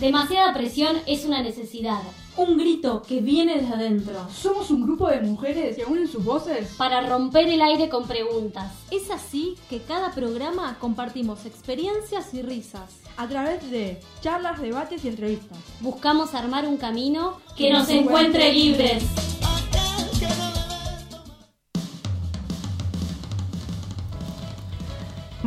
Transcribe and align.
Demasiada 0.00 0.52
presión 0.52 0.98
es 1.06 1.24
una 1.24 1.42
necesidad. 1.42 2.02
Un 2.36 2.58
grito 2.58 3.00
que 3.00 3.22
viene 3.22 3.56
desde 3.56 3.72
adentro. 3.72 4.28
Somos 4.30 4.70
un 4.70 4.82
grupo 4.82 5.08
de 5.08 5.22
mujeres 5.22 5.74
que 5.74 5.86
unen 5.86 6.06
sus 6.06 6.22
voces 6.22 6.74
para 6.76 7.00
romper 7.00 7.48
el 7.48 7.62
aire 7.62 7.88
con 7.88 8.06
preguntas. 8.06 8.70
Es 8.90 9.10
así 9.10 9.56
que 9.70 9.80
cada 9.80 10.12
programa 10.12 10.76
compartimos 10.78 11.46
experiencias 11.46 12.34
y 12.34 12.42
risas. 12.42 13.00
A 13.16 13.26
través 13.26 13.70
de 13.70 13.98
charlas, 14.20 14.60
debates 14.60 15.02
y 15.02 15.08
entrevistas. 15.08 15.56
Buscamos 15.80 16.34
armar 16.34 16.66
un 16.66 16.76
camino 16.76 17.40
que 17.56 17.72
nos 17.72 17.88
encuentre 17.88 18.52
libres. 18.52 19.02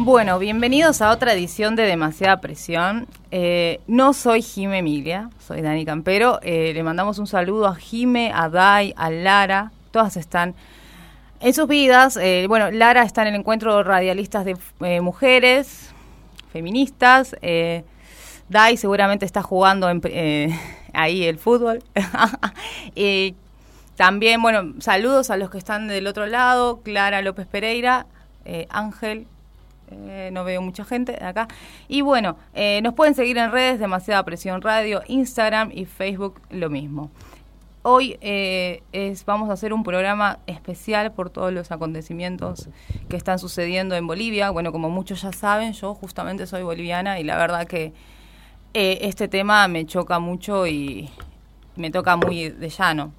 Bueno, 0.02 0.40
bienvenidos 0.40 1.02
a 1.02 1.12
otra 1.12 1.34
edición 1.34 1.76
de 1.76 1.84
Demasiada 1.84 2.40
Presión. 2.40 3.06
Eh, 3.32 3.82
no 3.86 4.14
soy 4.14 4.42
Jime 4.42 4.78
Emilia, 4.78 5.30
soy 5.46 5.62
Dani 5.62 5.84
Campero. 5.84 6.40
Eh, 6.42 6.72
le 6.74 6.84
mandamos 6.84 7.20
un 7.20 7.28
saludo 7.28 7.68
a 7.68 7.76
Jime, 7.76 8.32
a 8.34 8.48
Dai, 8.48 8.94
a 8.96 9.10
Lara. 9.10 9.74
Todas 9.92 10.16
están 10.16 10.56
en 11.42 11.54
sus 11.54 11.68
vidas. 11.68 12.16
Eh, 12.16 12.46
bueno, 12.48 12.72
Lara 12.72 13.04
está 13.04 13.24
en 13.24 13.28
el 13.28 13.36
encuentro 13.36 13.84
radialistas 13.84 14.46
de 14.46 15.02
mujeres, 15.02 15.90
feministas. 16.54 17.36
Dai 18.48 18.78
seguramente 18.78 19.26
está 19.26 19.44
jugando 19.44 19.88
ahí 20.94 21.26
el 21.26 21.38
fútbol. 21.38 21.84
también, 23.98 24.42
bueno, 24.42 24.76
saludos 24.80 25.30
a 25.30 25.36
los 25.36 25.50
que 25.50 25.58
están 25.58 25.90
del 25.90 26.08
otro 26.08 26.26
lado. 26.26 26.80
Clara 26.84 27.22
López 27.22 27.48
Pereira, 27.48 28.06
Ángel 28.70 29.28
eh, 29.92 30.30
no 30.32 30.44
veo 30.44 30.62
mucha 30.62 30.86
gente 30.86 31.18
acá. 31.24 31.48
Y 31.88 32.02
bueno, 32.02 32.38
eh, 32.54 32.82
nos 32.84 32.94
pueden 32.94 33.16
seguir 33.16 33.38
en 33.38 33.52
redes, 33.52 33.80
Demasiada 33.80 34.24
Presión 34.24 34.62
Radio, 34.62 35.02
Instagram 35.08 35.72
y 35.74 35.86
Facebook, 35.86 36.42
lo 36.50 36.70
mismo. 36.70 37.10
Hoy 37.82 38.18
eh, 38.22 38.84
vamos 39.26 39.50
a 39.50 39.54
hacer 39.54 39.74
un 39.74 39.84
programa 39.84 40.40
especial 40.48 41.14
por 41.14 41.30
todos 41.30 41.54
los 41.54 41.72
acontecimientos 41.72 42.70
que 43.08 43.16
están 43.16 43.40
sucediendo 43.40 43.96
en 43.96 44.06
Bolivia. 44.06 44.50
Bueno, 44.52 44.72
como 44.72 44.90
muchos 44.90 45.22
ya 45.22 45.32
saben, 45.32 45.74
yo 45.74 45.96
justamente 45.96 46.46
soy 46.46 46.62
boliviana 46.62 47.20
y 47.20 47.24
la 47.24 47.38
verdad 47.38 47.66
que 47.66 47.94
este 48.74 49.28
tema 49.28 49.68
me 49.68 49.86
choca 49.86 50.20
mucho 50.20 50.68
y 50.68 51.10
me 51.78 51.90
toca 51.90 52.18
muy 52.18 52.50
de 52.50 52.70
llano. 52.70 53.14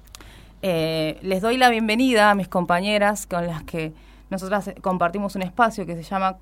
les 0.61 1.41
doy 1.41 1.57
la 1.57 1.69
bienvenida 1.69 2.29
a 2.29 2.35
mis 2.35 2.47
compañeras 2.47 3.25
con 3.25 3.47
las 3.47 3.63
que 3.63 3.93
nosotras 4.31 4.69
eh, 4.69 4.75
compartimos 4.81 5.35
un 5.35 5.43
espacio 5.43 5.85
que 5.85 5.95
se 5.95 6.03
llama 6.03 6.37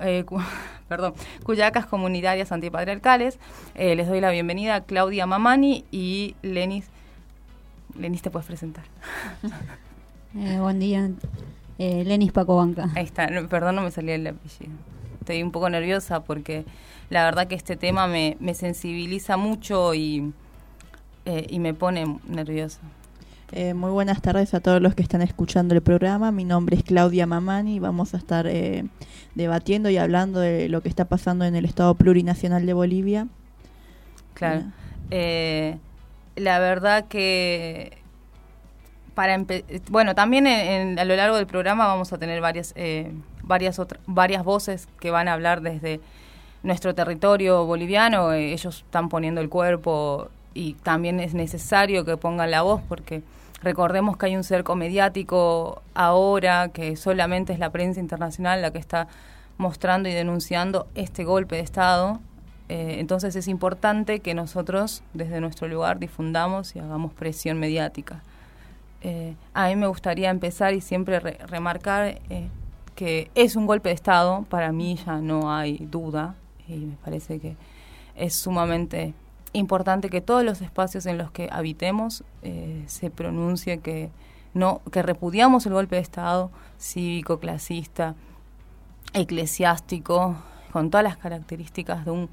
eh, 0.00 0.24
perdón, 0.88 1.12
Cuyacas 1.42 1.84
Comunitarias 1.84 2.52
Antipatriarcales. 2.52 3.38
Eh, 3.74 3.96
les 3.96 4.08
doy 4.08 4.20
la 4.20 4.30
bienvenida 4.30 4.76
a 4.76 4.80
Claudia 4.84 5.26
Mamani 5.26 5.84
y 5.90 6.36
Lenis. 6.42 6.86
Lenis, 7.98 8.22
te 8.22 8.30
puedes 8.30 8.46
presentar. 8.46 8.84
buen 10.32 10.78
día. 10.78 11.10
Lenis 11.78 12.32
Paco 12.32 12.56
Banca. 12.56 12.88
Ahí 12.94 13.04
está, 13.04 13.28
perdón, 13.50 13.76
no 13.76 13.82
me 13.82 13.90
salía 13.90 14.14
el 14.14 14.26
apellido. 14.26 14.72
Estoy 15.20 15.42
un 15.42 15.50
poco 15.50 15.68
nerviosa 15.68 16.20
porque 16.20 16.64
la 17.10 17.24
verdad 17.24 17.48
que 17.48 17.56
este 17.56 17.76
tema 17.76 18.06
me, 18.06 18.36
sensibiliza 18.54 19.36
mucho 19.36 19.94
y, 19.94 20.32
y 21.24 21.58
me 21.58 21.74
pone 21.74 22.18
nerviosa. 22.28 22.80
Eh, 23.52 23.74
muy 23.74 23.90
buenas 23.90 24.20
tardes 24.22 24.54
a 24.54 24.60
todos 24.60 24.82
los 24.82 24.94
que 24.94 25.02
están 25.02 25.22
escuchando 25.22 25.74
el 25.74 25.80
programa. 25.80 26.32
Mi 26.32 26.44
nombre 26.44 26.76
es 26.76 26.82
Claudia 26.82 27.26
Mamani 27.26 27.76
y 27.76 27.78
vamos 27.78 28.12
a 28.14 28.16
estar 28.16 28.46
eh, 28.48 28.84
debatiendo 29.36 29.88
y 29.88 29.98
hablando 29.98 30.40
de 30.40 30.68
lo 30.68 30.82
que 30.82 30.88
está 30.88 31.04
pasando 31.04 31.44
en 31.44 31.54
el 31.54 31.64
Estado 31.64 31.94
Plurinacional 31.94 32.66
de 32.66 32.72
Bolivia. 32.72 33.28
Claro. 34.34 34.64
Eh, 35.10 35.78
la 36.34 36.58
verdad 36.58 37.06
que 37.06 37.98
para 39.14 39.42
bueno 39.88 40.14
también 40.14 40.98
a 40.98 41.04
lo 41.04 41.16
largo 41.16 41.36
del 41.36 41.46
programa 41.46 41.86
vamos 41.86 42.12
a 42.12 42.18
tener 42.18 42.42
varias 42.42 42.74
varias 43.42 43.80
varias 44.06 44.44
voces 44.44 44.88
que 45.00 45.10
van 45.10 45.28
a 45.28 45.32
hablar 45.32 45.62
desde 45.62 46.00
nuestro 46.62 46.94
territorio 46.94 47.64
boliviano. 47.64 48.32
ellos 48.32 48.82
están 48.84 49.08
poniendo 49.08 49.40
el 49.40 49.48
cuerpo 49.48 50.28
y 50.56 50.72
también 50.72 51.20
es 51.20 51.34
necesario 51.34 52.04
que 52.06 52.16
pongan 52.16 52.50
la 52.50 52.62
voz 52.62 52.80
porque 52.88 53.22
recordemos 53.62 54.16
que 54.16 54.26
hay 54.26 54.36
un 54.36 54.42
cerco 54.42 54.74
mediático 54.74 55.82
ahora 55.94 56.70
que 56.70 56.96
solamente 56.96 57.52
es 57.52 57.58
la 57.58 57.70
prensa 57.70 58.00
internacional 58.00 58.62
la 58.62 58.70
que 58.70 58.78
está 58.78 59.06
mostrando 59.58 60.08
y 60.08 60.12
denunciando 60.12 60.86
este 60.94 61.24
golpe 61.24 61.56
de 61.56 61.62
Estado. 61.62 62.20
Eh, 62.68 62.96
entonces 62.98 63.36
es 63.36 63.48
importante 63.48 64.20
que 64.20 64.34
nosotros 64.34 65.02
desde 65.12 65.40
nuestro 65.40 65.68
lugar 65.68 65.98
difundamos 65.98 66.74
y 66.74 66.78
hagamos 66.78 67.12
presión 67.12 67.58
mediática. 67.58 68.22
Eh, 69.02 69.34
a 69.52 69.68
mí 69.68 69.76
me 69.76 69.86
gustaría 69.86 70.30
empezar 70.30 70.72
y 70.72 70.80
siempre 70.80 71.20
remarcar 71.20 72.18
eh, 72.30 72.48
que 72.94 73.30
es 73.34 73.56
un 73.56 73.66
golpe 73.66 73.90
de 73.90 73.94
Estado, 73.94 74.46
para 74.48 74.72
mí 74.72 74.98
ya 75.04 75.18
no 75.18 75.54
hay 75.54 75.76
duda 75.90 76.34
y 76.66 76.76
me 76.76 76.96
parece 76.96 77.38
que 77.40 77.56
es 78.16 78.34
sumamente 78.34 79.12
importante 79.56 80.10
que 80.10 80.20
todos 80.20 80.44
los 80.44 80.60
espacios 80.60 81.06
en 81.06 81.18
los 81.18 81.30
que 81.30 81.48
habitemos 81.50 82.24
eh, 82.42 82.84
se 82.86 83.10
pronuncie 83.10 83.78
que 83.78 84.10
no 84.54 84.80
que 84.90 85.02
repudiamos 85.02 85.66
el 85.66 85.74
golpe 85.74 85.96
de 85.96 86.02
estado 86.02 86.50
cívico, 86.78 87.38
clasista, 87.38 88.14
eclesiástico, 89.12 90.36
con 90.72 90.90
todas 90.90 91.04
las 91.04 91.16
características 91.16 92.04
de 92.04 92.10
un 92.10 92.28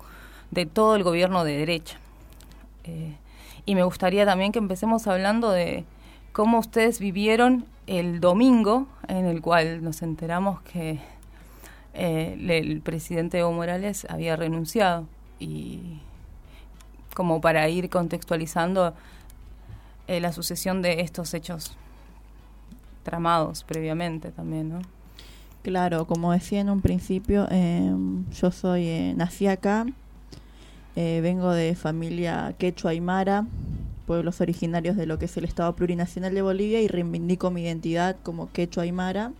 de 0.51 0.65
todo 0.65 0.95
el 0.95 1.03
gobierno 1.03 1.43
de 1.43 1.57
derecha. 1.57 1.97
Eh, 2.83 3.15
y 3.65 3.75
me 3.75 3.83
gustaría 3.83 4.25
también 4.25 4.51
que 4.51 4.59
empecemos 4.59 5.07
hablando 5.07 5.49
de 5.51 5.85
cómo 6.31 6.59
ustedes 6.59 6.99
vivieron 6.99 7.65
el 7.87 8.19
domingo 8.19 8.87
en 9.07 9.25
el 9.25 9.41
cual 9.41 9.83
nos 9.83 10.01
enteramos 10.01 10.61
que 10.61 10.99
eh, 11.93 12.37
el 12.39 12.81
presidente 12.81 13.39
Evo 13.39 13.51
Morales 13.51 14.05
había 14.09 14.35
renunciado 14.35 15.05
y 15.39 15.99
como 17.13 17.41
para 17.41 17.67
ir 17.69 17.89
contextualizando 17.89 18.93
eh, 20.07 20.19
la 20.19 20.33
sucesión 20.33 20.81
de 20.81 21.01
estos 21.01 21.33
hechos 21.33 21.77
tramados 23.03 23.63
previamente 23.63 24.31
también, 24.31 24.69
¿no? 24.69 24.81
Claro, 25.61 26.05
como 26.07 26.33
decía 26.33 26.59
en 26.59 26.69
un 26.69 26.81
principio, 26.81 27.47
em, 27.49 28.29
yo 28.31 28.51
soy, 28.51 28.87
eh, 28.87 29.13
nací 29.15 29.47
acá, 29.47 29.85
eh, 30.95 31.21
vengo 31.21 31.51
de 31.51 31.73
familia 31.75 32.53
quechua 32.57 32.91
aymara, 32.91 33.45
pueblos 34.05 34.41
originarios 34.41 34.97
de 34.97 35.05
lo 35.05 35.17
que 35.17 35.25
es 35.25 35.37
el 35.37 35.45
Estado 35.45 35.73
Plurinacional 35.75 36.33
de 36.33 36.41
Bolivia 36.41 36.81
y 36.81 36.87
reivindico 36.87 37.49
mi 37.49 37.61
identidad 37.63 38.17
como 38.23 38.51
quechua 38.51 38.83
aymara. 38.83 39.31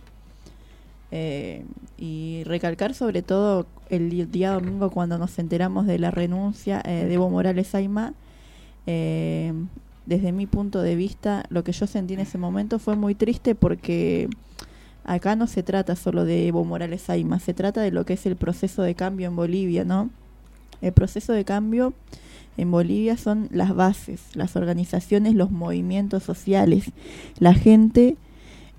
Eh, 1.10 1.64
y 1.96 2.42
recalcar 2.44 2.94
sobre 2.94 3.22
todo 3.22 3.66
el 3.88 4.30
día 4.30 4.50
domingo 4.50 4.90
cuando 4.90 5.16
nos 5.16 5.38
enteramos 5.38 5.86
de 5.86 5.98
la 5.98 6.10
renuncia 6.10 6.82
eh, 6.84 7.04
de 7.06 7.14
Evo 7.14 7.30
Morales 7.30 7.74
Aima, 7.74 8.14
eh, 8.86 9.52
desde 10.06 10.32
mi 10.32 10.46
punto 10.46 10.82
de 10.82 10.96
vista, 10.96 11.44
lo 11.50 11.62
que 11.64 11.72
yo 11.72 11.86
sentí 11.86 12.14
en 12.14 12.20
ese 12.20 12.36
momento 12.36 12.78
fue 12.78 12.96
muy 12.96 13.14
triste 13.14 13.54
porque 13.54 14.28
acá 15.04 15.36
no 15.36 15.46
se 15.46 15.62
trata 15.62 15.96
solo 15.96 16.24
de 16.24 16.48
Evo 16.48 16.64
Morales 16.64 17.08
Aima, 17.08 17.38
se 17.38 17.54
trata 17.54 17.80
de 17.80 17.90
lo 17.90 18.04
que 18.04 18.14
es 18.14 18.26
el 18.26 18.36
proceso 18.36 18.82
de 18.82 18.94
cambio 18.94 19.28
en 19.28 19.36
Bolivia, 19.36 19.84
¿no? 19.84 20.10
El 20.82 20.92
proceso 20.92 21.32
de 21.32 21.44
cambio 21.44 21.94
en 22.56 22.70
Bolivia 22.70 23.16
son 23.16 23.48
las 23.50 23.74
bases, 23.74 24.20
las 24.34 24.56
organizaciones, 24.56 25.34
los 25.34 25.50
movimientos 25.50 26.22
sociales, 26.22 26.92
la 27.38 27.54
gente 27.54 28.16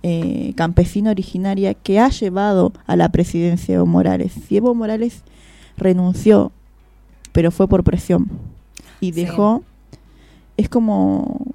eh, 0.08 0.54
campesina 0.56 1.10
originaria 1.10 1.74
que 1.74 2.00
ha 2.00 2.10
llevado 2.10 2.72
a 2.86 2.96
la 2.96 3.10
presidencia 3.10 3.74
de 3.74 3.78
Evo 3.78 3.88
Morales. 3.88 4.34
Si 4.48 4.56
Evo 4.56 4.76
Morales 4.76 5.24
renunció, 5.78 6.52
pero 7.32 7.50
fue 7.50 7.68
por 7.68 7.84
presión 7.84 8.30
y 9.00 9.14
dejó, 9.14 9.64
es 10.58 10.70
como 10.70 11.48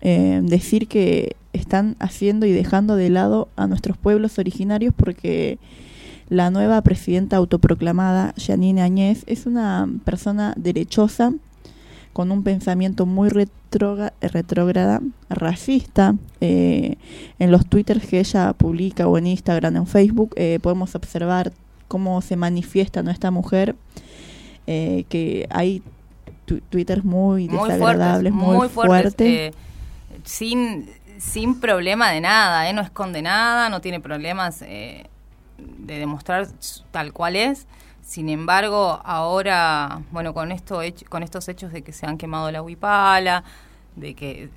eh, 0.00 0.40
decir 0.42 0.88
que 0.88 1.36
están 1.52 1.96
haciendo 1.98 2.46
y 2.46 2.52
dejando 2.52 2.96
de 2.96 3.10
lado 3.10 3.48
a 3.54 3.66
nuestros 3.66 3.98
pueblos 3.98 4.38
originarios 4.38 4.94
porque 4.96 5.58
la 6.30 6.48
nueva 6.48 6.80
presidenta 6.80 7.36
autoproclamada, 7.36 8.32
Janine 8.38 8.80
Añez, 8.80 9.24
es 9.26 9.44
una 9.44 9.90
persona 10.06 10.54
derechosa 10.56 11.34
con 12.14 12.30
un 12.30 12.44
pensamiento 12.44 13.06
muy 13.06 13.28
retrógrada, 13.28 15.00
racista. 15.28 16.14
Eh, 16.40 16.96
en 17.40 17.50
los 17.50 17.66
twitters 17.66 18.06
que 18.06 18.20
ella 18.20 18.52
publica 18.52 19.08
o 19.08 19.18
en 19.18 19.26
Instagram, 19.26 19.76
en 19.76 19.86
Facebook, 19.86 20.32
eh, 20.36 20.60
podemos 20.62 20.94
observar 20.94 21.52
cómo 21.88 22.22
se 22.22 22.36
manifiesta 22.36 23.02
nuestra 23.02 23.32
mujer, 23.32 23.74
eh, 24.68 25.04
que 25.08 25.48
hay 25.50 25.82
twitters 26.70 27.04
muy, 27.04 27.48
desagradables, 27.48 28.32
muy, 28.32 28.68
fuertes. 28.68 29.52
sin, 30.22 30.88
sin 31.18 31.58
problema 31.58 32.12
de 32.12 32.20
nada, 32.20 32.72
no 32.72 32.80
esconde 32.80 33.22
nada, 33.22 33.68
no 33.70 33.80
tiene 33.80 33.98
problemas 33.98 34.60
de 34.60 35.08
demostrar 35.58 36.46
tal 36.92 37.12
cual 37.12 37.34
es 37.34 37.66
sin 38.14 38.28
embargo, 38.28 39.00
ahora, 39.02 40.02
bueno, 40.12 40.34
con, 40.34 40.52
esto 40.52 40.78
con 41.08 41.24
estos 41.24 41.48
hechos 41.48 41.72
de 41.72 41.82
que 41.82 41.92
se 41.92 42.06
han 42.06 42.16
quemado 42.16 42.48
la 42.52 42.62
huipala, 42.62 43.42
de 43.96 44.14
que 44.14 44.50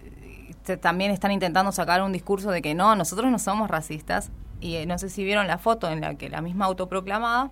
eh, 0.67 0.77
también 0.77 1.09
están 1.09 1.31
intentando 1.31 1.71
sacar 1.71 2.03
un 2.03 2.11
discurso 2.11 2.51
de 2.51 2.61
que 2.61 2.75
no, 2.75 2.95
nosotros 2.95 3.31
no 3.31 3.39
somos 3.39 3.67
racistas, 3.67 4.29
y 4.61 4.75
eh, 4.75 4.85
no 4.85 4.99
sé 4.99 5.09
si 5.09 5.23
vieron 5.23 5.47
la 5.47 5.57
foto 5.57 5.89
en 5.89 6.01
la 6.01 6.13
que 6.13 6.29
la 6.29 6.41
misma 6.41 6.65
autoproclamada 6.65 7.49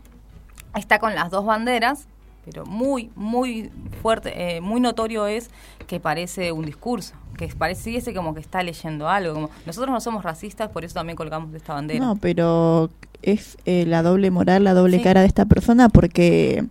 está 0.75 0.99
con 0.99 1.15
las 1.15 1.31
dos 1.31 1.43
banderas, 1.43 2.07
pero 2.45 2.65
muy, 2.65 3.09
muy 3.15 3.71
fuerte, 4.01 4.57
eh, 4.57 4.61
muy 4.61 4.79
notorio 4.79 5.25
es 5.27 5.49
que 5.87 5.99
parece 5.99 6.51
un 6.51 6.65
discurso, 6.65 7.15
que 7.37 7.47
parece 7.47 8.13
como 8.13 8.33
que 8.33 8.39
está 8.39 8.61
leyendo 8.63 9.09
algo, 9.09 9.33
como 9.33 9.49
nosotros 9.65 9.91
no 9.91 9.99
somos 9.99 10.23
racistas, 10.23 10.69
por 10.69 10.85
eso 10.85 10.93
también 10.93 11.15
colgamos 11.15 11.53
esta 11.53 11.73
bandera. 11.73 12.05
No, 12.05 12.15
pero 12.15 12.89
es 13.23 13.57
eh, 13.65 13.85
la 13.87 14.03
doble 14.03 14.29
moral, 14.29 14.63
la 14.63 14.73
doble 14.73 15.01
cara 15.01 15.21
de 15.21 15.27
esta 15.27 15.45
persona, 15.45 15.89
porque 15.89 16.65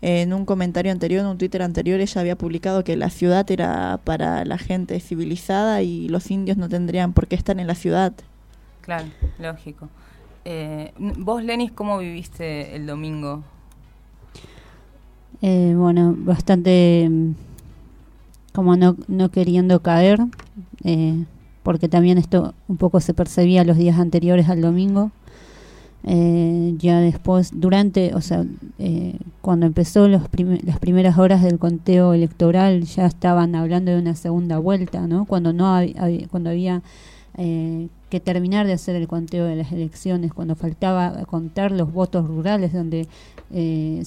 en 0.00 0.32
un 0.32 0.46
comentario 0.46 0.90
anterior, 0.90 1.20
en 1.20 1.26
un 1.26 1.38
Twitter 1.38 1.60
anterior, 1.62 2.00
ella 2.00 2.20
había 2.20 2.36
publicado 2.36 2.82
que 2.82 2.96
la 2.96 3.10
ciudad 3.10 3.48
era 3.50 4.00
para 4.04 4.44
la 4.44 4.56
gente 4.56 4.98
civilizada 5.00 5.82
y 5.82 6.08
los 6.08 6.30
indios 6.30 6.56
no 6.56 6.68
tendrían 6.68 7.12
por 7.12 7.26
qué 7.26 7.36
estar 7.36 7.58
en 7.60 7.66
la 7.66 7.74
ciudad. 7.74 8.12
Claro, 8.80 9.06
lógico. 9.38 9.88
Eh, 10.44 10.92
vos, 10.96 11.44
Lenis, 11.44 11.72
¿cómo 11.72 11.98
viviste 11.98 12.74
el 12.74 12.86
domingo? 12.86 13.44
Eh, 15.42 15.74
bueno, 15.76 16.14
bastante 16.18 17.08
mm, 17.08 17.32
como 18.52 18.76
no, 18.76 18.96
no 19.06 19.30
queriendo 19.30 19.80
caer, 19.80 20.20
eh, 20.84 21.24
porque 21.62 21.88
también 21.88 22.18
esto 22.18 22.54
un 22.66 22.76
poco 22.76 23.00
se 23.00 23.14
percibía 23.14 23.64
los 23.64 23.76
días 23.76 23.98
anteriores 23.98 24.48
al 24.48 24.60
domingo. 24.60 25.10
ya 26.04 27.00
después, 27.00 27.50
durante, 27.54 28.14
o 28.14 28.20
sea, 28.20 28.44
cuando 29.42 29.66
empezó 29.66 30.08
los 30.08 30.22
las 30.62 30.78
primeras 30.78 31.18
horas 31.18 31.42
del 31.42 31.58
conteo 31.58 32.14
electoral, 32.14 32.84
ya 32.84 33.06
estaban 33.06 33.54
hablando 33.54 33.90
de 33.90 33.98
una 33.98 34.14
segunda 34.14 34.58
vuelta, 34.58 35.06
¿no? 35.06 35.26
Cuando 35.26 35.52
no 35.52 35.66
había, 35.66 36.28
cuando 36.30 36.50
había 36.50 36.82
eh, 37.40 37.86
que 38.10 38.18
terminar 38.18 38.66
de 38.66 38.72
hacer 38.72 38.96
el 38.96 39.06
conteo 39.06 39.44
de 39.44 39.54
las 39.54 39.70
elecciones, 39.70 40.32
cuando 40.32 40.56
faltaba 40.56 41.24
contar 41.26 41.70
los 41.70 41.92
votos 41.92 42.26
rurales, 42.26 42.72
donde 42.72 43.06
eh, 43.52 44.02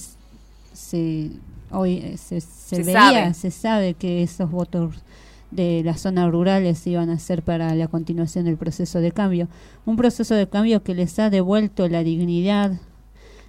se, 0.72 1.30
hoy 1.70 1.98
eh, 1.98 2.16
se, 2.16 2.82
veía, 2.82 3.32
se 3.34 3.50
sabe 3.50 3.94
que 3.94 4.22
esos 4.22 4.50
votos 4.50 5.02
de 5.50 5.82
las 5.84 6.00
zonas 6.00 6.30
rurales 6.30 6.86
iban 6.86 7.10
a 7.10 7.18
ser 7.18 7.42
para 7.42 7.74
la 7.74 7.88
continuación 7.88 8.46
del 8.46 8.56
proceso 8.56 9.00
de 9.00 9.12
cambio. 9.12 9.48
Un 9.84 9.96
proceso 9.96 10.34
de 10.34 10.48
cambio 10.48 10.82
que 10.82 10.94
les 10.94 11.18
ha 11.18 11.30
devuelto 11.30 11.88
la 11.88 12.02
dignidad 12.02 12.72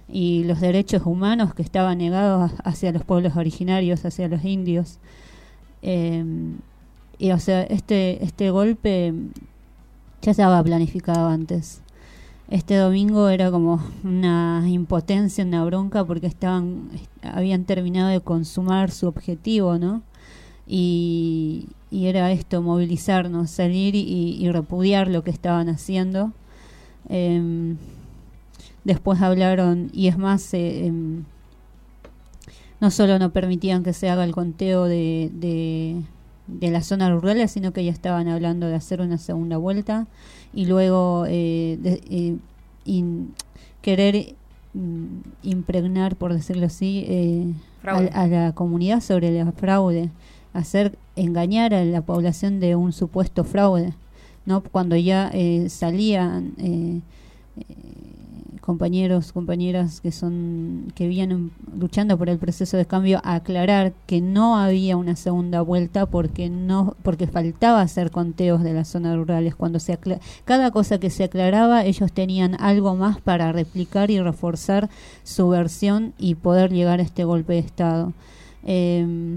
y 0.08 0.44
los 0.44 0.60
derechos 0.60 1.02
humanos 1.06 1.54
que 1.54 1.62
estaban 1.62 1.98
negados 1.98 2.52
hacia 2.62 2.92
los 2.92 3.04
pueblos 3.04 3.36
originarios, 3.36 4.04
hacia 4.04 4.28
los 4.28 4.44
indios. 4.44 4.98
y 5.82 7.30
o 7.30 7.38
sea, 7.38 7.62
este, 7.62 8.22
este 8.22 8.50
golpe 8.50 9.14
ya 10.20 10.30
estaba 10.30 10.62
planificado 10.62 11.28
antes. 11.28 11.80
Este 12.54 12.76
domingo 12.76 13.30
era 13.30 13.50
como 13.50 13.82
una 14.04 14.62
impotencia, 14.68 15.44
una 15.44 15.64
bronca, 15.64 16.04
porque 16.04 16.28
estaban, 16.28 16.88
habían 17.20 17.64
terminado 17.64 18.10
de 18.10 18.20
consumar 18.20 18.92
su 18.92 19.08
objetivo, 19.08 19.76
¿no? 19.76 20.04
Y, 20.64 21.66
era 21.90 22.30
esto, 22.30 22.62
movilizarnos, 22.62 23.50
salir 23.50 23.96
y, 23.96 24.48
repudiar 24.52 25.08
lo 25.08 25.24
que 25.24 25.32
estaban 25.32 25.68
haciendo. 25.68 26.30
Em, 27.08 27.76
después 28.84 29.20
hablaron, 29.20 29.90
y 29.92 30.06
es 30.06 30.16
más, 30.16 30.54
eh, 30.54 30.86
em, 30.86 31.24
no 32.80 32.92
solo 32.92 33.18
no 33.18 33.32
permitían 33.32 33.82
que 33.82 33.92
se 33.92 34.08
haga 34.10 34.22
el 34.22 34.32
conteo 34.32 34.84
de, 34.84 35.28
de 35.34 36.02
las 36.60 36.86
zonas 36.86 37.10
rurales, 37.10 37.50
sino 37.50 37.72
que 37.72 37.84
ya 37.84 37.92
estaban 37.92 38.28
hablando 38.28 38.66
de 38.66 38.74
hacer 38.74 39.00
una 39.00 39.18
segunda 39.18 39.56
vuelta 39.56 40.06
y 40.52 40.66
luego 40.66 41.24
eh, 41.28 41.78
eh 42.10 42.36
querer 43.80 44.34
mm, 44.74 45.06
impregnar, 45.42 46.16
por 46.16 46.32
decirlo 46.32 46.66
así, 46.66 47.04
eh, 47.08 47.52
a, 47.84 48.26
la 48.26 48.52
comunidad 48.52 49.00
sobre 49.00 49.38
el 49.38 49.52
fraude, 49.52 50.10
hacer 50.52 50.96
engañar 51.16 51.74
a 51.74 51.84
la 51.84 52.00
población 52.00 52.60
de 52.60 52.76
un 52.76 52.92
supuesto 52.92 53.44
fraude, 53.44 53.92
no 54.46 54.62
cuando 54.62 54.96
ya 54.96 55.30
eh, 55.32 55.68
salían 55.68 56.54
compañeros, 58.64 59.32
compañeras 59.34 60.00
que 60.00 60.10
son 60.10 60.90
que 60.94 61.06
vienen 61.06 61.50
luchando 61.78 62.16
por 62.16 62.30
el 62.30 62.38
proceso 62.38 62.78
de 62.78 62.86
cambio 62.86 63.20
aclarar 63.22 63.92
que 64.06 64.22
no 64.22 64.56
había 64.56 64.96
una 64.96 65.16
segunda 65.16 65.60
vuelta 65.60 66.06
porque 66.06 66.48
no 66.48 66.96
porque 67.02 67.26
faltaba 67.26 67.82
hacer 67.82 68.10
conteos 68.10 68.62
de 68.62 68.72
las 68.72 68.88
zonas 68.88 69.16
rurales 69.16 69.54
cuando 69.54 69.80
se 69.80 69.98
cada 70.46 70.70
cosa 70.70 70.98
que 70.98 71.10
se 71.10 71.24
aclaraba 71.24 71.84
ellos 71.84 72.10
tenían 72.10 72.56
algo 72.58 72.96
más 72.96 73.20
para 73.20 73.52
replicar 73.52 74.10
y 74.10 74.18
reforzar 74.18 74.88
su 75.24 75.50
versión 75.50 76.14
y 76.18 76.34
poder 76.34 76.72
llegar 76.72 77.00
a 77.00 77.02
este 77.02 77.24
golpe 77.24 77.52
de 77.52 77.58
estado. 77.58 78.14
Eh, 78.64 79.36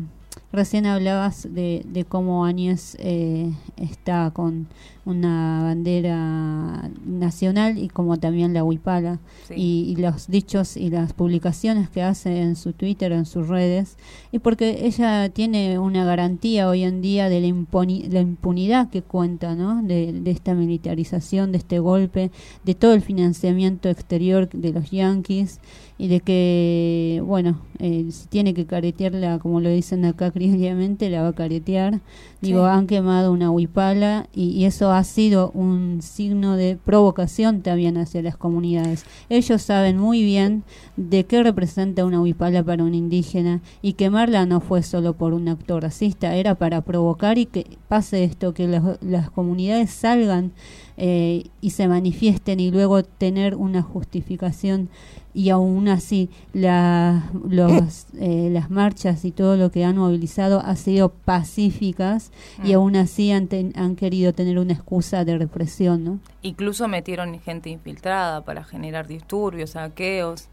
Recién 0.51 0.85
hablabas 0.85 1.43
de, 1.53 1.83
de 1.85 2.05
cómo 2.05 2.45
Áñez 2.45 2.95
eh, 2.99 3.51
está 3.75 4.31
con 4.31 4.67
una 5.07 5.63
bandera 5.63 6.91
nacional 7.05 7.77
y 7.77 7.87
como 7.87 8.17
también 8.17 8.53
la 8.53 8.63
huipala 8.65 9.19
y, 9.55 9.95
los 9.97 10.27
dichos 10.27 10.75
y 10.75 10.89
las 10.89 11.13
publicaciones 11.13 11.89
que 11.89 12.03
hace 12.03 12.41
en 12.41 12.57
su 12.57 12.73
Twitter, 12.73 13.13
en 13.13 13.25
sus 13.25 13.47
redes, 13.47 13.97
y 14.33 14.39
porque 14.39 14.85
ella 14.85 15.29
tiene 15.29 15.79
una 15.79 16.03
garantía 16.03 16.67
hoy 16.67 16.83
en 16.83 17.01
día 17.01 17.29
de 17.29 17.39
la, 17.39 17.47
la 17.47 18.19
impunidad 18.19 18.89
que 18.89 19.01
cuenta, 19.01 19.55
¿no? 19.55 19.81
De, 19.81 20.11
de, 20.11 20.31
esta 20.31 20.53
militarización, 20.53 21.53
de 21.53 21.59
este 21.59 21.79
golpe, 21.79 22.29
de 22.65 22.75
todo 22.75 22.93
el 22.93 23.01
financiamiento 23.01 23.87
exterior 23.89 24.49
de 24.49 24.73
los 24.73 24.91
yanquis 24.91 25.61
y 25.97 26.07
de 26.09 26.19
que, 26.19 27.21
bueno, 27.25 27.61
eh, 27.79 28.05
si 28.11 28.27
tiene 28.27 28.53
que 28.53 28.65
caretearla, 28.65 29.39
como 29.39 29.61
lo 29.61 29.69
dicen 29.69 30.05
acá 30.05 30.31
criolamente, 30.31 31.09
la 31.09 31.23
va 31.23 31.29
a 31.29 31.33
caretear. 31.33 32.01
Digo, 32.39 32.65
han 32.65 32.85
quemado 32.85 33.31
una 33.31 33.49
huipala 33.49 34.27
y, 34.33 34.65
eso 34.65 34.91
ha 34.91 35.03
sido 35.03 35.51
un 35.51 36.01
signo 36.01 36.55
de 36.55 36.77
provocación 36.83 37.61
también 37.61 37.97
hacia 37.97 38.21
las 38.21 38.37
comunidades. 38.37 39.05
Ellos 39.29 39.61
saben 39.61 39.97
muy 39.97 40.23
bien 40.23 40.63
de 40.97 41.25
qué 41.25 41.41
representa 41.41 42.05
una 42.05 42.21
huipala 42.21 42.63
para 42.63 42.83
un 42.83 42.93
indígena 42.93 43.61
y 43.81 43.93
quemarla 43.93 44.45
no 44.45 44.59
fue 44.59 44.83
solo 44.83 45.13
por 45.13 45.33
un 45.33 45.47
acto 45.47 45.79
racista, 45.79 46.35
era 46.35 46.55
para 46.55 46.81
provocar 46.81 47.37
y 47.37 47.45
que 47.45 47.65
pase 47.87 48.23
esto, 48.23 48.53
que 48.53 48.67
las 48.67 49.31
comunidades 49.31 49.89
salgan 49.89 50.51
eh, 50.97 51.45
y 51.61 51.69
se 51.69 51.87
manifiesten 51.87 52.59
y 52.59 52.71
luego 52.71 53.03
tener 53.03 53.55
una 53.55 53.81
justificación 53.81 54.89
y 55.37 55.51
aún 55.51 55.87
así 55.87 56.31
la, 56.51 57.29
los, 57.47 58.07
eh, 58.19 58.49
las 58.51 58.71
marchas 58.71 59.23
y 59.23 59.31
todo 59.31 59.55
lo 59.55 59.69
que 59.69 59.85
han 59.85 59.95
movilizado 59.95 60.59
ha 60.61 60.75
sido 60.75 61.09
pacíficas 61.09 62.31
y 62.63 62.71
mm. 62.71 62.75
aún 62.75 62.95
así 62.95 63.31
han, 63.31 63.47
han 63.75 63.95
querido 63.95 64.33
tener 64.33 64.57
una 64.57 64.73
excusa 64.73 65.23
de 65.25 65.37
represión. 65.37 66.03
¿no? 66.03 66.19
Incluso 66.41 66.87
metieron 66.87 67.39
gente 67.39 67.69
infiltrada 67.69 68.43
para 68.43 68.63
generar 68.63 69.05
disturbios, 69.05 69.71
saqueos. 69.71 70.45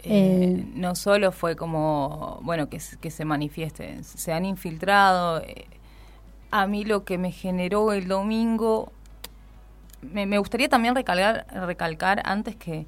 Eh, 0.00 0.56
eh, 0.58 0.66
no 0.74 0.96
solo 0.96 1.30
fue 1.30 1.54
como, 1.54 2.40
bueno, 2.42 2.68
que, 2.68 2.80
que 3.00 3.12
se 3.12 3.24
manifiesten, 3.24 4.02
se 4.02 4.32
han 4.32 4.44
infiltrado. 4.44 5.40
a 6.50 6.66
mí 6.66 6.84
lo 6.84 7.04
que 7.04 7.16
me 7.16 7.30
generó 7.30 7.92
el 7.92 8.08
domingo, 8.08 8.90
me, 10.12 10.26
me 10.26 10.38
gustaría 10.38 10.68
también 10.68 10.94
recalcar, 10.94 11.46
recalcar 11.66 12.22
antes 12.24 12.56
que 12.56 12.86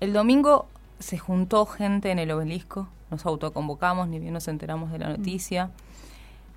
el 0.00 0.12
domingo 0.12 0.66
se 0.98 1.18
juntó 1.18 1.66
gente 1.66 2.10
en 2.10 2.18
el 2.18 2.30
obelisco, 2.30 2.88
nos 3.10 3.26
autoconvocamos, 3.26 4.08
ni 4.08 4.18
bien 4.18 4.32
nos 4.32 4.48
enteramos 4.48 4.92
de 4.92 4.98
la 4.98 5.08
mm. 5.08 5.16
noticia, 5.16 5.70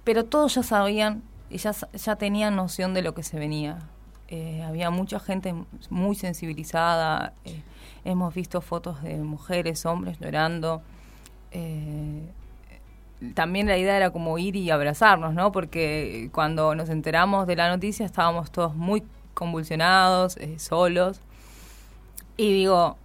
pero 0.04 0.26
todos 0.26 0.56
ya 0.56 0.64
sabían 0.64 1.24
y 1.50 1.58
ya, 1.58 1.72
ya 1.94 2.16
tenían 2.16 2.56
noción 2.56 2.94
de 2.94 3.02
lo 3.02 3.14
que 3.14 3.24
se 3.24 3.40
venía. 3.40 3.80
Eh, 4.28 4.64
había 4.64 4.90
mucha 4.90 5.20
gente 5.20 5.54
muy 5.90 6.16
sensibilizada, 6.16 7.34
eh, 7.46 7.62
hemos 8.04 8.34
visto 8.34 8.62
fotos 8.62 9.02
de 9.04 9.18
mujeres, 9.18 9.86
hombres 9.86 10.20
llorando. 10.20 10.82
Eh, 11.52 12.22
también 13.36 13.68
la 13.68 13.78
idea 13.78 13.96
era 13.96 14.10
como 14.10 14.38
ir 14.38 14.56
y 14.56 14.72
abrazarnos, 14.72 15.34
¿no? 15.34 15.52
Porque 15.52 16.30
cuando 16.34 16.76
nos 16.76 16.90
enteramos 16.90 17.48
de 17.48 17.56
la 17.56 17.70
noticia 17.70 18.06
estábamos 18.06 18.52
todos 18.52 18.76
muy 18.76 19.04
convulsionados, 19.34 20.38
solos. 20.58 21.20
Y 22.38 22.52
digo, 22.54 22.98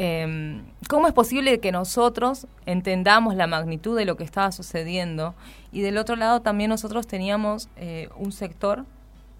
eh, 0.00 0.62
¿cómo 0.88 1.08
es 1.08 1.12
posible 1.12 1.58
que 1.58 1.72
nosotros 1.72 2.46
entendamos 2.66 3.34
la 3.34 3.48
magnitud 3.48 3.96
de 3.98 4.04
lo 4.04 4.16
que 4.16 4.22
estaba 4.22 4.52
sucediendo? 4.52 5.34
Y 5.72 5.80
del 5.80 5.98
otro 5.98 6.14
lado 6.14 6.40
también 6.40 6.70
nosotros 6.70 7.08
teníamos 7.08 7.68
eh, 7.76 8.08
un 8.16 8.30
sector 8.30 8.84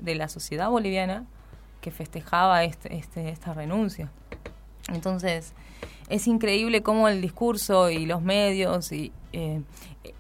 de 0.01 0.17
la 0.17 0.29
sociedad 0.29 0.69
boliviana 0.69 1.25
que 1.81 1.93
festejaba 1.93 2.65
este, 2.65 2.97
este, 2.97 3.29
esta 3.29 3.55
renuncia. 3.55 4.11
Entonces, 4.89 5.53
es 6.09 6.27
increíble 6.27 6.83
cómo 6.83 7.09
el 7.09 7.21
discurso 7.21 7.91
y 7.91 8.07
los 8.07 8.23
medios 8.23 8.91
y 8.91 9.13
eh, 9.33 9.63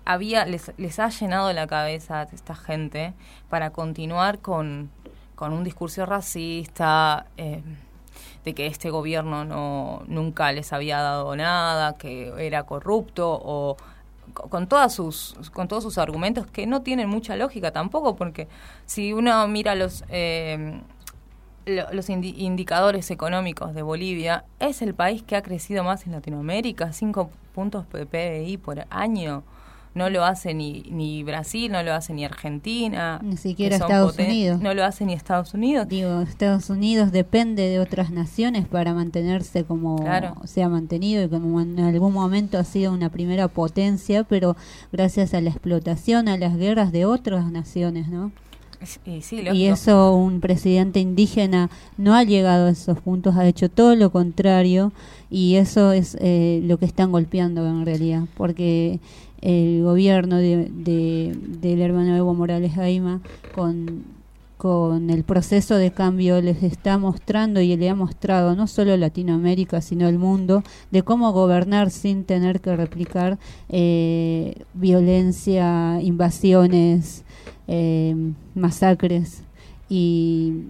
había 0.05 0.45
les, 0.45 0.73
les 0.77 0.99
ha 0.99 1.09
llenado 1.09 1.53
la 1.53 1.67
cabeza 1.67 2.21
a 2.21 2.23
esta 2.25 2.55
gente 2.55 3.13
para 3.49 3.71
continuar 3.71 4.39
con, 4.39 4.91
con 5.39 5.53
un 5.53 5.63
discurso 5.63 6.05
racista, 6.05 7.27
eh, 7.37 7.63
de 8.45 8.55
que 8.55 8.67
este 8.67 8.91
gobierno 8.91 9.45
no 9.45 10.03
nunca 10.09 10.51
les 10.51 10.73
había 10.73 11.01
dado 11.01 11.37
nada, 11.37 11.97
que 11.97 12.33
era 12.45 12.65
corrupto 12.65 13.41
o 13.41 13.77
co- 14.35 14.49
con 14.49 14.67
todas 14.67 14.93
sus 14.93 15.37
con 15.53 15.69
todos 15.69 15.85
sus 15.85 15.97
argumentos 15.97 16.47
que 16.49 16.67
no 16.67 16.83
tienen 16.83 17.09
mucha 17.09 17.37
lógica 17.37 17.71
tampoco 17.71 18.17
porque 18.17 18.49
si 18.87 19.13
uno 19.13 19.47
mira 19.47 19.77
los 19.77 20.03
eh, 20.09 20.81
lo- 21.67 21.93
los 21.93 22.09
indi- 22.09 22.35
indicadores 22.39 23.11
económicos 23.13 23.75
de 23.75 23.83
Bolivia 23.83 24.45
es 24.59 24.83
el 24.83 24.93
país 24.95 25.23
que 25.23 25.37
ha 25.37 25.43
crecido 25.43 25.85
más 25.85 26.05
en 26.07 26.13
Latinoamérica, 26.13 26.93
5 26.93 27.31
puntos 27.55 27.87
PBI 27.87 28.57
por 28.57 28.85
año. 28.91 29.45
No 29.99 30.11
lo 30.11 30.25
hace 30.25 30.55
ni, 30.55 30.85
ni 30.93 31.25
Brasil, 31.25 31.73
no 31.73 31.83
lo 31.83 31.93
hace 31.93 32.15
ni 32.15 32.25
Argentina. 32.25 33.19
Ni 33.21 33.37
siquiera 33.37 33.75
Estados 33.75 34.17
Unidos. 34.17 34.61
No 34.61 34.73
lo 34.73 34.85
hace 34.85 35.05
ni 35.05 35.13
Estados 35.13 35.55
Unidos. 35.55 35.89
Digo, 35.89 36.21
Estados 36.23 36.71
Unidos 36.71 37.11
depende 37.11 37.69
de 37.69 37.81
otras 37.81 38.13
naciones 38.13 38.69
para 38.69 38.95
mantenerse 38.95 39.65
como 39.65 39.97
Claro. 39.97 40.37
se 40.45 40.63
ha 40.63 40.69
mantenido 40.69 41.25
y 41.25 41.29
como 41.29 41.61
en 41.61 41.81
algún 41.81 42.13
momento 42.13 42.59
ha 42.59 42.65
sido 42.65 42.93
una 42.93 43.09
primera 43.11 43.49
potencia, 43.49 44.23
pero 44.23 44.57
gracias 44.93 45.35
a 45.35 45.41
la 45.41 45.51
explotación, 45.51 46.29
a 46.29 46.39
las 46.39 46.57
guerras 46.57 46.93
de 46.93 47.05
otras 47.05 47.51
naciones, 47.51 48.07
¿no? 48.09 48.31
Y, 49.07 49.23
sí, 49.23 49.37
Y 49.37 49.43
lógico. 49.43 49.75
eso 49.75 50.15
un 50.15 50.41
presidente 50.41 51.01
indígena 51.01 51.69
no 51.97 52.15
ha 52.15 52.23
llegado 52.23 52.67
a 52.67 52.71
esos 52.71 53.01
puntos, 53.01 53.37
ha 53.37 53.47
hecho 53.47 53.69
todo 53.69 53.97
lo 53.97 54.11
contrario 54.11 54.93
y 55.31 55.57
eso 55.57 55.93
es 55.93 56.17
eh, 56.21 56.61
lo 56.65 56.79
que 56.79 56.87
están 56.87 57.11
golpeando 57.11 57.67
en 57.67 57.85
realidad, 57.85 58.25
porque 58.37 59.01
el 59.41 59.83
gobierno 59.83 60.37
de, 60.37 60.71
de- 60.73 61.37
del 61.61 61.81
hermano 61.81 62.17
Evo 62.17 62.35
Morales 62.35 62.73
Jaima 62.75 63.21
con, 63.55 64.03
con 64.57 65.11
el 65.11 65.23
proceso 65.25 65.77
de 65.77 65.91
cambio 65.93 66.41
les 66.41 66.63
está 66.63 66.99
mostrando 66.99 67.61
y 67.61 67.77
le 67.77 67.89
ha 67.91 67.95
mostrado 67.95 68.55
no 68.57 68.67
solo 68.67 68.97
Latinoamérica 68.97 69.81
sino 69.81 70.09
el 70.09 70.19
mundo 70.19 70.63
de 70.91 71.03
cómo 71.03 71.33
gobernar 71.33 71.91
sin 71.91 72.25
tener 72.25 72.61
que 72.61 72.75
replicar 72.75 73.39
eh, 73.69 74.55
violencia, 74.75 76.01
invasiones, 76.03 77.25
eh, 77.67 78.15
masacres 78.55 79.43
y 79.89 80.65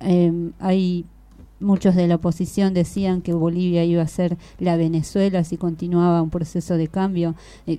eh, 0.00 0.50
hay 0.58 1.04
muchos 1.60 1.94
de 1.94 2.06
la 2.06 2.16
oposición 2.16 2.74
decían 2.74 3.22
que 3.22 3.32
Bolivia 3.32 3.84
iba 3.84 4.02
a 4.02 4.08
ser 4.08 4.36
la 4.58 4.76
Venezuela 4.76 5.44
si 5.44 5.56
continuaba 5.56 6.22
un 6.22 6.30
proceso 6.30 6.76
de 6.76 6.88
cambio. 6.88 7.34
Eh, 7.66 7.78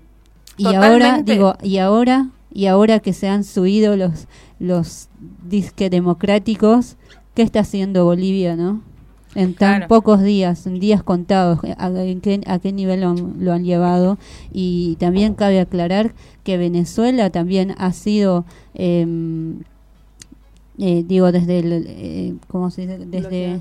y 0.58 0.68
ahora 0.74 1.22
digo 1.22 1.56
y 1.62 1.78
ahora 1.78 2.30
y 2.52 2.68
ahora 2.68 3.00
que 3.00 3.14
se 3.14 3.28
han 3.28 3.44
subido 3.44 3.98
los 3.98 4.28
los 4.60 5.10
disque 5.44 5.90
democráticos 5.90 6.96
qué 7.34 7.42
está 7.42 7.60
haciendo 7.60 8.06
Bolivia 8.06 8.56
no 8.56 8.82
en 9.36 9.54
tan 9.54 9.78
Claro. 9.80 9.88
pocos 9.90 10.22
días, 10.24 10.66
en 10.66 10.80
días 10.80 11.04
contados, 11.04 11.60
a, 11.78 11.88
en 11.90 12.22
qué, 12.22 12.42
a 12.48 12.58
qué 12.60 12.72
nivel 12.72 13.02
lo 13.02 13.10
han, 13.10 13.36
lo 13.40 13.54
han 13.54 13.64
llevado. 13.66 14.18
Y 14.54 14.96
también 14.96 15.34
cabe 15.34 15.60
aclarar 15.60 16.14
que 16.44 16.58
Venezuela 16.58 17.30
también 17.30 17.76
ha 17.78 17.92
sido, 17.92 18.46
eh, 18.74 19.06
eh, 20.78 21.04
digo, 21.08 21.32
desde 21.32 21.60
el, 21.60 21.86
eh, 21.88 22.34
¿cómo 22.50 22.70
se 22.70 22.82
dice? 22.82 22.98
Desde 23.06 23.60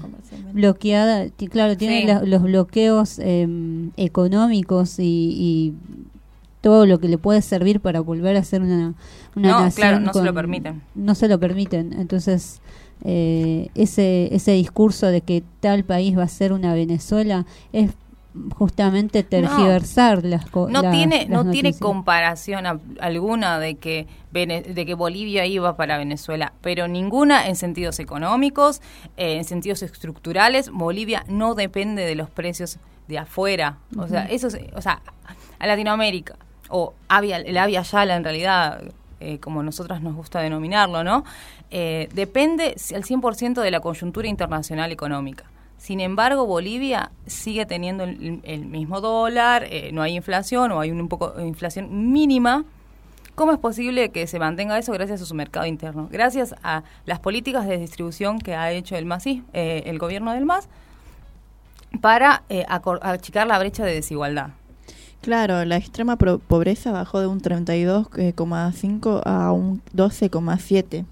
Bloqueada 0.52 1.26
claro, 1.50 1.76
tiene 1.76 2.00
Sí. 2.02 2.06
la- 2.06 2.22
los 2.22 2.42
bloqueos 2.42 3.18
eh, 3.22 3.46
económicos 3.96 4.98
y, 4.98 5.04
y 5.04 5.74
todo 6.60 6.86
lo 6.86 6.98
que 6.98 7.08
le 7.08 7.18
puede 7.18 7.40
servir 7.42 7.78
para 7.80 8.00
volver 8.00 8.36
a 8.36 8.42
ser 8.42 8.62
una, 8.62 8.94
una 9.36 9.48
No, 9.50 9.60
nación. 9.60 9.70
claro, 9.88 10.00
no 10.00 10.12
se 10.12 10.22
lo 10.24 10.34
permiten. 10.34 10.82
No 10.94 11.14
se 11.14 11.28
lo 11.28 11.38
permiten. 11.38 11.92
Entonces, 11.92 12.60
eh, 13.02 13.68
ese, 13.74 14.34
ese 14.34 14.52
discurso 14.52 15.06
de 15.08 15.20
que 15.20 15.42
tal 15.60 15.84
país 15.84 16.16
va 16.16 16.22
a 16.24 16.28
ser 16.28 16.52
una 16.52 16.74
Venezuela 16.74 17.44
es 17.72 17.90
justamente 18.56 19.22
tergiversar 19.22 20.24
las 20.24 20.46
cosas. 20.50 20.72
no 20.72 20.90
tiene 20.90 21.26
no 21.28 21.48
tiene 21.50 21.72
comparación 21.78 22.66
a- 22.66 22.80
alguna 23.00 23.58
de 23.60 23.76
que 23.76 24.06
Vene- 24.32 24.62
de 24.62 24.84
que 24.84 24.94
Bolivia 24.94 25.46
iba 25.46 25.76
para 25.76 25.98
Venezuela 25.98 26.52
pero 26.60 26.88
ninguna 26.88 27.46
en 27.46 27.54
sentidos 27.54 28.00
económicos 28.00 28.82
eh, 29.16 29.36
en 29.36 29.44
sentidos 29.44 29.82
estructurales 29.82 30.70
Bolivia 30.70 31.24
no 31.28 31.54
depende 31.54 32.04
de 32.04 32.16
los 32.16 32.28
precios 32.28 32.78
de 33.06 33.18
afuera. 33.18 33.78
O 33.96 34.08
sea 34.08 34.24
eso 34.24 34.48
es- 34.48 34.58
o 34.74 34.82
sea 34.82 35.00
a 35.60 35.66
Latinoamérica 35.68 36.34
o 36.70 36.94
Avia, 37.08 37.36
el 37.36 37.56
Avia 37.56 37.82
Yala 37.82 38.16
en 38.16 38.24
realidad 38.24 38.82
eh, 39.20 39.38
como 39.38 39.62
nosotras 39.62 40.02
nos 40.02 40.16
gusta 40.16 40.40
denominarlo 40.40 41.04
no 41.04 41.24
Eh, 41.70 42.08
depende 42.14 42.76
al 42.94 43.04
100% 43.04 43.60
de 43.60 43.70
la 43.70 43.80
coyuntura 43.80 44.28
internacional 44.28 44.92
económica 44.92 45.44
sin 45.84 46.00
embargo, 46.00 46.46
Bolivia 46.46 47.10
sigue 47.26 47.66
teniendo 47.66 48.04
el, 48.04 48.64
mismo 48.64 49.02
dólar, 49.02 49.66
eh, 49.68 49.90
no 49.92 50.00
hay 50.00 50.16
inflación 50.16 50.72
o 50.72 50.80
hay 50.80 50.90
un 50.90 51.08
poco 51.08 51.32
de 51.32 51.46
inflación 51.46 52.10
mínima. 52.10 52.64
¿Cómo 53.34 53.52
es 53.52 53.58
posible 53.58 54.10
que 54.10 54.26
se 54.26 54.38
mantenga 54.38 54.78
eso 54.78 54.92
gracias 54.92 55.20
a 55.20 55.26
su 55.26 55.34
mercado 55.34 55.66
interno? 55.66 56.08
Gracias 56.10 56.54
a 56.62 56.84
las 57.04 57.18
políticas 57.20 57.66
de 57.66 57.76
distribución 57.76 58.38
que 58.38 58.54
ha 58.54 58.72
hecho 58.72 58.96
el 58.96 59.04
MAS, 59.04 59.26
el 59.52 59.98
gobierno 59.98 60.32
del 60.32 60.46
MAS, 60.46 60.70
para 62.00 62.44
eh, 62.48 62.64
achicar 62.68 63.46
la 63.46 63.58
brecha 63.58 63.84
de 63.84 63.92
desigualdad. 63.92 64.52
Claro, 65.20 65.66
la 65.66 65.76
extrema 65.76 66.16
pobreza 66.16 66.92
bajó 66.92 67.20
de 67.20 67.26
un 67.26 67.42
32,5 67.42 69.22
a 69.26 69.52
un 69.52 69.82
12,7. 69.94 71.04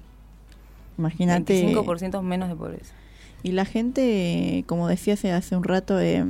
Imagínate. 1.02 1.74
25% 1.74 2.22
menos 2.22 2.48
de 2.48 2.54
pobreza. 2.54 2.94
Y 3.42 3.52
la 3.52 3.64
gente, 3.64 4.62
como 4.68 4.86
decía 4.86 5.14
hace, 5.14 5.32
hace 5.32 5.56
un 5.56 5.64
rato, 5.64 6.00
eh, 6.00 6.24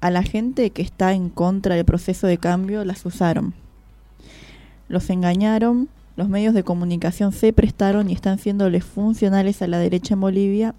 a 0.00 0.10
la 0.10 0.22
gente 0.22 0.70
que 0.70 0.80
está 0.80 1.12
en 1.12 1.28
contra 1.28 1.74
del 1.74 1.84
proceso 1.84 2.26
de 2.26 2.38
cambio 2.38 2.84
las 2.86 3.04
usaron. 3.04 3.52
Los 4.88 5.10
engañaron, 5.10 5.88
los 6.16 6.28
medios 6.28 6.54
de 6.54 6.64
comunicación 6.64 7.32
se 7.32 7.52
prestaron 7.52 8.08
y 8.08 8.14
están 8.14 8.38
siéndoles 8.38 8.84
funcionales 8.84 9.60
a 9.60 9.66
la 9.66 9.78
derecha 9.78 10.14
en 10.14 10.20
Bolivia, 10.20 10.74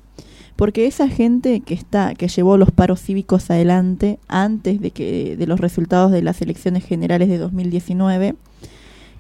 porque 0.55 0.88
esa 0.88 1.07
gente 1.07 1.61
que 1.61 1.75
está 1.75 2.15
que 2.15 2.27
llevó 2.27 2.57
los 2.57 2.71
paros 2.71 3.01
cívicos 3.01 3.50
adelante 3.51 4.19
antes 4.27 4.81
de 4.81 4.91
que 4.91 5.35
de 5.38 5.47
los 5.47 5.59
resultados 5.59 6.11
de 6.11 6.23
las 6.23 6.41
elecciones 6.41 6.83
generales 6.83 7.29
de 7.29 7.38
2019 7.38 8.35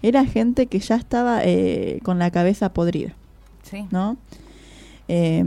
era 0.01 0.25
gente 0.25 0.65
que 0.65 0.79
ya 0.79 0.95
estaba 0.95 1.41
eh, 1.43 1.99
con 2.03 2.17
la 2.17 2.31
cabeza 2.31 2.73
podrida. 2.73 3.13
Sí. 3.71 3.85
¿no? 3.89 4.17
Eh, 5.07 5.43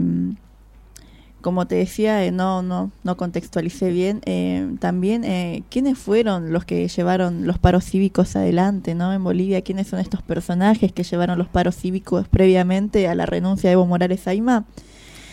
como 1.45 1.67
te 1.67 1.75
decía, 1.75 2.25
eh, 2.25 2.31
no, 2.31 2.63
no, 2.63 2.89
no 3.03 3.17
contextualicé 3.17 3.91
bien. 3.91 4.19
eh, 4.25 4.67
también, 4.79 5.23
eh, 5.23 5.61
¿quiénes 5.69 5.95
fueron 5.95 6.51
los 6.51 6.65
que 6.65 6.87
llevaron 6.87 7.45
los 7.45 7.59
paros 7.59 7.85
cívicos 7.85 8.35
adelante, 8.35 8.95
¿no? 8.95 9.13
En 9.13 9.23
Bolivia, 9.23 9.61
¿quiénes 9.61 9.85
son 9.85 9.99
estos 9.99 10.23
personajes 10.23 10.91
que 10.91 11.03
llevaron 11.03 11.37
los 11.37 11.47
paros 11.47 11.75
cívicos 11.75 12.27
previamente 12.27 13.07
a 13.07 13.13
la 13.13 13.27
renuncia 13.27 13.69
de 13.69 13.73
Evo 13.75 13.85
Morales 13.85 14.27
Aima? 14.27 14.65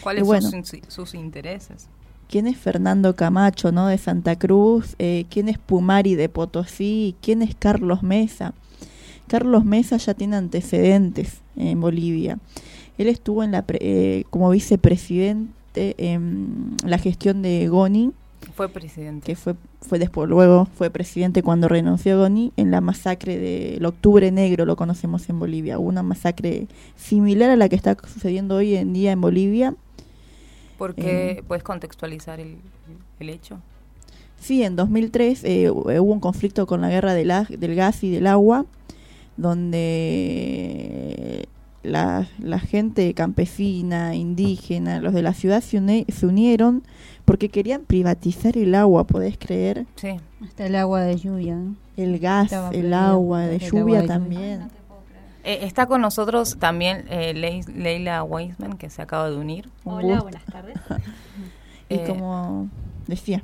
¿Cuáles 0.02 0.24
bueno. 0.24 0.50
son 0.50 0.66
sus, 0.66 0.80
sus 0.88 1.14
intereses? 1.14 1.88
¿Quién 2.28 2.46
es 2.46 2.58
Fernando 2.58 3.16
Camacho, 3.16 3.72
¿no? 3.72 3.86
De 3.86 3.96
Santa 3.96 4.38
Cruz? 4.38 4.96
Eh, 4.98 5.24
¿Quién 5.30 5.48
es 5.48 5.56
Pumari 5.56 6.14
de 6.14 6.28
Potosí? 6.28 7.16
¿Quién 7.22 7.40
es 7.40 7.54
Carlos 7.54 8.02
Mesa? 8.02 8.52
Carlos 9.28 9.64
Mesa 9.64 9.96
ya 9.96 10.12
tiene 10.12 10.36
antecedentes 10.36 11.40
en 11.56 11.80
Bolivia. 11.80 12.38
Él 12.98 13.08
estuvo 13.08 13.42
en 13.42 13.52
la 13.52 13.62
pre- 13.62 13.78
eh, 13.80 14.24
como 14.30 14.50
vicepresidente 14.50 15.94
en 15.98 16.76
la 16.84 16.98
gestión 16.98 17.42
de 17.42 17.66
Goni, 17.68 18.12
Fue 18.54 18.68
presidente. 18.68 19.24
que 19.26 19.36
fue 19.36 19.54
fue 19.80 19.98
después 19.98 20.28
luego 20.28 20.68
fue 20.76 20.90
presidente 20.90 21.42
cuando 21.42 21.66
renunció 21.68 22.18
Goni 22.18 22.52
en 22.56 22.70
la 22.70 22.80
masacre 22.80 23.36
del 23.38 23.84
Octubre 23.84 24.30
Negro, 24.30 24.64
lo 24.64 24.76
conocemos 24.76 25.28
en 25.28 25.38
Bolivia, 25.40 25.78
Hubo 25.78 25.88
una 25.88 26.02
masacre 26.04 26.66
similar 26.96 27.50
a 27.50 27.56
la 27.56 27.68
que 27.68 27.74
está 27.76 27.96
sucediendo 28.06 28.56
hoy 28.56 28.76
en 28.76 28.92
día 28.92 29.10
en 29.12 29.20
Bolivia. 29.20 29.74
Porque 30.78 31.30
Eh. 31.38 31.42
puedes 31.48 31.62
contextualizar 31.64 32.38
el, 32.40 32.56
el 33.20 33.30
hecho. 33.30 33.58
Sí, 34.40 34.62
en 34.64 34.74
2003 34.76 35.44
eh, 35.44 35.70
hubo 35.70 36.12
un 36.12 36.20
conflicto 36.20 36.66
con 36.66 36.80
la 36.80 36.90
guerra 36.90 37.14
del, 37.14 37.32
del 37.58 37.74
gas 37.74 38.02
y 38.04 38.10
del 38.10 38.26
agua, 38.26 38.64
donde 39.36 41.48
la, 41.82 42.26
la 42.38 42.58
gente 42.58 43.12
campesina, 43.14 44.14
indígena, 44.14 45.00
los 45.00 45.12
de 45.14 45.22
la 45.22 45.32
ciudad 45.34 45.60
se, 45.62 45.78
uni- 45.78 46.06
se 46.08 46.26
unieron 46.26 46.82
porque 47.24 47.48
querían 47.48 47.82
privatizar 47.82 48.56
el 48.56 48.74
agua, 48.74 49.04
¿podés 49.06 49.36
creer? 49.38 49.86
Sí. 49.96 50.10
Hasta 50.44 50.66
el 50.66 50.76
agua 50.76 51.02
de 51.02 51.16
lluvia. 51.16 51.56
¿no? 51.56 51.74
El 51.96 52.18
gas, 52.18 52.46
Estaba 52.46 52.70
el 52.70 52.92
agua 52.94 53.40
de 53.42 53.58
lluvia 53.58 53.80
agua 53.80 53.94
de 53.96 54.00
lluvia. 54.02 54.06
también. 54.06 54.62
Eh, 55.44 55.58
está 55.62 55.86
con 55.86 56.00
nosotros 56.00 56.56
también 56.58 57.04
eh, 57.10 57.32
Lei- 57.34 57.64
Leila 57.74 58.22
Weisman, 58.22 58.76
que 58.76 58.88
se 58.90 59.02
acaba 59.02 59.28
de 59.28 59.36
unir. 59.36 59.68
Un 59.84 59.94
Hola, 59.94 60.06
gusto. 60.06 60.22
buenas 60.24 60.44
tardes. 60.44 60.76
Y 61.88 61.94
Eh, 61.96 62.04
como 62.08 62.68
decía, 63.06 63.42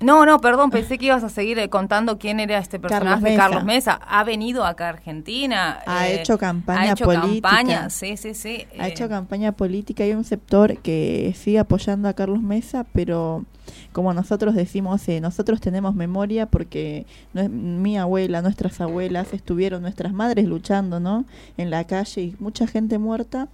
No, 0.00 0.26
no, 0.26 0.40
perdón, 0.40 0.70
pensé 0.70 0.98
que 0.98 1.06
ibas 1.06 1.24
a 1.24 1.28
seguir 1.28 1.58
eh, 1.58 1.70
contando 1.70 2.18
quién 2.18 2.38
era 2.38 2.58
este 2.58 2.78
personaje, 2.78 3.06
Carlos 3.06 3.22
Mesa. 3.22 3.36
Carlos 3.36 3.64
Mesa. 3.64 4.00
Ha 4.06 4.24
venido 4.24 4.64
acá 4.64 4.86
a 4.86 4.88
Argentina. 4.90 5.80
Ha 5.86 6.08
eh, 6.08 6.20
hecho 6.20 6.36
campaña 6.38 6.80
Ha 6.80 6.92
hecho 6.92 7.04
política. 7.04 7.48
campaña, 7.48 7.90
sí, 7.90 8.16
sí, 8.16 8.34
sí. 8.34 8.66
ha 8.78 8.88
eh, 8.88 8.90
hecho 8.92 9.08
campaña 9.08 9.52
política. 9.52 10.04
Hay 10.04 10.12
un 10.12 10.24
sector 10.24 10.78
que 10.78 11.34
sigue 11.36 11.58
apoyando 11.58 12.08
a 12.08 12.12
Carlos 12.12 12.42
Mesa, 12.42 12.84
pero 12.92 13.44
como 13.92 14.12
nosotros 14.12 14.54
decimos, 14.54 15.08
eh, 15.08 15.20
nosotros 15.20 15.60
tenemos 15.60 15.94
memoria 15.94 16.46
porque 16.46 17.06
no 17.32 17.48
mi 17.48 17.96
abuela, 17.96 18.42
nuestras 18.42 18.80
abuelas 18.80 19.32
estuvieron, 19.32 19.82
nuestras 19.82 20.12
madres 20.12 20.46
luchando, 20.46 21.00
¿no? 21.00 21.24
En 21.56 21.70
la 21.70 21.84
calle 21.84 22.20
y 22.20 22.36
mucha 22.38 22.66
gente 22.66 22.98
muerta. 22.98 23.48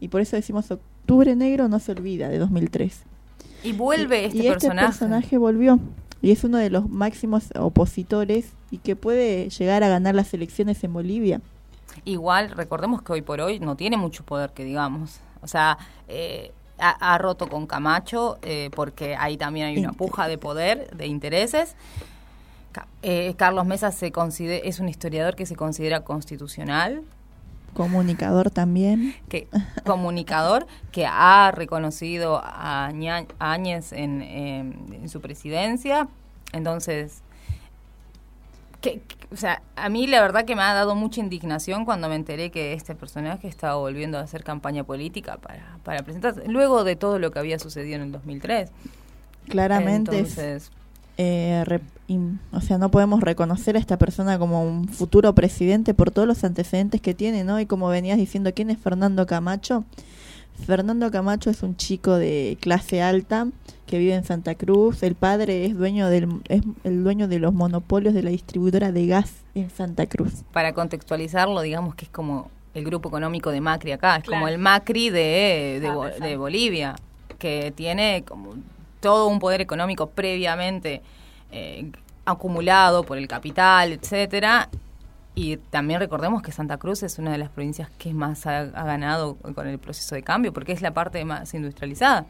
Y 0.00 0.08
por 0.08 0.20
eso 0.20 0.36
decimos 0.36 0.70
Octubre 0.70 1.34
Negro 1.36 1.68
no 1.68 1.78
se 1.78 1.92
olvida 1.92 2.28
de 2.28 2.38
2003. 2.38 3.07
Y 3.62 3.72
vuelve 3.72 4.22
Y- 4.22 4.24
este, 4.26 4.36
y 4.38 4.40
este 4.40 4.50
personaje. 4.52 4.86
personaje 4.88 5.38
volvió 5.38 5.78
y 6.22 6.32
es 6.32 6.44
uno 6.44 6.58
de 6.58 6.70
los 6.70 6.88
máximos 6.88 7.48
opositores 7.58 8.52
y 8.70 8.78
que 8.78 8.96
puede 8.96 9.48
llegar 9.50 9.82
a 9.84 9.88
ganar 9.88 10.14
las 10.14 10.32
elecciones 10.34 10.82
en 10.84 10.92
Bolivia. 10.92 11.40
Igual, 12.04 12.50
recordemos 12.50 13.02
que 13.02 13.12
hoy 13.12 13.22
por 13.22 13.40
hoy 13.40 13.60
no 13.60 13.76
tiene 13.76 13.96
mucho 13.96 14.24
poder, 14.24 14.50
que 14.50 14.64
digamos. 14.64 15.20
O 15.42 15.46
sea, 15.48 15.78
eh, 16.08 16.52
ha, 16.78 17.14
ha 17.14 17.18
roto 17.18 17.48
con 17.48 17.66
Camacho 17.66 18.38
eh, 18.42 18.70
porque 18.74 19.16
ahí 19.16 19.36
también 19.36 19.66
hay 19.66 19.78
una 19.78 19.92
puja 19.92 20.28
de 20.28 20.38
poder, 20.38 20.96
de 20.96 21.06
intereses. 21.06 21.74
Eh, 23.02 23.34
Carlos 23.36 23.66
Mesa 23.66 23.90
se 23.90 24.12
es 24.68 24.78
un 24.78 24.88
historiador 24.88 25.34
que 25.34 25.46
se 25.46 25.56
considera 25.56 26.04
constitucional, 26.04 27.02
Comunicador 27.74 28.50
también. 28.50 29.14
que 29.28 29.46
comunicador 29.84 30.66
que 30.90 31.06
ha 31.06 31.50
reconocido 31.52 32.40
a, 32.42 32.86
Áñez 33.38 33.92
en, 33.92 34.22
eh, 34.22 34.58
en 34.60 35.08
su 35.08 35.20
presidencia. 35.20 36.08
Entonces, 36.52 37.22
que, 38.80 39.00
que- 39.00 39.16
o 39.32 39.36
sea, 39.36 39.62
a 39.76 39.88
mí 39.88 40.06
la 40.06 40.20
verdad 40.20 40.44
que 40.44 40.56
me 40.56 40.62
ha 40.62 40.72
dado 40.72 40.94
mucha 40.94 41.20
indignación 41.20 41.84
cuando 41.84 42.08
me 42.08 42.14
enteré 42.14 42.50
que 42.50 42.72
este 42.72 42.94
personaje 42.94 43.46
estaba 43.48 43.74
volviendo 43.76 44.18
a 44.18 44.22
hacer 44.22 44.44
campaña 44.44 44.84
política 44.84 45.36
para, 45.36 45.78
para 45.84 46.02
presentarse, 46.02 46.48
luego 46.48 46.84
de 46.84 46.96
todo 46.96 47.18
lo 47.18 47.30
que 47.30 47.38
había 47.38 47.58
sucedido 47.58 47.96
en 47.96 48.02
el 48.02 48.12
2003. 48.12 48.70
Claramente, 49.48 50.18
es, 50.20 50.38
Entonces, 50.38 50.70
eh, 51.16 51.64
o 52.52 52.60
sea, 52.60 52.78
no 52.78 52.90
podemos 52.90 53.20
reconocer 53.20 53.76
a 53.76 53.78
esta 53.78 53.98
persona 53.98 54.38
como 54.38 54.62
un 54.64 54.88
futuro 54.88 55.34
presidente 55.34 55.92
por 55.94 56.10
todos 56.10 56.26
los 56.26 56.42
antecedentes 56.44 57.00
que 57.02 57.12
tiene, 57.14 57.44
¿no? 57.44 57.60
Y 57.60 57.66
como 57.66 57.88
venías 57.88 58.16
diciendo, 58.18 58.50
¿quién 58.54 58.70
es 58.70 58.78
Fernando 58.78 59.26
Camacho? 59.26 59.84
Fernando 60.66 61.10
Camacho 61.10 61.50
es 61.50 61.62
un 61.62 61.76
chico 61.76 62.16
de 62.16 62.56
clase 62.60 63.02
alta 63.02 63.46
que 63.86 63.98
vive 63.98 64.14
en 64.14 64.24
Santa 64.24 64.54
Cruz. 64.54 65.02
El 65.02 65.14
padre 65.14 65.66
es 65.66 65.76
dueño 65.76 66.08
del 66.08 66.28
es 66.48 66.62
el 66.84 67.04
dueño 67.04 67.28
de 67.28 67.38
los 67.38 67.52
monopolios 67.54 68.12
de 68.14 68.22
la 68.22 68.30
distribuidora 68.30 68.90
de 68.90 69.06
gas 69.06 69.32
en 69.54 69.70
Santa 69.70 70.06
Cruz. 70.06 70.32
para 70.52 70.72
contextualizarlo, 70.72 71.60
digamos 71.62 71.94
que 71.94 72.06
es 72.06 72.10
como 72.10 72.50
el 72.74 72.84
grupo 72.84 73.08
económico 73.08 73.50
de 73.50 73.60
Macri 73.60 73.92
acá, 73.92 74.16
es 74.16 74.24
Claro. 74.24 74.40
como 74.40 74.48
el 74.48 74.58
Macri 74.58 75.10
de, 75.10 75.78
de, 75.80 75.88
Ah, 75.88 76.10
de 76.24 76.36
Bolivia, 76.36 76.96
que 77.38 77.72
tiene 77.74 78.24
como 78.26 78.54
todo 79.00 79.28
un 79.28 79.38
poder 79.38 79.60
económico 79.60 80.08
previamente 80.10 81.02
eh, 81.50 81.90
acumulado 82.24 83.04
por 83.04 83.18
el 83.18 83.26
capital, 83.28 83.92
etcétera. 83.92 84.68
Y 85.34 85.56
también 85.56 86.00
recordemos 86.00 86.42
que 86.42 86.50
Santa 86.50 86.78
Cruz 86.78 87.02
es 87.04 87.18
una 87.18 87.30
de 87.30 87.38
las 87.38 87.48
provincias 87.48 87.88
que 87.98 88.12
más 88.12 88.46
ha, 88.46 88.58
ha 88.60 88.84
ganado 88.84 89.36
con 89.36 89.68
el 89.68 89.78
proceso 89.78 90.14
de 90.16 90.22
cambio, 90.22 90.52
porque 90.52 90.72
es 90.72 90.82
la 90.82 90.92
parte 90.92 91.24
más 91.24 91.54
industrializada. 91.54 92.26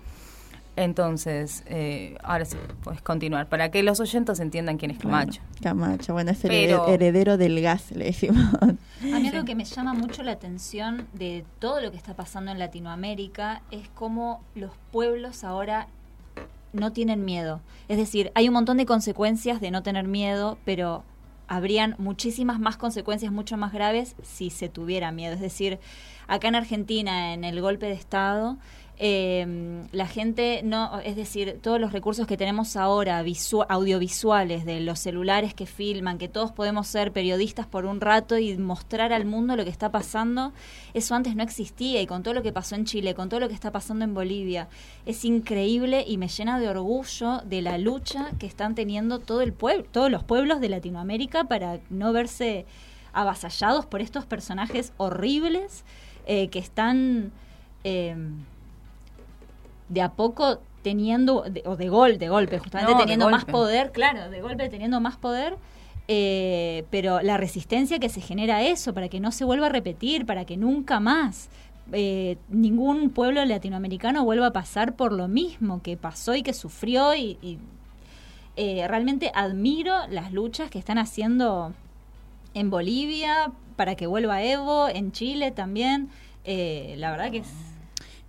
Entonces, 0.76 1.64
eh, 1.66 2.16
ahora 2.22 2.44
sí, 2.44 2.56
puedes 2.84 3.02
continuar, 3.02 3.48
para 3.48 3.68
que 3.70 3.82
los 3.82 3.98
oyentes 3.98 4.38
entiendan 4.38 4.78
quién 4.78 4.92
es 4.92 4.98
Camacho. 4.98 5.40
Claro, 5.60 5.76
Camacho, 5.80 6.12
bueno, 6.12 6.30
es 6.30 6.44
el 6.44 6.50
Pero- 6.50 6.86
heredero 6.86 7.36
del 7.36 7.60
gas, 7.60 7.90
le 7.90 8.04
decimos. 8.04 8.44
A 8.62 8.66
mí 9.18 9.28
algo 9.28 9.44
que 9.44 9.56
me 9.56 9.64
llama 9.64 9.94
mucho 9.94 10.22
la 10.22 10.32
atención 10.32 11.08
de 11.14 11.44
todo 11.58 11.80
lo 11.80 11.90
que 11.90 11.96
está 11.96 12.14
pasando 12.14 12.52
en 12.52 12.60
Latinoamérica 12.60 13.62
es 13.72 13.88
cómo 13.94 14.40
los 14.54 14.70
pueblos 14.92 15.42
ahora 15.42 15.88
no 16.72 16.92
tienen 16.92 17.24
miedo. 17.24 17.60
Es 17.88 17.96
decir, 17.96 18.32
hay 18.34 18.48
un 18.48 18.54
montón 18.54 18.76
de 18.76 18.86
consecuencias 18.86 19.60
de 19.60 19.70
no 19.70 19.82
tener 19.82 20.06
miedo, 20.06 20.58
pero 20.64 21.04
habrían 21.48 21.94
muchísimas 21.98 22.60
más 22.60 22.76
consecuencias 22.76 23.32
mucho 23.32 23.56
más 23.56 23.72
graves 23.72 24.14
si 24.22 24.50
se 24.50 24.68
tuviera 24.68 25.10
miedo. 25.12 25.34
Es 25.34 25.40
decir, 25.40 25.78
acá 26.26 26.48
en 26.48 26.54
Argentina, 26.54 27.32
en 27.32 27.44
el 27.44 27.60
golpe 27.60 27.86
de 27.86 27.92
Estado, 27.92 28.58
eh, 29.00 29.84
la 29.92 30.06
gente 30.08 30.62
no, 30.64 30.98
es 31.00 31.14
decir, 31.14 31.60
todos 31.62 31.80
los 31.80 31.92
recursos 31.92 32.26
que 32.26 32.36
tenemos 32.36 32.76
ahora, 32.76 33.22
visu- 33.22 33.64
audiovisuales, 33.68 34.64
de 34.64 34.80
los 34.80 34.98
celulares 34.98 35.54
que 35.54 35.66
filman, 35.66 36.18
que 36.18 36.28
todos 36.28 36.50
podemos 36.50 36.88
ser 36.88 37.12
periodistas 37.12 37.66
por 37.66 37.86
un 37.86 38.00
rato 38.00 38.38
y 38.38 38.56
mostrar 38.58 39.12
al 39.12 39.24
mundo 39.24 39.54
lo 39.54 39.62
que 39.64 39.70
está 39.70 39.92
pasando, 39.92 40.52
eso 40.94 41.14
antes 41.14 41.36
no 41.36 41.44
existía. 41.44 42.02
Y 42.02 42.06
con 42.06 42.22
todo 42.24 42.34
lo 42.34 42.42
que 42.42 42.52
pasó 42.52 42.74
en 42.74 42.84
Chile, 42.86 43.14
con 43.14 43.28
todo 43.28 43.38
lo 43.38 43.48
que 43.48 43.54
está 43.54 43.70
pasando 43.70 44.04
en 44.04 44.14
Bolivia, 44.14 44.68
es 45.06 45.24
increíble 45.24 46.04
y 46.06 46.18
me 46.18 46.26
llena 46.28 46.58
de 46.58 46.68
orgullo 46.68 47.40
de 47.44 47.62
la 47.62 47.78
lucha 47.78 48.32
que 48.38 48.46
están 48.46 48.74
teniendo 48.74 49.20
todo 49.20 49.42
el 49.42 49.52
pueblo, 49.52 49.84
todos 49.92 50.10
los 50.10 50.24
pueblos 50.24 50.60
de 50.60 50.68
Latinoamérica 50.70 51.44
para 51.44 51.78
no 51.88 52.12
verse 52.12 52.66
avasallados 53.12 53.86
por 53.86 54.00
estos 54.00 54.26
personajes 54.26 54.92
horribles 54.96 55.84
eh, 56.26 56.48
que 56.48 56.58
están 56.58 57.32
eh, 57.84 58.14
de 59.88 60.02
a 60.02 60.10
poco 60.12 60.60
teniendo, 60.82 61.42
de- 61.42 61.62
o 61.66 61.76
de 61.76 61.88
gol, 61.88 62.18
de 62.18 62.28
golpe, 62.28 62.58
justamente 62.58 62.92
No, 62.92 62.98
de 62.98 63.04
teniendo 63.04 63.30
más 63.30 63.44
poder, 63.44 63.92
claro, 63.92 64.30
de 64.30 64.40
golpe 64.40 64.68
teniendo 64.68 65.00
más 65.00 65.16
poder, 65.16 65.56
eh, 66.06 66.84
pero 66.90 67.20
la 67.20 67.36
resistencia 67.36 67.98
que 67.98 68.08
se 68.08 68.20
genera 68.20 68.56
a 68.56 68.62
eso, 68.62 68.94
para 68.94 69.08
que 69.08 69.20
no 69.20 69.30
se 69.32 69.44
vuelva 69.44 69.66
a 69.66 69.70
repetir, 69.70 70.24
para 70.24 70.44
que 70.44 70.56
nunca 70.56 71.00
más 71.00 71.48
eh, 71.92 72.36
ningún 72.48 73.10
pueblo 73.10 73.44
latinoamericano 73.44 74.24
vuelva 74.24 74.48
a 74.48 74.52
pasar 74.52 74.94
por 74.94 75.12
lo 75.12 75.26
mismo 75.26 75.82
que 75.82 75.96
pasó 75.96 76.34
y 76.34 76.42
que 76.42 76.52
sufrió 76.52 77.14
y, 77.14 77.38
y, 77.42 77.58
eh, 78.56 78.86
realmente 78.88 79.30
admiro 79.34 79.94
las 80.10 80.32
luchas 80.32 80.68
que 80.70 80.78
están 80.78 80.98
haciendo 80.98 81.72
en 82.54 82.70
Bolivia 82.70 83.52
para 83.76 83.94
que 83.94 84.06
vuelva 84.06 84.42
Evo, 84.42 84.88
en 84.88 85.12
Chile 85.12 85.50
también. 85.50 86.08
Eh, 86.44 86.94
la 86.98 87.10
verdad 87.10 87.30
que 87.30 87.38
es 87.38 87.48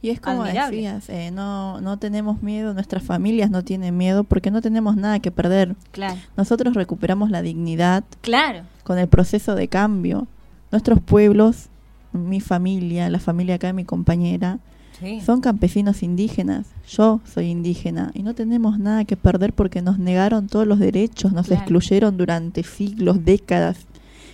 Y 0.01 0.11
es 0.11 0.21
como 0.21 0.43
Admirable. 0.43 0.77
decías, 0.77 1.09
eh, 1.09 1.29
no, 1.31 1.81
no 1.81 1.97
tenemos 1.97 2.41
miedo, 2.41 2.73
nuestras 2.73 3.03
familias 3.03 3.51
no 3.51 3.63
tienen 3.63 3.97
miedo 3.97 4.23
porque 4.23 4.49
no 4.49 4.61
tenemos 4.61 4.95
nada 4.95 5.19
que 5.19 5.29
perder. 5.31 5.75
claro. 5.91 6.17
Nosotros 6.37 6.73
recuperamos 6.73 7.29
la 7.31 7.41
dignidad 7.41 8.03
Claro. 8.21 8.61
con 8.83 8.97
el 8.97 9.07
proceso 9.09 9.55
de 9.55 9.67
cambio. 9.67 10.27
Nuestros 10.71 11.01
pueblos, 11.01 11.67
mi 12.13 12.39
familia, 12.39 13.09
la 13.09 13.19
familia 13.19 13.55
acá 13.55 13.67
de 13.67 13.73
mi 13.73 13.83
compañera, 13.83 14.59
Sí. 14.99 15.21
son 15.21 15.39
campesinos 15.41 16.01
indígenas. 16.03 16.67
Yo 16.89 17.19
soy 17.25 17.47
indígena 17.47 18.11
y 18.13 18.23
no 18.23 18.33
tenemos 18.35 18.79
nada 18.79 19.05
que 19.05 19.15
perder 19.17 19.53
porque 19.53 19.81
nos 19.81 19.97
negaron 19.99 20.47
todos 20.47 20.65
los 20.67 20.79
derechos, 20.79 21.31
nos 21.33 21.47
Claro. 21.47 21.61
excluyeron 21.61 22.17
durante 22.17 22.63
siglos, 22.63 23.23
décadas, 23.25 23.85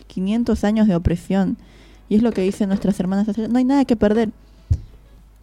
500 0.08 0.63
años 0.63 0.88
de 0.88 0.95
opresión. 0.95 1.58
Y 2.10 2.15
es 2.15 2.23
lo 2.23 2.32
que 2.32 2.41
dicen 2.41 2.69
nuestras 2.69 2.99
hermanas, 2.99 3.28
no 3.49 3.58
hay 3.58 3.63
nada 3.65 3.86
que 3.86 3.95
perder. 3.95 4.30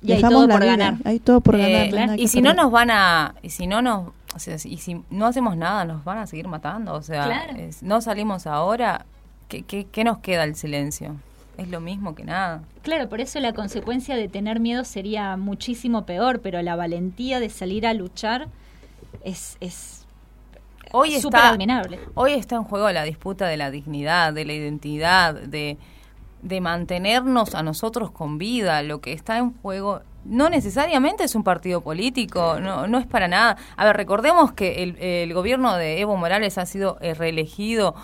Y 0.03 0.13
hay 0.13 0.21
todo 0.23 0.49
por 0.49 0.61
vida, 0.61 0.77
ganar. 0.77 0.95
Hay 1.05 1.19
todo 1.21 1.41
por 1.41 1.57
Eh, 1.57 1.91
ganar. 1.91 2.19
y 2.19 2.29
si 2.29 2.43
no 2.43 2.55
nos 2.55 2.71
van 2.71 2.91
a 2.91 3.35
y 3.43 3.51
si 3.51 3.67
no 3.67 3.83
nos 3.83 4.09
o 4.35 4.39
sea, 4.39 4.59
si- 4.59 4.71
y 4.73 4.79
si 4.79 5.03
no 5.11 5.27
hacemos 5.27 5.57
nada 5.57 5.85
nos 5.85 6.05
van 6.05 6.19
a 6.19 6.27
seguir 6.27 6.49
matando 6.49 6.95
o 6.95 7.03
sea 7.03 7.25
Claro. 7.25 7.57
es- 7.59 7.83
no 7.83 8.01
salimos 8.01 8.47
ahora 8.47 9.05
¿qué, 9.49 9.63
qué, 9.63 9.87
qué 9.93 10.05
nos 10.05 10.19
queda 10.19 10.45
el 10.45 10.55
silencio 10.57 11.17
es 11.59 11.69
lo 11.69 11.81
mismo 11.81 12.15
que 12.15 12.25
nada 12.25 12.63
Claro, 12.83 13.09
por 13.09 13.21
eso 13.21 13.39
la 13.41 13.53
consecuencia 13.53 14.17
de 14.17 14.27
tener 14.29 14.59
miedo 14.59 14.83
sería 14.85 15.37
muchísimo 15.37 16.05
peor, 16.05 16.41
pero 16.41 16.61
la 16.63 16.75
valentía 16.77 17.39
de 17.39 17.49
salir 17.51 17.87
a 17.87 17.95
luchar 17.95 18.49
es, 19.23 19.57
es 19.61 20.05
hoy 20.91 21.15
está 21.15 21.51
admirable. 21.51 22.01
hoy 22.15 22.33
está 22.33 22.57
en 22.57 22.65
juego 22.65 22.91
la 22.91 23.05
disputa 23.05 23.47
de 23.47 23.57
la 23.57 23.71
dignidad 23.71 24.33
de 24.33 24.45
la 24.47 24.53
identidad 24.55 25.35
de 25.35 25.77
de 26.43 26.61
mantenernos 26.61 27.55
a 27.55 27.63
nosotros 27.63 28.11
con 28.11 28.37
vida 28.39 28.83
lo 28.83 29.01
que 29.01 29.13
está 29.13 29.39
en 29.39 29.53
juego 29.63 30.03
no 30.25 30.49
necesariamente 30.49 31.25
es 31.25 31.35
un 31.35 31.43
partido 31.43 31.81
político, 31.81 32.59
no, 32.61 32.87
no 32.87 32.99
es 32.99 33.07
para 33.09 33.27
nada. 33.27 33.57
A 33.77 33.85
ver, 33.85 33.97
recordemos 33.97 34.53
que 34.53 34.85
el, 34.85 34.97
el 34.99 35.35
gobierno 35.35 35.75
de 35.77 36.01
Evo 36.01 36.17
Morales 36.17 36.59
ha 36.59 36.67
sido 36.67 36.97
eh, 37.01 37.15
reelegido 37.15 37.97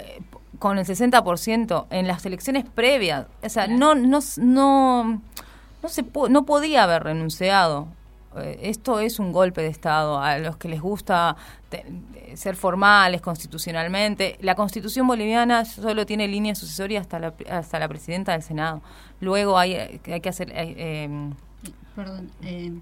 eh, 0.00 0.20
con 0.58 0.78
el 0.78 0.84
60% 0.84 1.86
en 1.90 2.08
las 2.08 2.26
elecciones 2.26 2.64
previas. 2.64 3.26
O 3.44 3.48
sea, 3.48 3.68
no, 3.68 3.94
no, 3.94 4.18
no, 4.38 5.20
no, 5.82 5.88
se 5.88 6.02
po- 6.02 6.28
no 6.28 6.44
podía 6.44 6.82
haber 6.82 7.04
renunciado. 7.04 7.86
Eh, 8.38 8.58
esto 8.62 8.98
es 9.00 9.18
un 9.18 9.32
golpe 9.32 9.60
de 9.62 9.68
Estado. 9.68 10.18
A 10.18 10.38
los 10.38 10.56
que 10.56 10.68
les 10.68 10.80
gusta 10.80 11.36
te- 11.68 11.84
ser 12.34 12.56
formales 12.56 13.20
constitucionalmente, 13.20 14.38
la 14.40 14.54
constitución 14.54 15.06
boliviana 15.06 15.64
solo 15.64 16.06
tiene 16.06 16.28
línea 16.28 16.54
sucesoria 16.54 17.00
hasta 17.00 17.18
la, 17.18 17.34
hasta 17.50 17.78
la 17.78 17.88
presidenta 17.88 18.32
del 18.32 18.42
Senado. 18.42 18.80
Luego 19.20 19.58
hay, 19.58 19.74
hay 19.74 20.20
que 20.20 20.28
hacer... 20.28 20.50
eh, 20.50 20.74
eh, 20.76 21.30
Perdón, 21.94 22.30
eh, 22.42 22.72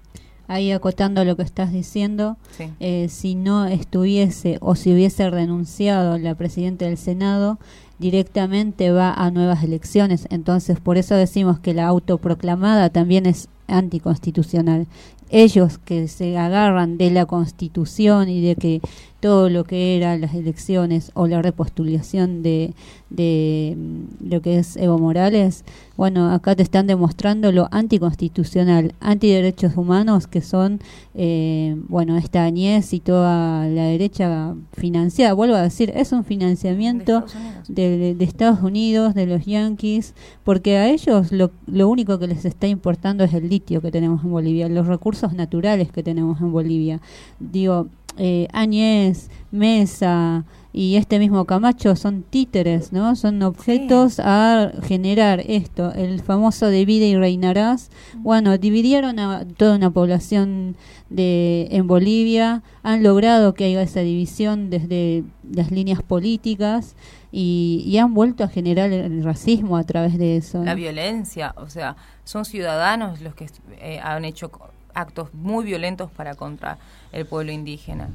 ahí 0.47 0.71
acotando 0.71 1.25
lo 1.25 1.35
que 1.35 1.43
estás 1.43 1.71
diciendo, 1.73 2.37
Sí. 2.57 2.71
eh, 2.79 3.07
si 3.09 3.35
no 3.35 3.65
estuviese 3.67 4.57
o 4.61 4.75
si 4.75 4.93
hubiese 4.93 5.29
renunciado 5.29 6.17
la 6.17 6.33
presidenta 6.35 6.85
del 6.85 6.97
Senado, 6.97 7.57
directamente 7.99 8.91
va 8.91 9.13
a 9.13 9.29
nuevas 9.31 9.63
elecciones. 9.63 10.27
Entonces, 10.29 10.79
por 10.79 10.97
eso 10.97 11.15
decimos 11.15 11.59
que 11.59 11.73
la 11.73 11.87
autoproclamada 11.87 12.89
también 12.89 13.25
es 13.25 13.47
anticonstitucional. 13.67 14.87
Ellos 15.31 15.79
que 15.79 16.07
se 16.07 16.37
agarran 16.37 16.97
de 16.97 17.09
la 17.09 17.25
constitución 17.25 18.29
y 18.29 18.41
de 18.41 18.55
que 18.55 18.81
todo 19.21 19.49
lo 19.49 19.63
que 19.63 19.95
eran 19.95 20.19
las 20.19 20.33
elecciones 20.33 21.11
o 21.13 21.27
la 21.27 21.41
repostulación 21.41 22.41
de, 22.41 22.73
de 23.09 23.77
mm, 23.77 24.29
lo 24.29 24.41
que 24.41 24.57
es 24.57 24.75
Evo 24.75 24.97
Morales, 24.97 25.63
bueno, 25.95 26.31
acá 26.31 26.55
te 26.55 26.63
están 26.63 26.87
demostrando 26.87 27.51
lo 27.51 27.67
anticonstitucional, 27.71 28.95
antiderechos 28.99 29.77
humanos 29.77 30.25
que 30.25 30.41
son, 30.41 30.79
eh, 31.13 31.75
bueno, 31.87 32.17
esta 32.17 32.43
Añez 32.43 32.93
y 32.93 32.99
toda 32.99 33.67
la 33.67 33.83
derecha 33.83 34.55
financiada. 34.73 35.33
Vuelvo 35.33 35.55
a 35.55 35.61
decir, 35.61 35.93
es 35.95 36.11
un 36.11 36.23
financiamiento 36.23 37.23
de, 37.67 38.15
de 38.15 38.25
Estados 38.25 38.63
Unidos, 38.63 39.13
de 39.13 39.27
los 39.27 39.45
Yankees, 39.45 40.15
porque 40.43 40.77
a 40.77 40.89
ellos 40.89 41.31
lo, 41.31 41.51
lo 41.67 41.87
único 41.87 42.17
que 42.17 42.25
les 42.25 42.43
está 42.45 42.65
importando 42.65 43.23
es 43.23 43.35
el 43.35 43.47
litio 43.47 43.81
que 43.81 43.91
tenemos 43.91 44.23
en 44.23 44.31
Bolivia, 44.31 44.67
los 44.67 44.87
recursos 44.87 45.20
naturales 45.33 45.91
que 45.91 46.03
tenemos 46.03 46.41
en 46.41 46.51
Bolivia. 46.51 46.99
Digo, 47.39 47.87
eh, 48.17 48.47
Áñez, 48.51 49.29
Mesa 49.51 50.43
y 50.73 50.95
este 50.95 51.19
mismo 51.19 51.45
Camacho 51.45 51.95
son 51.95 52.23
títeres, 52.23 52.93
¿no? 52.93 53.15
Son 53.15 53.41
objetos 53.43 54.19
a 54.19 54.71
generar 54.83 55.41
esto, 55.45 55.93
el 55.93 56.21
famoso 56.21 56.69
divide 56.69 57.07
y 57.07 57.17
reinarás. 57.17 57.89
Bueno, 58.15 58.57
dividieron 58.57 59.19
a 59.19 59.45
toda 59.57 59.75
una 59.75 59.89
población 59.89 60.77
de 61.09 61.67
en 61.71 61.87
Bolivia, 61.87 62.63
han 62.83 63.03
logrado 63.03 63.53
que 63.53 63.65
haya 63.65 63.81
esa 63.81 63.99
división 63.99 64.69
desde 64.69 65.23
las 65.53 65.71
líneas 65.71 66.01
políticas 66.01 66.95
y, 67.33 67.83
y 67.85 67.97
han 67.97 68.13
vuelto 68.13 68.45
a 68.45 68.47
generar 68.47 68.93
el 68.93 69.23
racismo 69.23 69.75
a 69.75 69.83
través 69.83 70.17
de 70.17 70.37
eso. 70.37 70.63
La 70.63 70.75
violencia, 70.75 71.53
o 71.57 71.69
sea, 71.69 71.97
son 72.23 72.45
ciudadanos 72.45 73.19
los 73.19 73.35
que 73.35 73.47
eh, 73.81 73.99
han 74.01 74.23
hecho 74.23 74.51
actos 74.93 75.33
muy 75.33 75.63
violentos 75.65 76.09
para 76.11 76.35
contra 76.35 76.77
el 77.11 77.25
pueblo 77.25 77.51
indígena. 77.51 78.09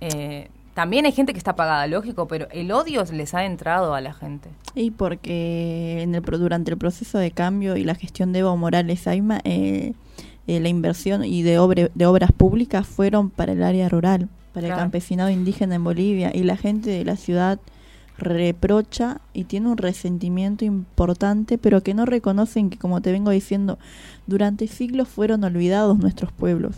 Eh, 0.00 0.48
también 0.74 1.04
hay 1.04 1.12
gente 1.12 1.32
que 1.32 1.38
está 1.38 1.56
pagada, 1.56 1.86
lógico, 1.86 2.26
pero 2.28 2.48
el 2.52 2.70
odio 2.72 3.04
les 3.12 3.34
ha 3.34 3.44
entrado 3.44 3.92
a 3.94 4.00
la 4.00 4.12
gente. 4.14 4.48
Y 4.74 4.92
porque 4.92 6.00
en 6.02 6.14
el, 6.14 6.22
pro- 6.22 6.38
durante 6.38 6.70
el 6.70 6.78
proceso 6.78 7.18
de 7.18 7.30
cambio 7.32 7.76
y 7.76 7.84
la 7.84 7.94
gestión 7.94 8.32
de 8.32 8.38
Evo 8.40 8.56
Morales 8.56 9.06
Aima, 9.06 9.40
eh, 9.44 9.92
eh, 10.46 10.60
la 10.60 10.68
inversión 10.68 11.24
y 11.24 11.42
de, 11.42 11.58
obre- 11.58 11.90
de 11.94 12.06
obras 12.06 12.30
públicas 12.32 12.86
fueron 12.86 13.30
para 13.30 13.52
el 13.52 13.62
área 13.62 13.88
rural, 13.88 14.28
para 14.54 14.66
Claro. 14.68 14.80
el 14.80 14.84
campesinado 14.84 15.28
indígena 15.30 15.74
en 15.74 15.84
Bolivia. 15.84 16.30
Y 16.34 16.44
la 16.44 16.56
gente 16.56 16.90
de 16.90 17.04
la 17.04 17.16
ciudad 17.16 17.58
reprocha 18.20 19.20
y 19.32 19.44
tiene 19.44 19.68
un 19.68 19.76
resentimiento 19.76 20.64
importante, 20.64 21.58
pero 21.58 21.82
que 21.82 21.94
no 21.94 22.06
reconocen 22.06 22.70
que, 22.70 22.78
como 22.78 23.00
te 23.00 23.10
vengo 23.10 23.30
diciendo, 23.30 23.78
durante 24.26 24.68
siglos 24.68 25.08
fueron 25.08 25.42
olvidados 25.42 25.98
nuestros 25.98 26.30
pueblos. 26.30 26.76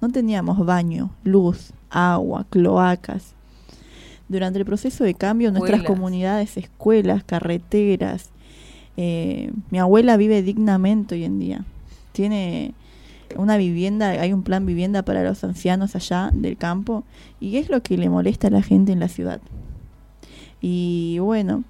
No 0.00 0.08
teníamos 0.08 0.64
baño, 0.64 1.10
luz, 1.22 1.72
agua, 1.90 2.46
cloacas. 2.50 3.34
Durante 4.28 4.58
el 4.58 4.64
proceso 4.64 5.04
de 5.04 5.14
cambio, 5.14 5.52
nuestras 5.52 5.82
comunidades, 5.82 6.56
escuelas, 6.56 7.22
carreteras. 7.24 8.30
eh, 8.96 9.52
mi 9.70 9.78
abuela 9.78 10.16
vive 10.16 10.42
dignamente 10.42 11.14
hoy 11.14 11.24
en 11.24 11.38
día. 11.38 11.64
Tiene 12.12 12.74
una 13.36 13.56
vivienda, 13.56 14.10
hay 14.10 14.32
un 14.32 14.42
plan 14.42 14.66
vivienda 14.66 15.02
para 15.02 15.22
los 15.22 15.42
ancianos 15.44 15.96
allá 15.96 16.30
del 16.32 16.56
campo. 16.56 17.04
Y 17.40 17.56
es 17.56 17.68
lo 17.68 17.82
que 17.82 17.96
le 17.96 18.08
molesta 18.08 18.48
a 18.48 18.50
la 18.50 18.62
gente 18.62 18.92
en 18.92 19.00
la 19.00 19.08
ciudad. 19.08 19.40
Y 20.60 21.18
bueno, 21.20 21.64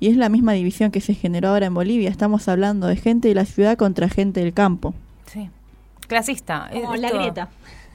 y 0.00 0.08
es 0.08 0.16
la 0.16 0.28
misma 0.28 0.52
división 0.52 0.90
que 0.90 1.00
se 1.00 1.14
generó 1.14 1.48
ahora 1.48 1.66
en 1.66 1.74
Bolivia. 1.74 2.10
Estamos 2.10 2.48
hablando 2.48 2.86
de 2.86 2.96
gente 2.96 3.28
de 3.28 3.34
la 3.34 3.44
ciudad 3.46 3.76
contra 3.78 4.08
gente 4.08 4.40
del 4.40 4.52
campo. 4.52 4.94
Sí. 5.32 5.48
Clasista. 6.06 6.68
Como 6.72 6.96
la 6.96 7.10
grieta. 7.10 7.48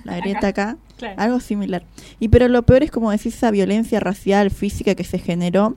La 0.06 0.18
grieta 0.20 0.48
acá, 0.48 0.78
Claro. 0.98 1.16
algo 1.20 1.40
similar. 1.40 1.84
Y 2.20 2.30
pero 2.30 2.48
lo 2.48 2.64
peor 2.64 2.84
es 2.84 2.92
como 2.92 3.12
decir 3.12 3.34
esa 3.34 3.52
violencia 3.52 4.00
racial, 4.00 4.50
física 4.52 4.96
que 4.96 5.04
se 5.04 5.20
generó. 5.20 5.76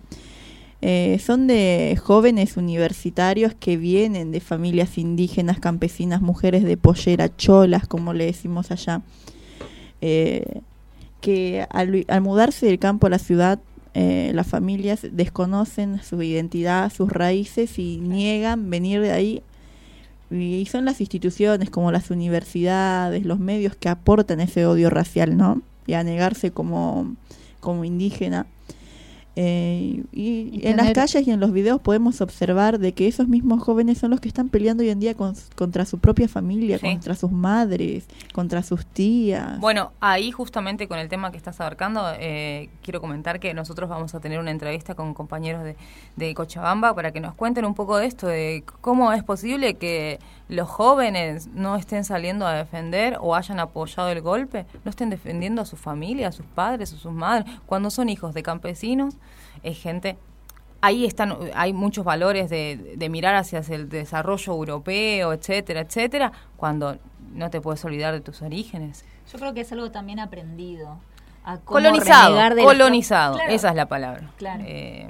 eh, 0.85 1.21
son 1.25 1.47
de 1.47 1.97
jóvenes 2.03 2.57
universitarios 2.57 3.55
que 3.55 3.77
vienen 3.77 4.33
de 4.33 4.41
familias 4.41 4.99
indígenas, 4.99 5.61
campesinas, 5.61 6.21
mujeres 6.23 6.65
de 6.65 6.77
pollera, 6.77 7.37
cholas, 7.37 7.87
como 7.87 8.13
le 8.15 8.25
decimos 8.27 8.71
allá. 8.73 9.03
eh, 10.01 10.61
que 11.21 11.65
al, 11.71 12.05
al 12.09 12.21
mudarse 12.21 12.67
del 12.67 12.81
campo 12.81 13.07
a 13.07 13.11
la 13.11 13.21
ciudad, 13.21 13.61
eh, 13.95 14.33
las 14.35 14.47
familias 14.47 15.07
desconocen 15.11 16.03
su 16.03 16.23
identidad, 16.23 16.93
sus 16.93 17.11
raíces 17.11 17.79
y 17.79 17.99
niegan 17.99 18.71
venir 18.71 19.01
de 19.01 19.13
ahí 19.13 19.43
y 20.33 20.67
son 20.67 20.87
las 20.87 21.01
instituciones 21.01 21.69
como 21.69 21.93
las 21.93 22.11
universidades, 22.11 23.27
los 23.27 23.39
medios 23.39 23.77
que 23.77 23.89
aportan 23.91 24.41
ese 24.41 24.65
odio 24.65 24.89
racial, 24.89 25.37
¿no? 25.37 25.61
Y 25.87 25.93
a 25.93 26.03
negarse 26.03 26.53
como, 26.53 27.15
como 27.61 27.85
indígena. 27.85 28.47
Eh, 29.35 30.03
y 30.13 30.61
Y 30.63 30.67
en 30.67 30.77
las 30.77 30.93
calles 30.93 31.27
y 31.27 31.31
en 31.31 31.41
los 31.41 31.53
videos 31.53 31.81
podemos 31.81 32.21
observar 32.21 32.79
de 32.79 32.93
que 32.93 33.09
esos 33.09 33.29
mismos 33.29 33.63
jóvenes 33.63 33.97
son 33.99 34.11
los 34.11 34.21
que 34.21 34.29
están 34.29 34.51
peleando 34.51 34.83
hoy 34.83 34.91
en 34.91 35.01
día 35.01 35.15
con- 35.15 35.35
contra 35.57 35.87
su 35.87 35.99
propia 35.99 36.29
familia, 36.29 36.79
Sí. 36.79 36.87
contra 36.87 37.15
sus 37.15 37.33
madres, 37.33 38.05
contra 38.35 38.63
sus 38.63 38.85
tías. 38.85 39.59
Bueno, 39.59 39.93
ahí 40.01 40.31
justamente 40.33 40.87
con 40.87 40.99
el 40.99 41.09
tema 41.09 41.31
que 41.31 41.39
estás 41.39 41.61
abarcando, 41.61 42.03
eh, 42.19 42.69
quiero 42.83 43.01
comentar 43.01 43.41
que 43.41 43.55
nosotros 43.55 43.89
vamos 43.89 44.15
a 44.15 44.21
tener 44.21 44.39
una 44.39 44.51
entrevista 44.51 44.95
con 44.95 45.15
compañeros 45.15 45.65
de, 45.65 45.77
de 46.17 46.35
Cochabamba 46.35 46.95
para 46.95 47.11
que 47.13 47.21
nos 47.21 47.35
cuenten 47.35 47.65
un 47.65 47.75
poco 47.75 47.97
de 47.97 48.07
esto, 48.07 48.27
de 48.27 48.65
cómo 48.83 49.13
es 49.15 49.23
posible 49.25 49.75
que 49.75 50.19
los 50.53 50.69
jóvenes 50.69 51.49
no 51.49 51.77
estén 51.77 52.05
saliendo 52.05 52.47
a 52.47 52.53
defender 52.55 53.17
o 53.21 53.35
hayan 53.35 53.59
apoyado 53.61 54.09
el 54.11 54.21
golpe, 54.21 54.67
no 54.85 54.91
estén 54.91 55.11
defendiendo 55.11 55.63
a 55.63 55.65
su 55.65 55.77
familia, 55.77 56.29
a 56.29 56.33
sus 56.33 56.47
padres, 56.47 56.93
a 56.93 56.97
sus 56.97 57.13
madres, 57.13 57.47
cuando 57.67 57.91
son 57.91 58.09
hijos 58.09 58.35
de 58.35 58.43
campesinos, 58.43 59.17
es 59.63 59.81
gente 59.81 60.17
ahí 60.81 61.05
están, 61.07 61.37
hay 61.55 61.73
muchos 61.73 62.05
valores 62.05 62.51
de, 62.51 62.95
de 62.97 63.09
mirar 63.09 63.37
hacia 63.37 63.61
el 63.61 63.89
desarrollo 63.89 64.53
europeo, 64.53 65.33
etcétera, 65.33 65.81
etcétera, 65.81 66.33
cuando 66.57 66.99
no 67.35 67.51
te 67.51 67.61
puedes 67.61 67.85
olvidar 67.85 68.13
de 68.13 68.21
tus 68.21 68.43
orígenes. 68.43 69.05
Yo 69.33 69.39
creo 69.39 69.55
que 69.55 69.61
es 69.61 69.71
algo 69.73 69.91
también 69.93 70.19
aprendido. 70.21 70.99
a 71.45 71.57
cómo 71.59 71.81
Colonizado, 71.81 72.35
las- 72.37 72.55
colonizado, 72.55 73.35
Claro. 73.37 73.53
esa 73.53 73.69
es 73.71 73.75
la 73.77 73.87
palabra. 73.87 74.31
Claro. 74.37 74.63
Eh, 74.67 75.09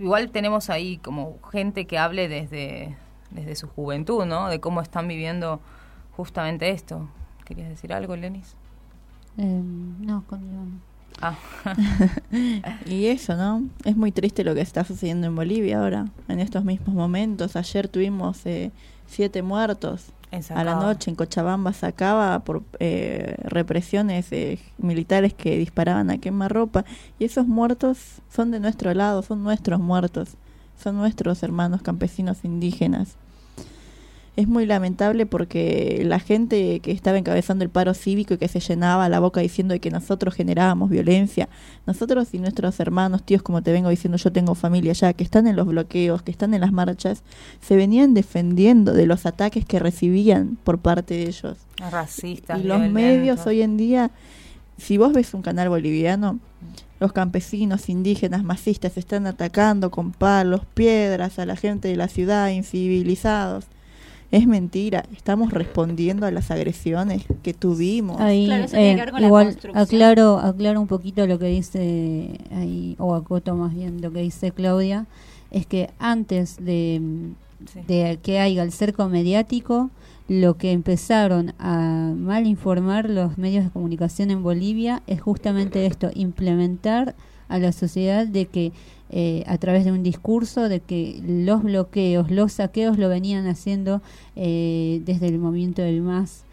igual 0.00 0.30
tenemos 0.30 0.70
ahí 0.70 0.98
como 0.98 1.36
gente 1.50 1.86
que 1.86 1.98
hable 1.98 2.28
desde, 2.28 2.96
desde 3.34 3.54
su 3.54 3.68
juventud, 3.68 4.24
¿no? 4.24 4.48
De 4.48 4.60
cómo 4.60 4.80
están 4.80 5.08
viviendo 5.08 5.60
justamente 6.16 6.70
esto. 6.70 7.08
¿Querías 7.44 7.68
decir 7.68 7.92
algo, 7.92 8.16
Lenis? 8.16 8.54
Eh, 9.38 9.62
no, 10.00 10.24
con 10.26 10.80
Ah, 11.20 11.36
Y 12.86 13.06
eso, 13.06 13.36
¿no? 13.36 13.62
Es 13.84 13.96
muy 13.96 14.12
triste 14.12 14.44
lo 14.44 14.54
que 14.54 14.60
está 14.60 14.84
sucediendo 14.84 15.26
en 15.26 15.36
Bolivia 15.36 15.80
ahora, 15.80 16.06
en 16.28 16.40
estos 16.40 16.64
mismos 16.64 16.94
momentos. 16.94 17.54
Ayer 17.56 17.88
tuvimos 17.88 18.44
eh, 18.46 18.72
siete 19.06 19.42
muertos 19.42 20.12
a 20.50 20.64
la 20.64 20.76
noche 20.76 21.10
en 21.10 21.16
Cochabamba, 21.16 21.74
sacaba 21.74 22.38
por 22.38 22.62
eh, 22.80 23.36
represiones 23.44 24.32
eh, 24.32 24.58
militares 24.78 25.34
que 25.34 25.58
disparaban 25.58 26.10
a 26.10 26.18
quemarropa. 26.18 26.84
Y 27.18 27.24
esos 27.26 27.46
muertos 27.46 28.22
son 28.30 28.50
de 28.50 28.58
nuestro 28.58 28.94
lado, 28.94 29.22
son 29.22 29.42
nuestros 29.42 29.78
muertos, 29.78 30.36
son 30.82 30.96
nuestros 30.96 31.42
hermanos 31.42 31.82
campesinos 31.82 32.44
indígenas. 32.44 33.16
Es 34.34 34.48
muy 34.48 34.64
lamentable 34.64 35.26
porque 35.26 36.02
la 36.06 36.18
gente 36.18 36.80
que 36.80 36.90
estaba 36.90 37.18
encabezando 37.18 37.64
el 37.64 37.70
paro 37.70 37.92
cívico 37.92 38.32
y 38.32 38.38
que 38.38 38.48
se 38.48 38.60
llenaba 38.60 39.10
la 39.10 39.20
boca 39.20 39.42
diciendo 39.42 39.78
que 39.78 39.90
nosotros 39.90 40.34
generábamos 40.34 40.88
violencia, 40.88 41.50
nosotros 41.86 42.32
y 42.32 42.38
nuestros 42.38 42.80
hermanos, 42.80 43.24
tíos, 43.24 43.42
como 43.42 43.62
te 43.62 43.72
vengo 43.72 43.90
diciendo, 43.90 44.16
yo 44.16 44.32
tengo 44.32 44.54
familia 44.54 44.94
ya, 44.94 45.12
que 45.12 45.22
están 45.22 45.46
en 45.46 45.54
los 45.54 45.66
bloqueos, 45.66 46.22
que 46.22 46.30
están 46.30 46.54
en 46.54 46.62
las 46.62 46.72
marchas, 46.72 47.24
se 47.60 47.76
venían 47.76 48.14
defendiendo 48.14 48.94
de 48.94 49.04
los 49.04 49.26
ataques 49.26 49.66
que 49.66 49.78
recibían 49.78 50.56
por 50.64 50.78
parte 50.78 51.12
de 51.12 51.24
ellos. 51.24 51.58
Racistas. 51.90 52.58
y 52.58 52.62
los 52.62 52.80
medios 52.88 53.46
hoy 53.46 53.60
en 53.60 53.76
día, 53.76 54.12
si 54.78 54.96
vos 54.96 55.12
ves 55.12 55.34
un 55.34 55.42
canal 55.42 55.68
boliviano, 55.68 56.38
los 57.00 57.12
campesinos 57.12 57.90
indígenas 57.90 58.44
masistas 58.44 58.96
están 58.96 59.26
atacando 59.26 59.90
con 59.90 60.12
palos, 60.12 60.62
piedras 60.72 61.38
a 61.38 61.44
la 61.44 61.56
gente 61.56 61.88
de 61.88 61.96
la 61.96 62.08
ciudad, 62.08 62.48
incivilizados. 62.48 63.66
Es 64.32 64.46
mentira, 64.46 65.04
estamos 65.14 65.52
respondiendo 65.52 66.26
a 66.26 66.30
las 66.30 66.50
agresiones 66.50 67.22
que 67.42 67.52
tuvimos. 67.54 68.18
Ahí, 68.20 68.46
Claro, 68.46 68.64
eso 68.64 68.76
tiene 68.78 68.92
eh, 68.92 68.94
que 68.96 69.00
ver 69.02 69.10
con 69.12 69.20
la 69.20 69.26
igual 69.28 69.44
construcción. 69.44 69.82
aclaro, 69.84 70.38
aclaro 70.38 70.80
un 70.80 70.86
poquito 70.88 71.26
lo 71.26 71.38
que 71.38 71.46
dice 71.46 72.40
ahí, 72.50 72.96
o 72.98 73.14
acoto 73.14 73.54
más 73.54 73.74
bien 73.74 74.00
lo 74.00 74.10
que 74.10 74.20
dice 74.22 74.50
Claudia, 74.50 75.06
es 75.50 75.66
que 75.66 75.90
antes 75.98 76.56
de, 76.64 77.00
de 77.86 78.18
que 78.22 78.40
haya 78.40 78.62
el 78.62 78.72
cerco 78.72 79.06
mediático, 79.08 79.90
lo 80.28 80.56
que 80.56 80.72
empezaron 80.72 81.52
a 81.58 82.14
mal 82.16 82.46
informar 82.46 83.10
los 83.10 83.36
medios 83.36 83.64
de 83.64 83.70
comunicación 83.70 84.30
en 84.30 84.42
Bolivia 84.42 85.02
es 85.06 85.20
justamente 85.20 85.84
esto, 85.84 86.10
implementar 86.14 87.14
a 87.48 87.58
la 87.58 87.72
sociedad 87.72 88.26
de 88.26 88.46
que 88.46 88.72
eh, 89.12 89.44
a 89.46 89.58
través 89.58 89.84
de 89.84 89.92
un 89.92 90.02
discurso 90.02 90.68
de 90.68 90.80
que 90.80 91.20
los 91.26 91.62
bloqueos, 91.62 92.30
los 92.30 92.52
saqueos 92.52 92.98
lo 92.98 93.08
venían 93.08 93.46
haciendo 93.46 94.02
eh, 94.36 95.02
desde 95.04 95.28
el 95.28 95.38
movimiento 95.38 95.82
del 95.82 96.00
MAS 96.02 96.44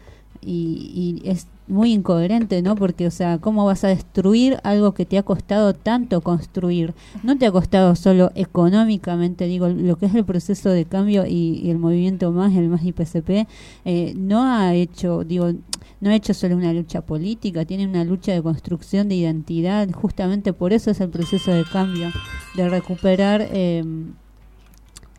y, 0.42 1.20
y 1.24 1.28
es 1.28 1.46
muy 1.70 1.92
incoherente, 1.92 2.60
¿no? 2.62 2.74
Porque, 2.74 3.06
o 3.06 3.10
sea, 3.10 3.38
¿cómo 3.38 3.64
vas 3.64 3.84
a 3.84 3.88
destruir 3.88 4.58
algo 4.64 4.92
que 4.92 5.06
te 5.06 5.16
ha 5.16 5.22
costado 5.22 5.72
tanto 5.72 6.20
construir? 6.20 6.94
No 7.22 7.38
te 7.38 7.46
ha 7.46 7.52
costado 7.52 7.94
solo 7.96 8.30
económicamente, 8.34 9.46
digo, 9.46 9.68
lo 9.68 9.96
que 9.96 10.06
es 10.06 10.14
el 10.14 10.24
proceso 10.24 10.68
de 10.70 10.84
cambio 10.84 11.24
y, 11.26 11.70
el 11.70 11.78
movimiento 11.78 12.32
más, 12.32 12.54
el 12.54 12.68
más 12.68 12.84
IPCP, 12.84 13.46
eh, 13.84 14.14
no 14.16 14.42
ha 14.42 14.74
hecho, 14.74 15.24
digo, 15.24 15.52
no 16.00 16.10
ha 16.10 16.14
hecho 16.14 16.32
solo 16.34 16.56
una 16.56 16.72
lucha 16.72 17.02
política, 17.02 17.64
tiene 17.64 17.86
una 17.86 18.04
lucha 18.04 18.32
de 18.32 18.42
construcción 18.42 19.08
de 19.08 19.16
identidad, 19.16 19.88
justamente 19.92 20.52
por 20.52 20.72
eso 20.72 20.90
es 20.90 21.00
el 21.00 21.10
proceso 21.10 21.52
de 21.52 21.64
cambio, 21.64 22.10
de 22.56 22.68
recuperar 22.68 23.46
eh, 23.50 23.84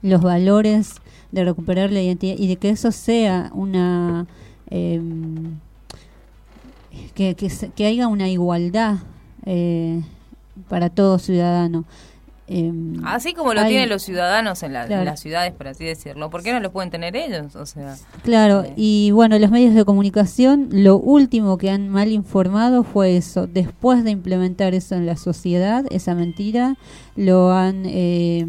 los 0.01 0.21
valores, 0.21 0.95
de 1.31 1.45
recuperar 1.45 1.91
la 1.91 2.01
identidad 2.01 2.35
y 2.37 2.47
de 2.47 2.55
que 2.55 2.69
eso 2.69 2.91
sea 2.91 3.51
una... 3.53 4.27
Eh, 4.69 5.01
que, 7.13 7.35
que, 7.35 7.85
haya 7.85 8.07
una 8.07 8.29
igualdad 8.29 8.97
eh, 9.45 10.01
para 10.69 10.89
todo 10.89 11.19
ciudadano. 11.19 11.85
Em, 12.53 13.01
así 13.05 13.33
como 13.33 13.53
lo 13.53 13.65
tienen 13.65 13.87
los 13.87 14.03
ciudadanos 14.03 14.61
en, 14.63 14.73
las 14.73 15.19
ciudades, 15.21 15.53
por 15.53 15.69
así 15.69 15.85
decirlo. 15.85 16.29
¿Por 16.29 16.43
qué 16.43 16.51
no 16.51 16.59
lo 16.59 16.69
pueden 16.73 16.89
tener 16.89 17.15
ellos? 17.15 17.55
O 17.55 17.65
sea, 17.65 17.95
claro, 18.23 18.63
eh. 18.63 18.73
y 18.75 19.11
bueno, 19.11 19.39
los 19.39 19.49
medios 19.51 19.73
de 19.73 19.85
comunicación, 19.85 20.67
lo 20.69 20.97
último 20.97 21.57
que 21.57 21.69
han 21.69 21.87
mal 21.87 22.11
informado 22.11 22.83
fue 22.83 23.15
eso. 23.15 23.47
Después 23.47 24.03
de 24.03 24.11
implementar 24.11 24.73
eso 24.73 24.95
en 24.95 25.05
la 25.05 25.15
sociedad, 25.15 25.85
esa 25.91 26.13
mentira, 26.13 26.75
lo 27.15 27.53
han... 27.53 27.83
Eh, 27.85 28.45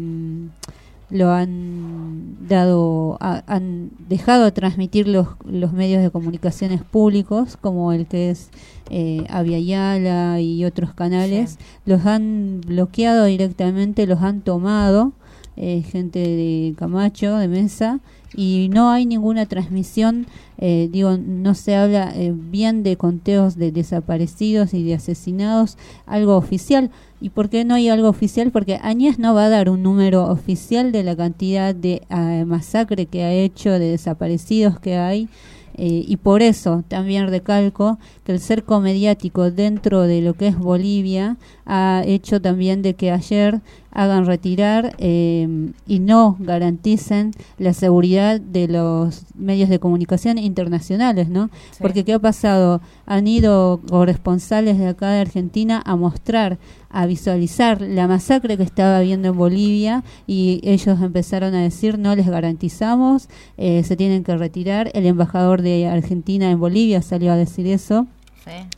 lo 1.13 1.31
han 1.31 2.47
dado, 2.47 3.17
han 3.19 3.91
dejado 4.09 4.45
de 4.45 4.51
transmitir 4.51 5.07
los, 5.07 5.27
los 5.45 5.71
medios 5.71 6.01
de 6.01 6.09
comunicaciones 6.09 6.81
públicos, 6.81 7.55
como 7.55 7.93
el 7.93 8.07
que 8.07 8.31
es 8.31 8.49
eh, 8.89 9.23
Yala 9.63 10.41
y 10.41 10.65
otros 10.65 10.95
canales, 10.95 11.59
los 11.85 12.07
han 12.07 12.61
bloqueado 12.65 13.25
directamente, 13.25 14.07
los 14.07 14.23
han 14.23 14.41
tomado, 14.41 15.13
eh, 15.55 15.83
gente 15.83 16.17
de 16.17 16.73
Camacho, 16.77 17.37
de 17.37 17.47
Mesa, 17.47 17.99
y 18.35 18.69
no 18.71 18.89
hay 18.89 19.05
ninguna 19.05 19.45
transmisión, 19.45 20.27
eh, 20.57 20.89
digo, 20.91 21.17
no 21.17 21.53
se 21.55 21.75
habla 21.75 22.11
eh, 22.15 22.33
bien 22.33 22.83
de 22.83 22.97
conteos 22.97 23.57
de 23.57 23.71
desaparecidos 23.71 24.73
y 24.73 24.83
de 24.83 24.95
asesinados, 24.95 25.77
algo 26.05 26.35
oficial. 26.37 26.91
¿Y 27.21 27.29
por 27.29 27.49
qué 27.49 27.63
no 27.63 27.75
hay 27.75 27.89
algo 27.89 28.09
oficial? 28.09 28.51
Porque 28.51 28.79
Añez 28.81 29.17
no 29.19 29.33
va 29.33 29.45
a 29.45 29.49
dar 29.49 29.69
un 29.69 29.83
número 29.83 30.25
oficial 30.25 30.91
de 30.91 31.03
la 31.03 31.15
cantidad 31.15 31.73
de 31.73 32.01
uh, 32.09 32.45
masacre 32.45 33.05
que 33.05 33.23
ha 33.23 33.31
hecho, 33.31 33.71
de 33.71 33.91
desaparecidos 33.91 34.79
que 34.79 34.97
hay. 34.97 35.29
Eh, 35.75 36.03
y 36.07 36.17
por 36.17 36.43
eso 36.43 36.83
también 36.87 37.27
recalco 37.27 37.97
que 38.23 38.31
el 38.31 38.39
cerco 38.39 38.79
mediático 38.79 39.49
dentro 39.49 40.03
de 40.03 40.21
lo 40.21 40.35
que 40.35 40.47
es 40.47 40.57
Bolivia 40.57 41.37
ha 41.65 42.03
hecho 42.05 42.39
también 42.39 42.83
de 42.83 42.93
que 42.93 43.09
ayer 43.09 43.61
hagan 43.93 44.25
retirar 44.25 44.95
eh, 44.97 45.71
y 45.87 45.99
no 45.99 46.35
garanticen 46.39 47.31
la 47.57 47.73
seguridad 47.73 48.41
de 48.41 48.67
los 48.67 49.25
medios 49.35 49.69
de 49.69 49.79
comunicación 49.79 50.37
internacionales, 50.37 51.29
¿no? 51.29 51.49
Porque 51.79 52.03
¿qué 52.03 52.13
ha 52.13 52.19
pasado? 52.19 52.81
Han 53.05 53.27
ido 53.27 53.81
corresponsales 53.89 54.77
de 54.77 54.87
acá 54.87 55.11
de 55.11 55.21
Argentina 55.21 55.81
a 55.85 55.95
mostrar 55.95 56.57
a 56.93 57.07
visualizar 57.07 57.81
la 57.81 58.07
masacre 58.07 58.55
que 58.55 58.63
estaba 58.63 58.97
habiendo 58.97 59.29
en 59.29 59.37
Bolivia 59.37 60.03
y 60.27 60.61
ellos 60.63 61.01
empezaron 61.01 61.55
a 61.55 61.61
decir 61.61 61.97
no 61.97 62.15
les 62.15 62.27
garantizamos, 62.27 63.29
eh, 63.57 63.83
se 63.83 63.97
tienen 63.97 64.23
que 64.23 64.37
retirar. 64.37 64.91
El 64.93 65.07
embajador 65.07 65.63
de 65.63 65.87
Argentina 65.87 66.51
en 66.51 66.59
Bolivia 66.59 67.01
salió 67.01 67.31
a 67.33 67.35
decir 67.35 67.67
eso. 67.67 68.07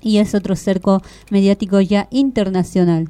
Y 0.01 0.17
es 0.17 0.36
otro 0.36 0.56
cerco 0.56 1.01
mediático 1.32 1.82
ya 1.82 2.08
internacional. 2.12 3.10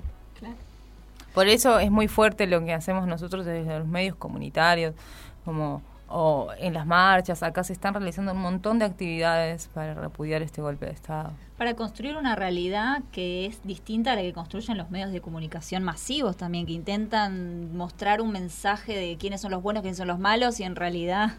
Por 1.35 1.47
eso 1.47 1.77
es 1.79 1.91
muy 1.91 2.07
fuerte 2.07 2.47
lo 2.47 2.63
que 2.65 2.73
hacemos 2.73 3.07
nosotros 3.07 3.45
desde 3.45 3.77
los 3.77 3.87
medios 3.87 4.15
comunitarios, 4.15 4.95
como 5.43 5.83
o 6.07 6.49
en 6.59 6.73
las 6.73 6.85
marchas, 6.85 7.41
acá 7.43 7.63
se 7.63 7.73
están 7.73 7.93
realizando 7.93 8.31
un 8.31 8.39
montón 8.39 8.79
de 8.79 8.85
actividades 8.85 9.69
para 9.73 9.95
repudiar 9.95 10.41
este 10.41 10.61
golpe 10.61 10.85
de 10.85 10.91
Estado. 10.91 11.33
Para 11.57 11.75
construir 11.75 12.15
una 12.15 12.35
realidad 12.35 13.01
que 13.11 13.47
es 13.47 13.61
distinta 13.63 14.13
a 14.13 14.15
la 14.15 14.21
que 14.21 14.31
construyen 14.31 14.77
los 14.77 14.91
medios 14.91 15.11
de 15.11 15.19
comunicación 15.19 15.83
masivos 15.83 16.37
también, 16.37 16.67
que 16.67 16.73
intentan 16.73 17.75
mostrar 17.75 18.21
un 18.21 18.31
mensaje 18.31 18.95
de 18.95 19.17
quiénes 19.17 19.41
son 19.41 19.51
los 19.51 19.63
buenos, 19.63 19.81
quiénes 19.81 19.97
son 19.97 20.07
los 20.07 20.19
malos, 20.19 20.59
y 20.59 20.63
en 20.63 20.75
realidad, 20.75 21.33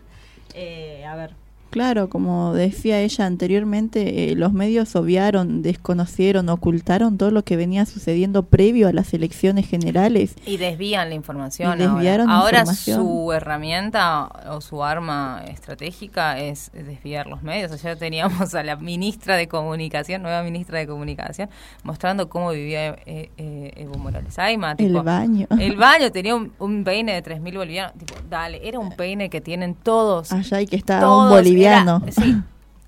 eh, 0.54 1.04
a 1.06 1.14
ver, 1.14 1.34
Claro, 1.70 2.08
como 2.08 2.54
decía 2.54 3.00
ella 3.00 3.26
anteriormente, 3.26 4.30
eh, 4.30 4.36
los 4.36 4.52
medios 4.52 4.96
obviaron, 4.96 5.62
desconocieron, 5.62 6.48
ocultaron 6.48 7.18
todo 7.18 7.30
lo 7.30 7.44
que 7.44 7.56
venía 7.56 7.84
sucediendo 7.86 8.44
previo 8.44 8.88
a 8.88 8.92
las 8.92 9.12
elecciones 9.12 9.68
generales. 9.68 10.34
Y 10.46 10.56
desvían 10.56 11.08
la 11.08 11.14
información. 11.14 11.78
desviaron 11.78 12.30
ahora, 12.30 12.60
ahora 12.60 12.74
su 12.74 13.32
herramienta 13.32 14.28
o 14.50 14.60
su 14.60 14.82
arma 14.82 15.42
estratégica 15.48 16.38
es 16.38 16.70
desviar 16.72 17.26
los 17.26 17.42
medios. 17.42 17.72
Ayer 17.72 17.98
teníamos 17.98 18.54
a 18.54 18.62
la 18.62 18.76
ministra 18.76 19.36
de 19.36 19.48
Comunicación, 19.48 20.22
nueva 20.22 20.42
ministra 20.42 20.78
de 20.78 20.86
Comunicación, 20.86 21.50
mostrando 21.82 22.28
cómo 22.28 22.52
vivía 22.52 22.96
eh, 23.06 23.30
eh, 23.36 23.72
Evo 23.76 23.98
Morales 23.98 24.38
Ayma. 24.38 24.76
el 24.78 24.94
baño. 24.94 25.46
El 25.58 25.76
baño 25.76 26.10
tenía 26.10 26.34
un, 26.34 26.84
peine 26.84 27.20
de 27.20 27.22
3.000 27.22 27.56
bolivianos. 27.56 27.92
Tipo, 27.98 28.14
dale, 28.30 28.66
era 28.66 28.78
un 28.78 28.92
peine 28.92 29.28
que 29.28 29.40
tienen 29.40 29.74
todos. 29.74 30.32
Allá 30.32 30.60
y 30.60 30.66
que 30.66 30.76
está 30.76 30.98
un 31.10 31.28
boliviano 31.28 31.55
boliviano. 31.56 32.02
sí. 32.10 32.42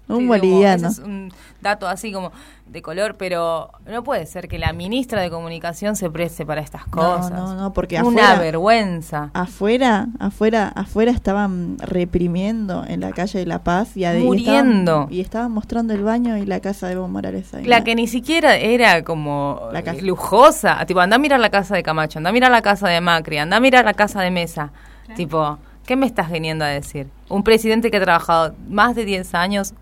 un 0.09 0.29
boliviano. 0.29 0.89
es 0.89 0.99
un 0.99 1.33
dato 1.61 1.87
así 1.87 2.13
como 2.13 2.33
de 2.71 2.83
color, 2.83 3.17
pero 3.17 3.71
no 3.87 4.05
puede 4.05 4.27
ser 4.27 4.49
que 4.49 4.59
la 4.59 4.73
ministra 4.73 5.23
de 5.23 5.31
Comunicación 5.31 5.97
se 5.97 6.11
preste 6.11 6.45
para 6.45 6.61
estas 6.61 6.85
cosas. 6.87 7.31
No, 7.31 7.55
no, 7.55 7.73
porque 7.73 8.01
una 8.03 8.35
vergüenza. 8.37 9.31
Afuera, 9.33 10.09
afuera, 10.19 10.73
afuera 10.75 11.11
estaban 11.11 11.77
reprimiendo 11.79 12.85
en 12.87 13.01
la 13.01 13.13
calle 13.13 13.39
de 13.39 13.47
La 13.47 13.61
Paz 13.65 13.97
y 13.97 14.05
muriendo 14.23 15.09
y 15.11 15.21
estaban, 15.21 15.53
mostrando 15.53 15.95
el 15.95 16.05
baño 16.05 16.37
y 16.37 16.45
la 16.45 16.61
casa 16.61 16.89
de 16.89 16.95
Evo 16.95 17.09
Morales 17.09 17.53
ahí. 17.55 17.65
La 17.65 17.83
que 17.85 17.95
ni 17.95 18.07
siquiera 18.07 18.57
era 18.57 19.03
como 19.03 19.71
lujosa, 20.03 20.85
tipo, 20.87 21.01
anda 21.01 21.17
a 21.17 21.19
mirar 21.19 21.41
la 21.41 21.51
casa 21.51 21.75
de 21.75 21.83
Camacho, 21.83 22.19
anda 22.19 22.31
a 22.31 22.33
mirar 22.33 22.51
la 22.51 22.63
casa 22.63 22.89
de 22.89 23.01
Macri, 23.01 23.39
anda 23.39 23.57
a 23.57 23.61
mirar 23.61 23.85
la 23.85 23.95
casa 23.95 24.21
de 24.21 24.31
Mesa, 24.31 24.73
tipo 25.17 25.59
¿Qué 25.89 25.97
me 25.97 26.05
estás 26.05 26.31
viniendo 26.31 26.67
a 26.67 26.69
decir? 26.69 27.09
Un 27.31 27.43
presidente 27.43 27.91
que 27.91 27.97
ha 27.97 28.03
trabajado 28.03 28.55
más 28.69 28.95
de 28.95 29.07
10 29.07 29.33
años 29.33 29.73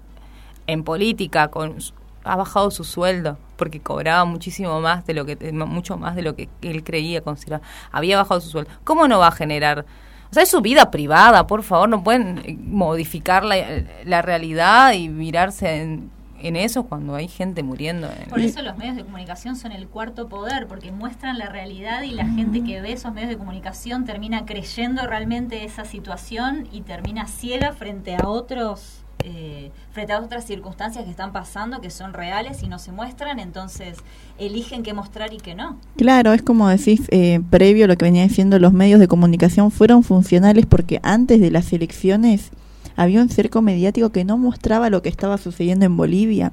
en 0.68 0.84
política, 0.84 1.48
con, 1.48 1.78
ha 2.22 2.36
bajado 2.36 2.70
su 2.70 2.84
sueldo 2.84 3.38
porque 3.56 3.80
cobraba 3.80 4.24
muchísimo 4.24 4.80
más 4.80 5.04
de 5.04 5.14
lo 5.14 5.24
que 5.24 5.34
mucho 5.52 5.96
más 5.96 6.14
de 6.14 6.22
lo 6.22 6.36
que 6.36 6.48
él 6.62 6.84
creía. 6.84 7.24
Había 7.90 8.18
bajado 8.18 8.40
su 8.40 8.50
sueldo. 8.50 8.70
¿Cómo 8.84 9.08
no 9.08 9.18
va 9.18 9.26
a 9.26 9.32
generar 9.32 9.84
o 10.30 10.34
sea, 10.34 10.44
es 10.44 10.48
su 10.48 10.60
vida 10.60 10.92
privada, 10.92 11.48
por 11.48 11.64
favor, 11.64 11.88
no 11.88 12.04
pueden 12.04 12.38
eh, 12.44 12.56
modificar 12.56 13.44
la, 13.44 13.56
la 14.04 14.22
realidad 14.22 14.92
y 14.92 15.08
mirarse 15.08 15.82
en, 15.82 16.10
en 16.42 16.56
eso 16.56 16.84
cuando 16.84 17.14
hay 17.14 17.28
gente 17.28 17.62
muriendo. 17.62 18.08
Por 18.28 18.40
eso 18.40 18.62
los 18.62 18.76
medios 18.76 18.96
de 18.96 19.04
comunicación 19.04 19.56
son 19.56 19.72
el 19.72 19.88
cuarto 19.88 20.28
poder, 20.28 20.66
porque 20.66 20.92
muestran 20.92 21.38
la 21.38 21.48
realidad 21.48 22.02
y 22.02 22.12
la 22.12 22.26
gente 22.26 22.62
que 22.62 22.80
ve 22.80 22.92
esos 22.92 23.12
medios 23.12 23.30
de 23.30 23.38
comunicación 23.38 24.04
termina 24.04 24.44
creyendo 24.44 25.06
realmente 25.06 25.64
esa 25.64 25.84
situación 25.84 26.68
y 26.72 26.82
termina 26.82 27.26
ciega 27.26 27.72
frente 27.72 28.16
a 28.16 28.28
otros 28.28 29.02
eh, 29.28 29.72
frente 29.90 30.12
a 30.12 30.20
otras 30.20 30.46
circunstancias 30.46 31.04
que 31.04 31.10
están 31.10 31.32
pasando 31.32 31.80
que 31.80 31.90
son 31.90 32.12
reales 32.12 32.62
y 32.62 32.68
no 32.68 32.78
se 32.78 32.92
muestran, 32.92 33.40
entonces 33.40 33.98
eligen 34.38 34.84
qué 34.84 34.94
mostrar 34.94 35.32
y 35.32 35.38
qué 35.38 35.56
no. 35.56 35.80
Claro, 35.96 36.32
es 36.32 36.42
como 36.42 36.68
decís, 36.68 37.08
eh, 37.10 37.40
previo 37.50 37.86
a 37.86 37.88
lo 37.88 37.96
que 37.96 38.04
venía 38.04 38.22
diciendo, 38.22 38.60
los 38.60 38.72
medios 38.72 39.00
de 39.00 39.08
comunicación 39.08 39.72
fueron 39.72 40.04
funcionales 40.04 40.66
porque 40.66 41.00
antes 41.02 41.40
de 41.40 41.50
las 41.50 41.72
elecciones 41.72 42.52
había 42.96 43.22
un 43.22 43.28
cerco 43.28 43.62
mediático 43.62 44.10
que 44.10 44.24
no 44.24 44.38
mostraba 44.38 44.90
lo 44.90 45.02
que 45.02 45.08
estaba 45.08 45.38
sucediendo 45.38 45.84
en 45.84 45.96
Bolivia. 45.96 46.52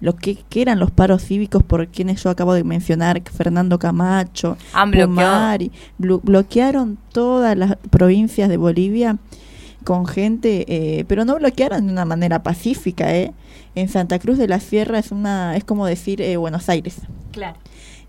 Lo 0.00 0.16
que, 0.16 0.38
eran 0.54 0.80
los 0.80 0.90
paros 0.90 1.24
cívicos 1.24 1.62
por 1.62 1.86
quienes 1.88 2.22
yo 2.22 2.30
acabo 2.30 2.54
de 2.54 2.64
mencionar, 2.64 3.22
Fernando 3.30 3.78
Camacho, 3.78 4.56
Pumari, 4.72 5.70
bloquearon 5.96 6.98
todas 7.12 7.56
las 7.56 7.76
provincias 7.90 8.48
de 8.48 8.56
Bolivia 8.56 9.18
con 9.84 10.06
gente, 10.06 10.64
eh, 10.68 11.04
pero 11.06 11.24
no 11.24 11.36
bloquearon 11.36 11.86
de 11.86 11.92
una 11.92 12.04
manera 12.04 12.42
pacífica, 12.42 13.14
¿eh? 13.14 13.32
En 13.74 13.88
Santa 13.88 14.18
Cruz 14.18 14.38
de 14.38 14.48
la 14.48 14.60
Sierra 14.60 14.98
es 14.98 15.12
una, 15.12 15.56
es 15.56 15.64
como 15.64 15.86
decir 15.86 16.20
eh, 16.20 16.36
Buenos 16.36 16.68
Aires. 16.68 16.96
Claro. 17.30 17.58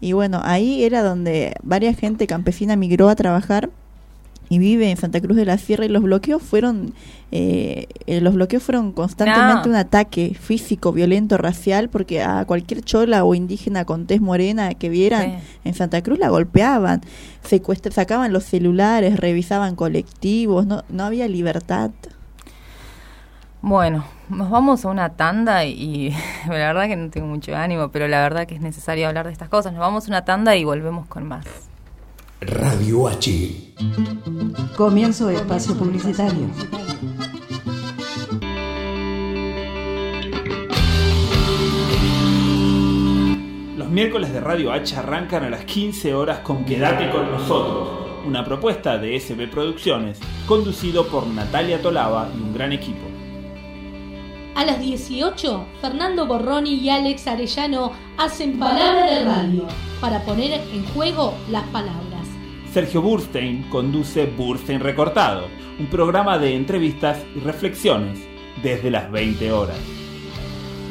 Y 0.01 0.13
bueno, 0.13 0.41
ahí 0.43 0.83
era 0.83 1.01
donde 1.03 1.55
varias 1.63 1.97
gente 1.97 2.27
campesina 2.27 2.75
migró 2.75 3.07
a 3.07 3.15
trabajar 3.15 3.69
y 4.49 4.59
vive 4.59 4.91
en 4.91 4.97
Santa 4.97 5.19
Cruz 5.21 5.35
de 5.37 5.45
la 5.45 5.57
Sierra 5.57 5.85
y 5.85 5.89
los 5.89 6.03
bloqueos 6.03 6.41
fueron 6.43 6.93
eh, 7.31 7.87
eh, 8.05 8.21
los 8.21 8.35
bloqueos 8.35 8.61
fueron 8.61 8.91
constantemente 8.91 9.63
No. 9.67 9.69
un 9.71 9.75
ataque 9.75 10.35
físico, 10.39 10.91
violento, 10.91 11.37
racial, 11.37 11.89
porque 11.89 12.21
a 12.21 12.45
cualquier 12.45 12.83
chola 12.83 13.23
o 13.23 13.33
indígena 13.33 13.85
con 13.85 14.05
tez 14.05 14.21
morena 14.21 14.75
que 14.75 14.89
vieran 14.89 15.39
Sí. 15.39 15.59
en 15.63 15.73
Santa 15.73 16.03
Cruz 16.03 16.19
la 16.19 16.29
golpeaban, 16.29 17.01
secuestra- 17.43 17.91
sacaban 17.91 18.31
los 18.33 18.43
celulares, 18.43 19.19
revisaban 19.19 19.75
colectivos, 19.75 20.67
no, 20.67 20.83
no 20.89 21.05
había 21.05 21.27
libertad. 21.27 21.89
Bueno, 23.61 24.03
nos 24.29 24.49
vamos 24.49 24.83
a 24.85 24.89
una 24.89 25.09
tanda 25.09 25.65
y 25.65 26.13
la 26.47 26.53
verdad 26.53 26.87
que 26.87 26.95
no 26.97 27.09
tengo 27.09 27.27
mucho 27.27 27.55
ánimo, 27.55 27.89
pero 27.89 28.07
la 28.07 28.21
verdad 28.21 28.45
que 28.45 28.55
es 28.55 28.61
necesario 28.61 29.07
hablar 29.07 29.25
de 29.25 29.31
estas 29.31 29.49
cosas. 29.49 29.71
Nos 29.73 29.79
vamos 29.79 30.05
a 30.05 30.07
una 30.09 30.25
tanda 30.25 30.55
y 30.55 30.63
volvemos 30.65 31.07
con 31.07 31.25
más. 31.27 31.45
Radio 32.45 33.07
H. 33.07 33.73
Comienzo 34.75 35.27
de 35.27 35.35
espacio 35.35 35.75
publicitario. 35.75 36.49
Los 43.77 43.87
miércoles 43.89 44.33
de 44.33 44.41
Radio 44.41 44.73
H 44.73 44.95
arrancan 44.97 45.45
a 45.45 45.49
las 45.49 45.63
15 45.63 46.13
horas 46.13 46.39
con 46.39 46.65
Quédate 46.65 47.09
con 47.11 47.31
nosotros, 47.31 48.09
una 48.27 48.43
propuesta 48.43 48.97
de 48.97 49.17
SB 49.17 49.49
Producciones, 49.49 50.19
conducido 50.45 51.07
por 51.07 51.25
Natalia 51.27 51.81
Tolava 51.81 52.29
y 52.37 52.41
un 52.41 52.53
gran 52.53 52.73
equipo. 52.73 53.07
A 54.55 54.65
las 54.65 54.79
18, 54.79 55.65
Fernando 55.79 56.27
Borroni 56.27 56.75
y 56.75 56.89
Alex 56.89 57.25
Arellano 57.27 57.93
hacen 58.17 58.59
palabra 58.59 59.05
de 59.05 59.23
radio 59.23 59.67
para 60.01 60.19
poner 60.23 60.59
en 60.73 60.85
juego 60.93 61.33
las 61.49 61.63
palabras. 61.67 62.12
Sergio 62.73 63.03
Burstein 63.03 63.69
conduce 63.69 64.25
Burstein 64.25 64.79
Recortado, 64.79 65.45
un 65.79 65.85
programa 65.85 66.39
de 66.39 66.55
entrevistas 66.55 67.19
y 67.35 67.39
reflexiones 67.39 68.19
desde 68.63 68.89
las 68.89 69.11
20 69.11 69.51
horas. 69.51 69.77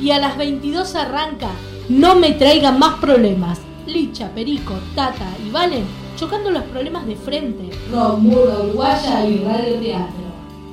Y 0.01 0.13
a 0.13 0.21
las 0.21 0.37
22 0.37 0.95
arranca 0.95 1.51
No 1.89 2.15
me 2.15 2.35
traigan 2.35 2.79
más 2.79 3.01
problemas. 3.01 3.61
Licha, 3.85 4.33
Perico, 4.33 4.75
Tata 4.95 5.29
y 5.45 5.51
Valen 5.51 5.85
chocando 6.17 6.53
los 6.53 6.63
problemas 6.65 7.05
de 7.05 7.17
frente. 7.17 7.77
Murga, 7.91 8.61
Uruguaya 8.61 9.27
y 9.27 9.39
Radio 9.39 9.81
Teatro. 9.81 10.23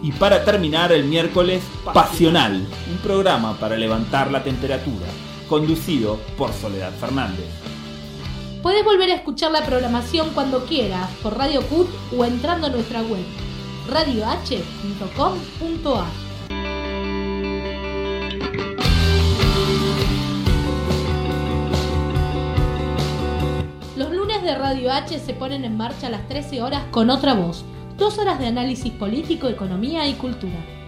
Y 0.04 0.12
para 0.12 0.46
terminar 0.46 0.92
el 0.92 1.06
miércoles, 1.06 1.64
Pasional, 1.92 2.68
un 2.88 2.98
programa 3.00 3.58
para 3.58 3.76
levantar 3.76 4.30
la 4.30 4.44
temperatura, 4.44 5.08
conducido 5.48 6.20
por 6.38 6.54
Soledad 6.54 6.94
Fernández. 7.00 7.48
Puedes 8.62 8.84
volver 8.84 9.10
a 9.12 9.16
escuchar 9.16 9.52
la 9.52 9.66
programación 9.66 10.32
cuando 10.34 10.66
quieras 10.66 11.10
por 11.24 11.38
Radio 11.38 11.62
CUT 11.62 11.88
o 12.18 12.26
entrando 12.26 12.68
a 12.68 12.70
nuestra 12.70 13.02
web 13.02 13.24
radioh.com.ar. 13.88 16.08
Los 23.96 24.12
lunes 24.12 24.44
de 24.44 24.56
Radio 24.56 24.92
H 24.92 25.20
se 25.20 25.34
ponen 25.34 25.64
en 25.64 25.78
marcha 25.78 26.08
a 26.08 26.10
las 26.10 26.28
13 26.28 26.62
horas 26.62 26.84
con 26.92 27.10
otra 27.10 27.36
voz. 27.36 27.64
Dos 27.98 28.18
horas 28.18 28.40
de 28.40 28.48
análisis 28.48 28.92
político, 28.92 29.48
economía 29.48 30.06
y 30.08 30.16
cultura. 30.16 30.79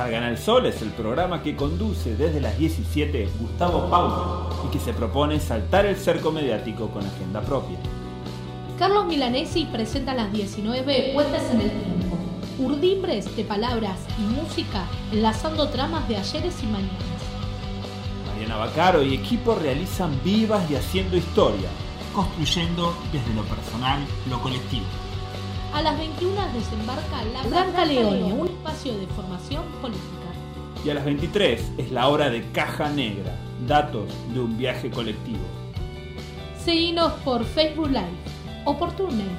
Salgan 0.00 0.22
al 0.22 0.38
Sol 0.38 0.64
es 0.64 0.80
el 0.80 0.88
programa 0.92 1.42
que 1.42 1.54
conduce 1.54 2.16
desde 2.16 2.40
las 2.40 2.56
17 2.56 3.28
Gustavo 3.38 3.90
Paulo 3.90 4.48
y 4.66 4.70
que 4.70 4.78
se 4.78 4.94
propone 4.94 5.38
saltar 5.38 5.84
el 5.84 5.94
cerco 5.94 6.32
mediático 6.32 6.88
con 6.88 7.04
agenda 7.04 7.42
propia. 7.42 7.76
Carlos 8.78 9.04
Milanesi 9.04 9.66
presenta 9.66 10.14
las 10.14 10.32
19 10.32 11.10
Puestas 11.12 11.42
en 11.50 11.60
el 11.60 11.70
Tiempo. 11.70 12.16
Urdimbres 12.60 13.36
de 13.36 13.44
palabras 13.44 13.98
y 14.18 14.22
música 14.22 14.86
enlazando 15.12 15.68
tramas 15.68 16.08
de 16.08 16.16
ayeres 16.16 16.62
y 16.62 16.66
mañanas. 16.68 17.20
Mariana 18.26 18.56
Bacaro 18.56 19.02
y 19.02 19.12
equipo 19.12 19.54
realizan 19.54 20.18
vivas 20.24 20.62
y 20.70 20.76
haciendo 20.76 21.18
historia, 21.18 21.68
construyendo 22.14 22.96
desde 23.12 23.34
lo 23.34 23.42
personal 23.42 24.00
lo 24.30 24.40
colectivo. 24.40 25.09
A 25.72 25.82
las 25.82 25.96
21 25.96 26.34
desembarca 26.52 27.22
La 27.32 27.42
Branca 27.48 27.84
Leone, 27.84 28.32
un 28.32 28.48
espacio 28.48 28.92
de 28.98 29.06
formación 29.08 29.62
política. 29.80 30.06
Y 30.84 30.90
a 30.90 30.94
las 30.94 31.04
23 31.04 31.72
es 31.78 31.92
la 31.92 32.08
hora 32.08 32.28
de 32.28 32.50
Caja 32.50 32.90
Negra, 32.90 33.36
datos 33.66 34.08
de 34.34 34.40
un 34.40 34.58
viaje 34.58 34.90
colectivo. 34.90 35.38
Seguinos 36.58 37.12
por 37.24 37.44
Facebook 37.44 37.88
Live 37.88 38.18
o 38.64 38.76
por 38.76 38.92
TuneIn. 38.96 39.30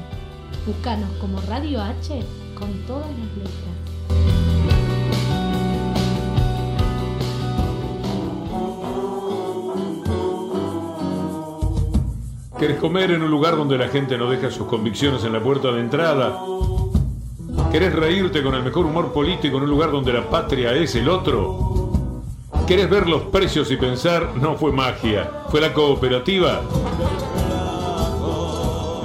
Búscanos 0.65 1.10
como 1.20 1.41
Radio 1.41 1.82
H 1.82 2.22
con 2.58 2.72
todas 2.88 3.10
las 3.10 3.38
letras. 3.38 3.71
¿Querés 12.62 12.78
comer 12.78 13.10
en 13.10 13.24
un 13.24 13.32
lugar 13.32 13.56
donde 13.56 13.76
la 13.76 13.88
gente 13.88 14.19
no 14.19 14.30
deja 14.30 14.52
sus 14.52 14.67
convicciones 14.67 15.24
en 15.24 15.34
la 15.34 15.41
puerta 15.41 15.71
de 15.71 15.80
entrada? 15.80 16.39
¿Querés 17.71 17.91
reírte 17.91 18.43
con 18.43 18.54
el 18.54 18.62
mejor 18.62 18.86
humor 18.86 19.12
político 19.12 19.58
en 19.58 19.63
un 19.63 19.69
lugar 19.71 19.89
donde 19.89 20.13
la 20.13 20.30
patria 20.30 20.71
es 20.76 20.93
el 20.93 21.10
otro? 21.10 21.91
¿Querés 22.67 22.88
ver 22.88 23.10
los 23.10 23.24
precios 23.24 23.71
y 23.71 23.78
pensar, 23.78 24.36
no 24.36 24.58
fue 24.58 24.71
magia, 24.71 25.28
fue 25.50 25.60
la 25.60 25.74
cooperativa? 25.74 26.62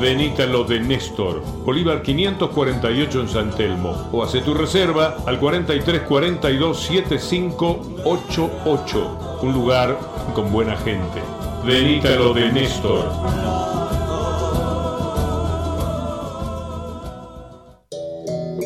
Venite 0.02 0.42
a 0.42 0.46
lo 0.46 0.64
de 0.64 0.78
Néstor, 0.78 1.40
Bolívar 1.64 2.02
548 2.02 3.20
en 3.22 3.28
San 3.30 3.52
Telmo, 3.52 4.10
o 4.12 4.22
hace 4.22 4.42
tu 4.42 4.52
reserva 4.52 5.16
al 5.24 5.38
4342 5.38 6.78
7588, 6.78 9.38
un 9.40 9.54
lugar 9.54 9.98
con 10.34 10.52
buena 10.52 10.76
gente. 10.76 11.35
Venite 11.66 12.06
a 12.06 12.14
lo 12.14 12.32
de 12.32 12.52
Néstor. 12.52 13.10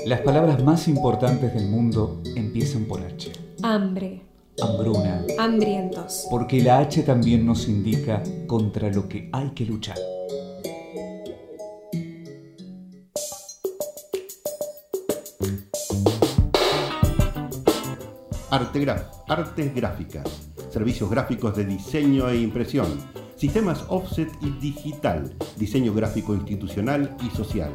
Las 0.05 0.21
palabras 0.21 0.63
más 0.63 0.87
importantes 0.87 1.55
del 1.55 1.69
mundo 1.69 2.21
empiezan 2.37 2.85
por 2.85 3.01
H. 3.01 3.33
Hambre, 3.63 4.23
Hambruna. 4.61 5.25
hambrientos. 5.39 6.27
Porque 6.29 6.63
la 6.63 6.81
H 6.81 7.03
también 7.05 7.47
nos 7.47 7.69
indica 7.69 8.23
contra 8.47 8.91
lo 8.91 9.09
que 9.09 9.31
hay 9.33 9.49
que 9.53 9.65
luchar. 9.65 9.97
Artegraf, 18.51 19.03
artes 19.29 19.75
gráficas, 19.75 20.50
servicios 20.71 21.11
gráficos 21.11 21.57
de 21.57 21.65
diseño 21.65 22.29
e 22.29 22.41
impresión, 22.41 22.87
sistemas 23.37 23.85
offset 23.89 24.31
y 24.41 24.51
digital, 24.61 25.35
diseño 25.57 25.93
gráfico 25.93 26.33
institucional 26.35 27.17
y 27.23 27.31
social, 27.37 27.73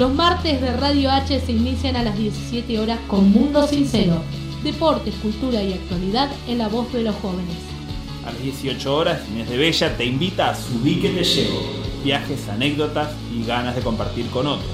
Los 0.02 0.14
martes 0.14 0.60
de 0.60 0.72
Radio 0.78 1.12
H 1.12 1.38
se 1.38 1.52
inician 1.52 1.94
a 1.94 2.02
las 2.02 2.18
17 2.18 2.80
horas 2.80 2.98
con 3.06 3.30
Mundo 3.30 3.68
Sincero, 3.68 4.20
deportes, 4.64 5.14
cultura 5.22 5.62
y 5.62 5.74
actualidad 5.74 6.28
en 6.48 6.58
la 6.58 6.66
voz 6.66 6.92
de 6.92 7.04
los 7.04 7.14
jóvenes. 7.14 7.54
A 8.26 8.32
las 8.32 8.42
18 8.42 8.96
horas, 8.96 9.20
Inés 9.32 9.48
de 9.48 9.56
Bella 9.56 9.96
te 9.96 10.04
invita 10.04 10.50
a 10.50 10.56
Subí 10.56 10.96
que 10.96 11.10
te 11.10 11.22
llevo. 11.22 11.60
Viajes, 12.02 12.48
anécdotas 12.48 13.10
y 13.32 13.44
ganas 13.44 13.76
de 13.76 13.82
compartir 13.82 14.26
con 14.30 14.48
otros. 14.48 14.72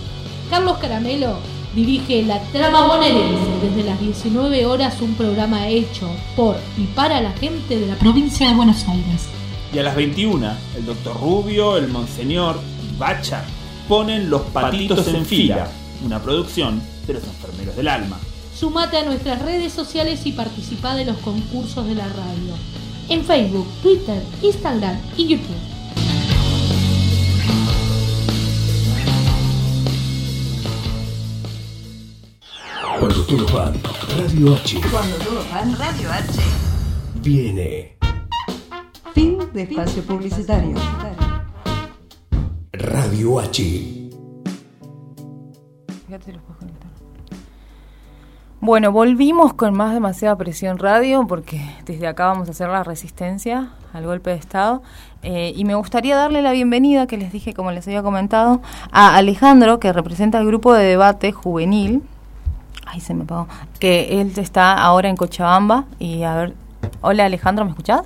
Carlos 0.48 0.78
Caramelo 0.78 1.40
dirige 1.74 2.22
La 2.22 2.40
Trama 2.44 2.86
Bonaerense 2.86 3.50
desde 3.60 3.84
las 3.84 4.00
19 4.00 4.64
horas 4.64 4.98
un 5.02 5.12
programa 5.12 5.68
hecho 5.68 6.08
por 6.36 6.56
y 6.78 6.84
para 6.94 7.20
la 7.20 7.32
gente 7.32 7.78
de 7.78 7.86
la 7.86 7.96
provincia 7.96 8.48
de 8.48 8.54
Buenos 8.54 8.82
Aires. 8.88 9.28
Y 9.74 9.78
a 9.78 9.82
las 9.82 9.94
21, 9.94 10.52
el 10.78 10.86
Doctor 10.86 11.20
Rubio, 11.20 11.76
el 11.76 11.88
Monseñor 11.88 12.58
Bacha 12.98 13.44
ponen 13.88 14.28
Los 14.28 14.42
Patitos 14.42 15.08
en 15.08 15.24
Fila, 15.24 15.66
una 16.04 16.20
producción 16.22 16.80
de 17.06 17.14
los 17.14 17.24
enfermeros 17.24 17.74
del 17.74 17.88
alma. 17.88 18.18
Sumate 18.54 18.98
a 18.98 19.04
nuestras 19.04 19.40
redes 19.42 19.72
sociales 19.72 20.26
y 20.26 20.32
participa 20.32 20.94
de 20.94 21.06
los 21.06 21.16
concursos 21.18 21.86
de 21.86 21.94
la 21.94 22.06
radio. 22.06 22.54
En 23.08 23.24
Facebook, 23.24 23.66
Twitter, 23.82 24.22
Instagram 24.42 24.98
y 25.16 25.28
YouTube. 25.28 25.56
Cuando 33.00 33.24
todos 33.26 33.52
van, 33.52 33.74
Radio 34.18 34.54
H 34.56 34.80
Cuando 34.90 35.16
todos 35.16 35.50
van, 35.50 35.78
Radio 35.78 36.12
H. 36.12 36.40
viene. 37.22 37.96
de 39.14 39.62
espacio 39.62 40.02
publicitario. 40.02 40.76
Radio 42.78 43.40
H. 43.40 44.08
Bueno, 48.60 48.92
volvimos 48.92 49.52
con 49.54 49.74
más 49.74 49.94
demasiada 49.94 50.36
presión 50.36 50.78
radio 50.78 51.26
porque 51.26 51.60
desde 51.86 52.06
acá 52.06 52.26
vamos 52.26 52.46
a 52.46 52.52
hacer 52.52 52.68
la 52.68 52.84
resistencia 52.84 53.70
al 53.92 54.06
golpe 54.06 54.30
de 54.30 54.36
Estado. 54.36 54.82
Eh, 55.24 55.52
y 55.56 55.64
me 55.64 55.74
gustaría 55.74 56.14
darle 56.14 56.40
la 56.40 56.52
bienvenida, 56.52 57.08
que 57.08 57.16
les 57.16 57.32
dije, 57.32 57.52
como 57.52 57.72
les 57.72 57.84
había 57.88 58.04
comentado, 58.04 58.62
a 58.92 59.16
Alejandro, 59.16 59.80
que 59.80 59.92
representa 59.92 60.38
el 60.38 60.46
grupo 60.46 60.72
de 60.72 60.84
debate 60.84 61.32
juvenil. 61.32 62.04
Ay, 62.86 63.00
se 63.00 63.12
me 63.12 63.24
apagó. 63.24 63.48
Que 63.80 64.20
él 64.20 64.32
está 64.36 64.74
ahora 64.74 65.08
en 65.08 65.16
Cochabamba. 65.16 65.86
Y 65.98 66.22
a 66.22 66.36
ver. 66.36 66.54
Hola 67.00 67.24
Alejandro, 67.24 67.64
¿me 67.64 67.72
escuchás? 67.72 68.02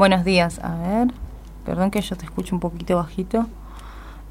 Buenos 0.00 0.24
días, 0.24 0.58
a 0.60 0.76
ver. 0.76 1.08
Perdón 1.66 1.90
que 1.90 2.00
yo 2.00 2.16
te 2.16 2.24
escucho 2.24 2.56
un 2.56 2.60
poquito 2.60 2.96
bajito. 2.96 3.46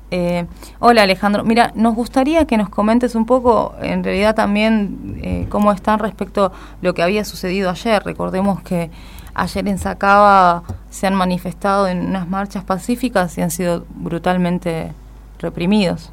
Eh, 0.09 0.47
hola 0.79 1.03
Alejandro, 1.03 1.43
mira, 1.43 1.71
nos 1.75 1.93
gustaría 1.93 2.47
que 2.47 2.57
nos 2.57 2.69
comentes 2.69 3.13
un 3.13 3.27
poco, 3.27 3.75
en 3.79 4.03
realidad 4.03 4.33
también, 4.33 5.19
eh, 5.21 5.45
cómo 5.47 5.71
están 5.71 5.99
respecto 5.99 6.45
a 6.45 6.51
lo 6.81 6.95
que 6.95 7.03
había 7.03 7.23
sucedido 7.23 7.69
ayer. 7.69 8.01
Recordemos 8.03 8.63
que 8.63 8.89
ayer 9.35 9.67
en 9.67 9.77
Sacaba 9.77 10.63
se 10.89 11.05
han 11.05 11.13
manifestado 11.13 11.87
en 11.87 12.03
unas 12.03 12.27
marchas 12.27 12.63
pacíficas 12.63 13.37
y 13.37 13.41
han 13.41 13.51
sido 13.51 13.85
brutalmente 13.91 14.91
reprimidos. 15.37 16.11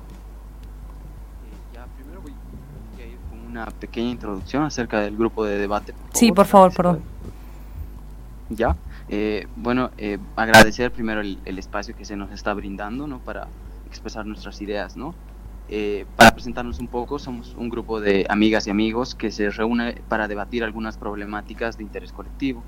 Una 3.48 3.64
pequeña 3.68 4.10
introducción 4.10 4.64
acerca 4.64 5.00
del 5.00 5.16
grupo 5.16 5.46
de 5.46 5.56
debate. 5.56 5.94
Sí, 6.12 6.30
por 6.30 6.44
favor, 6.44 6.74
perdón. 6.74 7.00
Ya. 8.50 8.76
Eh, 9.08 9.46
bueno, 9.54 9.90
eh, 9.98 10.18
agradecer 10.34 10.90
primero 10.90 11.20
el, 11.20 11.58
espacio 11.58 11.94
que 11.94 12.04
se 12.04 12.16
nos 12.16 12.32
está 12.32 12.52
brindando 12.54 13.06
¿no? 13.06 13.18
para 13.20 13.48
expresar 13.86 14.26
nuestras 14.26 14.60
ideas. 14.60 14.96
¿no? 14.96 15.14
Eh, 15.68 16.06
para 16.16 16.32
presentarnos 16.32 16.78
un 16.78 16.88
poco, 16.88 17.18
somos 17.18 17.54
un 17.56 17.68
grupo 17.68 18.00
de 18.00 18.26
amigas 18.28 18.66
y 18.66 18.70
amigos 18.70 19.14
que 19.14 19.30
se 19.32 19.50
reúne 19.50 20.00
para 20.08 20.28
debatir 20.28 20.62
algunas 20.62 20.96
problemáticas 20.96 21.76
de 21.76 21.84
interés 21.84 22.12
colectivo. 22.12 22.62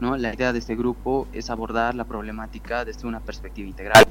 ¿no? 0.00 0.16
La 0.16 0.32
idea 0.32 0.52
de 0.52 0.58
este 0.58 0.76
grupo 0.76 1.26
es 1.32 1.50
abordar 1.50 1.94
la 1.94 2.04
problemática 2.04 2.84
desde 2.84 3.06
una 3.06 3.20
perspectiva 3.20 3.68
integral, 3.68 4.06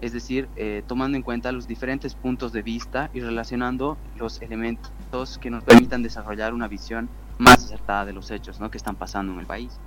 es 0.00 0.12
decir, 0.12 0.48
eh, 0.56 0.82
tomando 0.86 1.16
en 1.16 1.22
cuenta 1.22 1.52
los 1.52 1.68
diferentes 1.68 2.14
puntos 2.14 2.52
de 2.52 2.62
vista 2.62 3.10
y 3.14 3.20
relacionando 3.20 3.96
los 4.18 4.42
elementos 4.42 5.38
que 5.38 5.50
nos 5.50 5.62
permitan 5.62 6.02
desarrollar 6.02 6.54
una 6.54 6.68
visión 6.68 7.08
más 7.38 7.64
acertada 7.64 8.06
de 8.06 8.12
los 8.14 8.30
hechos 8.30 8.60
¿no? 8.60 8.70
que 8.70 8.78
están 8.78 8.96
pasando 8.96 9.32
en 9.32 9.40
el 9.40 9.46
país. 9.46 9.78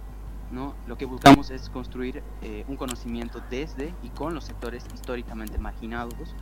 ¿No? 0.52 0.74
Lo 0.88 0.98
que 0.98 1.06
buscamos 1.06 1.50
es 1.52 1.70
construir 1.70 2.24
eh, 2.42 2.66
un 2.68 2.76
conocimiento 2.76 3.42
desde 3.50 3.94
y 4.04 4.10
con 4.10 4.34
los 4.34 4.46
sectores 4.46 4.86
históricamente 4.94 5.58
marginados 5.58 6.36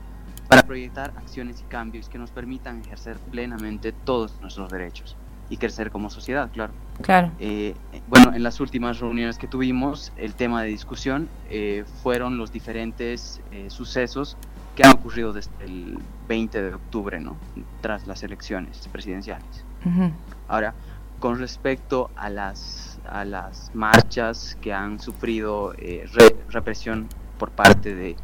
para 0.47 0.63
proyectar 0.63 1.13
acciones 1.17 1.61
y 1.61 1.63
cambios 1.63 2.09
que 2.09 2.17
nos 2.17 2.31
permitan 2.31 2.81
ejercer 2.81 3.17
plenamente 3.31 3.91
todos 3.91 4.39
nuestros 4.41 4.69
derechos 4.71 5.15
y 5.49 5.57
crecer 5.57 5.91
como 5.91 6.09
sociedad, 6.09 6.49
claro. 6.51 6.73
Claro. 7.01 7.31
Eh, 7.39 7.73
bueno, 8.07 8.33
en 8.33 8.43
las 8.43 8.59
últimas 8.59 8.99
reuniones 8.99 9.37
que 9.37 9.47
tuvimos, 9.47 10.11
el 10.17 10.33
tema 10.33 10.61
de 10.61 10.69
discusión 10.69 11.29
eh, 11.49 11.85
fueron 12.03 12.37
los 12.37 12.51
diferentes 12.51 13.41
sucesos 13.69 14.35
que 14.77 14.83
han 14.83 14.91
ocurrido 14.91 15.33
desde 15.33 15.51
el 15.61 15.97
20 16.27 16.61
de 16.61 16.73
octubre, 16.75 17.19
¿no? 17.19 17.35
Tras 17.81 18.05
las 18.05 18.21
elecciones 18.21 18.87
presidenciales. 18.91 19.65
Uh 19.83 19.89
-huh. 19.89 20.11
Ahora, 20.47 20.75
con 21.19 21.39
respecto 21.39 22.09
a 22.15 22.29
las 22.29 22.99
a 23.07 23.25
las 23.25 23.71
marchas 23.73 24.57
que 24.61 24.73
han 24.73 24.99
sufrido 24.99 25.73
eh, 25.77 26.07
re 26.13 26.35
represión 26.49 27.07
por 27.39 27.51
parte 27.51 27.95
de 27.95 28.15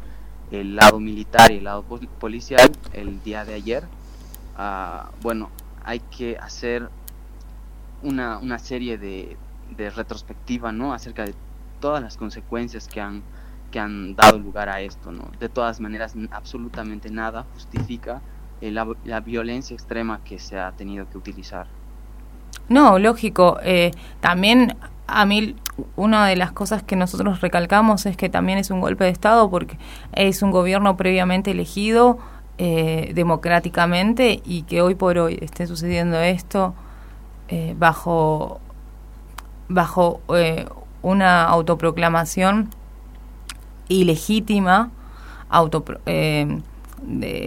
el 0.50 0.76
lado 0.76 1.00
militar 1.00 1.50
y 1.50 1.56
el 1.56 1.64
lado 1.64 1.82
pol 1.82 2.06
policial 2.20 2.70
el 2.92 3.22
día 3.22 3.44
de 3.44 3.54
ayer 3.54 3.84
uh, 4.58 5.10
bueno 5.22 5.50
hay 5.84 6.00
que 6.00 6.36
hacer 6.36 6.88
una, 8.02 8.38
una 8.38 8.58
serie 8.58 8.98
de, 8.98 9.36
de, 9.76 9.90
retrospectiva 9.90 10.70
no 10.72 10.92
acerca 10.92 11.24
de 11.24 11.34
todas 11.80 12.02
las 12.02 12.16
consecuencias 12.16 12.88
que 12.88 13.00
han 13.00 13.22
que 13.70 13.80
han 13.80 14.14
dado 14.14 14.38
lugar 14.38 14.68
a 14.68 14.80
esto 14.80 15.10
no 15.10 15.30
de 15.40 15.48
todas 15.48 15.80
maneras 15.80 16.14
absolutamente 16.30 17.10
nada 17.10 17.46
justifica 17.54 18.20
la, 18.60 18.86
la 19.04 19.20
violencia 19.20 19.74
extrema 19.74 20.22
que 20.24 20.38
se 20.38 20.58
ha 20.58 20.70
tenido 20.72 21.08
que 21.08 21.18
utilizar 21.18 21.66
no, 22.68 22.98
lógico. 22.98 23.58
Eh, 23.62 23.90
también 24.20 24.76
a 25.06 25.26
mí 25.26 25.54
una 25.96 26.26
de 26.26 26.36
las 26.36 26.52
cosas 26.52 26.82
que 26.82 26.96
nosotros 26.96 27.40
recalcamos 27.40 28.06
es 28.06 28.16
que 28.16 28.28
también 28.28 28.58
es 28.58 28.70
un 28.70 28.80
golpe 28.80 29.04
de 29.04 29.10
Estado 29.10 29.50
porque 29.50 29.76
es 30.12 30.42
un 30.42 30.50
gobierno 30.50 30.96
previamente 30.96 31.50
elegido 31.50 32.18
eh, 32.58 33.10
democráticamente 33.14 34.40
y 34.44 34.62
que 34.62 34.80
hoy 34.80 34.94
por 34.94 35.18
hoy 35.18 35.38
esté 35.40 35.66
sucediendo 35.66 36.18
esto 36.20 36.74
eh, 37.48 37.74
bajo, 37.76 38.60
bajo 39.68 40.20
eh, 40.34 40.66
una 41.02 41.44
autoproclamación 41.44 42.70
ilegítima 43.88 44.90
auto, 45.50 45.84
de 46.06 46.62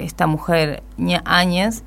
esta 0.03 0.27
mujer 0.27 0.83
Áñez 1.25 1.83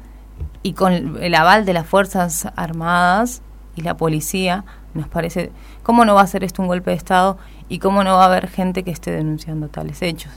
y 0.62 0.74
con 0.74 1.22
el 1.22 1.34
aval 1.34 1.64
de 1.64 1.72
las 1.72 1.86
Fuerzas 1.86 2.48
Armadas 2.56 3.42
y 3.76 3.82
la 3.82 3.96
policía, 3.96 4.64
nos 4.94 5.08
parece, 5.08 5.52
¿cómo 5.82 6.04
no 6.04 6.14
va 6.14 6.22
a 6.22 6.26
ser 6.26 6.44
esto 6.44 6.62
un 6.62 6.68
golpe 6.68 6.90
de 6.90 6.96
Estado 6.96 7.38
y 7.68 7.78
cómo 7.78 8.04
no 8.04 8.14
va 8.14 8.24
a 8.24 8.26
haber 8.26 8.48
gente 8.48 8.82
que 8.82 8.90
esté 8.90 9.11
denunciando 9.11 9.68
tales 9.68 10.02
hechos? 10.02 10.32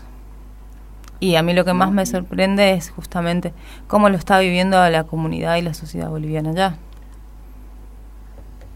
Y 1.19 1.35
a 1.35 1.43
mí 1.43 1.53
lo 1.53 1.65
que 1.65 1.73
más 1.73 1.91
me 1.91 2.05
sorprende 2.05 2.73
es 2.73 2.89
justamente 2.91 3.53
cómo 3.87 4.09
lo 4.09 4.17
está 4.17 4.39
viviendo 4.39 4.77
la 4.89 5.05
comunidad 5.05 5.55
y 5.55 5.61
la 5.61 5.73
sociedad 5.73 6.09
boliviana 6.09 6.49
allá. 6.49 6.77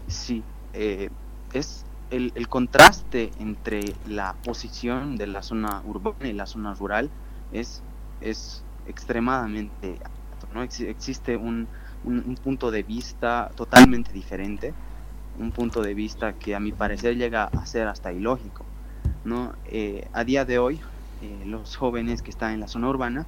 Sí, 0.06 0.42
eh, 0.72 1.10
es 1.52 1.84
el, 2.10 2.32
el, 2.34 2.48
contraste 2.48 3.30
entre 3.38 3.80
la 4.06 4.34
posición 4.44 5.16
de 5.16 5.26
la 5.26 5.42
zona 5.42 5.82
urbana 5.84 6.26
y 6.26 6.32
la 6.32 6.46
zona 6.46 6.72
rural 6.72 7.10
es, 7.52 7.82
es 8.22 8.64
extremadamente 8.86 9.98
¿no? 10.58 10.64
Ex 10.64 10.80
existe 10.80 11.36
un, 11.36 11.68
un, 12.04 12.24
un, 12.26 12.34
punto 12.36 12.70
de 12.70 12.82
vista 12.82 13.50
totalmente 13.54 14.12
diferente, 14.12 14.74
un 15.38 15.52
punto 15.52 15.82
de 15.82 15.94
vista 15.94 16.32
que 16.32 16.54
a 16.54 16.60
mi 16.60 16.72
parecer 16.72 17.16
llega 17.16 17.44
a 17.44 17.66
ser 17.66 17.86
hasta 17.86 18.12
ilógico. 18.12 18.64
¿no? 19.24 19.52
Eh, 19.66 20.08
a 20.12 20.24
día 20.24 20.44
de 20.44 20.58
hoy, 20.58 20.80
eh, 21.22 21.44
los 21.46 21.76
jóvenes 21.76 22.22
que 22.22 22.30
están 22.30 22.52
en 22.52 22.60
la 22.60 22.68
zona 22.68 22.88
urbana 22.88 23.26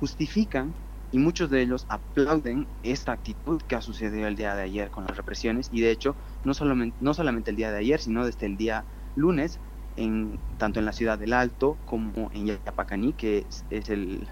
justifican 0.00 0.72
y 1.12 1.18
muchos 1.18 1.50
de 1.50 1.62
ellos 1.62 1.86
aplauden 1.88 2.66
esta 2.82 3.12
actitud 3.12 3.60
que 3.62 3.76
ha 3.76 3.82
sucedido 3.82 4.26
el 4.26 4.34
día 4.34 4.54
de 4.56 4.62
ayer 4.62 4.90
con 4.90 5.04
las 5.04 5.16
represiones 5.16 5.68
y 5.72 5.80
de 5.80 5.90
hecho 5.90 6.16
no 6.44 6.54
solamente, 6.54 6.96
no 7.00 7.12
solamente 7.12 7.50
el 7.50 7.56
día 7.56 7.70
de 7.70 7.78
ayer, 7.78 8.00
sino 8.00 8.24
desde 8.24 8.46
el 8.46 8.56
día 8.56 8.84
lunes, 9.14 9.60
en, 9.96 10.38
tanto 10.56 10.80
en 10.80 10.86
la 10.86 10.92
ciudad 10.92 11.18
del 11.18 11.34
Alto 11.34 11.76
como 11.84 12.30
en 12.32 12.46
Yapacaní, 12.46 13.12
que 13.12 13.44
es, 13.48 13.64
es 13.70 13.90
el, 13.90 14.26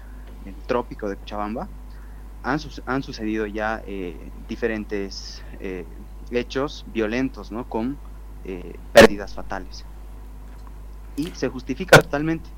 el 0.45 0.55
trópico 0.65 1.07
de 1.07 1.17
Cochabamba, 1.17 1.67
han, 2.43 2.59
han 2.85 3.03
sucedido 3.03 3.45
ya 3.45 3.83
eh, 3.85 4.17
diferentes 4.47 5.43
eh, 5.59 5.85
hechos 6.31 6.85
violentos, 6.93 7.51
¿no? 7.51 7.67
Con 7.67 7.97
eh, 8.45 8.75
pérdidas 8.93 9.33
fatales. 9.33 9.85
Y 11.15 11.27
se 11.31 11.49
justifica 11.49 11.99
totalmente. 12.01 12.49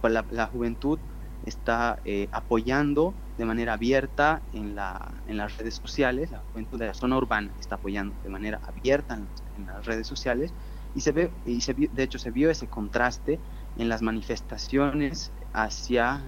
Pues 0.00 0.12
la, 0.12 0.24
la 0.30 0.46
juventud 0.46 0.98
está 1.44 1.98
apoyando 2.32 3.14
de 3.36 3.44
manera 3.44 3.74
abierta 3.74 4.42
en, 4.52 4.74
la, 4.74 5.12
en 5.28 5.36
las 5.36 5.56
redes 5.56 5.74
sociales, 5.74 6.30
la 6.30 6.42
juventud 6.52 6.78
de 6.78 6.88
la 6.88 6.94
zona 6.94 7.16
urbana 7.16 7.50
está 7.60 7.76
apoyando 7.76 8.14
de 8.22 8.28
manera 8.28 8.60
abierta 8.66 9.14
en, 9.14 9.66
las 9.66 9.86
redes 9.86 10.06
sociales 10.06 10.52
y 10.94 11.00
se 11.00 11.12
ve 11.12 11.30
y 11.46 11.60
se 11.60 11.72
vio, 11.72 11.88
de 11.92 12.02
hecho 12.02 12.18
se 12.18 12.30
vio 12.30 12.50
ese 12.50 12.66
contraste 12.66 13.38
en 13.76 13.88
las 13.88 14.02
manifestaciones 14.02 15.32
hacia 15.52 16.22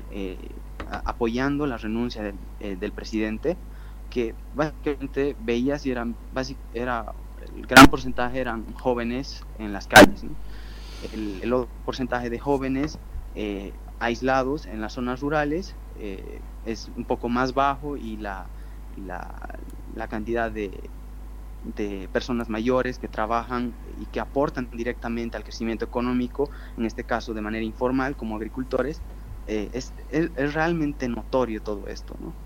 apoyando 0.88 1.66
la 1.66 1.76
renuncia 1.76 2.22
del, 2.22 2.36
eh, 2.60 2.92
presidente 2.94 3.56
que 4.10 4.34
básicamente 4.54 5.36
veías 5.40 5.86
y 5.86 5.90
eran 5.90 6.16
era 6.74 7.12
el 7.56 7.66
gran 7.66 7.86
porcentaje 7.86 8.40
eran 8.40 8.64
jóvenes 8.74 9.44
en 9.58 9.72
las 9.72 9.86
calles 9.86 10.24
el, 11.12 11.52
otro 11.52 11.68
porcentaje 11.84 12.28
de 12.28 12.38
jóvenes 12.38 12.98
eh, 13.34 13.72
aislados 13.98 14.66
en 14.66 14.80
las 14.80 14.94
zonas 14.94 15.20
rurales 15.20 15.74
eh, 15.98 16.40
es 16.66 16.90
un 16.96 17.04
poco 17.04 17.28
más 17.28 17.54
bajo 17.54 17.96
y 17.96 18.16
la 18.16 18.46
cantidad 20.08 20.50
de, 20.50 20.90
de 21.64 22.08
personas 22.12 22.48
mayores 22.48 22.98
que 22.98 23.08
trabajan 23.08 23.72
y 24.00 24.06
que 24.06 24.20
aportan 24.20 24.68
directamente 24.72 25.36
al 25.36 25.42
crecimiento 25.42 25.84
económico, 25.84 26.50
en 26.76 26.86
este 26.86 27.04
caso 27.04 27.34
de 27.34 27.40
manera 27.40 27.64
informal 27.64 28.16
como 28.16 28.36
agricultores, 28.36 29.00
eh, 29.50 29.70
es, 29.74 29.94
es, 30.08 30.30
es, 30.36 30.54
realmente 30.54 31.08
notorio 31.08 31.62
todo 31.62 31.86
esto, 31.88 32.16
¿no? 32.20 32.36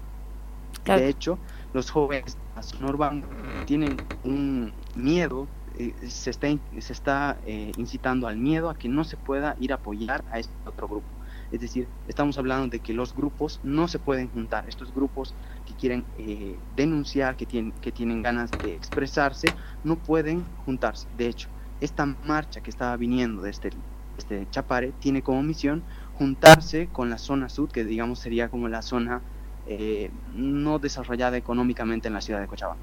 Claro. 0.84 1.00
De 1.02 1.08
hecho, 1.08 1.40
los 1.72 1.90
jóvenes 1.90 2.38
de 2.56 2.62
zona 2.62 2.88
urbana 2.90 3.28
tienen 3.64 4.02
un 4.22 4.74
miedo 4.94 5.48
eh, 5.76 6.08
se 6.10 6.30
está, 6.30 6.48
in- 6.48 6.62
se 6.80 6.92
está 6.92 7.40
eh, 7.44 7.72
incitando 7.76 8.28
al 8.28 8.38
miedo 8.38 8.70
a 8.70 8.76
que 8.78 8.88
no 8.88 9.04
se 9.04 9.16
pueda 9.16 9.56
ir 9.58 9.72
a 9.72 9.76
apoyar 9.76 10.24
a 10.30 10.38
este 10.38 10.54
otro 10.64 10.88
grupo. 10.88 11.08
Es 11.50 11.60
decir, 11.60 11.90
estamos 12.06 12.38
hablando 12.38 12.68
de 12.68 12.80
que 12.80 12.94
los 12.94 13.14
grupos 13.14 13.60
no 13.62 13.88
se 13.88 13.98
pueden 13.98 14.30
juntar. 14.30 14.68
Estos 14.68 14.92
grupos 14.92 15.36
que 15.64 15.74
quieren 15.74 16.06
eh, 16.16 16.64
denunciar, 16.70 17.36
que 17.36 17.46
tienen, 17.46 17.72
que 17.80 17.92
tienen 17.92 18.22
ganas 18.22 18.58
de 18.60 18.74
expresarse, 18.74 19.54
no 19.82 20.02
pueden 20.02 20.54
juntarse. 20.56 21.08
De 21.12 21.26
hecho, 21.28 21.50
esta 21.80 22.06
marcha 22.22 22.60
que 22.60 22.70
estaba 22.70 22.96
viniendo 22.96 23.42
desde 23.42 23.68
el- 23.70 23.84
este 24.16 24.48
Chapare 24.48 24.92
tiene 24.92 25.22
como 25.24 25.42
misión 25.42 25.84
juntarse 26.18 26.88
con 26.92 27.10
la 27.10 27.18
zona 27.18 27.48
sur, 27.48 27.68
que 27.68 27.84
digamos 27.84 28.18
sería 28.18 28.48
como 28.48 28.68
la 28.68 28.82
zona 28.82 29.20
eh, 29.66 30.10
no 30.34 30.78
desarrollada 30.78 31.36
económicamente 31.36 32.08
en 32.08 32.14
la 32.14 32.20
ciudad 32.20 32.40
de 32.40 32.46
Cochabamba. 32.46 32.82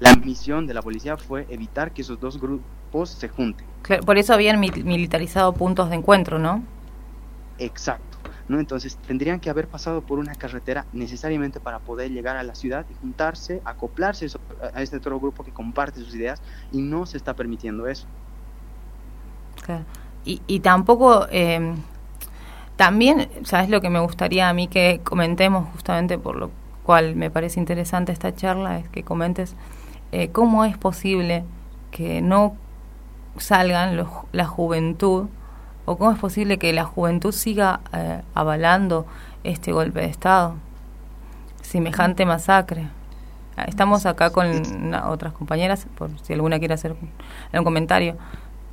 La 0.00 0.14
misión 0.16 0.66
de 0.66 0.74
la 0.74 0.82
policía 0.82 1.16
fue 1.16 1.46
evitar 1.50 1.92
que 1.92 2.02
esos 2.02 2.18
dos 2.18 2.40
grupos 2.40 3.10
se 3.10 3.28
junten. 3.28 3.66
Claro, 3.82 4.02
por 4.02 4.16
eso 4.18 4.32
habían 4.32 4.58
mi- 4.58 4.70
militarizado 4.70 5.52
puntos 5.52 5.90
de 5.90 5.96
encuentro, 5.96 6.38
¿no? 6.38 6.62
Exacto. 7.58 8.18
¿no? 8.48 8.58
Entonces 8.58 8.96
tendrían 9.06 9.38
que 9.38 9.48
haber 9.48 9.68
pasado 9.68 10.00
por 10.00 10.18
una 10.18 10.34
carretera 10.34 10.84
necesariamente 10.92 11.60
para 11.60 11.78
poder 11.78 12.10
llegar 12.10 12.36
a 12.36 12.42
la 12.42 12.54
ciudad 12.54 12.84
y 12.90 12.94
juntarse, 12.94 13.62
acoplarse 13.64 14.26
a 14.74 14.82
este 14.82 14.96
otro 14.96 15.20
grupo 15.20 15.44
que 15.44 15.52
comparte 15.52 16.00
sus 16.00 16.14
ideas 16.14 16.42
y 16.72 16.82
no 16.82 17.06
se 17.06 17.16
está 17.16 17.34
permitiendo 17.34 17.86
eso. 17.86 18.06
Claro. 19.62 19.84
Y, 20.24 20.42
y 20.48 20.60
tampoco, 20.60 21.28
eh, 21.30 21.74
también, 22.80 23.28
¿sabes 23.44 23.68
lo 23.68 23.82
que 23.82 23.90
me 23.90 24.00
gustaría 24.00 24.48
a 24.48 24.54
mí 24.54 24.66
que 24.66 25.02
comentemos 25.04 25.68
justamente 25.72 26.16
por 26.16 26.36
lo 26.36 26.50
cual 26.82 27.14
me 27.14 27.30
parece 27.30 27.60
interesante 27.60 28.10
esta 28.10 28.34
charla? 28.34 28.78
Es 28.78 28.88
que 28.88 29.02
comentes 29.02 29.54
eh, 30.12 30.30
cómo 30.30 30.64
es 30.64 30.78
posible 30.78 31.44
que 31.90 32.22
no 32.22 32.56
salgan 33.36 33.98
los, 33.98 34.08
la 34.32 34.46
juventud 34.46 35.26
o 35.84 35.98
cómo 35.98 36.10
es 36.12 36.18
posible 36.18 36.56
que 36.58 36.72
la 36.72 36.84
juventud 36.84 37.32
siga 37.32 37.80
eh, 37.92 38.22
avalando 38.34 39.04
este 39.44 39.72
golpe 39.72 40.00
de 40.00 40.06
Estado, 40.06 40.54
semejante 41.60 42.24
masacre. 42.24 42.88
Ah, 43.58 43.64
Estamos 43.68 44.06
acá 44.06 44.30
con 44.30 44.46
una- 44.82 45.10
otras 45.10 45.34
compañeras, 45.34 45.86
por 45.96 46.18
si 46.20 46.32
alguna 46.32 46.58
quiere 46.58 46.72
hacer 46.72 46.96
un 47.52 47.62
comentario. 47.64 48.16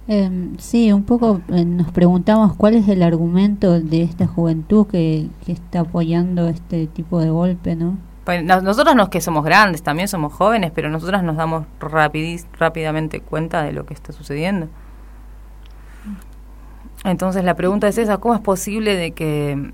Eh, 0.10 0.30
sí, 0.58 0.91
un 0.93 1.03
poco 1.03 1.41
eh, 1.49 1.66
nos 1.66 1.91
preguntamos 1.91 2.55
cuál 2.55 2.76
es 2.76 2.88
el 2.88 3.03
argumento 3.03 3.80
de 3.82 4.03
esta 4.03 4.26
juventud 4.26 4.88
que, 4.88 5.28
que 5.45 5.51
está 5.51 5.82
apoyando 5.82 6.47
este 6.47 6.88
tipo 6.88 7.20
de 7.20 7.30
golpe, 7.30 7.76
¿no? 7.76 7.97
Pues, 8.24 8.41
no- 8.43 8.62
nosotros 8.62 8.95
no 8.95 9.03
es 9.03 9.10
que 9.10 9.20
somos 9.20 9.43
grandes, 9.43 9.84
también 9.84 10.08
somos 10.08 10.32
jóvenes, 10.34 10.72
pero 10.74 10.89
nosotras 10.89 11.24
nos 11.24 11.36
damos 11.36 11.66
rapidis- 11.82 12.45
rápidamente 12.58 13.20
cuenta 13.20 13.64
de 13.64 13.74
lo 13.74 13.86
que 13.86 13.93
está 13.93 14.14
sucediendo. 14.14 14.68
Entonces 17.03 17.43
la 17.43 17.55
pregunta 17.55 17.88
es 17.88 17.97
esa, 17.97 18.18
¿cómo 18.18 18.34
es 18.34 18.41
posible 18.41 18.95
de 18.95 19.12
que 19.12 19.72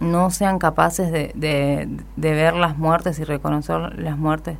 no 0.00 0.30
sean 0.30 0.58
capaces 0.58 1.10
de, 1.10 1.32
de, 1.34 1.88
de 2.16 2.32
ver 2.34 2.54
las 2.54 2.78
muertes 2.78 3.18
y 3.18 3.24
reconocer 3.24 3.98
las 3.98 4.16
muertes 4.16 4.58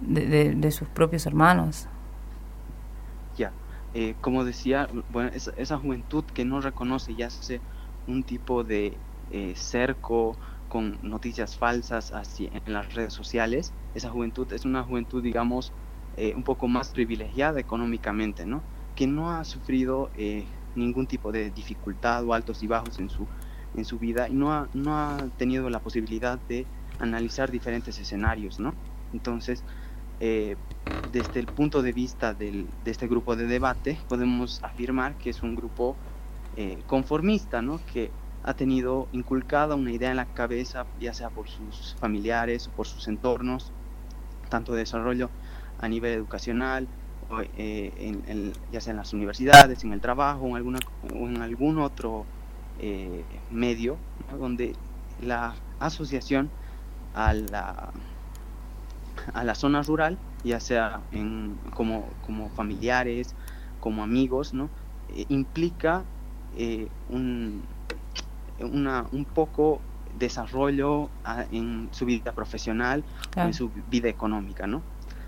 de- 0.00 0.54
de 0.54 0.70
sus 0.70 0.88
propios 0.88 1.26
hermanos? 1.26 1.88
Eh, 3.92 4.16
como 4.20 4.44
decía, 4.44 4.88
bueno, 5.08 5.30
esa, 5.32 5.52
esa 5.56 5.78
juventud 5.78 6.24
que 6.26 6.44
no 6.44 6.60
reconoce 6.60 7.12
y 7.12 7.22
hace 7.22 7.64
un 8.06 8.24
tipo 8.24 8.64
de 8.64 9.02
eh, 9.28 9.54
cerco 9.56 10.38
con 10.68 10.98
noticias 11.02 11.56
falsas 11.56 12.12
así 12.12 12.48
en 12.52 12.72
las 12.72 12.94
redes 12.94 13.12
sociales, 13.14 13.74
esa 13.94 14.10
juventud 14.10 14.52
es 14.52 14.64
una 14.64 14.84
juventud, 14.84 15.22
digamos, 15.22 15.74
eh, 16.12 16.34
un 16.36 16.44
poco 16.44 16.68
más 16.68 16.90
privilegiada 16.92 17.60
económicamente, 17.60 18.46
¿no? 18.46 18.66
Que 18.94 19.06
no 19.06 19.30
ha 19.32 19.44
sufrido 19.44 20.10
eh, 20.14 20.52
ningún 20.74 21.06
tipo 21.08 21.32
de 21.32 21.50
dificultad 21.50 22.24
o 22.24 22.34
altos 22.34 22.62
y 22.62 22.66
bajos 22.68 22.98
en 23.00 23.08
su, 23.08 23.28
en 23.72 23.84
su 23.84 23.98
vida 23.98 24.28
y 24.28 24.34
no 24.34 24.52
ha, 24.52 24.68
no 24.72 24.96
ha 24.96 25.30
tenido 25.36 25.68
la 25.70 25.80
posibilidad 25.82 26.40
de 26.46 26.70
analizar 26.98 27.50
diferentes 27.50 27.98
escenarios, 27.98 28.58
¿no? 28.60 28.78
Entonces, 29.12 29.64
eh, 30.20 30.56
desde 31.12 31.40
el 31.40 31.46
punto 31.46 31.82
de 31.82 31.92
vista 31.92 32.34
del- 32.34 32.66
de 32.84 32.90
este 32.90 33.08
grupo 33.08 33.36
de 33.36 33.46
debate, 33.46 33.98
podemos 34.08 34.62
afirmar 34.62 35.14
que 35.14 35.30
es 35.30 35.42
un 35.42 35.54
grupo 35.56 35.96
eh, 36.56 36.78
conformista, 36.86 37.62
¿no? 37.62 37.80
que 37.92 38.10
ha 38.42 38.54
tenido 38.54 39.06
inculcada 39.12 39.74
una 39.76 39.92
idea 39.92 40.10
en 40.10 40.16
la 40.16 40.26
cabeza, 40.26 40.86
ya 41.00 41.14
sea 41.14 41.30
por 41.30 41.48
sus 41.48 41.94
familiares 42.00 42.68
o 42.68 42.70
por 42.72 42.86
sus 42.86 43.06
entornos, 43.08 43.70
tanto 44.48 44.72
de 44.72 44.78
desarrollo 44.80 45.30
a 45.80 45.88
nivel 45.88 46.12
educacional, 46.14 46.88
o, 47.30 47.40
eh, 47.56 48.52
ya 48.72 48.80
sea 48.80 48.90
en 48.90 48.96
las 48.96 49.12
universidades, 49.12 49.84
en 49.84 49.92
el 49.92 50.00
trabajo 50.00 50.46
en, 50.48 50.56
alguna, 50.56 50.78
o 51.14 51.28
en 51.28 51.40
algún 51.42 51.78
otro 51.78 52.24
eh, 52.80 53.22
medio, 53.50 53.96
donde 54.38 54.74
la 55.22 55.54
asociación 55.78 56.50
a 57.14 57.32
la 57.34 57.90
a 59.32 59.44
la 59.44 59.54
zona 59.54 59.82
rural, 59.82 60.18
ya 60.44 60.60
sea 60.60 61.00
en, 61.12 61.56
como, 61.74 62.04
como 62.26 62.48
familiares, 62.50 63.34
como 63.80 64.02
amigos, 64.02 64.54
¿no? 64.54 64.68
Eh, 65.08 65.26
implica 65.28 66.04
eh, 66.56 66.88
un, 67.08 67.62
una, 68.60 69.06
un 69.12 69.24
poco 69.24 69.80
desarrollo 70.18 71.08
en 71.50 71.88
su 71.92 72.04
vida 72.04 72.32
profesional 72.32 73.04
o 73.36 73.40
en 73.40 73.54
su 73.54 73.70
vida 73.88 74.08
económica, 74.08 74.66
¿no? 74.66 74.82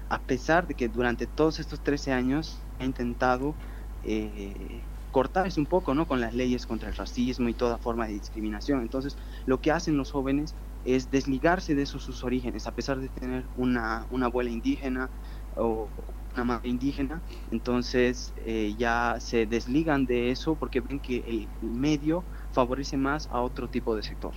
A 0.08 0.18
pesar 0.18 0.66
de 0.66 0.74
que 0.74 0.88
durante 0.88 1.26
todos 1.26 1.58
estos 1.58 1.80
13 1.80 2.12
años 2.12 2.58
ha 2.78 2.84
intentado 2.84 3.54
eh, 4.02 4.82
cortarse 5.10 5.60
un 5.60 5.66
poco, 5.66 5.94
¿no? 5.94 6.06
Con 6.06 6.20
las 6.20 6.34
leyes 6.34 6.66
contra 6.66 6.88
el 6.88 6.96
racismo 6.96 7.48
y 7.48 7.54
toda 7.54 7.78
forma 7.78 8.06
de 8.06 8.14
discriminación. 8.14 8.80
Entonces, 8.82 9.16
lo 9.46 9.60
que 9.60 9.70
hacen 9.70 9.96
los 9.96 10.10
jóvenes 10.10 10.54
es 10.84 11.10
desligarse 11.10 11.74
de 11.74 11.82
esos 11.82 12.02
sus 12.02 12.24
orígenes, 12.24 12.66
a 12.66 12.74
pesar 12.74 12.98
de 12.98 13.08
tener 13.08 13.44
una, 13.56 14.06
una 14.10 14.26
abuela 14.26 14.50
indígena 14.50 15.10
o 15.56 15.88
una 16.34 16.44
madre 16.44 16.68
indígena, 16.68 17.20
entonces 17.50 18.32
eh, 18.46 18.74
ya 18.78 19.16
se 19.20 19.46
desligan 19.46 20.06
de 20.06 20.30
eso 20.30 20.54
porque 20.54 20.80
ven 20.80 20.98
que 20.98 21.18
el 21.26 21.48
medio 21.68 22.24
favorece 22.52 22.96
más 22.96 23.28
a 23.30 23.40
otro 23.40 23.68
tipo 23.68 23.94
de 23.94 24.02
sector. 24.02 24.32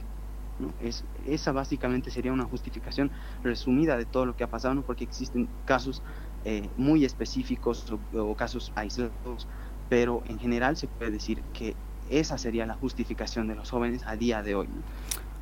Es, 0.81 1.03
esa 1.25 1.51
básicamente 1.51 2.11
sería 2.11 2.31
una 2.31 2.45
justificación 2.45 3.11
resumida 3.43 3.97
de 3.97 4.05
todo 4.05 4.25
lo 4.25 4.37
que 4.37 4.43
ha 4.43 4.49
pasado, 4.49 4.73
¿no? 4.73 4.83
porque 4.83 5.03
existen 5.03 5.49
casos 5.65 6.01
eh, 6.45 6.69
muy 6.77 7.03
específicos 7.03 7.93
o, 8.13 8.35
casos 8.35 8.71
aislados, 8.75 9.47
pero 9.89 10.23
en 10.27 10.39
general 10.39 10.77
se 10.77 10.87
puede 10.87 11.11
decir 11.11 11.41
que 11.53 11.75
esa 12.09 12.37
sería 12.37 12.65
la 12.65 12.75
justificación 12.75 13.47
de 13.47 13.55
los 13.55 13.69
jóvenes 13.69 14.03
a 14.05 14.15
día 14.15 14.43
de 14.43 14.55
hoy. 14.55 14.67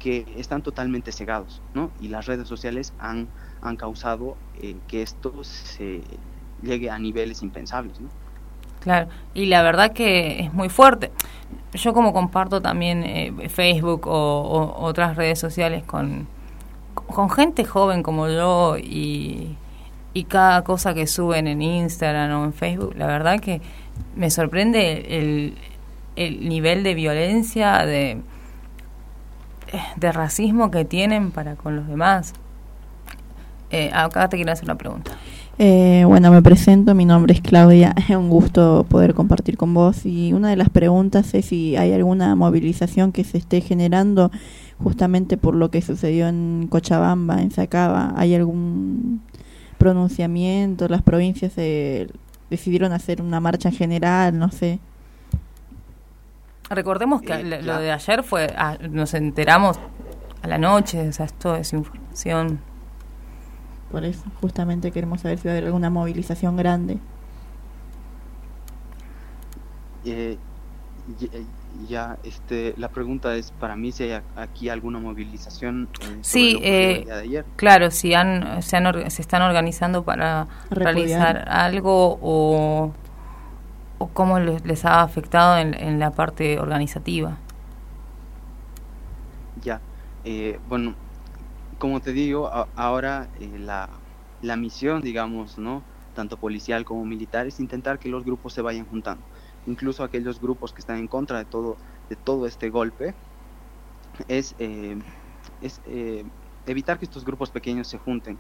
Que 0.04 0.26
están 0.36 0.62
totalmente 0.62 1.14
cegados, 1.14 1.62
¿no? 1.74 1.90
Y 2.02 2.10
las 2.10 2.26
redes 2.26 2.46
sociales 2.46 2.94
han, 3.00 3.30
han 3.62 3.78
causado 3.78 4.36
eh, 4.62 4.76
que 4.90 5.02
esto 5.02 5.46
se 5.46 6.02
llegue 6.62 6.90
a 6.90 7.00
niveles 7.00 7.42
impensables, 7.42 8.02
¿no? 8.02 8.10
Claro, 8.82 9.08
y 9.34 9.46
la 9.46 9.62
verdad 9.62 9.94
que 9.94 10.42
es 10.42 10.54
muy 10.54 10.68
fuerte. 10.68 11.10
Yo 11.74 11.94
como 11.94 12.12
comparto 12.12 12.62
también 12.62 13.04
eh, 13.04 13.48
Facebook 13.48 14.06
o, 14.08 14.42
o 14.42 14.84
otras 14.84 15.16
redes 15.16 15.40
sociales 15.40 15.86
con, 15.86 16.28
con 16.94 17.30
gente 17.30 17.64
joven 17.64 18.04
como 18.04 18.28
yo 18.28 18.78
y, 18.78 19.56
y 20.14 20.26
cada 20.26 20.66
cosa 20.66 20.94
que 20.94 21.08
suben 21.08 21.48
en 21.48 21.62
Instagram 21.62 22.42
o 22.42 22.44
en 22.44 22.52
Facebook, 22.52 22.94
la 22.98 23.08
verdad 23.08 23.40
que 23.40 23.62
me 24.18 24.30
sorprende 24.30 25.18
el, 25.18 25.56
el 26.18 26.50
nivel 26.50 26.84
de 26.84 26.94
violencia, 26.94 27.86
de, 27.86 28.22
de 29.96 30.12
racismo 30.12 30.72
que 30.72 30.86
tienen 30.86 31.32
para 31.32 31.56
con 31.56 31.76
los 31.76 31.88
demás. 31.88 32.34
Eh, 33.70 33.90
acá 33.94 34.30
te 34.30 34.38
quiero 34.38 34.52
hacer 34.52 34.66
una 34.66 34.76
pregunta. 34.76 35.12
Eh, 35.60 36.04
bueno, 36.08 36.32
me 36.32 36.42
presento, 36.42 36.96
mi 36.96 37.06
nombre 37.06 37.34
es 37.34 37.42
Claudia, 37.42 37.94
es 38.10 38.16
un 38.16 38.30
gusto 38.30 38.86
poder 38.90 39.14
compartir 39.14 39.56
con 39.56 39.74
vos 39.74 40.06
y 40.06 40.34
una 40.34 40.50
de 40.50 40.56
las 40.56 40.70
preguntas 40.70 41.34
es 41.36 41.46
si 41.46 41.76
hay 41.76 41.92
alguna 41.94 42.36
movilización 42.36 43.12
que 43.12 43.24
se 43.24 43.38
esté 43.38 43.62
generando 43.62 44.32
justamente 44.80 45.38
por 45.38 45.54
lo 45.54 45.70
que 45.70 45.82
sucedió 45.82 46.28
en 46.28 46.68
Cochabamba, 46.70 47.42
en 47.42 47.52
Sacaba, 47.52 48.14
¿hay 48.16 48.34
algún 48.34 49.22
pronunciamiento? 49.78 50.88
¿Las 50.88 51.02
provincias 51.02 51.54
eh, 51.58 52.08
decidieron 52.50 52.92
hacer 52.92 53.22
una 53.22 53.40
marcha 53.40 53.70
en 53.70 53.76
general? 53.76 54.38
No 54.38 54.50
sé. 54.50 54.80
Recordemos 56.74 57.22
que 57.22 57.34
Eh, 57.34 57.44
lo- 57.44 57.60
claro. 57.60 57.82
de 57.82 57.92
ayer 57.92 58.24
fue, 58.24 58.54
ah, 58.58 58.78
nos 58.90 59.14
enteramos 59.14 59.80
a 60.42 60.48
la 60.48 60.58
noche, 60.58 61.08
o 61.10 61.12
sea, 61.14 61.26
esto 61.26 61.56
es 61.56 61.72
información. 61.74 62.60
Por 63.92 64.04
eso, 64.06 64.24
justamente 64.42 64.92
queremos 64.92 65.22
saber 65.22 65.38
si 65.38 65.48
va 65.48 65.54
a 65.54 65.58
haber 65.58 65.66
alguna 65.68 65.90
movilización 65.90 66.58
grande. 66.58 66.98
Eh, 70.06 70.38
eh, 71.22 71.44
ya, 71.88 72.18
este, 72.24 72.74
la 72.78 72.90
pregunta 72.90 73.36
es 73.36 73.52
para 73.52 73.76
mí 73.76 73.92
si 73.92 74.04
hay 74.04 74.22
aquí 74.36 74.70
alguna 74.70 75.00
movilización. 75.00 75.88
Eh, 76.02 76.18
sí, 76.22 76.60
eh, 76.62 77.44
claro, 77.56 77.90
si 77.92 78.14
han, 78.14 78.62
se, 78.62 78.78
han, 78.78 79.10
se 79.12 79.22
están 79.22 79.42
organizando 79.42 80.04
para 80.04 80.48
realizar 80.70 81.48
algo 81.50 82.18
o, 82.22 82.92
o 84.04 84.08
cómo 84.08 84.40
les, 84.40 84.86
ha 84.86 85.02
afectado 85.02 85.58
en, 85.58 85.74
en, 85.74 86.00
la 86.00 86.12
parte 86.12 86.60
organizativa. 86.60 87.38
Ya, 89.62 89.80
bueno, 90.68 90.94
como 91.80 92.00
te 92.00 92.12
digo, 92.12 92.50
ahora 92.76 93.28
la, 93.60 93.90
la 94.42 94.56
misión, 94.56 95.02
digamos, 95.02 95.58
¿no? 95.58 95.82
tanto 96.16 96.38
policial 96.38 96.86
como 96.86 97.06
militar, 97.06 97.48
es 97.48 97.60
intentar 97.60 97.98
que 97.98 98.10
los 98.10 98.24
grupos 98.24 98.54
se 98.54 98.62
vayan 98.62 98.86
juntando 98.86 99.24
incluso 99.66 100.04
aquellos 100.04 100.40
grupos 100.40 100.74
que 100.74 100.82
están 100.82 100.98
en 100.98 101.08
contra 101.08 101.38
de 101.38 101.46
todo, 101.46 101.78
de 102.10 102.16
todo 102.16 102.46
este 102.46 102.70
golpe, 102.70 103.14
es, 104.28 104.56
eh, 104.60 104.98
es 105.62 105.82
eh, 105.86 106.26
evitar 106.66 107.00
que 107.00 107.06
estos 107.06 107.26
grupos 107.26 107.50
pequeños 107.50 107.88
se 107.88 107.98
junten. 107.98 108.38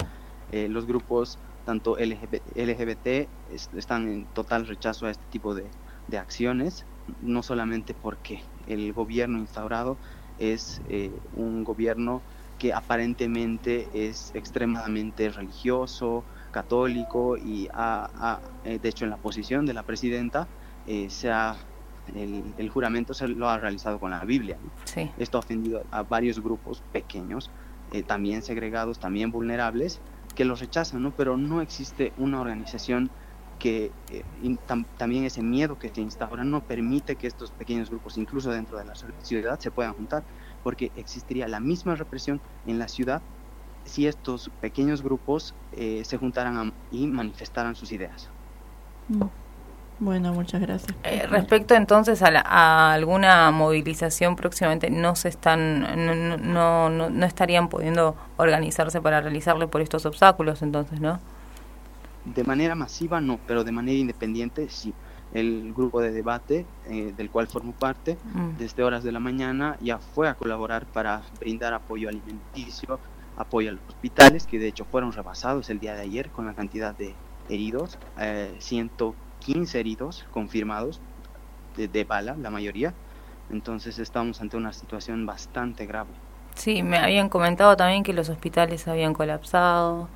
Eh, 0.51 0.67
los 0.69 0.85
grupos, 0.85 1.39
tanto 1.65 1.97
LGBT, 1.97 3.27
están 3.75 4.07
en 4.09 4.25
total 4.27 4.67
rechazo 4.67 5.05
a 5.05 5.11
este 5.11 5.23
tipo 5.31 5.55
de, 5.55 5.65
de, 6.07 6.17
acciones, 6.17 6.85
no 7.21 7.43
solamente 7.43 7.93
porque 7.93 8.41
el 8.67 8.93
gobierno 8.93 9.39
instaurado 9.39 9.97
es 10.39 10.81
un 11.35 11.63
gobierno 11.63 12.21
que 12.57 12.73
aparentemente 12.73 13.87
es 13.93 14.31
extremadamente 14.33 15.29
religioso, 15.29 16.23
católico 16.53 17.35
y 17.35 17.67
ha, 17.73 18.39
de 18.63 18.87
hecho 18.87 19.03
en 19.03 19.11
la 19.11 19.17
posición 19.17 19.65
de 19.65 19.73
la 19.73 19.83
presidenta 19.83 20.47
eh, 20.87 21.09
sea 21.09 21.57
el, 22.15 22.69
juramento 22.69 23.13
se 23.13 23.27
lo 23.27 23.49
ha 23.49 23.57
realizado 23.57 23.99
con 23.99 24.11
la 24.11 24.23
Biblia. 24.23 24.57
Esto 25.17 25.37
ha 25.37 25.39
ofendido 25.39 25.83
a 25.91 26.03
varios 26.03 26.39
grupos 26.41 26.81
pequeños, 26.91 27.49
eh, 27.91 28.03
también 28.03 28.41
segregados, 28.41 28.99
también 28.99 29.31
vulnerables, 29.31 29.99
que 30.33 30.45
los 30.45 30.59
rechazan, 30.59 31.01
¿no? 31.01 31.13
pero 31.15 31.37
no 31.37 31.61
existe 31.61 32.13
una 32.17 32.41
organización 32.41 33.15
que 33.57 33.95
eh, 34.07 34.23
también 34.97 35.23
ese 35.25 35.41
miedo 35.41 35.77
que 35.77 35.89
se 35.89 36.01
instaura 36.01 36.43
no 36.43 36.65
permite 36.65 37.17
que 37.17 37.27
estos 37.27 37.51
pequeños 37.51 37.89
grupos, 37.89 38.17
incluso 38.17 38.51
dentro 38.51 38.77
de 38.77 38.85
la 38.85 38.93
ciudad, 39.19 39.59
se 39.59 39.71
puedan 39.71 39.93
juntar, 39.93 40.25
porque 40.61 40.91
existiría 40.95 41.47
la 41.47 41.59
misma 41.59 41.95
represión 41.95 42.41
en 42.65 42.79
la 42.79 42.87
ciudad 42.87 43.23
si 43.85 44.07
estos 44.07 44.49
pequeños 44.59 45.01
grupos 45.03 45.55
se 45.71 46.17
juntaran 46.17 46.77
y 46.89 47.07
manifestaran 47.07 47.75
sus 47.75 47.91
ideas. 47.91 48.31
Mm. 49.09 49.42
Bueno, 49.99 50.33
muchas 50.33 50.61
gracias. 50.61 50.95
Eh, 51.03 51.25
respecto 51.27 51.75
entonces 51.75 52.21
a, 52.23 52.93
alguna 52.93 53.51
movilización 53.51 54.35
próximamente, 54.35 54.89
no 54.89 55.15
se 55.15 55.29
están, 55.29 55.81
no, 56.05 56.37
no, 56.89 57.09
no, 57.09 57.25
estarían 57.25 57.69
pudiendo 57.69 58.15
organizarse 58.37 59.01
para 59.01 59.21
realizarle 59.21 59.67
por 59.67 59.81
estos 59.81 60.05
obstáculos, 60.05 60.61
entonces, 60.61 60.99
¿no? 60.99 61.19
De 62.25 62.43
manera 62.43 62.75
masiva 62.75 63.21
no, 63.21 63.39
pero 63.47 63.63
de 63.63 63.71
manera 63.71 63.97
independiente 63.97 64.69
sí. 64.69 64.93
El 65.33 65.73
grupo 65.73 65.99
de 65.99 66.11
debate 66.11 66.65
eh, 66.87 67.11
del 67.17 67.31
cual 67.31 67.47
formo 67.47 67.71
parte, 67.71 68.17
mm. 68.33 68.57
desde 68.59 68.83
horas 68.83 69.03
de 69.03 69.11
la 69.11 69.19
mañana, 69.19 69.77
ya 69.81 69.97
fue 69.97 70.29
a 70.29 70.35
colaborar 70.35 70.85
para 70.85 71.23
brindar 71.39 71.73
apoyo 71.73 72.09
alimenticio, 72.09 72.99
apoyo 73.35 73.69
a 73.69 73.73
los 73.73 73.81
hospitales, 73.87 74.45
que 74.45 74.59
de 74.59 74.67
hecho 74.67 74.85
fueron 74.85 75.11
rebasados 75.11 75.71
el 75.71 75.79
día 75.79 75.95
de 75.95 76.01
ayer 76.01 76.29
con 76.29 76.45
la 76.45 76.53
cantidad 76.53 76.95
de 76.95 77.15
heridos, 77.49 77.97
eh, 78.19 78.55
15 79.45 79.79
heridos 79.79 80.25
confirmados 80.31 80.99
de, 81.75 82.03
bala, 82.03 82.35
la 82.35 82.49
mayoría. 82.49 82.93
Entonces 83.51 83.99
estamos 83.99 84.41
ante 84.41 84.57
una 84.57 84.73
situación 84.73 85.25
bastante 85.25 85.85
grave. 85.85 86.09
Sí, 86.55 86.83
me 86.83 86.97
habían 86.97 87.29
comentado 87.29 87.75
también 87.75 88.03
que 88.03 88.13
los 88.13 88.29
hospitales 88.29 88.87
habían 88.87 89.13
colapsado, 89.13 90.07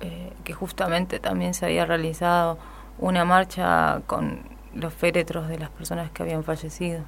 eh, 0.00 0.32
que 0.42 0.52
justamente 0.52 1.20
también 1.20 1.54
se 1.54 1.66
había 1.66 1.84
realizado 1.84 2.58
una 2.98 3.24
marcha 3.24 4.02
con 4.06 4.40
los 4.74 4.92
féretros 4.92 5.48
de 5.48 5.58
las 5.58 5.70
personas 5.70 6.10
que 6.10 6.22
habían 6.22 6.44
fallecido. 6.44 7.02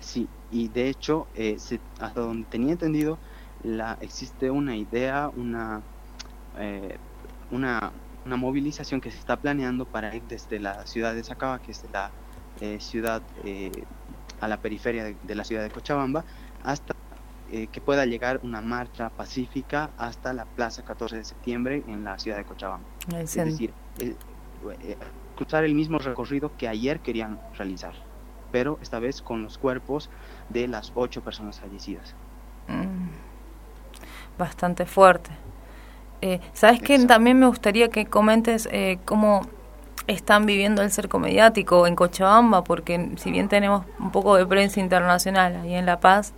Sí, 0.00 0.28
y 0.50 0.68
de 0.68 0.88
hecho, 0.88 1.26
eh, 1.34 1.56
hasta 2.00 2.20
donde 2.20 2.46
tenía 2.48 2.72
entendido, 2.72 3.18
la, 3.62 3.96
existe 4.00 4.50
una 4.50 4.76
idea, 4.76 5.30
una, 5.36 5.82
eh, 6.58 6.96
una 7.50 7.92
una 8.28 8.36
movilización 8.36 9.00
que 9.00 9.10
se 9.10 9.18
está 9.18 9.36
planeando 9.36 9.86
para 9.86 10.14
ir 10.14 10.22
desde 10.28 10.60
la 10.60 10.86
ciudad 10.86 11.14
de 11.14 11.24
Sacaba, 11.24 11.60
que 11.60 11.72
es 11.72 11.82
la 11.92 12.10
eh, 12.60 12.78
ciudad 12.78 13.22
eh, 13.42 13.72
a 14.40 14.48
la 14.48 14.58
periferia 14.58 15.04
de, 15.04 15.34
la 15.34 15.44
ciudad 15.44 15.62
de 15.62 15.70
Cochabamba, 15.70 16.24
hasta 16.62 16.94
eh, 17.50 17.68
que 17.68 17.80
pueda 17.80 18.04
llegar 18.04 18.40
una 18.42 18.60
marcha 18.60 19.08
pacífica 19.08 19.90
hasta 19.96 20.34
la 20.34 20.44
Plaza 20.44 20.84
14 20.84 21.16
de 21.16 21.24
septiembre 21.24 21.82
en 21.88 22.04
la 22.04 22.18
ciudad 22.18 22.36
de 22.36 22.44
Cochabamba. 22.44 22.86
Es 23.16 23.34
decir, 23.34 23.72
cruzar 25.34 25.64
el 25.64 25.74
mismo 25.74 25.98
recorrido 25.98 26.54
que 26.58 26.68
ayer 26.68 27.00
querían 27.00 27.40
realizar, 27.56 27.94
pero 28.52 28.78
esta 28.82 28.98
vez 28.98 29.22
con 29.22 29.42
los 29.42 29.56
cuerpos 29.56 30.10
de 30.50 30.68
las 30.68 30.92
ocho 30.94 31.22
personas 31.22 31.60
fallecidas. 31.60 32.14
Mm. 32.66 33.08
Bastante 34.36 34.84
fuerte. 34.84 35.30
Eh, 36.20 36.40
¿Sabes 36.52 36.82
qué? 36.82 36.98
También 37.06 37.38
me 37.38 37.46
gustaría 37.46 37.88
que 37.88 38.06
comentes 38.06 38.68
eh, 38.72 38.98
cómo 39.04 39.42
están 40.06 40.46
viviendo 40.46 40.82
el 40.82 40.90
cerco 40.90 41.18
mediático 41.18 41.86
en 41.86 41.94
Cochabamba, 41.94 42.64
porque 42.64 43.10
si 43.16 43.30
bien 43.30 43.48
tenemos 43.48 43.84
un 43.98 44.10
poco 44.10 44.36
de 44.36 44.46
prensa 44.46 44.80
internacional 44.80 45.56
ahí 45.56 45.74
en 45.74 45.86
La 45.86 46.00
Paz, 46.00 46.32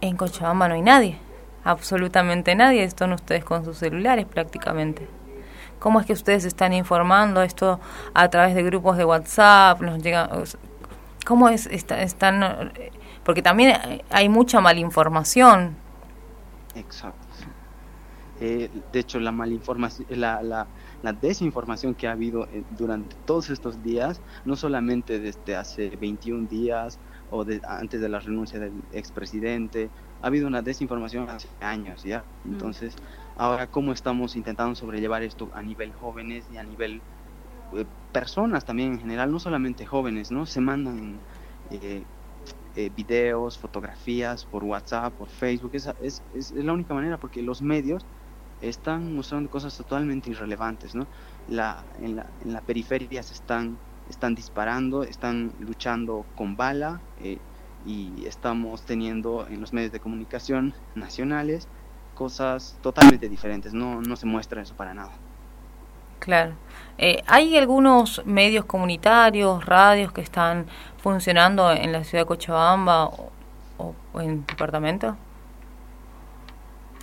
en 0.00 0.16
Cochabamba 0.16 0.68
no 0.68 0.74
hay 0.74 0.82
nadie, 0.82 1.18
absolutamente 1.64 2.54
nadie, 2.54 2.84
están 2.84 3.12
ustedes 3.12 3.44
con 3.44 3.64
sus 3.64 3.78
celulares 3.78 4.26
prácticamente. 4.26 5.08
¿Cómo 5.78 6.00
es 6.00 6.06
que 6.06 6.12
ustedes 6.12 6.44
están 6.44 6.72
informando 6.72 7.42
esto 7.42 7.80
a 8.12 8.28
través 8.28 8.54
de 8.54 8.62
grupos 8.62 8.96
de 8.96 9.04
WhatsApp? 9.04 9.80
Nos 9.80 10.02
llega, 10.02 10.28
¿Cómo 11.24 11.48
es, 11.48 11.66
están? 11.66 12.72
Porque 13.22 13.42
también 13.42 14.02
hay 14.10 14.28
mucha 14.28 14.60
malinformación. 14.60 15.76
Exacto. 16.74 17.27
Eh, 18.40 18.70
de 18.92 19.00
hecho, 19.00 19.18
la 19.18 19.32
malinformación, 19.32 20.06
la, 20.10 20.42
la, 20.42 20.68
la, 21.02 21.12
desinformación 21.12 21.94
que 21.94 22.06
ha 22.06 22.12
habido 22.12 22.44
eh, 22.44 22.62
durante 22.78 23.16
todos 23.26 23.50
estos 23.50 23.82
días, 23.82 24.20
no 24.44 24.54
solamente 24.54 25.18
desde 25.18 25.56
hace 25.56 25.96
21 25.96 26.46
días 26.48 27.00
o 27.32 27.44
de, 27.44 27.60
antes 27.66 28.00
de 28.00 28.08
la 28.08 28.20
renuncia 28.20 28.60
del 28.60 28.72
expresidente, 28.92 29.90
ha 30.22 30.28
habido 30.28 30.46
una 30.46 30.62
desinformación 30.62 31.28
hace 31.28 31.48
años, 31.60 32.04
¿ya? 32.04 32.22
Mm. 32.44 32.52
Entonces, 32.52 32.94
ahora, 33.36 33.66
¿cómo 33.66 33.92
estamos 33.92 34.36
intentando 34.36 34.76
sobrellevar 34.76 35.24
esto 35.24 35.50
a 35.52 35.60
nivel 35.62 35.92
jóvenes 35.92 36.44
y 36.52 36.58
a 36.58 36.62
nivel 36.62 37.00
eh, 37.74 37.84
personas 38.12 38.64
también 38.64 38.92
en 38.92 39.00
general, 39.00 39.32
no 39.32 39.40
solamente 39.40 39.84
jóvenes, 39.84 40.30
¿no? 40.30 40.46
Se 40.46 40.60
mandan 40.60 41.18
videos, 42.96 43.58
fotografías 43.58 44.46
por 44.46 44.62
WhatsApp, 44.62 45.12
por 45.14 45.28
Facebook, 45.28 45.72
es, 45.74 45.92
es, 46.00 46.22
es 46.34 46.52
la 46.52 46.72
única 46.72 46.94
manera 46.94 47.18
porque 47.18 47.42
los 47.42 47.60
medios 47.60 48.06
están 48.60 49.14
mostrando 49.14 49.50
cosas 49.50 49.76
totalmente 49.76 50.30
irrelevantes, 50.30 50.94
¿no? 50.94 51.06
La, 51.48 51.84
en, 52.00 52.16
la, 52.16 52.26
en 52.44 52.52
la 52.52 52.60
periferia 52.60 53.22
se 53.22 53.34
están, 53.34 53.78
están 54.10 54.34
disparando, 54.34 55.02
están 55.02 55.52
luchando 55.60 56.24
con 56.36 56.56
bala 56.56 57.00
eh, 57.20 57.38
y 57.86 58.26
estamos 58.26 58.82
teniendo 58.82 59.46
en 59.48 59.60
los 59.60 59.72
medios 59.72 59.92
de 59.92 60.00
comunicación 60.00 60.74
nacionales 60.94 61.68
cosas 62.14 62.76
totalmente 62.82 63.28
diferentes, 63.28 63.72
no, 63.72 64.02
no 64.02 64.16
se 64.16 64.26
muestra 64.26 64.60
eso 64.60 64.74
para 64.74 64.92
nada. 64.92 65.12
Claro. 66.18 66.54
Eh, 66.98 67.22
¿Hay 67.28 67.56
algunos 67.56 68.26
medios 68.26 68.64
comunitarios, 68.64 69.64
radios 69.64 70.10
que 70.10 70.20
están 70.20 70.66
funcionando 71.00 71.70
en 71.70 71.92
la 71.92 72.02
ciudad 72.02 72.24
de 72.24 72.26
Cochabamba 72.26 73.04
o, 73.06 73.30
o 73.78 74.20
en 74.20 74.44
departamento? 74.44 75.16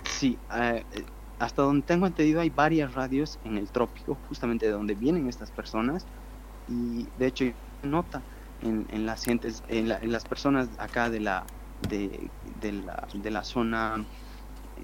Sí, 0.04 0.38
eh, 0.54 0.84
hasta 1.38 1.62
donde 1.62 1.86
tengo 1.86 2.06
entendido 2.06 2.40
hay 2.40 2.50
varias 2.50 2.94
radios 2.94 3.38
en 3.44 3.58
el 3.58 3.68
trópico, 3.68 4.16
justamente 4.28 4.66
de 4.66 4.72
donde 4.72 4.94
vienen 4.94 5.28
estas 5.28 5.50
personas, 5.50 6.06
y 6.68 7.06
de 7.18 7.26
hecho 7.26 7.44
nota 7.82 8.22
en, 8.62 9.06
las 9.06 9.24
gentes, 9.24 9.62
en, 9.68 9.88
las 9.88 10.24
personas 10.24 10.68
acá 10.78 11.10
de 11.10 11.20
la, 11.20 11.44
de, 11.88 12.30
la, 12.62 13.06
de 13.12 13.30
la 13.30 13.44
zona 13.44 14.04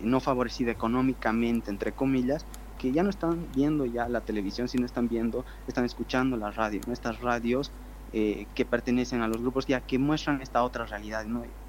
no 0.00 0.20
favorecida 0.20 0.70
económicamente, 0.70 1.70
entre 1.70 1.92
comillas, 1.92 2.44
que 2.78 2.92
ya 2.92 3.02
no 3.02 3.10
están 3.10 3.46
viendo 3.54 3.86
ya 3.86 4.08
la 4.08 4.20
televisión, 4.20 4.68
sino 4.68 4.86
están 4.86 5.08
viendo, 5.08 5.44
están 5.66 5.84
escuchando 5.84 6.36
la 6.36 6.50
radio, 6.50 6.80
estas 6.90 7.20
radios 7.20 7.70
eh, 8.12 8.46
que 8.54 8.64
pertenecen 8.66 9.22
a 9.22 9.28
los 9.28 9.38
grupos 9.42 9.66
ya 9.66 9.80
que 9.80 9.98
muestran 9.98 10.40
esta 10.42 10.62
otra 10.64 10.86
realidad. 10.86 11.24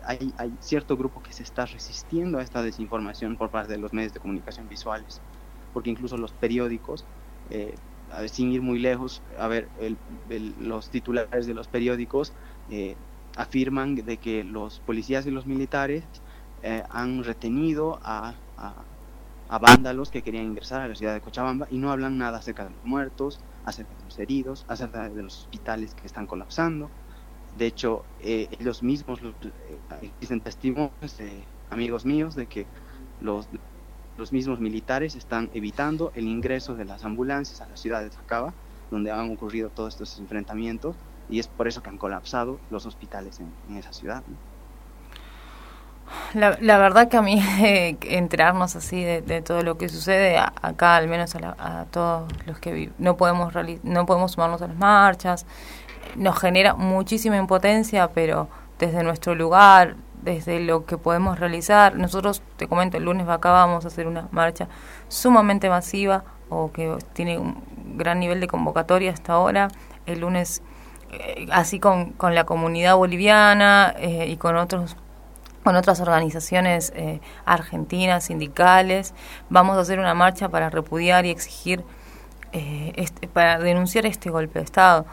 Hay, 0.05 0.33
cierto 0.59 0.97
grupo 0.97 1.21
que 1.21 1.33
se 1.33 1.43
está 1.43 1.65
resistiendo 1.65 2.37
a 2.39 2.43
esta 2.43 2.61
desinformación 2.63 3.37
por 3.37 3.49
parte 3.51 3.71
de 3.73 3.79
los 3.79 3.93
medios 3.93 4.13
de 4.13 4.19
comunicación 4.19 4.67
visuales, 4.67 5.23
porque 5.71 5.89
incluso 5.89 6.17
los 6.17 6.33
periódicos, 6.33 7.07
eh, 7.49 7.75
sin 8.27 8.51
ir 8.51 8.61
muy 8.61 8.79
lejos, 8.79 9.23
a 9.37 9.47
ver, 9.47 9.71
los 10.57 10.89
titulares 10.89 11.45
de 11.47 11.53
los 11.53 11.67
periódicos 11.69 12.33
eh, 12.67 12.97
afirman 13.35 13.95
de 13.95 14.19
que 14.19 14.43
los 14.43 14.81
policías 14.81 15.25
y 15.25 15.31
los 15.31 15.45
militares 15.45 16.05
eh, 16.61 16.83
han 16.89 17.23
retenido 17.23 17.99
a, 18.03 18.41
a- 18.57 18.85
a 19.47 19.59
vándalos 19.59 20.09
que 20.11 20.23
querían 20.23 20.45
ingresar 20.45 20.81
a 20.81 20.87
la 20.87 20.95
ciudad 20.95 21.13
de 21.13 21.21
Cochabamba 21.21 21.67
y 21.69 21.77
no 21.77 21.91
hablan 21.91 22.17
nada 22.17 22.39
acerca 22.39 22.63
de 22.65 22.71
los 22.71 22.83
muertos, 22.83 23.39
acerca 23.65 23.95
de 23.95 24.03
los 24.03 24.19
heridos, 24.19 24.65
acerca 24.67 25.09
de 25.09 25.23
los 25.23 25.39
hospitales 25.39 25.93
que 25.93 26.07
están 26.07 26.27
colapsando. 26.27 26.89
De 27.57 27.67
hecho, 27.67 28.03
eh, 28.19 28.47
ellos 28.59 28.83
mismos 28.83 29.19
eh, 29.21 30.11
dicen 30.19 30.41
testimonios 30.41 31.17
de 31.17 31.43
amigos 31.69 32.05
míos 32.05 32.35
de 32.35 32.47
que 32.47 32.65
los, 33.21 33.47
los 34.17 34.31
mismos 34.31 34.59
militares 34.59 35.15
están 35.15 35.49
evitando 35.53 36.11
el 36.15 36.27
ingreso 36.27 36.75
de 36.75 36.85
las 36.85 37.03
ambulancias 37.03 37.61
a 37.61 37.67
la 37.67 37.77
ciudad 37.77 38.01
de 38.01 38.11
Sacaba, 38.11 38.53
donde 38.91 39.11
han 39.11 39.31
ocurrido 39.31 39.69
todos 39.69 39.93
estos 39.93 40.19
enfrentamientos, 40.19 40.95
y 41.29 41.39
es 41.39 41.47
por 41.47 41.67
eso 41.67 41.81
que 41.81 41.89
han 41.89 41.97
colapsado 41.97 42.59
los 42.69 42.85
hospitales 42.85 43.39
en, 43.39 43.77
esa 43.77 43.93
ciudad. 43.93 44.23
La, 46.33 46.57
la 46.61 46.77
verdad 46.79 47.09
que 47.09 47.17
a 47.17 47.21
mí 47.21 47.39
eh, 47.61 47.97
enterarnos 48.01 48.75
así 48.75 49.03
de, 49.03 49.21
de 49.21 49.41
todo 49.41 49.61
lo 49.61 49.77
que 49.77 49.89
sucede 49.89 50.37
a- 50.37 50.53
acá, 50.61 50.95
al 50.95 51.07
menos 51.07 51.35
a, 51.35 51.39
la- 51.39 51.55
a 51.59 51.85
todos 51.91 52.31
los 52.45 52.59
que 52.59 52.71
vi- 52.73 52.91
no 52.97 53.17
podemos 53.17 53.53
no 53.83 54.05
podemos 54.05 54.31
sumarnos 54.31 54.61
a 54.61 54.67
las 54.67 54.75
marchas, 54.77 55.45
nos 56.15 56.37
genera 56.39 56.73
muchísima 56.75 57.37
impotencia, 57.37 58.07
pero 58.09 58.47
desde 58.79 59.03
nuestro 59.03 59.35
lugar, 59.35 59.95
desde 60.23 60.59
lo 60.59 60.85
que 60.85 60.97
podemos 60.97 61.39
realizar, 61.39 61.95
nosotros, 61.95 62.41
te 62.57 62.67
comento, 62.67 62.97
el 62.97 63.03
lunes 63.05 63.27
acá 63.29 63.51
vamos 63.51 63.85
a 63.85 63.89
hacer 63.89 64.07
una 64.07 64.27
marcha 64.31 64.67
sumamente 65.09 65.69
masiva 65.69 66.23
o 66.49 66.71
que 66.71 66.97
tiene 67.13 67.37
un 67.37 67.63
gran 67.97 68.19
nivel 68.19 68.39
de 68.39 68.47
convocatoria 68.47 69.11
hasta 69.11 69.33
ahora. 69.33 69.67
El 70.05 70.21
lunes, 70.21 70.61
eh, 71.11 71.47
así 71.51 71.79
con, 71.79 72.11
con 72.13 72.35
la 72.35 72.45
comunidad 72.45 72.95
boliviana 72.95 73.93
eh, 73.97 74.27
y 74.29 74.37
con 74.37 74.55
otros 74.57 74.95
con 75.63 75.75
otras 75.75 75.99
organizaciones 76.01 76.91
eh, 76.95 77.19
argentinas, 77.45 78.25
sindicales. 78.25 79.13
Vamos 79.49 79.77
a 79.77 79.81
hacer 79.81 79.99
una 79.99 80.13
marcha 80.13 80.49
para 80.49 80.69
repudiar 80.69 81.25
y 81.25 81.29
exigir, 81.29 81.83
eh, 82.51 82.93
este, 82.95 83.27
para 83.27 83.57
denunciar 83.59 84.05
este 84.05 84.29
golpe 84.29 84.59
de 84.59 84.65
Estado. 84.65 85.05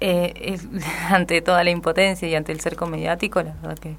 Eh, 0.00 0.32
es- 0.36 0.68
ante 1.10 1.40
toda 1.42 1.64
la 1.64 1.70
impotencia 1.70 2.28
y 2.28 2.34
ante 2.34 2.52
el 2.52 2.60
cerco 2.60 2.86
mediático, 2.86 3.42
la 3.42 3.52
verdad 3.62 3.78
que 3.78 3.96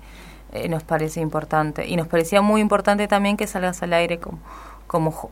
eh, 0.54 0.70
nos 0.70 0.84
parece 0.84 1.20
importante. 1.22 1.86
Y 1.88 1.96
nos 1.98 2.08
parecía 2.08 2.42
muy 2.42 2.62
importante 2.62 3.08
también 3.08 3.38
que 3.38 3.48
salgas 3.48 3.82
al 3.84 3.94
aire 3.94 4.20
como, 4.20 4.40
como, 4.88 5.32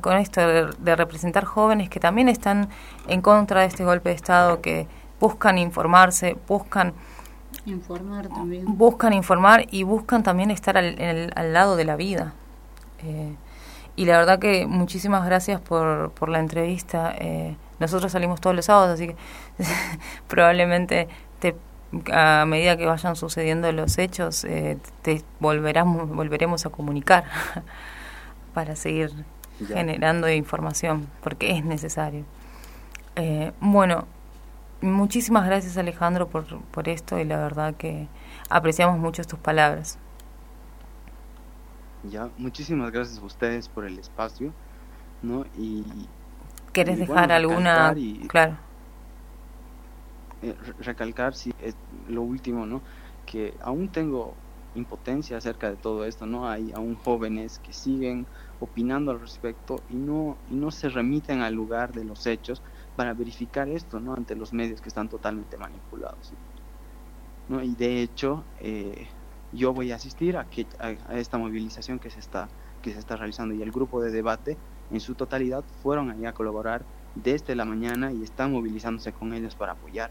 con 0.00 0.16
esto 0.16 0.46
de, 0.46 0.66
de 0.78 0.96
representar 0.96 1.44
jóvenes 1.44 1.88
que 1.88 1.98
también 1.98 2.28
están 2.28 2.68
en 3.08 3.22
contra 3.22 3.62
de 3.62 3.66
este 3.66 3.84
golpe 3.84 4.10
de 4.10 4.14
Estado, 4.14 4.60
que 4.60 4.86
buscan 5.18 5.56
informarse, 5.58 6.36
buscan 6.46 6.92
Informar 7.66 8.28
también. 8.28 8.64
buscan 8.66 9.12
informar 9.12 9.66
y 9.70 9.82
buscan 9.82 10.22
también 10.22 10.50
estar 10.50 10.76
al, 10.78 10.98
en 11.00 11.08
el- 11.16 11.32
al 11.36 11.52
lado 11.52 11.76
de 11.76 11.84
la 11.84 11.96
vida. 11.96 12.32
Eh, 13.02 13.34
y 13.96 14.04
la 14.04 14.18
verdad 14.18 14.38
que 14.38 14.66
muchísimas 14.66 15.24
gracias 15.26 15.60
por, 15.60 16.10
por 16.12 16.28
la 16.28 16.38
entrevista. 16.38 17.14
Eh, 17.18 17.56
nosotros 17.78 18.12
salimos 18.12 18.40
todos 18.40 18.54
los 18.56 18.64
sábados, 18.66 18.94
así 18.94 19.08
que 19.08 19.16
probablemente 20.28 21.08
te, 21.40 21.56
a 22.12 22.44
medida 22.46 22.76
que 22.76 22.86
vayan 22.86 23.16
sucediendo 23.16 23.70
los 23.72 23.98
hechos, 23.98 24.44
eh, 24.44 24.78
te 25.02 25.22
volveremos, 25.40 26.08
volveremos 26.08 26.66
a 26.66 26.70
comunicar 26.70 27.24
para 28.54 28.76
seguir 28.76 29.10
Ya. 29.58 29.76
generando 29.78 30.28
información, 30.30 31.06
porque 31.22 31.56
es 31.56 31.64
necesario. 31.64 32.24
Eh, 33.16 33.52
bueno, 33.60 34.04
muchísimas 34.82 35.46
gracias 35.46 35.76
Alejandro 35.76 36.28
por, 36.28 36.60
por 36.66 36.88
esto 36.88 37.18
y 37.18 37.24
la 37.24 37.38
verdad 37.38 37.74
que 37.76 38.08
apreciamos 38.50 38.98
mucho 38.98 39.24
tus 39.24 39.38
palabras. 39.38 39.98
Ya, 42.02 42.30
muchísimas 42.36 42.92
gracias 42.92 43.18
a 43.18 43.24
ustedes 43.26 43.68
por 43.68 43.84
el 43.84 43.98
espacio, 43.98 44.52
¿no? 45.22 45.44
Y 45.54 46.08
¿Querés 46.72 46.96
y, 46.96 47.00
dejar 47.00 47.30
bueno, 47.30 47.34
alguna? 47.34 47.94
y- 47.96 48.28
Claro. 48.28 48.56
eh, 50.42 50.54
re- 50.58 50.74
recalcar 50.84 51.34
sí, 51.34 51.50
es 51.58 51.74
lo 52.08 52.22
último, 52.22 52.66
¿no? 52.66 52.82
Que 53.24 53.54
aún 53.60 53.88
tengo 53.88 54.36
impotencia 54.74 55.38
acerca 55.38 55.70
de 55.70 55.76
todo 55.76 56.04
esto, 56.04 56.26
¿no? 56.26 56.48
Hay 56.48 56.70
aún 56.72 56.94
jóvenes 56.96 57.58
que 57.58 57.72
siguen 57.72 58.26
opinando 58.60 59.10
al 59.10 59.20
respecto 59.20 59.76
y 59.88 59.96
no, 59.96 60.36
y 60.46 60.54
no 60.54 60.70
se 60.70 60.90
remiten 60.90 61.40
al 61.40 61.54
lugar 61.54 61.92
de 61.92 62.04
los 62.04 62.26
hechos 62.26 62.62
para 62.96 63.14
verificar 63.14 63.68
esto, 63.68 64.00
¿no? 64.00 64.14
Ante 64.14 64.34
los 64.36 64.52
medios 64.52 64.80
que 64.80 64.88
están 64.88 65.08
totalmente 65.08 65.56
manipulados. 65.58 66.32
¿no? 67.48 67.62
Y 67.62 67.74
de 67.76 68.02
hecho, 68.02 68.44
eh, 68.58 69.08
yo 69.52 69.72
voy 69.72 69.92
a 69.92 69.96
asistir 69.96 70.36
a, 70.36 70.48
que, 70.48 70.66
a, 70.78 70.88
a 71.06 71.18
esta 71.18 71.38
movilización 71.38 71.98
que 71.98 72.10
se, 72.10 72.18
está, 72.20 72.48
que 72.82 72.92
se 72.92 72.98
está 72.98 73.16
realizando 73.16 73.54
y 73.54 73.62
el 73.62 73.70
grupo 73.70 74.02
de 74.02 74.10
debate 74.10 74.58
en 74.90 75.00
su 75.00 75.14
totalidad 75.14 75.64
fueron 75.82 76.10
allá 76.10 76.30
a 76.30 76.34
colaborar 76.34 76.84
desde 77.14 77.54
la 77.54 77.64
mañana 77.64 78.12
y 78.12 78.22
están 78.22 78.52
movilizándose 78.52 79.12
con 79.12 79.32
ellos 79.32 79.56
para 79.56 79.72
apoyar. 79.72 80.10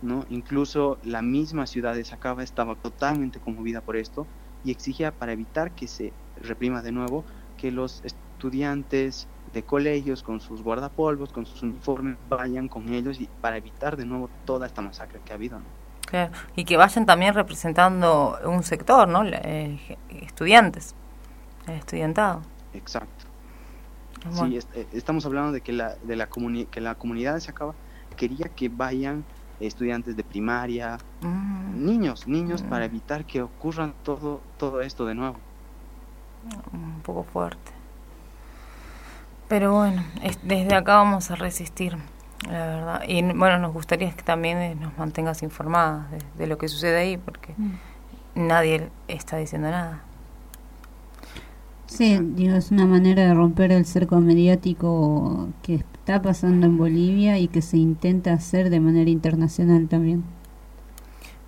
¿no? 0.00 0.24
Incluso 0.28 0.98
la 1.02 1.22
misma 1.22 1.66
ciudad 1.66 1.94
de 1.94 2.04
Sacaba 2.04 2.42
estaba 2.42 2.76
totalmente 2.76 3.40
conmovida 3.40 3.80
por 3.80 3.96
esto 3.96 4.26
y 4.62 4.70
exigía 4.70 5.12
para 5.12 5.32
evitar 5.32 5.74
que 5.74 5.88
se 5.88 6.12
reprima 6.36 6.82
de 6.82 6.92
nuevo 6.92 7.24
que 7.56 7.70
los 7.72 8.02
estudiantes 8.04 9.28
de 9.52 9.62
colegios 9.62 10.22
con 10.22 10.40
sus 10.40 10.62
guardapolvos, 10.62 11.32
con 11.32 11.46
sus 11.46 11.62
uniformes, 11.62 12.16
vayan 12.28 12.68
con 12.68 12.88
ellos 12.92 13.20
y 13.20 13.28
para 13.40 13.56
evitar 13.56 13.96
de 13.96 14.04
nuevo 14.04 14.28
toda 14.44 14.66
esta 14.66 14.82
masacre 14.82 15.20
que 15.24 15.32
ha 15.32 15.36
habido. 15.36 15.58
¿no? 15.58 15.64
Claro. 16.06 16.32
Y 16.54 16.64
que 16.64 16.76
vayan 16.76 17.06
también 17.06 17.34
representando 17.34 18.38
un 18.44 18.62
sector, 18.62 19.08
¿no? 19.08 19.24
Eh, 19.24 19.78
estudiantes, 20.22 20.94
el 21.66 21.74
estudiantado. 21.74 22.42
Exacto. 22.74 23.24
Bueno. 24.24 24.46
Sí, 24.48 24.56
es- 24.56 24.68
eh, 24.74 24.86
estamos 24.92 25.24
hablando 25.26 25.52
de 25.52 25.60
que 25.60 25.72
la, 25.72 25.94
de 25.96 26.16
la 26.16 26.28
comuni- 26.28 26.66
que 26.66 26.80
la 26.80 26.94
comunidad 26.96 27.34
de 27.34 27.40
Sacaba 27.40 27.74
quería 28.16 28.48
que 28.48 28.68
vayan 28.68 29.24
estudiantes 29.60 30.16
de 30.16 30.22
primaria, 30.24 30.98
Mm, 31.22 31.84
niños, 31.86 32.26
niños, 32.28 32.62
para 32.62 32.84
evitar 32.84 33.24
que 33.24 33.40
ocurran 33.42 33.94
todo, 34.02 34.40
todo 34.58 34.80
esto 34.82 35.06
de 35.06 35.14
nuevo. 35.14 35.36
un 36.72 37.00
poco 37.02 37.24
fuerte. 37.24 37.72
Pero 39.48 39.72
bueno, 39.74 40.04
es- 40.22 40.38
desde 40.42 40.74
acá 40.74 40.96
vamos 40.96 41.30
a 41.30 41.36
resistir, 41.36 41.96
la 42.48 42.66
verdad. 42.66 43.02
Y 43.06 43.22
bueno, 43.22 43.58
nos 43.58 43.72
gustaría 43.72 44.10
que 44.12 44.22
también 44.22 44.58
eh, 44.58 44.74
nos 44.74 44.96
mantengas 44.98 45.42
informadas 45.42 46.10
de, 46.10 46.18
de 46.36 46.46
lo 46.46 46.58
que 46.58 46.68
sucede 46.68 46.98
ahí, 46.98 47.16
porque 47.16 47.54
nadie 48.34 48.90
está 49.08 49.36
diciendo 49.38 49.70
nada. 49.70 50.02
Sí, 51.86 52.18
digo, 52.20 52.54
es 52.56 52.70
una 52.70 52.86
manera 52.86 53.22
de 53.26 53.34
romper 53.34 53.72
el 53.72 53.86
cerco 53.86 54.20
mediático 54.20 55.48
que 55.62 55.76
está 55.76 56.20
pasando 56.22 56.66
en 56.66 56.76
Bolivia 56.76 57.38
y 57.38 57.48
que 57.48 57.62
se 57.62 57.76
intenta 57.78 58.32
hacer 58.32 58.70
de 58.70 58.80
manera 58.80 59.10
internacional 59.10 59.88
también. 59.88 60.24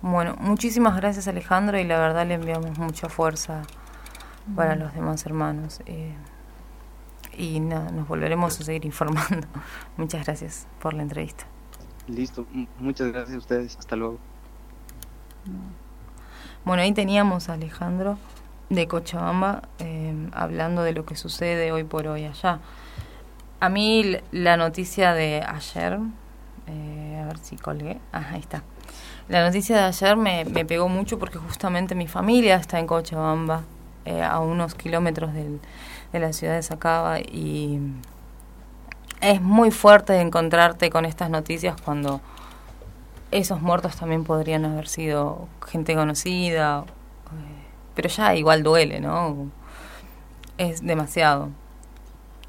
Bueno, 0.01 0.35
muchísimas 0.39 0.95
gracias 0.95 1.27
Alejandro 1.27 1.77
y 1.79 1.83
la 1.83 1.99
verdad 1.99 2.25
le 2.25 2.35
enviamos 2.35 2.77
mucha 2.77 3.09
fuerza 3.09 3.63
para 4.55 4.75
los 4.75 4.93
demás 4.93 5.25
hermanos. 5.25 5.81
eh, 5.85 6.15
y 7.39 7.59
nada, 7.59 7.89
nos 7.91 8.07
volveremos 8.07 8.59
a 8.59 8.63
seguir 8.63 8.85
informando. 8.85 9.47
Muchas 9.97 10.25
gracias 10.25 10.67
por 10.81 10.93
la 10.93 11.01
entrevista. 11.01 11.45
Listo, 12.07 12.45
muchas 12.79 13.11
gracias 13.11 13.35
a 13.35 13.37
ustedes, 13.37 13.77
hasta 13.77 13.95
luego. 13.95 14.17
Bueno, 16.65 16.81
ahí 16.83 16.91
teníamos 16.91 17.49
a 17.49 17.53
Alejandro 17.53 18.17
de 18.69 18.87
Cochabamba 18.87 19.63
eh, 19.79 20.13
hablando 20.33 20.83
de 20.83 20.93
lo 20.93 21.05
que 21.05 21.15
sucede 21.15 21.71
hoy 21.71 21.83
por 21.83 22.07
hoy 22.07 22.25
allá. 22.25 22.59
A 23.59 23.69
mí 23.69 24.17
la 24.31 24.57
noticia 24.57 25.13
de 25.13 25.43
ayer, 25.43 25.99
eh, 26.67 27.21
a 27.21 27.25
ver 27.27 27.37
si 27.39 27.55
colgué, 27.57 27.99
ah, 28.11 28.25
ahí 28.31 28.39
está. 28.39 28.63
La 29.27 29.45
noticia 29.45 29.77
de 29.77 29.83
ayer 29.83 30.17
me, 30.17 30.45
me 30.45 30.65
pegó 30.65 30.89
mucho 30.89 31.19
porque 31.19 31.37
justamente 31.37 31.93
mi 31.95 32.07
familia 32.07 32.55
está 32.55 32.79
en 32.79 32.87
Cochabamba, 32.87 33.63
eh, 34.05 34.23
a 34.23 34.39
unos 34.39 34.73
kilómetros 34.75 35.33
del- 35.33 35.59
de 36.11 36.19
la 36.19 36.33
ciudad 36.33 36.55
de 36.55 36.63
Sacaba 36.63 37.19
y 37.19 37.79
es 39.21 39.41
muy 39.41 39.71
fuerte 39.71 40.19
encontrarte 40.21 40.89
con 40.89 41.05
estas 41.05 41.29
noticias 41.29 41.79
cuando 41.81 42.21
esos 43.31 43.61
muertos 43.61 43.95
también 43.95 44.23
podrían 44.23 44.65
haber 44.65 44.87
sido 44.87 45.47
gente 45.67 45.93
conocida, 45.95 46.83
eh, 46.85 47.63
pero 47.95 48.09
ya 48.09 48.33
igual 48.35 48.63
duele, 48.63 48.99
¿no? 48.99 49.49
Es 50.57 50.81
demasiado. 50.85 51.49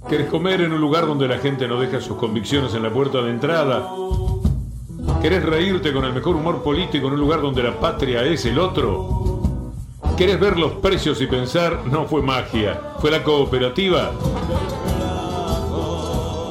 ¿Querés 0.09 0.27
comer 0.27 0.59
en 0.59 0.73
un 0.73 0.81
lugar 0.81 1.05
donde 1.05 1.25
la 1.25 1.37
gente 1.37 1.69
no 1.69 1.79
deja 1.79 2.01
sus 2.01 2.17
convicciones 2.17 2.73
en 2.73 2.83
la 2.83 2.91
puerta 2.91 3.21
de 3.21 3.31
entrada? 3.31 3.89
¿Querés 5.19 5.43
reírte 5.43 5.91
con 5.93 6.05
el 6.05 6.13
mejor 6.13 6.35
humor 6.35 6.61
político 6.61 7.07
en 7.07 7.13
un 7.13 7.19
lugar 7.19 7.41
donde 7.41 7.63
la 7.63 7.79
patria 7.79 8.23
es 8.23 8.45
el 8.45 8.59
otro? 8.59 9.41
¿Querés 10.17 10.37
ver 10.39 10.59
los 10.59 10.73
precios 10.73 11.19
y 11.21 11.27
pensar, 11.27 11.85
no 11.85 12.05
fue 12.05 12.21
magia, 12.21 12.79
fue 12.99 13.09
la 13.09 13.23
cooperativa? 13.23 14.11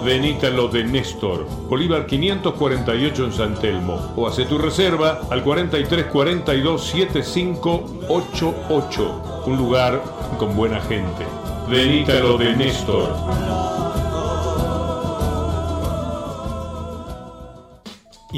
Venite 0.04 0.46
a 0.46 0.50
lo 0.50 0.68
de 0.68 0.82
Néstor, 0.82 1.46
Bolívar 1.68 2.06
548 2.06 3.26
en 3.26 3.32
San 3.32 3.54
Telmo, 3.56 4.14
o 4.16 4.26
hace 4.26 4.46
tu 4.46 4.56
reserva 4.56 5.20
al 5.30 5.44
4342 5.44 6.84
7588, 6.84 9.42
un 9.46 9.56
lugar 9.56 10.02
con 10.38 10.56
buena 10.56 10.80
gente. 10.80 11.26
Venite 11.68 12.12
a 12.12 12.20
lo 12.20 12.38
de 12.38 12.56
Néstor. 12.56 13.79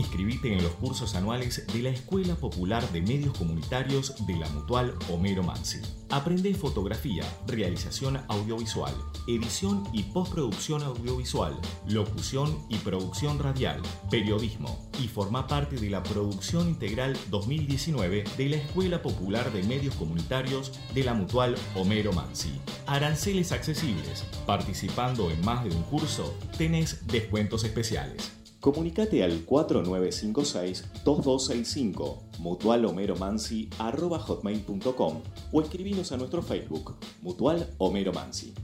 Inscribite 0.02 0.52
en 0.52 0.64
los 0.64 0.72
cursos 0.72 1.14
anuales 1.14 1.64
de 1.72 1.80
la 1.80 1.90
Escuela 1.90 2.34
Popular 2.34 2.86
de 2.90 3.00
Medios 3.00 3.38
Comunitarios 3.38 4.26
de 4.26 4.34
la 4.34 4.48
Mutual 4.48 4.94
Homero 5.08 5.44
Mansi. 5.44 5.80
Aprende 6.10 6.52
fotografía, 6.54 7.22
realización 7.46 8.20
audiovisual, 8.26 8.92
edición 9.28 9.84
y 9.92 10.02
postproducción 10.02 10.82
audiovisual, 10.82 11.56
locución 11.86 12.66
y 12.68 12.78
producción 12.78 13.38
radial, 13.38 13.80
periodismo 14.10 14.90
y 15.00 15.06
forma 15.06 15.46
parte 15.46 15.76
de 15.76 15.88
la 15.88 16.02
Producción 16.02 16.68
Integral 16.68 17.16
2019 17.30 18.24
de 18.36 18.48
la 18.48 18.56
Escuela 18.56 19.02
Popular 19.02 19.52
de 19.52 19.62
Medios 19.62 19.94
Comunitarios 19.94 20.80
de 20.94 21.04
la 21.04 21.14
Mutual 21.14 21.54
Homero 21.76 22.12
Mansi. 22.12 22.52
Aranceles 22.86 23.52
accesibles. 23.52 24.24
Participando 24.46 25.30
en 25.30 25.40
más 25.44 25.62
de 25.62 25.70
un 25.70 25.82
curso, 25.84 26.36
tenés 26.58 27.06
descuentos 27.06 27.62
especiales. 27.62 28.41
Comunicate 28.62 29.22
al 29.24 29.44
4956-2265, 29.44 32.38
Mutual 32.38 32.84
Homero 32.84 33.16
Mansi, 33.16 33.68
arroba 33.80 34.20
hotmail.com 34.20 35.20
o 35.50 35.60
escribinos 35.60 36.12
a 36.12 36.16
nuestro 36.16 36.42
Facebook, 36.42 36.94
Mutual 37.22 37.68
Homero 37.78 38.12
Mansi. 38.12 38.54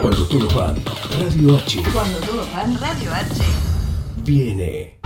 Cuando 0.00 0.26
todos 0.26 0.54
van, 0.54 0.76
Radio 1.18 1.58
H 1.58 1.82
Cuando 1.92 2.18
todos 2.20 2.50
van, 2.50 2.80
Radio 2.80 3.12
H. 3.12 3.42
viene. 4.24 4.98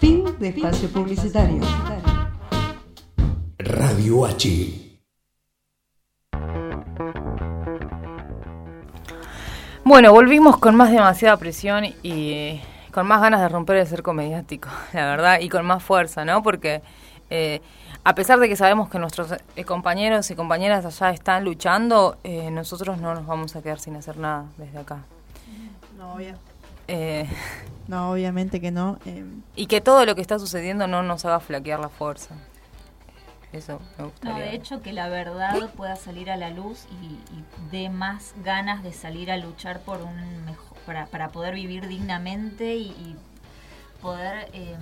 Fin 0.00 0.24
de 0.38 0.48
espacio 0.48 0.88
publicitario. 0.88 1.60
Radio 3.58 4.24
H. 4.24 4.83
Bueno, 9.84 10.12
volvimos 10.12 10.58
con 10.58 10.74
más 10.76 10.90
demasiada 10.90 11.36
presión 11.36 11.84
y 11.84 12.32
eh, 12.32 12.62
con 12.92 13.06
más 13.06 13.20
ganas 13.20 13.40
de 13.40 13.48
romper 13.48 13.76
el 13.76 13.86
cerco 13.86 14.12
mediático, 14.12 14.68
la 14.92 15.06
verdad, 15.06 15.40
y 15.40 15.48
con 15.48 15.64
más 15.66 15.82
fuerza, 15.82 16.24
¿no? 16.24 16.42
Porque 16.42 16.82
eh, 17.30 17.60
a 18.02 18.14
pesar 18.14 18.38
de 18.38 18.48
que 18.48 18.56
sabemos 18.56 18.88
que 18.88 18.98
nuestros 18.98 19.32
eh, 19.32 19.64
compañeros 19.64 20.30
y 20.30 20.34
compañeras 20.34 20.84
allá 20.84 21.10
están 21.10 21.44
luchando, 21.44 22.16
eh, 22.24 22.50
nosotros 22.50 22.98
no 22.98 23.14
nos 23.14 23.26
vamos 23.26 23.56
a 23.56 23.62
quedar 23.62 23.78
sin 23.78 23.96
hacer 23.96 24.16
nada 24.16 24.46
desde 24.56 24.78
acá. 24.78 24.98
No, 25.98 26.16
Eh, 26.86 27.26
no, 27.88 28.12
obviamente 28.12 28.60
que 28.60 28.70
no. 28.70 28.98
eh, 29.06 29.24
y 29.56 29.66
que 29.66 29.80
todo 29.80 30.04
lo 30.04 30.14
que 30.14 30.20
está 30.20 30.38
sucediendo 30.38 30.86
no 30.86 31.02
nos 31.02 31.24
haga 31.24 31.40
flaquear 31.40 31.80
la 31.80 31.88
fuerza. 31.88 32.34
Eso 33.54 33.80
me 33.98 34.04
No, 34.04 34.10
gustaría. 34.10 34.44
de 34.44 34.54
hecho 34.56 34.82
que 34.82 34.92
la 34.92 35.08
verdad 35.08 35.70
pueda 35.76 35.96
salir 35.96 36.30
a 36.30 36.36
la 36.36 36.50
luz 36.50 36.86
y, 37.02 37.06
y 37.34 37.44
dé 37.70 37.88
más 37.88 38.34
ganas 38.44 38.82
de 38.82 38.92
salir 38.92 39.30
a 39.30 39.36
luchar 39.36 39.80
por 39.80 40.02
un 40.02 40.44
mejor, 40.44 40.76
para, 40.86 41.06
para 41.06 41.28
poder 41.30 41.54
vivir 41.54 41.86
dignamente 41.88 42.74
y, 42.76 42.88
y 42.88 43.16
poder 44.02 44.48
eh, 44.52 44.76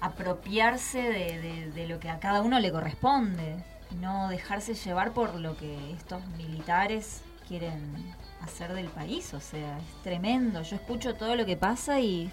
apropiarse 0.00 0.98
de, 0.98 1.40
de- 1.40 1.70
de 1.72 1.86
lo 1.86 2.00
que 2.00 2.10
a 2.10 2.18
cada 2.18 2.42
uno 2.42 2.58
le 2.58 2.72
corresponde, 2.72 3.56
y 3.90 3.94
no 3.96 4.28
dejarse 4.28 4.74
llevar 4.74 5.12
por 5.12 5.34
lo 5.34 5.56
que 5.56 5.92
estos 5.92 6.26
militares 6.38 7.22
quieren 7.46 7.94
hacer 8.40 8.72
del 8.72 8.86
país, 8.88 9.32
o 9.34 9.40
sea, 9.40 9.78
es 9.78 10.02
tremendo. 10.02 10.62
Yo 10.62 10.76
escucho 10.76 11.14
todo 11.14 11.36
lo 11.36 11.44
que 11.46 11.56
pasa 11.56 12.00
y 12.00 12.30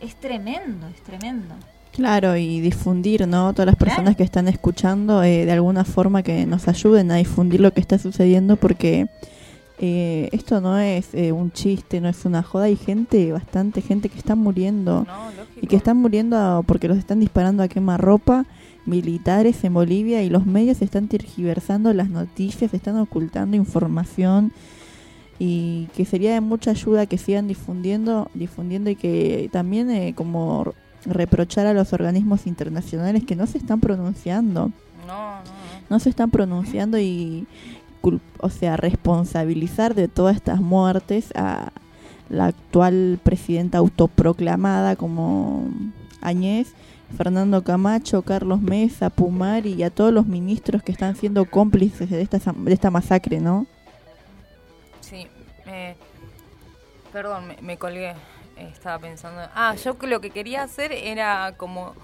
es 0.00 0.16
tremendo, 0.18 0.88
es 0.88 1.02
tremendo. 1.02 1.54
Claro, 1.92 2.36
y 2.36 2.60
difundir, 2.60 3.26
¿no? 3.26 3.52
Todas 3.52 3.66
las 3.66 3.76
personas 3.76 4.16
que 4.16 4.22
están 4.22 4.46
escuchando, 4.48 5.22
eh, 5.22 5.44
de 5.44 5.52
alguna 5.52 5.84
forma 5.84 6.22
que 6.22 6.46
nos 6.46 6.68
ayuden 6.68 7.10
a 7.10 7.16
difundir 7.16 7.60
lo 7.60 7.72
que 7.72 7.80
está 7.80 7.98
sucediendo, 7.98 8.56
porque 8.56 9.08
eh, 9.80 10.28
esto 10.32 10.60
no 10.60 10.78
es 10.78 11.14
eh, 11.14 11.32
un 11.32 11.52
chiste, 11.52 12.00
no 12.00 12.08
es 12.08 12.24
una 12.24 12.42
joda. 12.42 12.64
Hay 12.64 12.76
gente, 12.76 13.32
bastante 13.32 13.80
gente 13.80 14.08
que 14.08 14.18
está 14.18 14.34
muriendo. 14.34 15.06
y 15.60 15.66
que 15.66 15.76
están 15.76 15.96
muriendo 15.96 16.64
porque 16.66 16.88
los 16.88 16.98
están 16.98 17.20
disparando 17.20 17.62
a 17.62 17.68
quemarropa 17.68 18.46
militares 18.86 19.62
en 19.64 19.74
Bolivia 19.74 20.22
y 20.22 20.30
los 20.30 20.46
medios 20.46 20.82
están 20.82 21.08
tergiversando 21.08 21.92
las 21.92 22.08
noticias, 22.08 22.72
están 22.74 22.96
ocultando 22.98 23.56
información 23.56 24.52
y 25.38 25.88
que 25.94 26.04
sería 26.04 26.32
de 26.32 26.40
mucha 26.40 26.72
ayuda 26.72 27.06
que 27.06 27.18
sigan 27.18 27.46
difundiendo, 27.46 28.30
difundiendo 28.34 28.90
y 28.90 28.96
que 28.96 29.48
también 29.52 29.90
eh, 29.90 30.14
como 30.16 30.74
reprochar 31.04 31.66
a 31.66 31.74
los 31.74 31.92
organismos 31.92 32.46
internacionales 32.46 33.24
que 33.24 33.36
no 33.36 33.46
se 33.46 33.58
están 33.58 33.80
pronunciando. 33.80 34.72
No, 35.88 35.98
se 35.98 36.10
están 36.10 36.30
pronunciando 36.30 36.98
y, 36.98 37.46
o 38.40 38.50
sea, 38.50 38.76
responsabilizar 38.76 39.94
de 39.94 40.06
todas 40.06 40.36
estas 40.36 40.60
muertes 40.60 41.32
a 41.34 41.72
la 42.28 42.46
actual 42.46 43.18
presidenta 43.22 43.78
autoproclamada 43.78 44.96
como 44.96 45.66
Añez, 46.20 46.74
Fernando 47.16 47.64
Camacho, 47.64 48.20
Carlos 48.20 48.60
Mesa, 48.60 49.08
Pumar 49.08 49.66
y 49.66 49.82
a 49.82 49.88
todos 49.88 50.12
los 50.12 50.26
ministros 50.26 50.82
que 50.82 50.92
están 50.92 51.16
siendo 51.16 51.46
cómplices 51.46 52.10
de 52.10 52.20
esta, 52.20 52.38
de 52.52 52.72
esta 52.74 52.90
masacre, 52.90 53.40
¿no? 53.40 53.66
Sí, 55.00 55.26
eh, 55.66 55.96
perdón, 57.12 57.48
me, 57.48 57.56
me 57.62 57.78
colgué. 57.78 58.12
Estaba 58.58 58.98
pensando. 58.98 59.40
Ah, 59.54 59.74
yo 59.74 59.98
que 59.98 60.06
lo 60.06 60.20
que 60.20 60.30
quería 60.30 60.62
hacer 60.62 60.92
era 60.92 61.54
como 61.56 61.94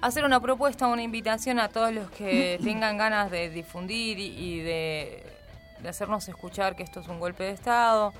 hacer 0.00 0.24
una 0.24 0.40
propuesta, 0.40 0.86
una 0.86 1.02
invitación 1.02 1.58
a 1.58 1.68
todos 1.68 1.92
los 1.92 2.10
que 2.10 2.58
tengan 2.64 2.96
ganas 2.98 3.30
de 3.30 3.50
difundir 3.50 4.18
y, 4.18 4.26
y 4.26 4.60
de, 4.60 5.26
de 5.80 5.88
hacernos 5.88 6.28
escuchar 6.28 6.76
que 6.76 6.82
esto 6.82 7.00
es 7.00 7.08
un 7.08 7.18
golpe 7.18 7.44
de 7.44 7.50
Estado. 7.50 8.12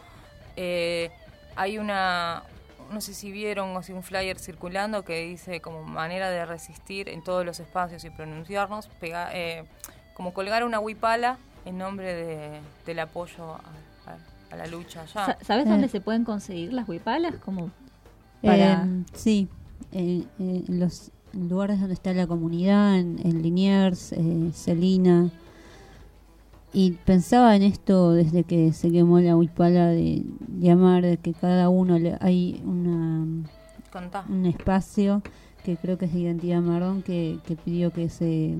Eh, 0.56 1.10
hay 1.56 1.78
una, 1.78 2.42
no 2.90 3.00
sé 3.00 3.14
si 3.14 3.30
vieron 3.30 3.76
o 3.76 3.82
si 3.82 3.92
un 3.92 4.02
flyer 4.02 4.38
circulando 4.38 5.04
que 5.04 5.20
dice 5.24 5.60
como 5.60 5.82
manera 5.84 6.30
de 6.30 6.44
resistir 6.46 7.08
en 7.08 7.22
todos 7.22 7.44
los 7.44 7.60
espacios 7.60 8.04
y 8.04 8.10
pronunciarnos, 8.10 8.88
pega- 9.00 9.30
eh, 9.32 9.64
como 10.14 10.32
colgar 10.34 10.64
una 10.64 10.80
huipala 10.80 11.38
en 11.64 11.78
nombre 11.78 12.12
de, 12.14 12.60
del 12.86 12.98
apoyo 13.00 13.54
a, 13.54 13.60
a- 14.50 14.56
la 14.56 14.66
lucha 14.66 15.02
allá. 15.02 15.12
Sa- 15.26 15.38
¿Sabes 15.42 15.66
Eh. 15.66 15.70
dónde 15.70 15.88
se 15.88 16.00
pueden 16.00 16.24
conseguir 16.24 16.72
las 16.72 16.88
huipalas? 16.88 17.36
Como 17.36 17.70
para... 18.42 18.84
Eh, 18.84 19.04
sí, 19.14 19.48
eh, 19.92 20.24
en 20.38 20.80
los 20.80 21.10
lugares 21.32 21.78
donde 21.80 21.94
está 21.94 22.12
la 22.12 22.26
comunidad, 22.26 22.98
en, 22.98 23.18
en 23.24 23.42
Liniers, 23.42 24.12
eh, 24.12 24.50
Celina. 24.54 25.30
Y 26.72 26.92
pensaba 26.92 27.56
en 27.56 27.62
esto 27.62 28.12
desde 28.12 28.44
que 28.44 28.72
se 28.72 28.90
quemó 28.90 29.20
la 29.20 29.36
huipala 29.36 29.86
de 29.88 30.24
llamar, 30.58 31.02
de 31.02 31.16
que 31.16 31.32
cada 31.32 31.68
uno 31.70 31.98
le, 31.98 32.16
hay 32.20 32.60
una, 32.64 33.26
Contá. 33.90 34.24
un 34.28 34.44
espacio 34.44 35.22
que 35.64 35.76
creo 35.78 35.96
que 35.96 36.04
es 36.06 36.12
de 36.12 36.20
Identidad 36.20 36.60
Marrón 36.60 37.02
que, 37.02 37.38
que 37.46 37.56
pidió 37.56 37.90
que 37.90 38.10
se 38.10 38.54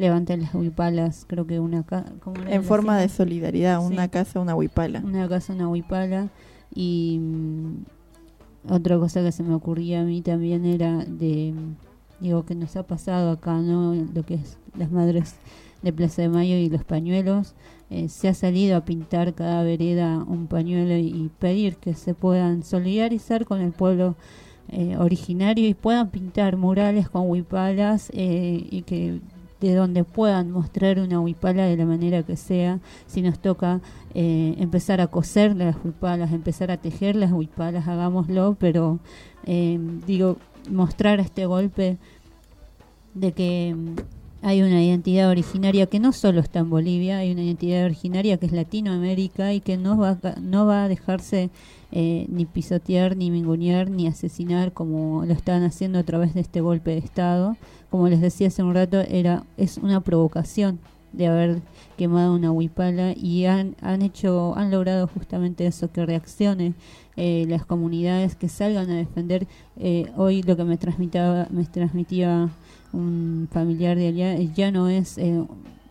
levanten 0.00 0.40
las 0.42 0.54
huipalas, 0.54 1.24
creo 1.28 1.46
que 1.46 1.60
una 1.60 1.84
ca- 1.84 2.06
¿cómo 2.24 2.40
era 2.42 2.54
En 2.54 2.64
forma 2.64 2.98
de 2.98 3.08
solidaridad, 3.08 3.80
Sí. 3.80 3.92
una 3.92 4.08
casa, 4.08 4.40
una 4.40 4.54
huipala. 4.56 5.00
Una 5.04 5.28
casa, 5.28 5.52
una 5.52 5.68
huipala. 5.68 6.28
Y 6.74 7.18
mm, 7.20 7.84
otra 8.72 8.98
cosa 8.98 9.22
que 9.22 9.30
se 9.32 9.42
me 9.42 9.54
ocurría 9.54 10.00
a 10.00 10.04
mí 10.04 10.22
también 10.22 10.64
era 10.64 11.04
de, 11.04 11.54
digo, 12.20 12.44
que 12.44 12.54
nos 12.54 12.76
ha 12.76 12.82
pasado 12.84 13.30
acá, 13.30 13.58
¿no? 13.60 13.94
Lo 13.94 14.22
que 14.24 14.34
es 14.34 14.58
las 14.76 14.90
madres 14.90 15.34
de 15.82 15.92
Plaza 15.92 16.22
de 16.22 16.28
Mayo 16.28 16.56
y 16.56 16.68
los 16.68 16.84
pañuelos. 16.84 17.54
Eh, 17.90 18.08
se 18.08 18.28
ha 18.28 18.34
salido 18.34 18.76
a 18.76 18.84
pintar 18.84 19.34
cada 19.34 19.62
vereda 19.64 20.24
un 20.26 20.46
pañuelo 20.46 20.96
y 20.96 21.30
pedir 21.38 21.76
que 21.76 21.94
se 21.94 22.14
puedan 22.14 22.62
solidarizar 22.62 23.44
con 23.46 23.60
el 23.60 23.72
pueblo 23.72 24.14
eh, 24.68 24.96
originario 24.96 25.66
y 25.66 25.74
puedan 25.74 26.10
pintar 26.10 26.56
murales 26.56 27.08
con 27.08 27.28
huipalas 27.28 28.10
eh, 28.14 28.64
y 28.70 28.82
que 28.82 29.20
de 29.60 29.74
donde 29.74 30.04
puedan 30.04 30.50
mostrar 30.50 30.98
una 30.98 31.20
huipala 31.20 31.64
de 31.64 31.76
la 31.76 31.84
manera 31.84 32.22
que 32.22 32.36
sea, 32.36 32.80
si 33.06 33.22
nos 33.22 33.38
toca 33.38 33.80
eh, 34.14 34.54
empezar 34.58 35.00
a 35.00 35.08
coser 35.08 35.54
las 35.54 35.76
huipalas, 35.84 36.32
empezar 36.32 36.70
a 36.70 36.78
tejer 36.78 37.16
las 37.16 37.32
huipalas, 37.32 37.86
hagámoslo, 37.86 38.56
pero 38.58 38.98
eh, 39.44 39.78
digo, 40.06 40.36
mostrar 40.70 41.20
este 41.20 41.46
golpe 41.46 41.98
de 43.14 43.32
que 43.32 43.74
mm, 43.76 43.96
hay 44.42 44.62
una 44.62 44.82
identidad 44.82 45.28
originaria 45.28 45.86
que 45.86 46.00
no 46.00 46.12
solo 46.12 46.40
está 46.40 46.60
en 46.60 46.70
Bolivia, 46.70 47.18
hay 47.18 47.32
una 47.32 47.42
identidad 47.42 47.84
originaria 47.84 48.38
que 48.38 48.46
es 48.46 48.52
Latinoamérica 48.52 49.52
y 49.52 49.60
que 49.60 49.76
no 49.76 49.98
va, 49.98 50.18
no 50.40 50.64
va 50.64 50.84
a 50.84 50.88
dejarse 50.88 51.50
eh, 51.92 52.26
ni 52.30 52.46
pisotear, 52.46 53.16
ni 53.16 53.30
mingunear, 53.30 53.90
ni 53.90 54.06
asesinar 54.06 54.72
como 54.72 55.26
lo 55.26 55.32
están 55.34 55.62
haciendo 55.64 55.98
a 55.98 56.04
través 56.04 56.32
de 56.32 56.40
este 56.40 56.62
golpe 56.62 56.92
de 56.92 56.98
Estado. 56.98 57.56
Como 57.90 58.08
les 58.08 58.20
decía 58.20 58.48
hace 58.48 58.62
un 58.62 58.74
rato, 58.74 59.00
era 59.00 59.44
es 59.56 59.78
una 59.78 60.00
provocación 60.00 60.78
de 61.12 61.26
haber 61.26 61.60
quemado 61.96 62.34
una 62.34 62.52
huipala 62.52 63.12
y 63.16 63.44
han, 63.44 63.74
han 63.80 64.02
hecho, 64.02 64.56
han 64.56 64.70
logrado 64.70 65.06
justamente 65.08 65.66
eso, 65.66 65.90
que 65.90 66.06
reaccione 66.06 66.74
eh, 67.16 67.46
las 67.48 67.66
comunidades, 67.66 68.36
que 68.36 68.48
salgan 68.48 68.90
a 68.90 68.96
defender. 68.96 69.46
Eh, 69.76 70.10
hoy 70.16 70.42
lo 70.42 70.56
que 70.56 70.64
me 70.64 70.76
transmitaba, 70.76 71.46
me 71.50 71.64
transmitía 71.64 72.48
un 72.92 73.48
familiar 73.50 73.96
de 73.96 74.08
allá, 74.08 74.34
eh, 74.34 74.50
ya 74.54 74.70
no 74.70 74.88
es, 74.88 75.18
eh, 75.18 75.44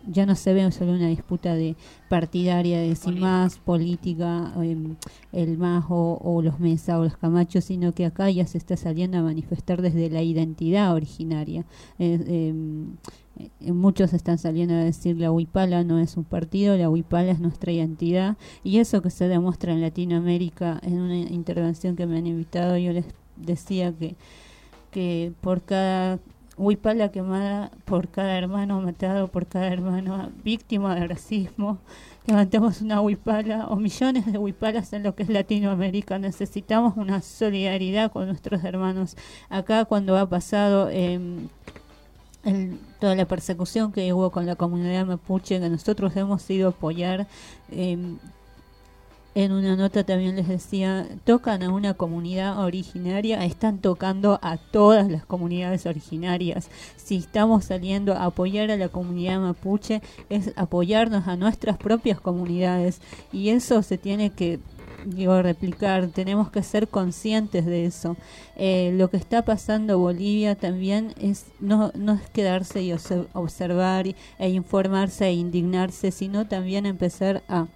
ya 0.06 0.26
no 0.26 0.34
se 0.34 0.52
ve 0.54 0.70
solo 0.72 0.92
una 0.92 1.08
disputa 1.08 1.54
de 1.54 1.76
partidaria 2.08 2.80
de 2.80 2.96
si 2.96 3.12
más 3.12 3.58
política, 3.58 4.52
em, 4.56 4.96
el 5.32 5.58
más 5.58 5.84
o, 5.88 6.18
o 6.22 6.42
los 6.42 6.60
Mesa 6.60 6.98
o 6.98 7.04
los 7.04 7.16
Camachos, 7.16 7.64
sino 7.64 7.92
que 7.92 8.06
acá 8.06 8.30
ya 8.30 8.46
se 8.46 8.58
está 8.58 8.76
saliendo 8.76 9.18
a 9.18 9.22
manifestar 9.22 9.82
desde 9.82 10.10
la 10.10 10.22
identidad 10.22 10.94
originaria. 10.94 11.64
Eh, 11.98 12.48
em, 12.50 12.96
eh, 13.38 13.72
muchos 13.72 14.12
están 14.12 14.38
saliendo 14.38 14.74
a 14.74 14.78
decir 14.78 15.16
la 15.18 15.30
Huipala 15.32 15.84
no 15.84 15.98
es 15.98 16.16
un 16.16 16.24
partido, 16.24 16.76
la 16.76 16.90
Huipala 16.90 17.30
es 17.30 17.40
nuestra 17.40 17.72
identidad 17.72 18.36
y 18.64 18.78
eso 18.78 19.02
que 19.02 19.10
se 19.10 19.28
demuestra 19.28 19.72
en 19.72 19.80
Latinoamérica 19.80 20.80
en 20.82 21.00
una 21.00 21.16
intervención 21.16 21.96
que 21.96 22.06
me 22.06 22.18
han 22.18 22.26
invitado 22.26 22.76
yo 22.76 22.92
les 22.92 23.06
decía 23.36 23.92
que 23.92 24.16
que 24.90 25.32
por 25.40 25.62
cada 25.62 26.18
huipala 26.60 27.10
quemada, 27.10 27.70
por 27.84 28.08
cada 28.08 28.36
hermano 28.36 28.80
matado, 28.80 29.28
por 29.28 29.46
cada 29.46 29.68
hermano 29.68 30.30
víctima 30.44 30.94
de 30.94 31.06
racismo, 31.08 31.78
levantemos 32.26 32.80
una 32.82 33.00
huipala 33.00 33.66
o 33.68 33.76
millones 33.76 34.26
de 34.30 34.38
huipalas 34.38 34.92
en 34.92 35.02
lo 35.02 35.14
que 35.14 35.22
es 35.24 35.28
Latinoamérica. 35.30 36.18
Necesitamos 36.18 36.96
una 36.96 37.22
solidaridad 37.22 38.12
con 38.12 38.26
nuestros 38.26 38.62
hermanos. 38.64 39.16
Acá 39.48 39.84
cuando 39.86 40.16
ha 40.18 40.28
pasado 40.28 40.88
em, 40.90 41.48
el- 42.44 42.78
toda 43.00 43.14
la 43.14 43.24
persecución 43.26 43.92
que 43.92 44.12
hubo 44.12 44.30
con 44.30 44.46
la 44.46 44.56
comunidad 44.56 45.06
mapuche, 45.06 45.60
que 45.60 45.68
nosotros 45.70 46.14
hemos 46.16 46.48
ido 46.50 46.68
apoyar, 46.70 47.26
em, 47.70 48.18
en 49.34 49.52
una 49.52 49.76
nota 49.76 50.04
también 50.04 50.36
les 50.36 50.48
decía, 50.48 51.06
tocan 51.24 51.62
a 51.62 51.70
una 51.70 51.94
comunidad 51.94 52.58
originaria, 52.58 53.44
están 53.44 53.78
tocando 53.78 54.40
a 54.42 54.56
todas 54.56 55.10
las 55.10 55.24
comunidades 55.24 55.86
originarias. 55.86 56.68
Si 56.96 57.16
estamos 57.16 57.66
saliendo 57.66 58.14
a 58.14 58.24
apoyar 58.24 58.70
a 58.70 58.76
la 58.76 58.88
comunidad 58.88 59.40
mapuche, 59.40 60.02
es 60.28 60.52
apoyarnos 60.56 61.28
a 61.28 61.36
nuestras 61.36 61.76
propias 61.76 62.20
comunidades. 62.20 63.00
Y 63.32 63.50
eso 63.50 63.82
se 63.82 63.98
tiene 63.98 64.30
que 64.30 64.58
digo, 65.06 65.40
replicar, 65.40 66.08
tenemos 66.08 66.50
que 66.50 66.62
ser 66.62 66.88
conscientes 66.88 67.64
de 67.64 67.86
eso. 67.86 68.16
Eh, 68.56 68.92
lo 68.96 69.08
que 69.08 69.16
está 69.16 69.42
pasando 69.42 69.94
en 69.94 70.00
Bolivia 70.00 70.54
también 70.56 71.14
es 71.18 71.46
no, 71.58 71.90
no 71.94 72.12
es 72.12 72.28
quedarse 72.30 72.82
y 72.82 72.90
obse- 72.90 73.26
observar 73.32 74.06
e 74.38 74.48
informarse 74.50 75.26
e 75.26 75.32
indignarse, 75.32 76.10
sino 76.10 76.46
también 76.46 76.84
empezar 76.84 77.42
a 77.48 77.66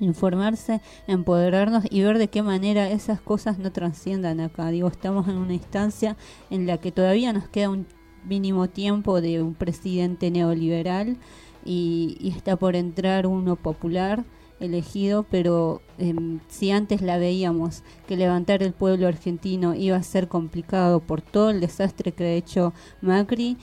informarse, 0.00 0.80
empoderarnos 1.06 1.84
y 1.90 2.02
ver 2.02 2.18
de 2.18 2.28
qué 2.28 2.42
manera 2.42 2.90
esas 2.90 3.20
cosas 3.20 3.58
no 3.58 3.72
trasciendan 3.72 4.40
acá. 4.40 4.68
Digo, 4.70 4.88
estamos 4.88 5.28
en 5.28 5.36
una 5.36 5.54
instancia 5.54 6.16
en 6.50 6.66
la 6.66 6.78
que 6.78 6.92
todavía 6.92 7.32
nos 7.32 7.48
queda 7.48 7.70
un 7.70 7.86
mínimo 8.24 8.68
tiempo 8.68 9.20
de 9.20 9.42
un 9.42 9.54
presidente 9.54 10.30
neoliberal 10.30 11.16
y, 11.64 12.16
y 12.20 12.30
está 12.30 12.56
por 12.56 12.76
entrar 12.76 13.26
uno 13.26 13.56
popular 13.56 14.24
elegido, 14.60 15.24
pero 15.24 15.82
em, 15.98 16.40
si 16.48 16.70
antes 16.70 17.00
la 17.00 17.18
veíamos 17.18 17.82
que 18.06 18.16
levantar 18.16 18.62
el 18.62 18.72
pueblo 18.72 19.06
argentino 19.06 19.74
iba 19.74 19.96
a 19.96 20.02
ser 20.02 20.28
complicado 20.28 21.00
por 21.00 21.22
todo 21.22 21.50
el 21.50 21.60
desastre 21.60 22.12
que 22.12 22.24
ha 22.24 22.32
hecho 22.32 22.72
Macri, 23.00 23.56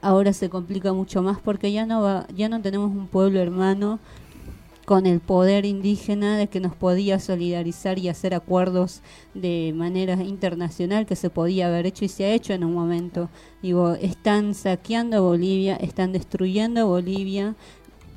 ahora 0.00 0.32
se 0.32 0.48
complica 0.48 0.92
mucho 0.92 1.22
más 1.22 1.40
porque 1.40 1.72
ya 1.72 1.86
no 1.86 2.02
va, 2.02 2.26
ya 2.34 2.48
no 2.48 2.62
tenemos 2.62 2.90
un 2.90 3.08
pueblo 3.08 3.40
hermano 3.40 3.98
con 4.88 5.04
el 5.04 5.20
poder 5.20 5.66
indígena 5.66 6.38
de 6.38 6.46
que 6.46 6.60
nos 6.60 6.74
podía 6.74 7.20
solidarizar 7.20 7.98
y 7.98 8.08
hacer 8.08 8.32
acuerdos 8.32 9.02
de 9.34 9.74
manera 9.76 10.14
internacional 10.14 11.04
que 11.04 11.14
se 11.14 11.28
podía 11.28 11.66
haber 11.66 11.84
hecho 11.84 12.06
y 12.06 12.08
se 12.08 12.24
ha 12.24 12.32
hecho 12.32 12.54
en 12.54 12.64
un 12.64 12.72
momento. 12.72 13.28
Digo, 13.60 13.92
están 14.00 14.54
saqueando 14.54 15.22
Bolivia, 15.22 15.76
están 15.76 16.12
destruyendo 16.12 16.86
Bolivia 16.86 17.54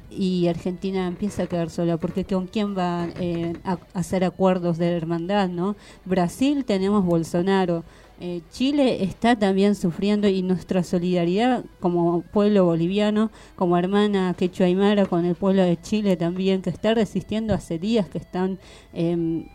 y 0.10 0.48
Argentina 0.48 1.08
empieza 1.08 1.44
a 1.44 1.48
quedar 1.48 1.70
sola 1.70 1.98
porque 1.98 2.24
con 2.24 2.48
quién 2.48 2.74
va 2.78 3.10
eh, 3.20 3.52
a 3.66 3.78
hacer 3.94 4.24
acuerdos 4.24 4.78
de 4.78 4.96
hermandad, 4.96 5.50
¿no? 5.50 5.76
Brasil 6.06 6.64
tenemos 6.64 7.04
Bolsonaro. 7.04 7.84
Eh, 8.24 8.44
Chile 8.52 9.04
está 9.04 9.36
también 9.36 9.74
sufriendo 9.74 10.28
y 10.28 10.44
nuestra 10.44 10.84
solidaridad 10.84 11.66
como 11.80 12.22
pueblo 12.22 12.66
boliviano, 12.66 13.32
como 13.56 13.80
hermana 13.80 14.36
quechua 14.38 14.68
aymara 14.68 15.08
con 15.08 15.26
el 15.26 15.34
pueblo 15.34 15.64
de 15.64 15.82
Chile 15.82 16.16
también, 16.18 16.62
que 16.62 16.70
está 16.70 16.94
resistiendo 16.94 17.56
hace 17.56 17.80
días, 17.80 18.08
que 18.10 18.20
están 18.20 18.60
em, 18.94 19.46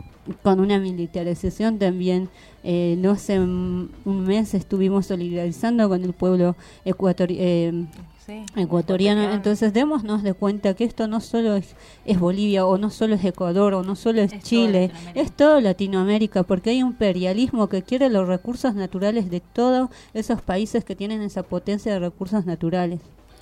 con 0.43 0.59
una 0.59 0.79
militarización 0.79 1.79
también. 1.79 2.27
Eh, 2.65 2.97
no 2.99 3.11
hace 3.11 3.39
un 3.39 3.89
mes 4.03 4.53
estuvimos 4.53 5.05
solidarizando 5.05 5.87
con 5.87 6.03
el 6.03 6.11
pueblo 6.11 6.57
ecuatoriano. 6.83 7.87
Sí, 8.27 8.45
ecuatoriano. 8.57 9.31
Entonces, 9.33 9.71
démonos 9.73 10.21
de 10.21 10.33
cuenta 10.33 10.73
que 10.75 10.83
esto 10.83 11.07
no 11.07 11.21
solo 11.21 11.55
es, 11.55 11.75
es 12.05 12.19
Bolivia, 12.19 12.65
o 12.65 12.77
no 12.77 12.89
solo 12.89 13.15
es 13.15 13.23
Ecuador, 13.23 13.73
o 13.73 13.83
no 13.83 13.95
solo 13.95 14.21
es, 14.21 14.37
Chile, 14.43 14.91
es 15.15 15.31
todo 15.31 15.61
Latinoamérica, 15.61 16.43
porque 16.43 16.71
hay 16.71 16.83
un 16.83 16.89
imperialismo 16.89 17.69
que 17.69 17.83
quiere 17.83 18.09
los 18.09 18.27
recursos 18.27 18.75
naturales 18.75 19.29
de 19.29 19.39
todos 19.39 19.89
esos 20.13 20.41
países 20.41 20.83
que 20.83 20.95
tienen 20.95 21.21
esa 21.21 21.43
potencia 21.43 21.93
de 21.93 21.99
recursos 21.99 22.45
naturales. 22.45 22.99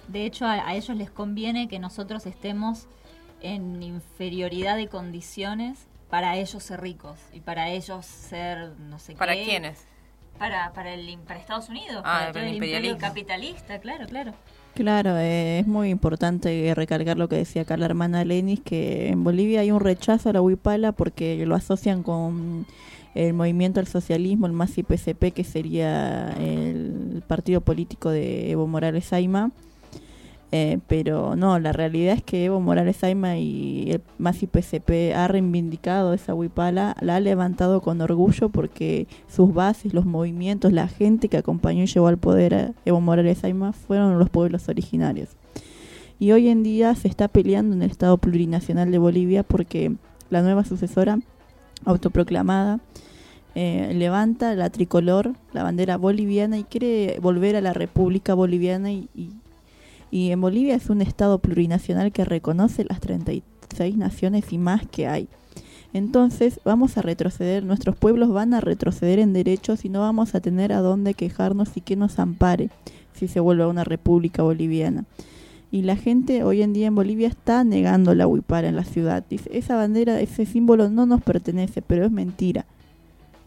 De 0.08 0.26
hecho, 0.26 0.46
a, 0.46 0.54
a 0.68 0.76
ellos 0.76 0.96
les 0.96 1.10
conviene 1.10 1.68
que 1.68 1.80
nosotros 1.80 2.26
estemos 2.28 2.86
en 3.42 3.82
inferioridad 3.82 4.78
de 4.78 4.88
condiciones 4.88 5.88
para 6.10 6.38
ellos 6.38 6.64
ser 6.64 6.82
ricos 6.82 7.18
y 7.34 7.40
para 7.42 7.70
ellos 7.72 8.06
ser 8.06 8.74
no 8.80 9.00
sé 9.00 9.16
¿Para 9.16 9.34
qué. 9.34 9.44
quiénes? 9.46 9.88
Para, 10.38 10.74
para, 10.74 10.94
el, 10.94 11.18
para 11.20 11.40
Estados 11.40 11.70
Unidos, 11.70 12.02
Ah, 12.06 12.20
para 12.20 12.34
para 12.34 12.46
el 12.46 12.50
el 12.50 12.56
imperio 12.56 12.94
imperialismo. 12.94 13.00
capitalista, 13.00 13.80
claro, 13.80 14.06
claro. 14.06 14.34
Claro, 14.76 15.18
eh, 15.18 15.60
es 15.60 15.68
muy 15.68 15.90
importante 15.90 16.74
recalcar 16.76 17.18
lo 17.18 17.30
que 17.30 17.38
decía 17.38 17.62
acá 17.62 17.78
la 17.78 17.86
hermana 17.86 18.26
Lenis, 18.26 18.60
que 18.60 19.08
en 19.08 19.24
Bolivia 19.24 19.62
hay 19.62 19.72
un 19.72 19.80
rechazo 19.80 20.30
a 20.30 20.34
la 20.34 20.42
huipala 20.42 20.92
porque 20.92 21.46
lo 21.46 21.56
asocian 21.56 22.04
con 22.04 22.66
el 23.14 23.34
movimiento 23.34 23.80
al 23.80 23.88
socialismo, 23.88 24.48
el 24.48 24.52
MASI 24.52 24.84
PCP, 24.84 25.32
que 25.34 25.46
sería 25.46 26.32
el 26.42 27.24
partido 27.26 27.62
político 27.62 28.10
de 28.10 28.52
Evo 28.52 28.68
Morales 28.68 29.14
Aima. 29.14 29.52
Eh, 30.52 30.80
pero 30.88 31.36
no, 31.36 31.60
la 31.60 31.74
realidad 31.74 32.14
es 32.14 32.24
que 32.24 32.46
Evo 32.46 32.62
Morales 32.62 33.04
Aima 33.04 33.38
y 33.38 33.92
el 33.92 34.02
MASI 34.20 34.48
PCP 34.48 35.14
ha 35.16 35.28
reivindicado 35.28 36.14
esa 36.14 36.34
huipala, 36.34 36.96
la 37.02 37.16
ha 37.16 37.20
levantado 37.20 37.82
con 37.82 38.00
orgullo 38.00 38.50
porque 38.50 39.08
sus 39.28 39.54
bases, 39.54 39.94
los 39.94 40.06
movimientos, 40.06 40.72
la 40.72 40.88
gente 40.88 41.28
que 41.28 41.38
acompañó 41.38 41.84
y 41.84 41.88
llevó 41.88 42.08
al 42.08 42.18
poder 42.18 42.54
a 42.54 42.72
Evo 42.86 43.02
Morales 43.02 43.44
Aima 43.44 43.74
fueron 43.74 44.18
los 44.20 44.30
pueblos 44.30 44.70
originarios. 44.70 45.30
Y 46.20 46.32
hoy 46.32 46.48
en 46.48 46.64
día 46.64 46.96
se 46.96 47.10
está 47.10 47.28
peleando 47.28 47.76
en 47.76 47.82
el 47.82 47.92
Estado 47.92 48.18
Plurinacional 48.18 48.92
de 48.92 48.98
Bolivia 48.98 49.44
porque 49.44 49.94
la 50.30 50.42
nueva 50.42 50.64
sucesora 50.64 51.20
autoproclamada 51.84 52.80
eh, 53.56 53.94
levanta 53.94 54.56
la 54.56 54.70
tricolor, 54.70 55.34
la 55.54 55.64
bandera 55.64 55.98
boliviana 55.98 56.58
y 56.58 56.64
quiere 56.64 57.20
volver 57.22 57.56
a 57.56 57.62
la 57.62 57.74
República 57.74 58.34
Boliviana 58.34 58.92
y, 58.92 59.10
y, 59.16 59.32
y 60.12 60.32
en 60.32 60.42
Bolivia 60.42 60.76
es 60.76 60.90
un 60.90 61.02
Estado 61.02 61.40
plurinacional 61.40 62.12
que 62.12 62.26
reconoce 62.26 62.86
las 62.86 63.00
36 63.00 63.98
naciones 63.98 64.52
y 64.52 64.58
más 64.58 64.86
que 64.88 65.08
hay. 65.08 65.28
Entonces 65.94 66.60
vamos 66.66 66.98
a 66.98 67.02
retroceder, 67.02 67.64
nuestros 67.64 67.96
pueblos 67.96 68.30
van 68.30 68.54
a 68.54 68.60
retroceder 68.60 69.20
en 69.20 69.34
derechos 69.34 69.86
y 69.86 69.90
no 69.90 70.02
vamos 70.02 70.36
a 70.36 70.42
tener 70.42 70.74
a 70.74 70.82
dónde 70.82 71.14
quejarnos 71.14 71.70
y 71.76 71.82
que 71.82 71.96
nos 71.96 72.20
ampare 72.20 72.70
si 73.14 73.28
se 73.28 73.40
vuelve 73.40 73.66
una 73.66 73.86
república 73.86 74.44
boliviana. 74.44 75.06
Y 75.72 75.82
la 75.82 75.96
gente 75.96 76.44
hoy 76.44 76.62
en 76.62 76.74
día 76.74 76.88
en 76.88 76.96
Bolivia 76.96 77.28
está 77.28 77.64
negando 77.64 78.14
la 78.14 78.28
huipara 78.28 78.68
en 78.68 78.76
la 78.76 78.84
ciudad. 78.84 79.24
Esa 79.52 79.76
bandera, 79.76 80.20
ese 80.22 80.46
símbolo 80.46 80.90
no 80.90 81.06
nos 81.06 81.22
pertenece, 81.22 81.82
pero 81.82 82.06
es 82.06 82.12
mentira. 82.12 82.66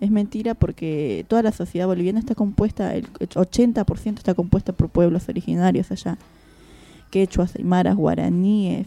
Es 0.01 0.11
mentira 0.11 0.55
porque 0.55 1.25
toda 1.29 1.43
la 1.43 1.53
sociedad 1.53 1.87
boliviana 1.87 2.21
está 2.21 2.35
compuesta, 2.35 2.95
el 2.95 3.13
80% 3.13 4.19
está 4.19 4.35
compuesta 4.35 4.73
por 4.73 4.89
pueblos 4.89 5.29
originarios 5.29 5.91
allá. 5.91 6.19
Quechuas, 7.11 7.57
aymaras, 7.57 7.97
guaraníes 7.97 8.87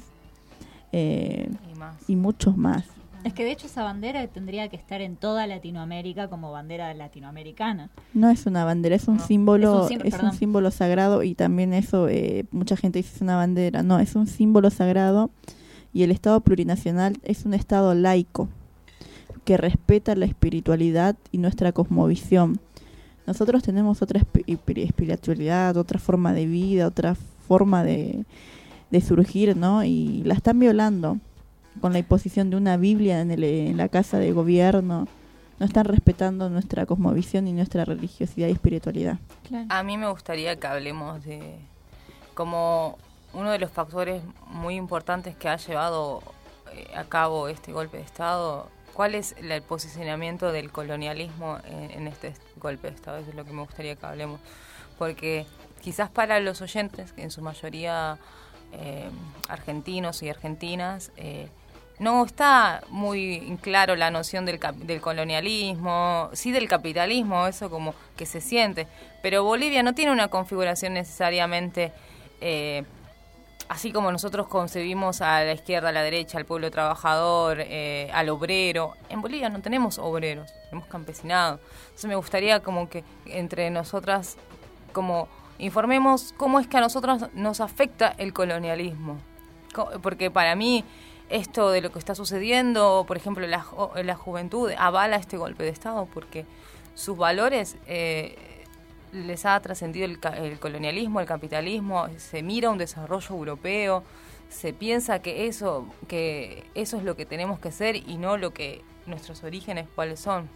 eh, 0.91 1.49
y, 2.07 2.15
muchos 2.15 2.57
más. 2.57 2.85
Es 3.23 3.33
que 3.33 3.43
de 3.43 3.51
hecho 3.51 3.67
esa 3.67 3.83
bandera 3.83 4.25
tendría 4.27 4.67
que 4.69 4.75
estar 4.75 4.99
en 5.01 5.15
toda 5.15 5.45
Latinoamérica 5.45 6.27
como 6.27 6.51
bandera 6.51 6.93
latinoamericana. 6.93 7.89
No 8.13 8.29
es 8.29 8.45
una 8.45 8.65
bandera, 8.65 8.95
es 8.95 9.07
un 9.07 9.19
símbolo, 9.19 9.87
es 9.87 10.19
un, 10.21 10.33
símbolo 10.33 10.71
sagrado 10.71 11.21
y 11.23 11.35
también 11.35 11.73
eso, 11.73 12.09
eh, 12.09 12.45
mucha 12.51 12.75
gente 12.75 12.99
dice 12.99 13.15
es 13.15 13.21
una 13.21 13.35
bandera. 13.35 13.83
No, 13.83 13.99
es 13.99 14.15
un 14.15 14.27
símbolo 14.27 14.69
sagrado 14.71 15.29
y 15.93 16.03
el 16.03 16.11
Estado 16.11 16.39
plurinacional 16.41 17.19
es 17.23 17.45
un 17.45 17.53
Estado 17.53 17.93
laico 17.93 18.49
que 19.45 19.57
respeta 19.57 20.15
la 20.15 20.25
espiritualidad 20.25 21.15
y 21.31 21.37
nuestra 21.37 21.71
cosmovisión. 21.71 22.59
Nosotros 23.27 23.63
tenemos 23.63 24.01
otra 24.01 24.21
espiritualidad, 24.47 25.77
otra 25.77 25.99
forma 25.99 26.33
de 26.33 26.45
vida, 26.47 26.87
otra 26.87 27.15
forma 27.51 27.83
de, 27.83 28.23
de 28.91 29.01
surgir, 29.01 29.57
¿no? 29.57 29.83
Y 29.83 30.23
la 30.23 30.35
están 30.35 30.57
violando 30.57 31.17
con 31.81 31.91
la 31.91 31.99
imposición 31.99 32.49
de 32.49 32.55
una 32.55 32.77
Biblia 32.77 33.19
en, 33.19 33.29
el, 33.31 33.43
en 33.43 33.75
la 33.75 33.89
casa 33.89 34.19
de 34.19 34.31
gobierno. 34.31 35.05
No 35.59 35.65
están 35.65 35.83
respetando 35.83 36.49
nuestra 36.49 36.85
cosmovisión 36.85 37.49
y 37.49 37.51
nuestra 37.51 37.83
religiosidad 37.83 38.47
y 38.47 38.51
espiritualidad. 38.51 39.19
A 39.67 39.83
mí 39.83 39.97
me 39.97 40.09
gustaría 40.09 40.55
que 40.55 40.67
hablemos 40.67 41.23
de 41.25 41.57
como 42.35 42.97
uno 43.33 43.51
de 43.51 43.59
los 43.59 43.69
factores 43.69 44.21
muy 44.47 44.75
importantes 44.75 45.35
que 45.35 45.49
ha 45.49 45.57
llevado 45.57 46.23
eh, 46.73 46.87
a 46.95 47.03
cabo 47.03 47.49
este 47.49 47.73
golpe 47.73 47.97
de 47.97 48.03
Estado 48.03 48.69
¿Cuál 48.93 49.15
es 49.15 49.35
el 49.37 49.61
posicionamiento 49.61 50.51
del 50.51 50.71
colonialismo 50.71 51.59
en, 51.65 52.07
este 52.07 52.33
golpe 52.57 52.89
de 52.89 52.95
Estado? 52.95 53.17
Eso 53.17 53.29
es 53.29 53.35
lo 53.35 53.45
que 53.45 53.53
me 53.53 53.61
gustaría 53.61 53.95
que 53.95 54.05
hablemos. 54.05 54.41
Porque 54.97 55.45
quizás 55.81 56.09
para 56.09 56.39
los 56.39 56.61
oyentes, 56.61 57.11
que 57.11 57.23
en 57.23 57.31
su 57.31 57.41
mayoría 57.41 58.17
eh, 58.73 59.09
argentinos 59.49 60.23
y 60.23 60.29
argentinas, 60.29 61.11
eh, 61.17 61.49
no 61.99 62.25
está 62.25 62.81
muy 62.89 63.57
claro 63.61 63.95
la 63.95 64.09
noción 64.09 64.45
del, 64.45 64.59
colonialismo, 65.01 66.29
sí 66.33 66.51
del 66.51 66.67
capitalismo, 66.67 67.47
eso 67.47 67.69
como 67.69 67.93
que 68.15 68.25
se 68.25 68.41
siente. 68.41 68.87
Pero 69.21 69.43
Bolivia 69.43 69.83
no 69.83 69.93
tiene 69.93 70.11
una 70.11 70.29
configuración 70.29 70.93
necesariamente... 70.93 71.91
Eh, 72.39 72.83
así 73.69 73.93
como 73.93 74.11
nosotros 74.11 74.47
concebimos 74.47 75.21
a 75.21 75.45
la 75.45 75.53
izquierda, 75.53 75.89
a 75.89 75.91
la 75.93 76.01
derecha, 76.01 76.37
al 76.37 76.43
pueblo 76.43 76.69
trabajador, 76.71 77.63
al 78.11 78.29
obrero, 78.29 78.95
en 79.07 79.21
Bolivia 79.21 79.47
no 79.47 79.61
tenemos 79.61 79.97
obreros, 79.97 80.51
tenemos 80.65 80.89
campesinado. 80.89 81.61
Entonces 81.83 82.05
me 82.05 82.15
gustaría 82.15 82.59
como 82.59 82.89
que 82.89 83.05
entre 83.27 83.69
nosotras, 83.69 84.35
como 84.91 85.29
informemos 85.61 86.33
cómo 86.35 86.59
es 86.59 86.67
que 86.67 86.77
a 86.77 86.81
nosotros 86.81 87.27
nos 87.33 87.61
afecta 87.61 88.13
el 88.17 88.33
colonialismo. 88.33 89.17
Porque 90.01 90.29
para 90.29 90.55
mí 90.55 90.83
esto 91.29 91.71
de 91.71 91.81
lo 91.81 91.91
que 91.91 91.99
está 91.99 92.13
sucediendo, 92.13 93.05
por 93.07 93.15
ejemplo, 93.15 93.47
la, 93.47 93.65
la 94.03 94.15
juventud 94.15 94.69
avala 94.77 95.15
este 95.15 95.37
golpe 95.37 95.63
de 95.63 95.69
Estado 95.69 96.07
porque 96.13 96.45
sus 96.95 97.17
valores... 97.17 97.77
Eh, 97.87 98.35
les 99.13 99.45
ha 99.45 99.59
trascendido 99.59 100.05
el, 100.05 100.59
colonialismo, 100.59 101.19
el 101.19 101.25
capitalismo, 101.25 102.07
se 102.17 102.43
mira 102.43 102.69
un 102.69 102.77
desarrollo 102.77 103.35
europeo, 103.35 104.03
se 104.49 104.73
piensa 104.73 105.19
que 105.19 105.47
eso, 105.47 105.85
que 106.07 106.63
eso 106.75 106.97
es 106.97 107.03
lo 107.03 107.15
que 107.15 107.25
tenemos 107.25 107.59
que 107.59 107.71
ser 107.71 107.95
y 107.95 108.17
no 108.17 108.37
lo 108.37 108.53
que 108.53 108.81
nuestros 109.05 109.43
orígenes 109.43 109.87
cuáles 109.95 110.19
son. 110.19 110.49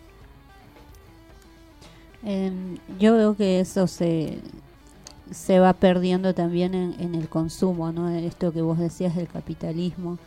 Em, 2.23 2.77
yo 2.97 3.13
veo 3.13 3.35
que 3.35 3.59
eso 3.59 3.87
se, 3.87 4.39
se 5.31 5.59
va 5.59 5.73
perdiendo 5.73 6.33
también 6.33 6.73
en, 6.73 7.15
el 7.15 7.27
consumo, 7.29 7.91
¿no? 7.91 8.09
Esto 8.09 8.51
que 8.53 8.61
vos 8.61 8.77
decías 8.77 9.15
del 9.15 9.27
capitalismo. 9.27 10.17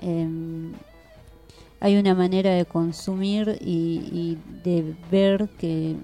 Em, 0.00 0.72
hay 1.80 1.96
una 1.96 2.14
manera 2.14 2.50
de 2.50 2.64
consumir 2.64 3.58
y 3.60 4.38
de 4.64 4.94
ver 5.10 5.48
que 5.58 5.96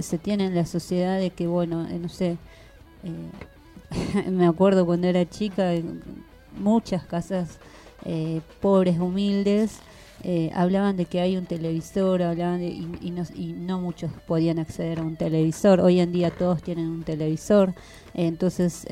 se 0.00 0.18
tiene 0.18 0.46
en 0.46 0.54
la 0.54 0.66
sociedad 0.66 1.18
de 1.18 1.30
que, 1.30 1.46
bueno, 1.46 1.86
eh, 1.88 1.98
no 1.98 2.08
sé, 2.08 2.36
eh, 3.04 4.30
me 4.30 4.46
acuerdo 4.46 4.86
cuando 4.86 5.06
era 5.06 5.28
chica, 5.28 5.72
muchas 6.58 7.04
casas 7.04 7.58
eh, 8.04 8.40
pobres, 8.60 8.98
humildes, 8.98 9.78
hablaban 10.54 10.96
de 10.96 11.04
que 11.04 11.20
hay 11.20 11.36
un 11.36 11.46
televisor, 11.46 12.22
hablaban 12.22 12.62
y, 12.62 13.10
no, 13.10 13.22
y, 13.34 13.52
no, 13.52 13.80
muchos 13.80 14.10
podían 14.26 14.58
acceder 14.58 15.00
a 15.00 15.02
un 15.02 15.16
televisor. 15.16 15.80
Hoy 15.80 16.00
en 16.00 16.12
día 16.12 16.30
todos 16.30 16.62
tienen 16.62 16.88
un 16.88 17.02
televisor, 17.02 17.74
entonces 18.14 18.86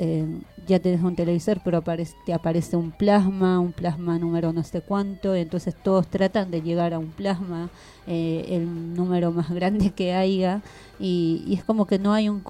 ya 0.66 0.78
tenés 0.78 1.02
un 1.02 1.16
televisor, 1.16 1.60
pero 1.64 1.78
aparece, 1.78 2.14
te 2.24 2.32
aparece 2.32 2.76
un 2.76 2.92
plasma, 2.92 3.58
un 3.58 3.72
plasma 3.72 4.18
número 4.18 4.52
no 4.52 4.62
sé 4.62 4.80
cuánto, 4.80 5.34
entonces 5.34 5.74
todos 5.74 6.06
tratan 6.06 6.50
de 6.50 6.62
llegar 6.62 6.94
a 6.94 6.98
un 6.98 7.10
plasma, 7.10 7.70
eh, 8.06 8.46
el 8.48 8.94
número 8.94 9.32
más 9.32 9.50
grande 9.54 9.90
que 9.90 10.14
haya, 10.14 10.62
y, 11.00 11.52
es 11.52 11.64
como 11.64 11.86
que 11.86 11.98
no 11.98 12.12
hay 12.12 12.28
un, 12.28 12.42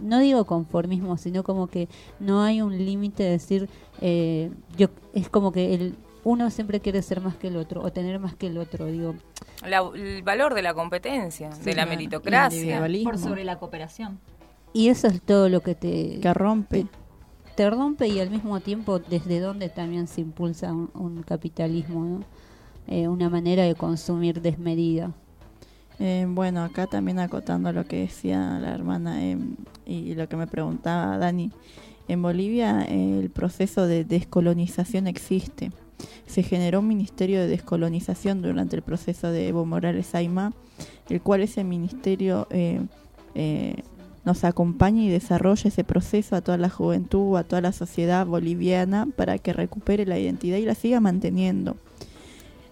no 0.00 0.18
digo 0.18 0.44
conformismo, 0.44 1.16
sino 1.16 1.42
como 1.42 1.68
que 1.68 1.88
no 2.20 2.42
hay 2.42 2.60
un 2.60 2.76
límite 2.76 3.22
de 3.22 3.30
decir, 3.30 3.68
eh, 4.00 4.50
yo 4.76 4.88
es 5.14 5.28
como 5.28 5.52
que 5.52 5.74
el 5.74 5.94
uno 6.28 6.50
siempre 6.50 6.80
quiere 6.80 7.00
ser 7.00 7.22
más 7.22 7.36
que 7.36 7.48
el 7.48 7.56
otro 7.56 7.82
o 7.82 7.90
tener 7.90 8.18
más 8.18 8.34
que 8.34 8.48
el 8.48 8.58
otro, 8.58 8.86
digo. 8.86 9.14
el 9.94 10.22
valor 10.22 10.52
de 10.52 10.60
la 10.60 10.74
competencia, 10.74 11.48
de 11.48 11.74
la 11.74 11.86
meritocracia. 11.86 12.86
Por 13.02 13.18
sobre 13.18 13.44
la 13.44 13.58
cooperación. 13.58 14.20
Y 14.74 14.88
eso 14.88 15.06
es 15.06 15.22
todo 15.22 15.48
lo 15.48 15.60
que 15.60 15.74
te... 15.74 16.20
Que 16.20 16.34
rompe 16.34 16.86
te 17.56 17.68
rompe 17.68 18.06
y 18.06 18.20
al 18.20 18.30
mismo 18.30 18.60
tiempo 18.60 19.00
desde 19.00 19.40
dónde 19.40 19.68
también 19.68 20.06
se 20.06 20.20
impulsa 20.20 20.72
un, 20.72 21.24
capitalismo, 21.26 22.20
eh, 22.86 23.08
una 23.08 23.28
manera 23.28 23.64
de 23.64 23.74
consumir 23.74 24.40
desmedida. 24.40 25.10
Eh, 25.98 26.24
bueno, 26.28 26.62
acá 26.62 26.86
también 26.86 27.18
acotando 27.18 27.72
lo 27.72 27.84
que 27.84 27.96
decía 27.96 28.60
la 28.60 28.72
hermana 28.72 29.24
em, 29.24 29.56
y 29.86 30.14
lo 30.14 30.28
que 30.28 30.36
me 30.36 30.46
preguntaba 30.46 31.18
Dani, 31.18 31.50
en 32.06 32.22
Bolivia 32.22 32.82
el 32.82 33.28
proceso 33.30 33.88
de 33.88 34.04
descolonización 34.04 35.08
existe. 35.08 35.72
Se 36.26 36.42
generó 36.42 36.80
un 36.80 36.88
ministerio 36.88 37.40
de 37.40 37.48
descolonización 37.48 38.42
durante 38.42 38.76
el 38.76 38.82
proceso 38.82 39.30
de 39.30 39.48
Evo 39.48 39.64
Morales 39.64 40.14
Aima, 40.14 40.52
el 41.08 41.20
cual 41.20 41.40
ese 41.40 41.64
ministerio 41.64 42.46
eh, 42.50 42.80
nos 44.24 44.44
acompañe 44.44 45.04
y 45.04 45.08
desarrolle 45.08 45.70
ese 45.70 45.84
proceso 45.84 46.36
a 46.36 46.42
toda 46.42 46.58
la 46.58 46.68
juventud, 46.68 47.36
a 47.36 47.44
toda 47.44 47.62
la 47.62 47.72
sociedad 47.72 48.26
boliviana 48.26 49.08
para 49.16 49.38
que 49.38 49.54
recupere 49.54 50.04
la 50.04 50.18
identidad 50.18 50.58
y 50.58 50.66
la 50.66 50.74
siga 50.74 51.00
manteniendo. 51.00 51.76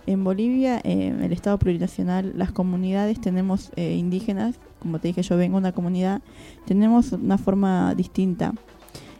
En 0.07 0.23
Bolivia, 0.23 0.81
en 0.85 1.23
el 1.23 1.33
Estado 1.33 1.59
plurinacional, 1.59 2.33
las 2.37 2.53
comunidades 2.53 3.21
tenemos 3.21 3.73
eh, 3.75 3.95
indígenas, 3.95 4.57
como 4.79 5.01
te 5.01 5.09
dije, 5.09 5.23
yo 5.23 5.37
vengo 5.37 5.57
de 5.57 5.61
una 5.61 5.73
comunidad, 5.73 6.21
tenemos 6.65 7.13
una 7.13 7.39
forma 7.39 7.95
distinta. 7.95 8.53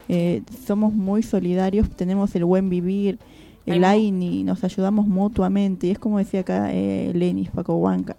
Eh, 0.09 0.43
somos 0.65 0.93
muy 0.93 1.25
solidarios, 1.25 1.91
tenemos 1.91 2.37
el 2.37 2.45
buen 2.45 2.69
vivir, 2.69 3.19
el 3.67 3.85
AINI, 3.85 4.45
nos 4.45 4.65
ayudamos 4.65 5.07
mutuamente, 5.07 5.89
y 5.89 5.91
es 5.91 5.99
como 5.99 6.19
decía 6.19 6.41
acá 6.41 6.73
eh, 6.73 7.13
Lenis 7.15 7.51
Paco 7.51 7.77
Huanca. 7.77 8.17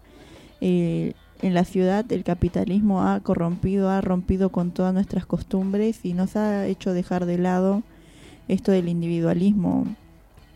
Eh, 0.62 1.14
en 1.42 1.54
la 1.54 1.64
ciudad 1.66 2.12
el 2.12 2.24
capitalismo 2.24 3.04
ha 3.04 3.20
corrompido, 3.20 3.90
ha 3.90 4.02
rompido 4.02 4.50
con 4.50 4.72
todas 4.72 4.94
nuestras 4.94 5.26
costumbres 5.26 6.00
y 6.04 6.14
nos 6.14 6.36
ha 6.36 6.66
hecho 6.66 6.94
dejar 6.94 7.26
de 7.26 7.38
lado 7.38 7.84
esto 8.48 8.72
del 8.72 8.90
individualismo. 8.90 9.86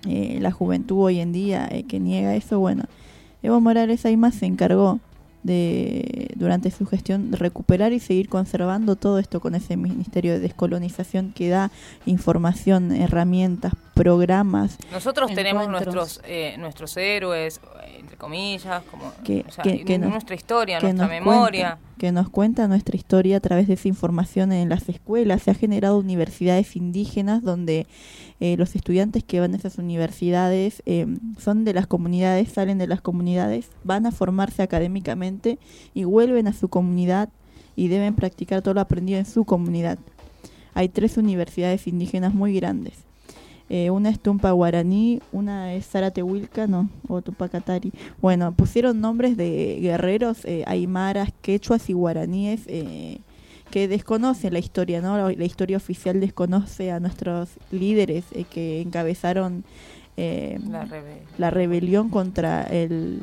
Eh, 0.08 0.40
la 0.42 0.52
juventud 0.52 0.98
hoy 0.98 1.20
en 1.20 1.32
día 1.32 1.68
eh, 1.70 1.84
que 1.84 2.00
niega 2.00 2.36
eso, 2.36 2.60
bueno, 2.60 2.86
Evo 3.44 3.62
Morales 3.62 4.04
más 4.18 4.36
se 4.36 4.48
encargó 4.48 5.00
de 5.44 6.32
durante 6.36 6.72
su 6.72 6.86
gestión 6.86 7.32
recuperar 7.34 7.94
y 7.94 8.00
seguir 8.00 8.30
conservando 8.30 8.96
todo 8.96 9.20
esto 9.20 9.40
con 9.40 9.56
ese 9.56 9.78
ministerio 9.78 10.34
de 10.34 10.40
descolonización 10.40 11.34
que 11.34 11.50
da 11.50 11.72
información, 12.06 12.92
herramientas, 12.92 13.74
programas. 13.94 14.78
Nosotros 14.92 15.34
tenemos 15.34 15.68
nuestros 15.68 16.22
eh, 16.26 16.56
nuestros 16.58 16.98
héroes, 16.98 17.60
entre 18.02 18.18
comillas, 18.18 18.84
como 18.90 19.14
que, 19.24 19.46
nuestra 20.00 20.36
historia, 20.36 20.80
nuestra 20.80 21.08
memoria. 21.08 21.78
que 21.98 22.12
nos 22.12 22.30
cuenta 22.30 22.68
nuestra 22.68 22.98
historia 22.98 23.38
a 23.38 23.40
través 23.40 23.68
de 23.68 23.76
esa 23.76 23.88
información 23.88 24.52
en 24.52 24.70
las 24.70 24.90
escuelas. 24.90 25.44
Se 25.44 25.52
ha 25.52 25.54
generado 25.54 25.98
universidades 25.98 26.76
indígenas 26.76 27.44
donde 27.44 27.88
eh, 28.40 28.58
los 28.58 28.76
estudiantes 28.76 29.24
que 29.24 29.40
van 29.40 29.54
a 29.54 29.58
esas 29.58 29.78
universidades 29.78 30.82
eh, 30.86 31.06
son 31.38 31.64
de 31.64 31.74
las 31.74 31.88
comunidades, 31.88 32.52
salen 32.52 32.80
de 32.80 32.88
las 32.88 33.02
comunidades, 33.02 33.70
van 33.84 34.06
a 34.06 34.12
formarse 34.12 34.64
académicamente 34.64 35.60
y 35.94 36.04
vuelven 36.04 36.48
a 36.48 36.54
su 36.54 36.68
comunidad 36.68 37.30
y 37.76 37.88
deben 37.88 38.16
practicar 38.16 38.62
todo 38.62 38.74
lo 38.74 38.82
aprendido 38.82 39.20
en 39.20 39.26
su 39.26 39.46
comunidad. 39.46 40.00
Hay 40.74 40.90
tres 40.90 41.18
universidades 41.18 41.88
indígenas 41.88 42.34
muy 42.34 42.54
grandes. 42.54 43.11
Eh, 43.74 43.90
una 43.90 44.10
es 44.10 44.20
Tumpa 44.20 44.52
Guaraní, 44.52 45.22
una 45.32 45.74
es 45.74 45.86
Zaratehuilca, 45.88 46.68
no, 46.68 46.90
o 47.08 47.22
Tupacatari. 47.22 47.94
Bueno, 48.22 48.52
pusieron 48.52 49.00
nombres 49.00 49.38
de 49.38 49.80
guerreros 49.82 50.44
eh, 50.44 50.66
aymaras, 50.68 51.30
quechuas 51.42 51.90
y 51.90 51.94
guaraníes 51.94 52.64
eh, 52.68 53.20
que 53.72 53.88
desconocen 53.88 54.52
la 54.52 54.60
historia, 54.60 55.00
¿no? 55.02 55.16
La, 55.16 55.32
la 55.32 55.46
historia 55.46 55.78
oficial 55.78 56.20
desconoce 56.20 56.92
a 56.92 57.00
nuestros 57.00 57.52
líderes 57.72 58.26
eh, 58.34 58.44
que 58.44 58.82
encabezaron 58.82 59.64
eh, 60.18 60.60
La 60.70 60.86
la 61.38 61.50
rebelión 61.50 62.10
contra 62.10 62.64
el, 62.64 63.22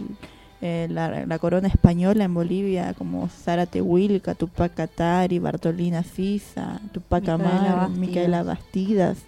eh, 0.63 0.89
la, 0.91 1.27
la 1.27 1.39
corona 1.39 1.69
española 1.69 2.25
en 2.25 2.33
Bolivia, 2.33 2.95
como 2.95 3.29
Zaratehuilca, 3.29 4.35
Tupac 4.35 4.73
Katari, 4.75 5.39
Bartolina 5.39 6.03
Sisa, 6.03 6.81
Tupac 6.93 7.21
Micaela 7.21 7.35
Amaro, 7.35 7.77
Bastidas. 7.77 7.99
Micaela 7.99 8.43
Bastidas. 8.43 9.19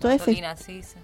Toda 0.00 0.16
Bartolina 0.16 0.56
Sisa. 0.56 0.98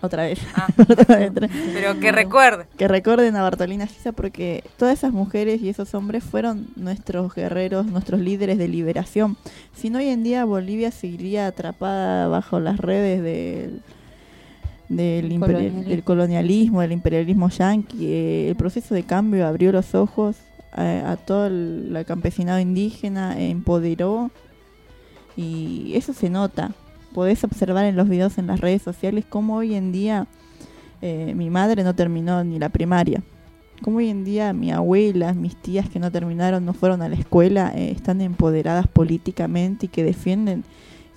otra 0.00 0.24
vez. 0.24 0.38
Ah, 0.54 0.68
Otra 0.78 1.16
vez, 1.16 1.32
pero 1.74 1.98
que 1.98 2.12
recuerde. 2.12 2.66
Que 2.78 2.86
recuerden 2.88 3.34
a 3.36 3.42
Bartolina 3.42 3.86
Sisa 3.86 4.12
porque 4.12 4.62
todas 4.76 4.98
esas 4.98 5.12
mujeres 5.12 5.60
y 5.62 5.68
esos 5.68 5.94
hombres 5.94 6.22
fueron 6.22 6.68
nuestros 6.76 7.34
guerreros, 7.34 7.86
nuestros 7.86 8.20
líderes 8.20 8.58
de 8.58 8.68
liberación. 8.68 9.36
Si 9.74 9.90
no, 9.90 9.98
hoy 9.98 10.08
en 10.08 10.22
día 10.22 10.44
Bolivia 10.44 10.90
seguiría 10.90 11.46
atrapada 11.48 12.28
bajo 12.28 12.60
las 12.60 12.78
redes 12.78 13.22
del, 14.88 15.40
colonialismo. 15.40 15.88
del 15.88 16.02
colonialismo, 16.04 16.80
del 16.82 16.92
imperialismo 16.92 17.48
yanqui. 17.48 18.06
Eh, 18.06 18.48
el 18.48 18.56
proceso 18.56 18.94
de 18.94 19.02
cambio 19.02 19.46
abrió 19.46 19.72
los 19.72 19.94
ojos 19.94 20.36
a, 20.72 21.10
a 21.10 21.16
todo 21.16 21.46
el, 21.46 21.92
el 21.96 22.04
campesinado 22.04 22.60
indígena, 22.60 23.40
empoderó 23.40 24.30
y 25.36 25.92
eso 25.94 26.12
se 26.12 26.30
nota. 26.30 26.72
Podés 27.14 27.44
observar 27.44 27.84
en 27.84 27.96
los 27.96 28.08
videos 28.08 28.38
en 28.38 28.46
las 28.46 28.60
redes 28.60 28.82
sociales 28.82 29.24
cómo 29.28 29.56
hoy 29.56 29.74
en 29.74 29.92
día 29.92 30.26
eh, 31.02 31.34
mi 31.36 31.50
madre 31.50 31.84
no 31.84 31.94
terminó 31.94 32.42
ni 32.44 32.58
la 32.58 32.68
primaria. 32.68 33.22
Como 33.82 33.98
hoy 33.98 34.08
en 34.08 34.24
día 34.24 34.52
mi 34.52 34.72
abuela, 34.72 35.34
mis 35.34 35.56
tías 35.56 35.88
que 35.88 35.98
no 35.98 36.10
terminaron, 36.10 36.64
no 36.64 36.72
fueron 36.72 37.02
a 37.02 37.08
la 37.08 37.16
escuela, 37.16 37.72
eh, 37.74 37.90
están 37.90 38.20
empoderadas 38.20 38.86
políticamente 38.86 39.86
y 39.86 39.88
que 39.88 40.04
defienden 40.04 40.64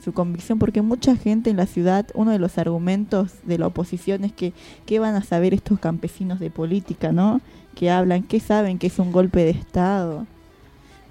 su 0.03 0.13
convicción, 0.13 0.59
porque 0.59 0.81
mucha 0.81 1.15
gente 1.15 1.49
en 1.49 1.57
la 1.57 1.65
ciudad, 1.65 2.07
uno 2.13 2.31
de 2.31 2.39
los 2.39 2.57
argumentos 2.57 3.33
de 3.43 3.57
la 3.57 3.67
oposición 3.67 4.23
es 4.23 4.31
que, 4.31 4.53
¿qué 4.85 4.99
van 4.99 5.15
a 5.15 5.23
saber 5.23 5.53
estos 5.53 5.79
campesinos 5.79 6.39
de 6.39 6.49
política, 6.49 7.11
no? 7.11 7.41
Que 7.75 7.91
hablan, 7.91 8.23
¿qué 8.23 8.39
saben 8.39 8.79
que 8.79 8.87
es 8.87 8.99
un 8.99 9.11
golpe 9.11 9.43
de 9.43 9.51
Estado? 9.51 10.25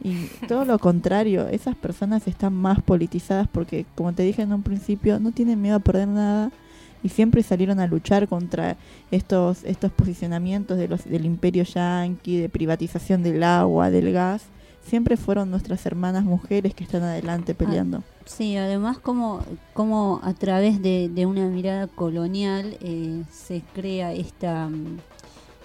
Y 0.02 0.26
todo 0.46 0.64
lo 0.64 0.78
contrario, 0.78 1.48
esas 1.48 1.76
personas 1.76 2.26
están 2.28 2.54
más 2.54 2.80
politizadas 2.82 3.48
porque, 3.48 3.84
como 3.94 4.12
te 4.12 4.22
dije 4.22 4.42
en 4.42 4.52
un 4.52 4.62
principio, 4.62 5.18
no 5.18 5.32
tienen 5.32 5.60
miedo 5.60 5.76
a 5.76 5.80
perder 5.80 6.08
nada 6.08 6.50
y 7.02 7.08
siempre 7.08 7.42
salieron 7.42 7.80
a 7.80 7.86
luchar 7.86 8.28
contra 8.28 8.76
estos 9.10 9.64
estos 9.64 9.92
posicionamientos 9.92 10.78
de 10.78 10.88
los 10.88 11.04
del 11.04 11.24
imperio 11.26 11.64
yanqui, 11.64 12.38
de 12.38 12.48
privatización 12.48 13.22
del 13.22 13.42
agua, 13.42 13.90
del 13.90 14.12
gas. 14.12 14.44
Siempre 14.84 15.16
fueron 15.18 15.50
nuestras 15.50 15.84
hermanas 15.84 16.24
mujeres 16.24 16.74
que 16.74 16.82
están 16.82 17.02
adelante 17.02 17.54
peleando. 17.54 18.02
Sí, 18.24 18.56
además 18.56 18.98
como, 18.98 19.42
como 19.74 20.20
a 20.22 20.32
través 20.32 20.80
de, 20.80 21.10
de 21.10 21.26
una 21.26 21.46
mirada 21.46 21.88
colonial 21.88 22.76
eh, 22.80 23.22
se 23.30 23.62
crea 23.74 24.12
esta 24.14 24.68
mm, 24.68 24.98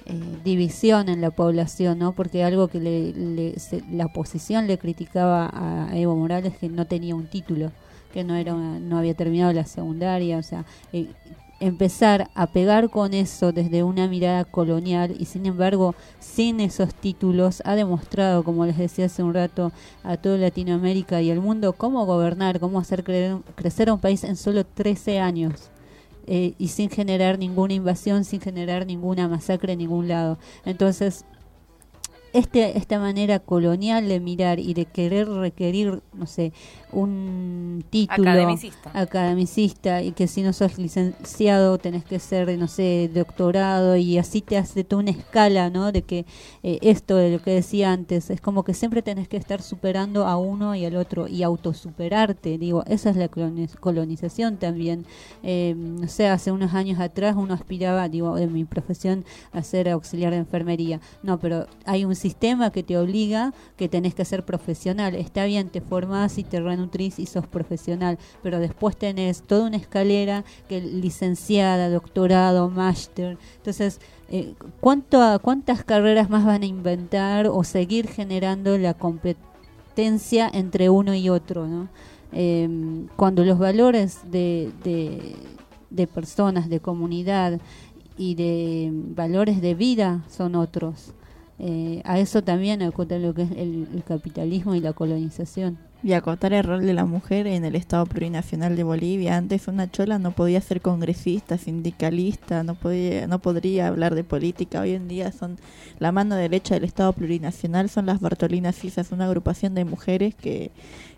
eh, 0.06 0.20
división 0.44 1.10
en 1.10 1.22
la 1.22 1.32
población, 1.32 2.00
¿no? 2.00 2.14
Porque 2.14 2.44
algo 2.44 2.68
que 2.68 2.80
le, 2.80 3.14
le- 3.14 3.60
se- 3.60 3.84
la 3.92 4.06
oposición 4.08 4.68
le 4.68 4.78
criticaba 4.78 5.50
a 5.54 5.98
Evo 5.98 6.16
Morales 6.16 6.58
que 6.58 6.70
no 6.70 6.86
tenía 6.88 7.16
un 7.16 7.28
título, 7.28 7.72
que 8.14 8.24
no 8.24 8.36
era 8.36 8.54
no 8.54 8.98
había 8.98 9.14
terminado 9.16 9.54
la 9.54 9.66
secundaria, 9.66 10.38
o 10.38 10.44
sea, 10.44 10.66
eh, 10.92 11.08
empezar 11.60 12.30
a 12.36 12.48
pegar 12.48 12.90
con 12.90 13.14
eso 13.14 13.52
desde 13.54 13.84
una 13.84 14.08
mirada 14.08 14.44
colonial 14.44 15.16
y 15.18 15.26
sin 15.26 15.46
embargo 15.46 15.96
sin 16.20 16.60
esos 16.60 16.94
títulos 16.94 17.62
ha 17.66 17.76
demostrado, 17.76 18.44
como 18.44 18.66
les 18.66 18.78
decía 18.78 19.06
hace 19.06 19.24
un 19.24 19.34
rato, 19.34 19.72
a 20.04 20.18
toda 20.18 20.38
Latinoamérica 20.38 21.22
y 21.22 21.30
el 21.30 21.40
mundo 21.40 21.74
cómo 21.74 22.06
gobernar, 22.06 22.60
cómo 22.60 22.80
hacer 22.80 23.04
cre- 23.04 23.42
crecer 23.56 23.90
a 23.90 23.94
un 23.94 24.00
país 24.00 24.24
en 24.26 24.36
solo 24.36 24.66
13 24.66 25.20
años. 25.20 25.70
Eh, 26.28 26.54
y 26.58 26.70
sin 26.70 26.90
generar 26.90 27.38
ninguna 27.38 27.74
invasión, 27.74 28.24
sin 28.24 28.41
generar 28.41 28.86
ninguna 28.86 29.28
masacre 29.28 29.74
en 29.74 29.80
ningún 29.80 30.08
lado. 30.08 30.38
Entonces, 30.66 31.26
este, 32.34 32.78
esta 32.78 33.00
manera 33.00 33.40
colonial 33.40 34.08
de 34.08 34.20
mirar 34.20 34.60
y 34.60 34.74
de 34.74 34.86
querer 34.86 35.30
requerir, 35.30 36.02
no 36.14 36.26
sé, 36.26 36.52
un 36.92 37.84
título 37.90 38.30
Academicista. 38.30 38.92
academicista 38.94 40.02
y 40.04 40.12
que 40.12 40.28
si 40.28 40.42
no 40.42 40.54
sos 40.54 40.78
licenciado 40.78 41.78
tenés 41.78 42.04
que 42.06 42.20
ser, 42.20 42.58
no 42.58 42.68
sé, 42.68 43.10
doctorado 43.14 43.96
y 43.96 44.18
así 44.18 44.42
te 44.42 44.58
hace 44.58 44.84
toda 44.84 45.02
una 45.04 45.12
escala, 45.12 45.70
¿no? 45.70 45.92
De 45.92 46.02
que 46.04 46.26
eh, 46.64 46.80
esto 46.82 47.16
de 47.16 47.32
lo 47.32 47.42
que 47.42 47.52
decía 47.52 47.92
antes, 47.92 48.30
es 48.30 48.42
como 48.42 48.64
que 48.64 48.74
siempre 48.74 49.02
tenés 49.02 49.28
que 49.28 49.38
estar 49.38 49.62
superando 49.62 50.26
a 50.28 50.38
uno 50.38 50.76
y 50.76 50.86
al 50.86 50.96
otro 50.96 51.28
y 51.28 51.44
autosuperarte, 51.44 52.58
digo, 52.58 52.84
esa 52.88 53.10
es 53.10 53.16
la 53.16 53.30
coloni- 53.30 53.70
colonización 53.80 54.58
también. 54.58 55.06
Eh, 55.44 55.74
no 55.78 56.08
sé, 56.08 56.28
hace 56.28 56.52
unos 56.52 56.74
años 56.74 57.00
atrás 57.00 57.36
uno 57.38 57.54
aspiraba, 57.54 58.08
digo, 58.10 58.36
de 58.36 58.48
mi 58.48 58.66
profesión 58.66 59.26
a 59.52 59.64
ser 59.64 59.90
auxiliar 59.90 60.32
de 60.32 60.38
enfermería. 60.40 61.00
No, 61.24 61.40
pero 61.40 61.68
hay 61.86 62.06
un 62.06 62.16
sistema 62.24 62.72
que 62.72 62.84
te 62.84 62.98
obliga 62.98 63.54
que 63.76 63.90
tenés 63.90 64.16
que 64.16 64.24
ser 64.24 64.45
profesional. 64.45 65.14
Está 65.14 65.44
bien, 65.45 65.70
te 65.70 65.82
formás 65.82 66.38
y 66.38 66.44
te 66.44 66.62
renutrís 66.62 67.20
y 67.20 67.26
sos 67.26 67.48
profesional, 67.48 68.18
pero 68.41 68.60
después 68.60 68.95
tenés 68.95 69.44
toda 69.44 69.68
una 69.68 69.78
escalera 69.78 70.45
que 70.70 70.80
licenciada, 70.82 71.90
doctorado, 71.90 72.70
máster. 72.70 73.38
Entonces, 73.58 74.00
eh, 74.30 74.56
¿cuánto, 74.80 75.18
¿cuántas 75.41 75.84
carreras 75.84 76.30
más 76.30 76.45
van 76.45 76.64
a 76.64 76.66
inventar 76.66 77.48
o 77.48 77.64
seguir 77.64 78.08
generando 78.08 78.78
la 78.78 78.94
competencia 78.94 80.50
entre 80.54 80.90
uno 80.90 81.14
y 81.14 81.28
otro? 81.28 81.68
¿no? 81.68 81.90
Eh, 82.32 82.70
cuando 83.18 83.44
los 83.44 83.60
valores 83.60 84.20
de, 84.32 84.72
de 85.90 86.08
personas, 86.08 86.70
de 86.70 86.80
comunidad 86.80 87.60
y 88.18 88.36
de 88.36 88.91
valores 88.94 89.62
de 89.62 89.76
vida 89.76 90.24
son 90.30 90.56
otros. 90.56 91.14
Eh, 91.60 92.02
a 92.06 92.20
eso 92.20 92.44
también 92.44 92.82
acota 92.82 93.18
lo 93.20 93.34
que 93.34 93.44
es 93.44 93.52
el, 93.52 93.88
el 93.94 94.04
capitalismo 94.04 94.76
y 94.76 94.80
la 94.80 94.94
colonización. 94.94 95.78
Y 96.06 96.12
acotar 96.12 96.52
el 96.52 96.66
rol 96.66 96.86
de 96.86 96.94
la 96.94 97.06
mujer 97.06 97.48
en 97.48 97.64
el 97.64 97.78
Estado 97.78 98.06
Plurinacional 98.06 98.76
de 98.76 98.84
Bolivia. 98.84 99.38
Antes 99.38 99.70
una 99.70 99.90
chola 99.90 100.20
no 100.20 100.32
podía 100.32 100.60
ser 100.60 100.82
congresista, 100.82 101.58
sindicalista, 101.58 102.62
no 102.64 102.76
podía, 102.76 103.26
no 103.26 103.40
podría 103.40 103.88
hablar 103.88 104.14
de 104.14 104.26
política. 104.26 104.82
Hoy 104.82 104.92
en 104.92 105.08
día 105.08 105.32
son 105.32 105.60
la 106.00 106.12
mano 106.12 106.36
derecha 106.36 106.74
del 106.74 106.84
Estado 106.84 107.14
Plurinacional, 107.14 107.90
son 107.90 108.06
las 108.06 108.20
Bartolinas 108.20 108.76
Cisas, 108.76 109.14
una 109.14 109.28
agrupación 109.28 109.76
de 109.76 109.86
mujeres 109.86 110.36
que 110.36 110.72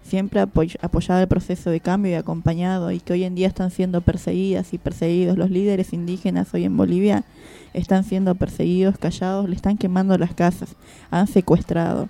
siempre 0.03 0.40
ha 0.40 0.45
apoy- 0.45 0.78
apoyado 0.80 1.20
el 1.20 1.28
proceso 1.28 1.72
de 1.72 1.80
cambio 1.80 2.12
y 2.12 2.16
acompañado 2.16 2.91
y 2.91 2.99
que 2.99 3.14
hoy 3.14 3.24
en 3.24 3.34
día 3.34 3.48
están 3.48 3.72
siendo 3.72 4.02
perseguidas 4.02 4.72
y 4.72 4.78
perseguidos. 4.78 5.36
Los 5.36 5.49
líderes 5.49 5.94
indígenas 5.94 6.53
hoy 6.53 6.64
en 6.64 6.78
Bolivia 6.78 7.24
están 7.74 8.03
siendo 8.03 8.36
perseguidos, 8.36 8.99
callados, 8.99 9.49
le 9.49 9.56
están 9.56 9.80
quemando 9.80 10.16
las 10.20 10.36
casas, 10.36 10.76
han 11.10 11.26
secuestrado 11.26 12.07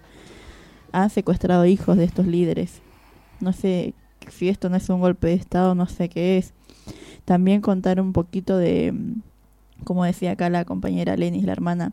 han 0.96 1.10
secuestrado 1.10 1.66
hijos 1.66 1.98
de 1.98 2.06
estos 2.06 2.26
líderes. 2.26 2.82
No 3.42 3.52
sé 3.52 3.94
si 4.30 4.48
esto 4.48 4.70
no 4.70 4.78
es 4.78 4.90
un 4.90 5.02
golpe 5.02 5.28
de 5.28 5.34
Estado, 5.34 5.76
no 5.76 5.88
sé 5.88 6.08
qué 6.08 6.38
es. 6.38 6.54
También 7.26 7.60
contar 7.60 8.00
un 8.00 8.14
poquito 8.14 8.58
de, 8.58 8.94
mm, 8.94 9.22
como 9.84 10.06
decía 10.06 10.32
acá 10.32 10.50
la 10.50 10.64
compañera 10.64 11.18
Lenis, 11.18 11.44
la 11.44 11.52
hermana, 11.52 11.92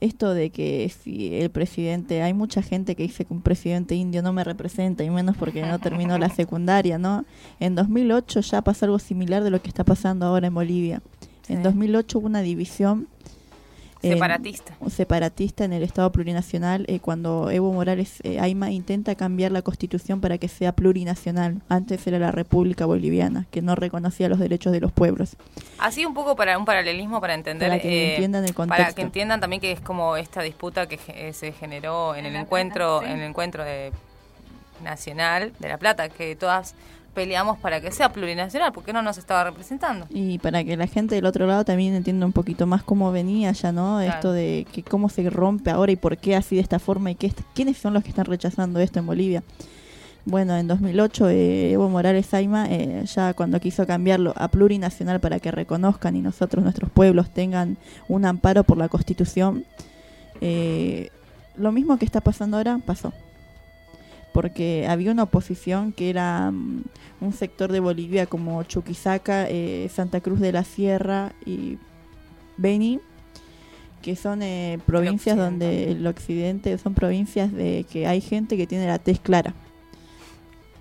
esto 0.00 0.32
de 0.32 0.50
que 0.50 0.90
si 1.02 1.34
el 1.34 1.50
presidente, 1.50 2.22
hay 2.22 2.32
mucha 2.32 2.62
gente 2.62 2.96
que 2.96 3.02
dice 3.02 3.26
que 3.26 3.34
un 3.34 3.42
presidente 3.42 3.94
indio 3.94 4.22
no 4.22 4.32
me 4.32 4.44
representa, 4.44 5.04
y 5.04 5.10
menos 5.10 5.36
porque 5.36 5.62
no 5.62 5.78
terminó 5.78 6.16
la 6.18 6.30
secundaria, 6.30 6.98
¿no? 6.98 7.24
En 7.60 7.74
2008 7.74 8.40
ya 8.40 8.62
pasó 8.62 8.86
algo 8.86 8.98
similar 8.98 9.44
de 9.44 9.50
lo 9.50 9.60
que 9.60 9.68
está 9.68 9.84
pasando 9.84 10.26
ahora 10.26 10.46
en 10.46 10.54
Bolivia. 10.54 11.02
En 11.48 11.62
2008 11.62 12.18
hubo 12.18 12.26
una 12.26 12.40
división 12.40 13.08
en- 14.02 14.12
Separatista. 14.14 14.74
separatista 14.90 15.64
en 15.64 15.72
el 15.72 15.82
Estado 15.82 16.10
plurinacional 16.12 16.84
eh, 16.88 17.00
cuando 17.00 17.50
Evo 17.50 17.72
Morales 17.72 18.18
eh, 18.24 18.40
Aima 18.40 18.70
intenta 18.70 19.14
cambiar 19.14 19.52
la 19.52 19.62
constitución 19.62 20.20
para 20.20 20.38
que 20.38 20.48
sea 20.48 20.72
plurinacional. 20.72 21.60
Antes 21.68 22.06
era 22.06 22.18
la 22.18 22.32
República 22.32 22.84
Boliviana, 22.86 23.46
que 23.50 23.62
no 23.62 23.74
reconocía 23.74 24.28
los 24.28 24.38
derechos 24.38 24.72
de 24.72 24.80
los 24.80 24.92
pueblos. 24.92 25.36
Así 25.78 26.04
un 26.04 26.14
poco 26.14 26.36
para 26.36 26.58
un 26.58 26.64
paralelismo 26.64 27.20
para 27.20 27.34
entender 27.34 27.68
Para 27.68 27.80
que 27.80 27.88
eh, 27.88 28.10
entiendan 28.14 28.44
el 28.44 28.54
para 28.54 28.66
contexto. 28.68 28.94
que 28.96 29.02
entiendan 29.02 29.40
también 29.40 29.60
que 29.60 29.72
es 29.72 29.80
como 29.80 30.16
esta 30.16 30.42
disputa 30.42 30.86
que 30.86 30.98
eh, 31.08 31.32
se 31.32 31.52
generó 31.52 32.14
en 32.14 32.26
el 32.26 32.34
encuentro 32.36 33.02
en 33.02 33.12
el 33.20 33.22
encuentro 33.22 33.64
de 33.64 33.92
nacional 34.82 35.52
de 35.58 35.68
la 35.68 35.78
Plata 35.78 36.08
que 36.08 36.34
todas 36.36 36.74
peleamos 37.14 37.58
para 37.58 37.80
que 37.80 37.92
sea 37.92 38.12
plurinacional 38.12 38.72
porque 38.72 38.92
no 38.92 39.02
nos 39.02 39.18
estaba 39.18 39.44
representando. 39.44 40.06
Y 40.10 40.38
para 40.38 40.64
que 40.64 40.76
la 40.76 40.86
gente 40.86 41.14
del 41.14 41.26
otro 41.26 41.46
lado 41.46 41.64
también 41.64 41.94
entienda 41.94 42.26
un 42.26 42.32
poquito 42.32 42.66
más 42.66 42.82
cómo 42.82 43.12
venía 43.12 43.52
ya, 43.52 43.72
¿no? 43.72 43.98
Claro. 43.98 44.14
Esto 44.14 44.32
de 44.32 44.66
que 44.72 44.82
cómo 44.82 45.08
se 45.08 45.28
rompe 45.28 45.70
ahora 45.70 45.92
y 45.92 45.96
por 45.96 46.16
qué 46.16 46.36
así 46.36 46.56
de 46.56 46.62
esta 46.62 46.78
forma 46.78 47.10
y 47.10 47.14
qué, 47.14 47.32
quiénes 47.54 47.78
son 47.78 47.94
los 47.94 48.02
que 48.02 48.10
están 48.10 48.24
rechazando 48.24 48.80
esto 48.80 48.98
en 48.98 49.06
Bolivia. 49.06 49.42
Bueno, 50.24 50.56
en 50.56 50.68
2008 50.68 51.28
eh, 51.30 51.72
Evo 51.72 51.88
Morales 51.88 52.26
Saima, 52.26 52.66
eh, 52.70 53.04
ya 53.06 53.34
cuando 53.34 53.58
quiso 53.58 53.86
cambiarlo 53.86 54.32
a 54.36 54.48
plurinacional 54.48 55.20
para 55.20 55.40
que 55.40 55.50
reconozcan 55.50 56.14
y 56.14 56.22
nosotros, 56.22 56.62
nuestros 56.62 56.90
pueblos, 56.90 57.30
tengan 57.30 57.76
un 58.08 58.24
amparo 58.24 58.62
por 58.62 58.78
la 58.78 58.88
Constitución, 58.88 59.64
eh, 60.40 61.10
lo 61.56 61.72
mismo 61.72 61.98
que 61.98 62.04
está 62.04 62.20
pasando 62.20 62.56
ahora 62.56 62.78
pasó. 62.84 63.12
Porque 64.32 64.86
había 64.88 65.12
una 65.12 65.24
oposición 65.24 65.92
que 65.92 66.08
era 66.10 66.50
mm, 66.50 66.82
un 67.20 67.32
sector 67.32 67.70
de 67.70 67.80
Bolivia 67.80 68.26
como 68.26 68.62
Chuquisaca, 68.62 69.46
eh, 69.48 69.88
Santa 69.92 70.20
Cruz 70.20 70.40
de 70.40 70.52
la 70.52 70.64
Sierra 70.64 71.32
y 71.44 71.78
Beni, 72.56 73.00
que 74.00 74.16
son 74.16 74.42
eh, 74.42 74.78
provincias 74.86 75.36
donde 75.36 75.92
el 75.92 76.06
occidente 76.06 76.76
son 76.78 76.94
provincias 76.94 77.52
de 77.52 77.84
que 77.90 78.06
hay 78.06 78.20
gente 78.20 78.56
que 78.56 78.66
tiene 78.66 78.86
la 78.86 78.98
tez 78.98 79.20
clara, 79.20 79.54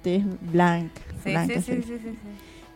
tez 0.02 0.24
blanca. 0.52 1.02
Sí, 1.24 1.30
blanca 1.32 1.56
sí, 1.56 1.62
sí, 1.62 1.76
dice. 1.76 1.88
sí, 1.88 2.00
sí, 2.04 2.10
sí. 2.12 2.18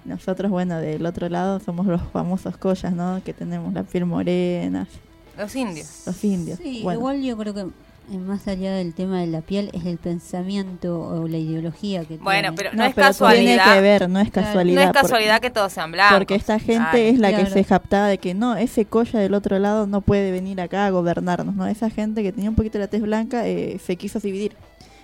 Nosotros, 0.05 0.51
bueno, 0.51 0.79
del 0.79 1.03
otro 1.07 1.27
lado 1.29 1.59
somos 1.59 1.87
los 1.87 1.99
famosos 2.11 2.57
collas, 2.57 2.93
¿no? 2.93 3.21
Que 3.25 3.33
tenemos 3.33 3.73
la 3.73 3.81
piel 3.81 4.05
morena, 4.05 4.87
Los 5.35 5.55
indios. 5.55 6.03
los 6.05 6.23
indios. 6.23 6.59
Sí, 6.61 6.81
Bueno, 6.83 6.99
igual 6.99 7.23
yo 7.23 7.35
creo 7.37 7.53
que 7.55 7.65
más 8.09 8.47
allá 8.47 8.73
del 8.75 8.93
tema 8.93 9.19
de 9.19 9.27
la 9.27 9.41
piel 9.41 9.69
es 9.73 9.85
el 9.85 9.97
pensamiento 9.97 10.99
o 11.01 11.27
la 11.27 11.37
ideología 11.37 12.05
que 12.05 12.17
Bueno, 12.17 12.53
tiene. 12.53 12.55
pero 12.57 12.71
no, 12.71 12.77
No, 12.77 12.83
es 12.89 12.95
pero 12.95 13.07
casualidad. 13.07 13.63
tiene 13.63 13.75
que 13.75 13.81
ver, 13.81 14.09
no 14.09 14.19
es 14.19 14.31
Claro. 14.31 14.47
casualidad. 14.47 14.75
No 14.75 14.81
es 14.81 14.87
porque- 14.87 15.01
casualidad 15.01 15.39
que 15.41 15.49
todos 15.49 15.73
sean 15.73 15.91
blancos. 15.91 16.17
Porque 16.17 16.35
esta 16.35 16.59
gente 16.59 16.75
Claro. 16.91 16.97
es 16.97 17.19
la 17.19 17.35
que 17.35 17.45
se 17.47 17.63
jactaba 17.63 18.07
de 18.07 18.17
que 18.17 18.33
no, 18.33 18.55
ese 18.55 18.85
colla 18.85 19.19
del 19.19 19.33
otro 19.33 19.57
lado 19.59 19.87
no 19.87 20.01
puede 20.01 20.31
venir 20.31 20.61
acá 20.61 20.85
a 20.85 20.89
gobernarnos, 20.89 21.55
¿no? 21.55 21.65
Esa 21.67 21.89
gente 21.89 22.23
que 22.23 22.31
tenía 22.31 22.49
un 22.49 22.55
poquito 22.55 22.77
la 22.79 22.87
tez 22.87 23.01
blanca 23.01 23.47
eh, 23.47 23.79
se 23.83 23.95
quiso 23.95 24.19
dividir. 24.19 24.53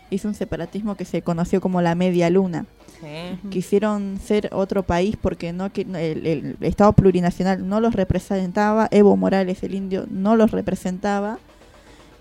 Hizo 0.09 0.27
un 0.27 0.33
separatismo 0.33 0.95
que 0.95 1.05
se 1.05 1.21
conoció 1.21 1.61
como 1.61 1.81
la 1.81 1.95
media 1.95 2.29
luna. 2.29 2.65
Sí. 2.99 3.49
Quisieron 3.49 4.19
ser 4.23 4.49
otro 4.51 4.83
país 4.83 5.15
porque 5.19 5.53
no 5.53 5.71
que 5.71 5.81
el, 5.81 6.27
el 6.27 6.57
Estado 6.61 6.93
plurinacional 6.93 7.67
no 7.67 7.79
los 7.79 7.95
representaba, 7.95 8.87
Evo 8.91 9.15
Morales, 9.17 9.63
el 9.63 9.73
indio, 9.73 10.05
no 10.11 10.35
los 10.35 10.51
representaba 10.51 11.39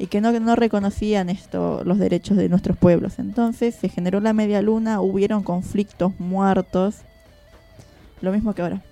y 0.01 0.07
que 0.07 0.23
no, 0.23 0.33
no 0.41 0.57
reconocían 0.57 1.29
esto, 1.29 1.83
los 1.85 1.99
derechos 1.99 2.39
de 2.39 2.49
nuestros 2.49 2.79
pueblos. 2.79 3.19
Entonces 3.19 3.75
se 3.75 3.91
generó 3.91 4.19
la 4.21 4.33
media 4.33 4.63
luna, 4.63 5.03
hubieron 5.03 5.43
conflictos, 5.43 6.19
muertos, 6.19 6.97
lo 8.23 8.33
mismo 8.33 8.55
que 8.55 8.63
ahora 8.63 8.83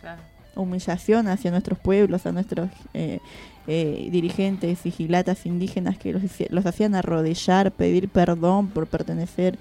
Claro. 0.00 0.20
humillación 0.56 1.28
hacia 1.28 1.52
nuestros 1.52 1.78
pueblos, 1.78 2.26
a 2.26 2.32
nuestros 2.32 2.70
eh, 2.92 3.20
eh, 3.68 4.08
dirigentes, 4.10 4.80
sigilatas 4.80 5.46
indígenas 5.46 5.96
que 5.96 6.12
los, 6.12 6.22
los 6.50 6.66
hacían 6.66 6.96
arrodillar, 6.96 7.70
pedir 7.70 8.08
perdón 8.08 8.66
por 8.66 8.88
pertenecer 8.88 9.56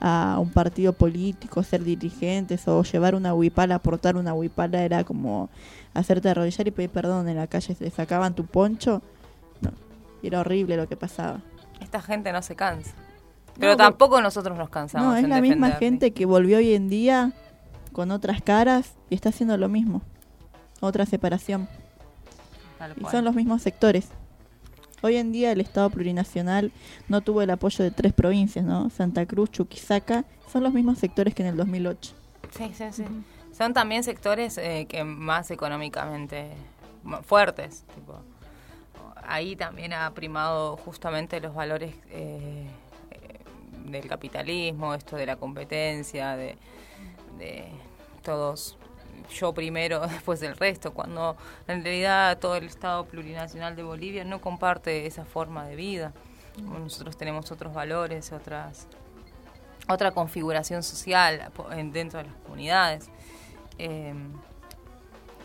a 0.00 0.38
un 0.40 0.48
partido 0.48 0.94
político, 0.94 1.62
ser 1.62 1.84
dirigentes 1.84 2.66
o 2.66 2.82
llevar 2.82 3.14
una 3.14 3.34
huipala, 3.34 3.74
aportar 3.74 4.16
una 4.16 4.32
huipala 4.32 4.82
era 4.82 5.04
como 5.04 5.50
hacerte 5.92 6.30
arrodillar 6.30 6.66
y 6.66 6.70
pedir 6.70 6.88
perdón 6.88 7.28
en 7.28 7.36
la 7.36 7.46
calle, 7.46 7.74
te 7.74 7.90
sacaban 7.90 8.34
tu 8.34 8.46
poncho. 8.46 9.02
Y 10.22 10.26
era 10.28 10.40
horrible 10.40 10.76
lo 10.76 10.88
que 10.88 10.96
pasaba. 10.96 11.40
Esta 11.80 12.00
gente 12.02 12.32
no 12.32 12.42
se 12.42 12.56
cansa. 12.56 12.92
Pero 13.58 13.72
No, 13.72 13.76
tampoco 13.76 14.20
nosotros 14.20 14.56
nos 14.56 14.70
cansamos. 14.70 15.06
No, 15.08 15.16
es 15.16 15.24
en 15.24 15.30
la 15.30 15.40
misma 15.40 15.72
gente 15.72 16.12
que 16.12 16.24
volvió 16.26 16.58
hoy 16.58 16.74
en 16.74 16.88
día 16.88 17.32
con 17.92 18.10
otras 18.10 18.40
caras 18.42 18.94
y 19.10 19.14
está 19.14 19.30
haciendo 19.30 19.56
lo 19.56 19.68
mismo. 19.68 20.02
Otra 20.80 21.04
separación. 21.06 21.68
Tal 22.78 22.92
Y 22.96 23.00
cual. 23.00 23.12
son 23.12 23.24
los 23.24 23.34
mismos 23.34 23.62
sectores. 23.62 24.08
Hoy 25.02 25.16
en 25.16 25.32
día 25.32 25.52
el 25.52 25.60
Estado 25.60 25.88
plurinacional 25.90 26.72
no 27.08 27.22
tuvo 27.22 27.42
el 27.42 27.50
apoyo 27.50 27.82
de 27.84 27.90
tres 27.90 28.12
provincias, 28.12 28.64
¿no? 28.64 28.90
Santa 28.90 29.24
Cruz, 29.26 29.50
Chuquisaca, 29.50 30.24
son 30.52 30.62
los 30.62 30.72
mismos 30.74 30.98
sectores 30.98 31.34
que 31.34 31.42
en 31.42 31.48
el 31.48 31.56
2008. 31.56 32.14
Sí, 32.56 32.70
sí, 32.74 32.84
sí. 32.92 33.04
Son 33.56 33.72
también 33.74 34.04
sectores 34.04 34.56
eh, 34.58 34.86
que 34.88 35.04
más 35.04 35.50
económicamente 35.50 36.50
fuertes. 37.22 37.84
Tipo. 37.94 38.20
Ahí 39.24 39.56
también 39.56 39.92
ha 39.92 40.10
primado 40.12 40.76
justamente 40.76 41.40
los 41.40 41.54
valores 41.54 41.94
eh, 42.10 42.66
del 43.90 44.06
capitalismo, 44.06 44.94
esto 44.94 45.16
de 45.16 45.26
la 45.26 45.36
competencia, 45.36 46.36
de, 46.36 46.56
todos 48.22 48.76
yo 49.32 49.54
primero, 49.54 50.00
después 50.06 50.40
del 50.40 50.56
resto, 50.56 50.92
cuando 50.92 51.36
en 51.66 51.82
realidad 51.82 52.38
todo 52.38 52.56
el 52.56 52.64
Estado 52.64 53.04
plurinacional 53.04 53.76
de 53.76 53.82
Bolivia 53.82 54.24
no 54.24 54.40
comparte 54.40 55.06
esa 55.06 55.24
forma 55.24 55.66
de 55.66 55.76
vida. 55.76 56.12
Nosotros 56.62 57.16
tenemos 57.16 57.50
otros 57.52 57.72
valores, 57.72 58.32
otras 58.32 58.86
otra 59.88 60.12
configuración 60.12 60.82
social 60.82 61.50
dentro 61.92 62.18
de 62.18 62.26
las 62.26 62.34
comunidades. 62.42 63.08
Eh, 63.78 64.14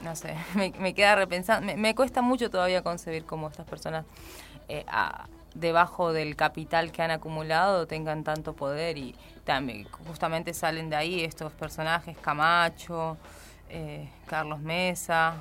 no 0.06 0.16
sé, 0.16 0.36
me, 0.56 0.72
me 0.80 0.94
queda 0.94 1.16
repensando, 1.16 1.66
me, 1.66 1.76
me 1.76 1.94
cuesta 1.96 2.22
mucho 2.22 2.50
todavía 2.50 2.82
concebir 2.84 3.26
cómo 3.26 3.50
estas 3.50 3.66
personas 3.66 4.06
eh, 4.70 4.86
a- 4.88 5.28
debajo 5.56 6.12
del 6.14 6.36
capital 6.36 6.92
que 6.92 7.02
han 7.02 7.12
acumulado 7.12 7.88
tengan 7.88 8.24
tanto 8.24 8.54
poder 8.54 8.98
y 8.98 9.16
también 9.46 9.86
justamente 10.08 10.54
salen 10.54 10.90
de 10.90 10.96
ahí 10.98 11.24
estos 11.24 11.52
personajes, 11.54 12.18
Camacho, 12.18 13.18
eh, 13.70 14.10
Carlos 14.28 14.60
Mesa, 14.60 15.36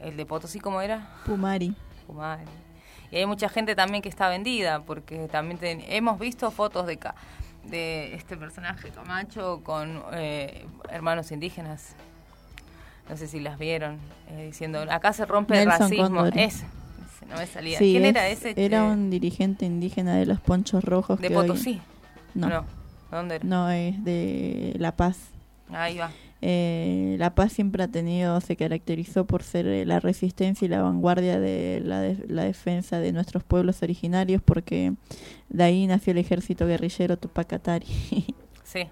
el 0.00 0.16
de 0.16 0.24
Potosí, 0.24 0.60
¿cómo 0.60 0.80
era? 0.80 1.08
Pumari. 1.26 1.74
Pumari. 2.06 2.44
Y 3.10 3.16
hay 3.16 3.26
mucha 3.26 3.48
gente 3.48 3.74
también 3.74 4.02
que 4.02 4.08
está 4.08 4.28
vendida, 4.28 4.82
porque 4.82 5.26
también 5.26 5.58
ten- 5.58 5.82
hemos 5.88 6.18
visto 6.20 6.48
fotos 6.52 6.86
de, 6.86 6.96
de 7.64 8.14
este 8.14 8.36
personaje 8.36 8.90
Camacho 8.90 9.62
con 9.64 10.00
eh, 10.12 10.64
hermanos 10.90 11.32
indígenas. 11.32 11.96
No 13.10 13.16
sé 13.16 13.26
si 13.26 13.40
las 13.40 13.58
vieron, 13.58 13.98
eh, 14.30 14.46
diciendo, 14.46 14.78
acá 14.88 15.12
se 15.12 15.26
rompe 15.26 15.60
el 15.60 15.68
racismo. 15.68 16.26
Ese, 16.26 16.64
no 17.28 17.36
me 17.36 17.46
salía. 17.46 17.76
Sí, 17.78 17.90
¿Quién 17.92 18.04
es- 18.04 18.10
era 18.10 18.28
ese? 18.28 18.54
Era 18.56 18.84
un 18.84 19.10
dirigente 19.10 19.64
indígena 19.66 20.14
de 20.16 20.26
los 20.26 20.40
ponchos 20.40 20.84
rojos. 20.84 21.20
¿De 21.20 21.28
que 21.28 21.36
hoy- 21.36 21.48
Potosí? 21.48 21.80
No. 22.34 22.48
No. 22.48 22.64
¿Dónde 23.10 23.34
era? 23.36 23.44
No, 23.44 23.68
es 23.70 24.02
de 24.04 24.74
La 24.78 24.94
Paz. 24.94 25.18
Ahí 25.72 25.98
va. 25.98 26.12
Eh, 26.42 27.16
la 27.18 27.34
Paz 27.34 27.52
siempre 27.52 27.82
ha 27.82 27.88
tenido, 27.88 28.40
se 28.40 28.54
caracterizó 28.56 29.26
por 29.26 29.42
ser 29.42 29.66
eh, 29.66 29.84
la 29.84 29.98
resistencia 30.00 30.64
y 30.64 30.68
la 30.68 30.80
vanguardia 30.80 31.38
de 31.40 31.82
la, 31.84 32.00
de- 32.00 32.24
la 32.28 32.44
defensa 32.44 32.98
de 33.00 33.12
nuestros 33.12 33.42
pueblos 33.44 33.82
originarios, 33.82 34.40
porque 34.40 34.94
de 35.48 35.64
ahí 35.64 35.86
nació 35.88 36.12
el 36.12 36.18
ejército 36.18 36.66
guerrillero 36.66 37.18
Tupac 37.18 37.52
Atari. 37.54 37.86
Sí. 38.64 38.86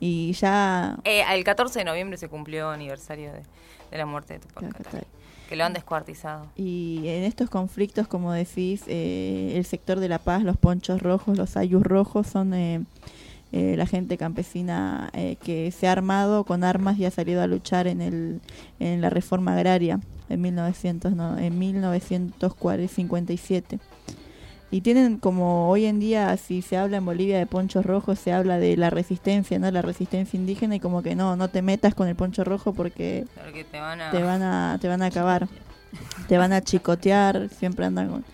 Y 0.00 0.32
ya 0.32 0.96
Eh, 1.04 1.24
el 1.30 1.44
14 1.44 1.80
de 1.80 1.84
noviembre 1.84 2.18
se 2.18 2.28
cumplió 2.28 2.70
aniversario 2.70 3.32
de, 3.32 3.42
de 3.90 3.98
la 3.98 4.06
muerte 4.06 4.34
de 4.34 4.40
Tupac 4.40 4.76
Katari, 4.76 5.06
que 5.48 5.56
lo 5.56 5.64
han 5.64 5.72
descuartizado. 5.72 6.46
Y 6.56 7.02
en 7.06 7.24
estos 7.24 7.50
conflictos, 7.50 8.08
como 8.08 8.32
decís, 8.32 8.82
eh, 8.86 9.54
el 9.56 9.64
sector 9.64 10.00
de 10.00 10.08
La 10.08 10.18
Paz, 10.18 10.42
los 10.42 10.56
ponchos 10.56 11.02
rojos, 11.02 11.36
los 11.36 11.56
ayus 11.56 11.82
rojos, 11.82 12.26
son 12.26 12.54
eh, 12.54 12.82
eh, 13.52 13.74
la 13.76 13.86
gente 13.86 14.16
campesina 14.16 15.10
eh, 15.12 15.36
que 15.36 15.70
se 15.72 15.86
ha 15.86 15.92
armado 15.92 16.44
con 16.44 16.64
armas 16.64 16.98
y 16.98 17.04
ha 17.04 17.10
salido 17.10 17.42
a 17.42 17.46
luchar 17.46 17.86
en, 17.86 18.00
el, 18.00 18.40
en 18.80 19.02
la 19.02 19.10
reforma 19.10 19.52
agraria 19.52 20.00
en, 20.30 20.40
1900, 20.40 21.12
no, 21.12 21.36
en 21.36 21.58
1957. 21.58 23.78
Y 24.72 24.80
tienen 24.80 25.18
como 25.18 25.68
hoy 25.68 25.84
en 25.84 26.00
día, 26.00 26.34
si 26.38 26.62
se 26.62 26.78
habla 26.78 26.96
en 26.96 27.04
Bolivia 27.04 27.38
de 27.38 27.46
ponchos 27.46 27.84
rojos, 27.84 28.18
se 28.18 28.32
habla 28.32 28.58
de 28.58 28.74
la 28.78 28.88
resistencia, 28.88 29.58
¿no? 29.58 29.70
La 29.70 29.82
resistencia 29.82 30.36
indígena 30.36 30.74
y 30.76 30.80
como 30.80 31.02
que 31.02 31.14
no, 31.14 31.36
no 31.36 31.48
te 31.48 31.60
metas 31.60 31.94
con 31.94 32.08
el 32.08 32.16
poncho 32.16 32.42
rojo 32.42 32.72
porque 32.72 33.26
Porque 33.44 33.64
te 33.64 33.78
van 33.78 34.00
a... 34.00 34.10
te 34.10 34.22
van 34.22 34.42
a 34.42 34.78
te 34.80 34.88
van 34.88 35.02
a 35.02 35.06
acabar 35.06 35.46
te 36.26 36.38
van 36.38 36.54
a 36.54 36.62
chicotear 36.62 37.50
siempre 37.50 37.84
andan 37.84 38.08
con 38.08 38.24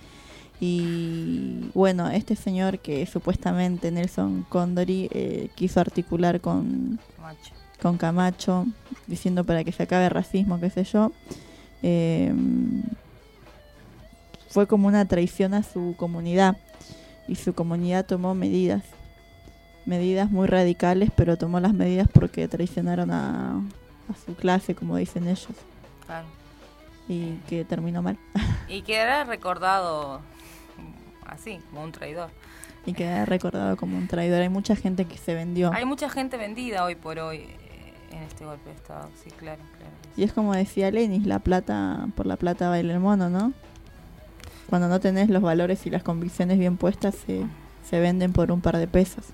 y 0.61 1.71
bueno 1.75 2.09
este 2.09 2.37
señor 2.37 2.79
que 2.79 3.05
supuestamente 3.07 3.91
Nelson 3.91 4.47
Condori 4.49 5.09
eh, 5.13 5.49
quiso 5.57 5.81
articular 5.81 6.41
con 6.41 7.01
Camacho. 7.17 7.53
con 7.83 7.97
Camacho 7.97 8.67
diciendo 9.09 9.43
para 9.43 9.65
que 9.65 9.73
se 9.73 9.83
acabe 9.83 10.05
el 10.05 10.11
racismo 10.13 10.61
qué 10.61 10.71
sé 10.71 10.85
yo 10.85 11.11
eh, 11.83 12.33
fue 14.49 14.67
como 14.67 14.89
una 14.89 15.05
traición 15.07 15.55
a 15.55 15.63
su 15.63 15.95
comunidad 15.97 16.57
y 17.27 17.35
su 17.37 17.55
comunidad 17.55 18.05
tomó 18.07 18.35
medidas 18.35 18.83
medidas 19.87 20.31
muy 20.31 20.47
radicales 20.47 21.11
pero 21.15 21.37
tomó 21.37 21.61
las 21.61 21.73
medidas 21.73 22.09
porque 22.13 22.47
traicionaron 22.49 23.11
a, 23.11 23.57
a 23.59 24.15
su 24.27 24.35
clase 24.35 24.75
como 24.75 24.97
dicen 24.97 25.25
ellos 25.29 25.49
Claro. 26.07 26.27
y 27.09 27.35
que 27.49 27.65
terminó 27.65 28.03
mal 28.03 28.19
Y 28.69 28.83
quedará 28.83 29.25
recordado 29.25 30.21
mm, 30.79 31.29
así, 31.29 31.59
como 31.71 31.83
un 31.85 31.93
traidor. 31.93 32.31
y 32.87 32.93
queda 32.95 33.25
recordado 33.27 33.77
como 33.77 33.97
un 33.99 34.09
traidor 34.09 34.41
hay 34.43 34.49
mucha 34.49 34.75
gente 34.77 35.05
que 35.05 35.19
se 35.19 35.35
vendió 35.35 35.71
Hay 35.73 35.85
mucha 35.85 36.09
gente 36.09 36.37
vendida 36.39 36.85
hoy 36.85 36.95
por 36.95 37.19
hoy 37.19 37.39
eh, 37.39 37.93
en 38.13 38.23
este 38.23 38.45
golpe 38.47 38.71
de 38.71 38.77
Estado, 38.77 39.09
sí, 39.23 39.31
claro, 39.33 39.61
claro. 39.79 39.93
y 40.17 40.23
es 40.25 40.33
como 40.33 40.55
decía 40.55 40.91
Lenis 40.91 41.27
la 41.27 41.39
plata 41.41 42.09
por 42.17 42.25
la 42.27 42.37
plata 42.37 42.69
baila 42.71 42.95
el 42.95 43.01
mono 43.01 43.29
no 43.29 43.53
cuando 44.69 44.89
no 44.89 45.01
tenés 45.01 45.29
los 45.29 45.43
valores 45.43 45.87
y 45.87 45.91
las 45.91 46.03
convicciones 46.03 46.59
bien 46.59 46.77
puestas 46.77 47.15
se, 47.15 47.45
se 47.89 48.01
venden 48.01 48.33
por 48.33 48.53
un 48.53 48.61
par 48.61 48.77
de 48.77 48.87
pesos 48.87 49.25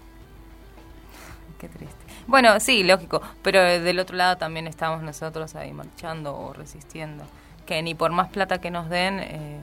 qué 1.59 1.69
triste. 1.69 1.97
Bueno, 2.27 2.59
sí, 2.61 2.85
lógico, 2.85 3.23
pero 3.43 3.63
del 3.63 3.99
otro 3.99 4.17
lado 4.17 4.37
también 4.37 4.67
estamos 4.67 5.03
nosotros 5.03 5.55
ahí 5.55 5.73
marchando 5.73 6.37
o 6.37 6.53
resistiendo. 6.53 7.25
Que 7.67 7.83
ni 7.83 7.95
por 7.95 8.13
más 8.13 8.29
plata 8.29 8.61
que 8.61 8.71
nos 8.71 8.89
den, 8.89 9.21
eh, 9.21 9.61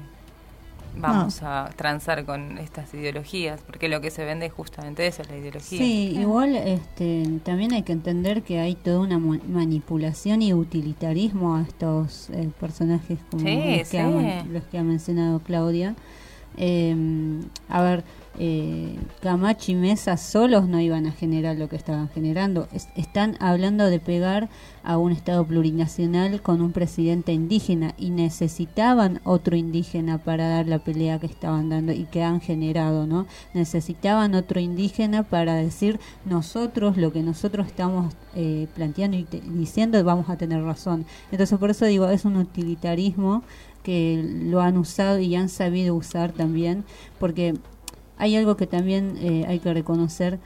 vamos 0.98 1.42
a 1.44 1.70
transar 1.76 2.26
con 2.26 2.58
estas 2.58 2.94
ideologías, 2.94 3.62
porque 3.66 3.90
lo 3.90 4.02
que 4.02 4.12
se 4.12 4.26
vende 4.26 4.48
es 4.48 4.54
justamente 4.54 5.08
eso, 5.08 5.24
la 5.30 5.38
ideología. 5.38 5.80
Sí, 5.80 6.16
igual 6.20 6.56
este, 6.56 7.24
también 7.44 7.74
hay 7.74 7.84
que 7.84 7.94
entender 7.94 8.44
que 8.44 8.60
hay 8.60 8.76
toda 8.76 9.00
una 9.00 9.18
manipulación 9.18 10.42
y 10.42 10.54
utilitarismo 10.54 11.56
a 11.56 11.62
estos 11.62 12.30
eh, 12.32 12.50
personajes 12.60 13.20
como 13.30 13.44
Sí, 13.44 13.56
los, 13.56 13.64
que 13.64 13.86
sí. 13.86 13.98
ha, 13.98 14.44
los 14.46 14.64
que 14.64 14.78
ha 14.78 14.84
mencionado 14.84 15.40
Claudia. 15.40 15.96
Eh, 16.58 16.96
a 17.70 17.82
ver, 17.82 18.04
eh, 18.40 18.96
y 19.68 19.76
Mesa 19.76 20.18
solos 20.18 20.68
no 20.68 20.80
iban 20.80 21.06
a 21.06 21.12
generar 21.12 21.58
lo 21.58 21.70
que 21.70 21.76
estaban 21.76 22.10
generando. 22.10 22.68
Es- 22.74 22.88
están 22.96 23.36
hablando 23.40 23.86
de 23.86 24.00
pegar 24.00 24.50
a 24.84 24.98
un 24.98 25.12
Estado 25.12 25.46
plurinacional 25.46 26.42
con 26.42 26.62
un 26.62 26.72
presidente 26.72 27.34
indígena 27.34 27.94
y 27.98 28.10
necesitaban 28.10 29.20
otro 29.24 29.56
indígena 29.56 30.18
para 30.18 30.48
dar 30.50 30.68
la 30.68 30.80
pelea 30.80 31.20
que 31.20 31.28
estaban 31.28 31.70
dando 31.70 31.92
y 31.92 32.06
que 32.06 32.24
han 32.24 32.42
generado, 32.42 33.06
¿no? 33.06 33.28
Necesitaban 33.54 34.34
otro 34.34 34.60
indígena 34.60 35.24
para 35.24 35.56
decir 35.56 36.00
nosotros 36.26 36.98
lo 36.98 37.12
que 37.12 37.22
nosotros 37.24 37.68
estamos 37.68 38.14
eh, 38.36 38.68
planteando 38.76 39.18
y 39.18 39.28
diciendo 39.54 40.04
vamos 40.04 40.30
a 40.30 40.38
tener 40.38 40.64
razón. 40.64 41.06
Entonces 41.32 41.60
por 41.60 41.70
eso 41.70 41.86
digo, 41.86 42.08
es 42.10 42.26
un 42.26 42.38
utilitarismo 42.38 43.44
que 43.84 44.24
lo 44.44 44.62
han 44.62 44.78
usado 44.78 45.20
y 45.20 45.36
han 45.36 45.50
sabido 45.50 45.96
usar 45.96 46.32
también, 46.32 46.84
porque 47.20 47.56
hay 48.22 48.36
algo 48.36 48.56
que 48.56 48.68
también 48.68 49.18
eh, 49.18 49.46
hay 49.48 49.58
que 49.58 49.74
reconocer, 49.74 50.40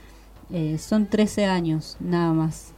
eh, 0.50 0.78
son 0.78 1.08
13 1.08 1.46
años 1.46 1.98
nada 2.00 2.32
más. 2.32 2.72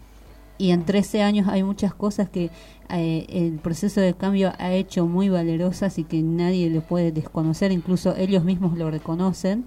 Y 0.58 0.72
en 0.72 0.86
13 0.86 1.22
años 1.22 1.48
hay 1.48 1.62
muchas 1.62 1.94
cosas 1.94 2.30
que 2.30 2.50
eh, 2.90 3.28
el 3.30 3.60
proceso 3.60 4.02
de 4.02 4.16
cambio 4.16 4.54
ha 4.58 4.72
hecho 4.72 5.06
muy 5.06 5.30
valerosas 5.30 6.00
y 6.00 6.04
que 6.04 6.24
nadie 6.24 6.72
lo 6.72 6.82
puede 6.82 7.12
desconocer, 7.12 7.72
incluso 7.72 8.16
ellos 8.16 8.44
mismos 8.44 8.76
lo 8.76 8.90
reconocen, 8.90 9.66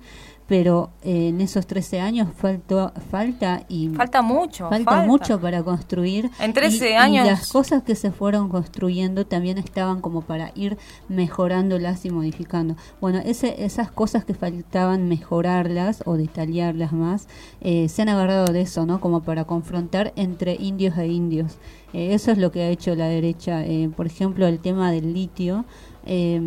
pero 0.51 0.90
eh, 1.05 1.28
en 1.28 1.40
esos 1.40 1.64
13 1.68 2.01
años 2.01 2.27
faltó, 2.36 2.90
falta 3.09 3.62
y 3.68 3.89
Falta 3.90 4.20
mucho. 4.20 4.68
falta, 4.68 5.02
mucho 5.02 5.40
para 5.40 5.62
construir. 5.62 6.28
En 6.40 6.52
13 6.52 6.90
y- 6.90 6.94
años- 6.94 7.24
Y 7.24 7.31
las 7.31 7.52
cosas 7.52 7.85
que 7.85 7.94
se 7.94 8.10
fueron 8.10 8.48
construyendo 8.48 9.24
también 9.24 9.59
estaban 9.59 10.01
como 10.01 10.22
para 10.22 10.51
ir 10.56 10.77
mejorándolas 11.09 12.05
y 12.05 12.10
modificando. 12.10 12.74
Bueno, 13.01 13.20
ese, 13.24 13.64
esas 13.64 13.93
cosas 13.93 14.24
que 14.24 14.35
faltaban 14.35 15.09
mejorarlas 15.09 16.02
o 16.05 16.16
detallarlas 16.16 16.93
más, 16.93 17.28
eh, 17.60 17.89
se 17.89 18.02
han 18.02 18.09
agarrado 18.09 18.47
de 18.52 18.62
eso, 18.62 18.85
¿no? 18.86 19.01
Como 19.01 19.20
para 19.22 19.44
confrontar 19.44 20.12
entre 20.16 20.56
indios 20.56 20.98
e 20.98 21.06
indios. 21.06 21.59
Eh, 21.93 22.12
eso 22.12 22.32
es 22.32 22.39
lo 22.39 22.51
que 22.51 22.62
ha 22.62 22.68
hecho 22.70 22.97
la 22.97 23.06
derecha. 23.06 23.64
Eh, 23.64 23.89
por 23.97 24.06
ejemplo, 24.06 24.48
el 24.48 24.59
tema 24.59 24.90
del 24.90 25.14
litio. 25.14 25.64
eh, 26.06 26.40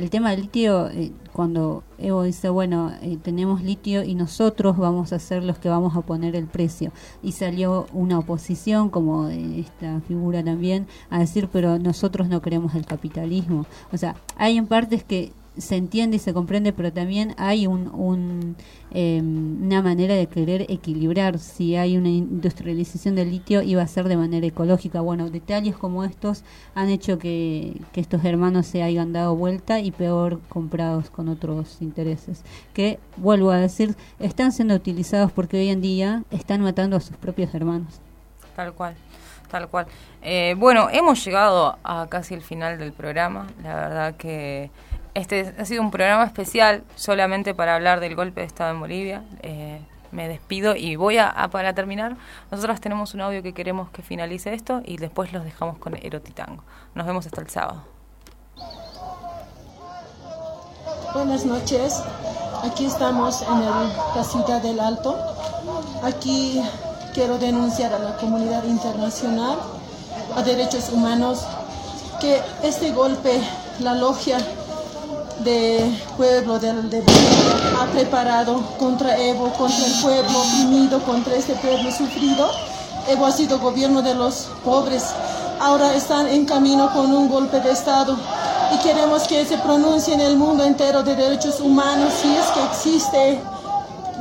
el 0.00 0.10
tema 0.10 0.30
del 0.30 0.42
litio, 0.42 0.88
eh, 0.88 1.12
cuando 1.32 1.84
Evo 1.98 2.22
dice, 2.22 2.48
bueno, 2.48 2.92
eh, 3.02 3.18
tenemos 3.22 3.62
litio 3.62 4.02
y 4.02 4.14
nosotros 4.14 4.76
vamos 4.76 5.12
a 5.12 5.18
ser 5.18 5.44
los 5.44 5.58
que 5.58 5.68
vamos 5.68 5.94
a 5.94 6.00
poner 6.00 6.34
el 6.34 6.46
precio. 6.46 6.90
Y 7.22 7.32
salió 7.32 7.86
una 7.92 8.18
oposición, 8.18 8.88
como 8.88 9.28
esta 9.28 10.00
figura 10.08 10.42
también, 10.42 10.86
a 11.10 11.18
decir, 11.18 11.48
pero 11.52 11.78
nosotros 11.78 12.28
no 12.28 12.40
queremos 12.40 12.74
el 12.74 12.86
capitalismo. 12.86 13.66
O 13.92 13.98
sea, 13.98 14.16
hay 14.36 14.56
en 14.56 14.66
partes 14.66 15.04
que 15.04 15.32
se 15.56 15.76
entiende 15.76 16.16
y 16.16 16.20
se 16.20 16.32
comprende, 16.32 16.72
pero 16.72 16.92
también 16.92 17.34
hay 17.36 17.66
un, 17.66 17.88
un, 17.88 18.56
eh, 18.92 19.20
una 19.20 19.82
manera 19.82 20.14
de 20.14 20.26
querer 20.26 20.66
equilibrar. 20.68 21.38
Si 21.38 21.76
hay 21.76 21.96
una 21.96 22.08
industrialización 22.08 23.14
del 23.14 23.30
litio, 23.30 23.62
iba 23.62 23.82
a 23.82 23.86
ser 23.86 24.08
de 24.08 24.16
manera 24.16 24.46
ecológica. 24.46 25.00
Bueno, 25.00 25.30
detalles 25.30 25.76
como 25.76 26.04
estos 26.04 26.44
han 26.74 26.88
hecho 26.88 27.18
que, 27.18 27.80
que 27.92 28.00
estos 28.00 28.24
hermanos 28.24 28.66
se 28.66 28.82
hayan 28.82 29.12
dado 29.12 29.34
vuelta 29.36 29.80
y 29.80 29.90
peor 29.90 30.40
comprados 30.48 31.10
con 31.10 31.28
otros 31.28 31.82
intereses. 31.82 32.42
Que, 32.72 32.98
vuelvo 33.16 33.50
a 33.50 33.56
decir, 33.56 33.96
están 34.18 34.52
siendo 34.52 34.74
utilizados 34.74 35.32
porque 35.32 35.58
hoy 35.58 35.68
en 35.68 35.80
día 35.80 36.24
están 36.30 36.60
matando 36.62 36.96
a 36.96 37.00
sus 37.00 37.16
propios 37.16 37.54
hermanos. 37.54 38.00
Tal 38.56 38.72
cual, 38.72 38.94
tal 39.50 39.68
cual. 39.68 39.86
Eh, 40.22 40.54
bueno, 40.58 40.88
hemos 40.90 41.24
llegado 41.24 41.78
a 41.82 42.06
casi 42.08 42.34
el 42.34 42.42
final 42.42 42.78
del 42.78 42.92
programa. 42.92 43.46
La 43.62 43.74
verdad 43.74 44.14
que 44.16 44.70
este 45.14 45.54
ha 45.58 45.64
sido 45.64 45.82
un 45.82 45.90
programa 45.90 46.24
especial 46.24 46.82
solamente 46.96 47.54
para 47.54 47.74
hablar 47.74 48.00
del 48.00 48.14
golpe 48.16 48.40
de 48.40 48.46
Estado 48.46 48.70
en 48.72 48.80
Bolivia. 48.80 49.22
Eh, 49.42 49.80
me 50.12 50.26
despido 50.28 50.74
y 50.74 50.96
voy 50.96 51.18
a, 51.18 51.32
para 51.52 51.72
terminar, 51.72 52.16
nosotros 52.50 52.80
tenemos 52.80 53.14
un 53.14 53.20
audio 53.20 53.42
que 53.44 53.52
queremos 53.54 53.90
que 53.90 54.02
finalice 54.02 54.52
esto 54.54 54.82
y 54.84 54.96
después 54.96 55.32
los 55.32 55.44
dejamos 55.44 55.78
con 55.78 55.94
Erotitango. 55.94 56.64
Nos 56.94 57.06
vemos 57.06 57.26
hasta 57.26 57.40
el 57.40 57.48
sábado. 57.48 57.84
Buenas 61.14 61.44
noches. 61.44 62.02
Aquí 62.64 62.86
estamos 62.86 63.42
en 63.42 63.58
el- 63.58 63.92
la 64.16 64.24
ciudad 64.24 64.62
del 64.62 64.80
Alto. 64.80 65.16
Aquí 66.02 66.62
quiero 67.14 67.38
denunciar 67.38 67.92
a 67.92 67.98
la 67.98 68.16
comunidad 68.16 68.64
internacional, 68.64 69.58
a 70.36 70.42
derechos 70.42 70.90
humanos, 70.90 71.46
que 72.20 72.40
este 72.62 72.92
golpe, 72.92 73.40
la 73.80 73.94
logia 73.94 74.38
de 75.44 75.98
pueblo 76.16 76.58
del 76.58 76.90
de 76.90 77.00
Bolivia 77.00 77.80
ha 77.80 77.86
preparado 77.86 78.62
contra 78.78 79.16
Evo, 79.16 79.50
contra 79.52 79.86
el 79.86 79.92
pueblo 80.02 80.40
oprimido, 80.40 81.02
contra 81.02 81.34
este 81.34 81.54
pueblo 81.54 81.90
sufrido. 81.90 82.50
Evo 83.08 83.26
ha 83.26 83.32
sido 83.32 83.58
gobierno 83.58 84.02
de 84.02 84.14
los 84.14 84.48
pobres. 84.64 85.04
Ahora 85.60 85.94
están 85.94 86.26
en 86.28 86.44
camino 86.44 86.92
con 86.92 87.12
un 87.12 87.28
golpe 87.28 87.60
de 87.60 87.70
Estado 87.70 88.16
y 88.74 88.78
queremos 88.78 89.24
que 89.24 89.44
se 89.44 89.58
pronuncie 89.58 90.14
en 90.14 90.20
el 90.20 90.36
mundo 90.36 90.64
entero 90.64 91.02
de 91.02 91.14
derechos 91.14 91.60
humanos 91.60 92.12
si 92.20 92.34
es 92.34 92.46
que 92.46 92.64
existe. 92.64 93.40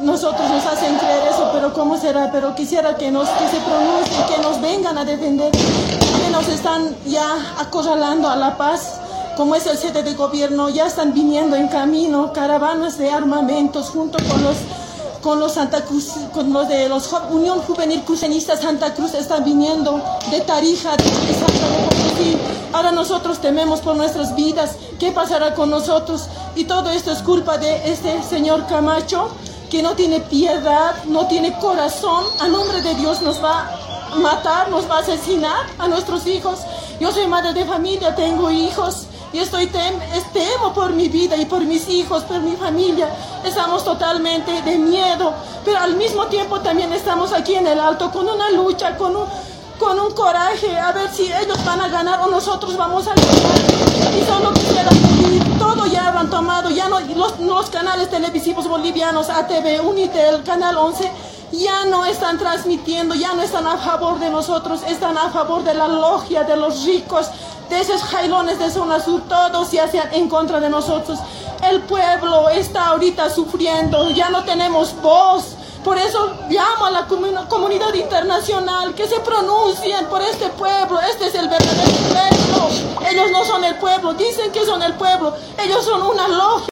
Nosotros 0.01 0.49
nos 0.49 0.65
hacen 0.65 0.97
creer 0.97 1.27
eso, 1.29 1.49
pero 1.51 1.73
¿cómo 1.73 1.97
será? 1.97 2.31
Pero 2.31 2.55
quisiera 2.55 2.95
que, 2.95 3.11
nos, 3.11 3.27
que 3.29 3.47
se 3.49 3.57
pronuncie, 3.57 4.35
que 4.35 4.41
nos 4.41 4.61
vengan 4.61 4.97
a 4.97 5.03
defender, 5.03 5.51
que 5.51 6.29
nos 6.31 6.47
están 6.47 6.95
ya 7.05 7.35
acorralando 7.59 8.29
a 8.29 8.37
la 8.37 8.57
paz 8.57 9.01
como 9.39 9.55
es 9.55 9.65
el 9.67 9.77
sede 9.77 10.03
de 10.03 10.15
gobierno, 10.15 10.67
ya 10.67 10.85
están 10.85 11.13
viniendo 11.13 11.55
en 11.55 11.69
camino 11.69 12.33
caravanas 12.33 12.97
de 12.97 13.09
armamentos 13.09 13.87
junto 13.87 14.17
con 14.29 14.43
los 14.43 14.57
con 15.21 15.39
los 15.39 15.53
Santa 15.53 15.85
Cruz, 15.85 16.11
con 16.33 16.51
los 16.51 16.67
de 16.67 16.89
los 16.89 17.09
Unión 17.29 17.61
Juvenil 17.61 18.01
Cruceñista 18.01 18.57
Santa 18.57 18.93
Cruz 18.93 19.13
están 19.13 19.45
viniendo 19.45 20.01
de 20.29 20.41
Tarija, 20.41 20.97
de 20.97 21.05
Santa. 21.05 22.73
Ahora 22.73 22.91
nosotros 22.91 23.39
tememos 23.39 23.79
por 23.79 23.95
nuestras 23.95 24.35
vidas, 24.35 24.75
¿qué 24.99 25.13
pasará 25.13 25.55
con 25.55 25.69
nosotros? 25.69 26.27
Y 26.57 26.65
todo 26.65 26.89
esto 26.89 27.09
es 27.09 27.19
culpa 27.19 27.57
de 27.57 27.89
este 27.89 28.21
señor 28.21 28.67
Camacho, 28.67 29.29
que 29.71 29.81
no 29.81 29.93
tiene 29.95 30.19
piedad, 30.19 31.01
no 31.05 31.27
tiene 31.27 31.57
corazón, 31.59 32.25
a 32.41 32.49
nombre 32.49 32.81
de 32.81 32.93
Dios 32.95 33.21
nos 33.21 33.41
va 33.41 33.69
a 34.11 34.15
matar, 34.17 34.69
nos 34.69 34.89
va 34.89 34.97
a 34.97 34.99
asesinar 34.99 35.65
a 35.77 35.87
nuestros 35.87 36.27
hijos. 36.27 36.59
Yo 36.99 37.13
soy 37.13 37.25
madre 37.27 37.53
de 37.53 37.63
familia, 37.63 38.13
tengo 38.13 38.51
hijos 38.51 39.07
y 39.34 39.39
estoy 39.39 39.68
tem- 39.68 40.01
es- 40.15 40.31
temo 40.34 40.73
por 40.73 40.91
mi 40.93 41.07
vida 41.10 41.35
y 41.38 41.45
por 41.45 41.61
mis 41.61 41.88
hijos, 41.89 42.23
por 42.23 42.39
mi 42.39 42.56
familia. 42.56 43.10
Estamos 43.45 43.84
totalmente 43.84 44.61
de 44.64 44.77
miedo, 44.77 45.34
pero 45.65 45.80
al 45.80 45.95
mismo 45.95 46.26
tiempo 46.27 46.60
también 46.61 46.91
estamos 46.93 47.31
aquí 47.34 47.56
en 47.56 47.68
el 47.68 47.80
alto 47.80 48.11
con 48.11 48.27
una 48.27 48.49
lucha, 48.51 48.97
con 48.97 49.15
un, 49.15 49.26
con 49.80 49.99
un 49.99 50.11
coraje, 50.14 50.77
a 50.77 50.91
ver 50.91 51.10
si 51.14 51.31
ellos 51.31 51.64
van 51.65 51.80
a 51.81 51.88
ganar 51.88 52.19
o 52.22 52.27
nosotros 52.27 52.76
vamos 52.76 53.07
a 53.07 53.11
ganar. 53.11 54.15
Y 54.19 54.26
solo 54.26 54.51
quisiera 54.53 54.89
pedir, 54.89 55.28
todo 55.75 55.85
ya 55.85 56.07
han 56.07 56.29
tomado, 56.31 56.71
ya 56.71 56.89
no, 56.89 56.99
los, 56.99 57.39
los 57.39 57.69
canales 57.69 58.09
televisivos 58.09 58.67
bolivianos, 58.67 59.29
ATV, 59.29 59.85
Unitel, 59.87 60.41
Canal 60.43 60.75
11, 60.77 61.11
ya 61.51 61.85
no 61.85 62.05
están 62.05 62.39
transmitiendo, 62.39 63.13
ya 63.13 63.33
no 63.33 63.43
están 63.43 63.67
a 63.67 63.77
favor 63.77 64.19
de 64.19 64.31
nosotros, 64.31 64.81
están 64.87 65.15
a 65.17 65.29
favor 65.29 65.63
de 65.63 65.75
la 65.75 65.87
logia, 65.87 66.43
de 66.43 66.55
los 66.55 66.85
ricos, 66.85 67.29
de 67.69 67.79
esos 67.79 68.01
jailones 68.01 68.57
de 68.57 68.71
zona 68.71 68.99
sur, 68.99 69.21
todos 69.29 69.71
ya 69.71 69.87
sean 69.87 70.11
en 70.11 70.27
contra 70.27 70.59
de 70.59 70.71
nosotros. 70.71 71.19
El 71.61 71.81
pueblo 71.81 72.49
está 72.49 72.87
ahorita 72.87 73.29
sufriendo, 73.29 74.09
ya 74.09 74.31
no 74.31 74.43
tenemos 74.45 74.99
voz. 75.03 75.55
Por 75.84 75.97
eso 75.97 76.34
llamo 76.49 76.85
a 76.85 76.91
la 76.91 77.07
comu- 77.07 77.47
comunidad 77.47 77.93
internacional 77.93 78.93
que 78.93 79.07
se 79.07 79.19
pronuncien 79.22 80.06
por 80.07 80.22
este 80.22 80.49
pueblo. 80.49 80.99
Este 81.01 81.27
es 81.27 81.35
el 81.35 81.47
verdadero 81.47 81.91
pueblo. 82.10 82.69
Ellos 83.10 83.31
no 83.31 83.45
son 83.45 83.64
el 83.64 83.76
pueblo, 83.76 84.14
dicen 84.14 84.51
que 84.51 84.65
son 84.65 84.84
el 84.84 84.93
pueblo. 84.93 85.34
Ellos 85.57 85.84
son 85.85 86.01
una 86.03 86.27
logia. 86.27 86.68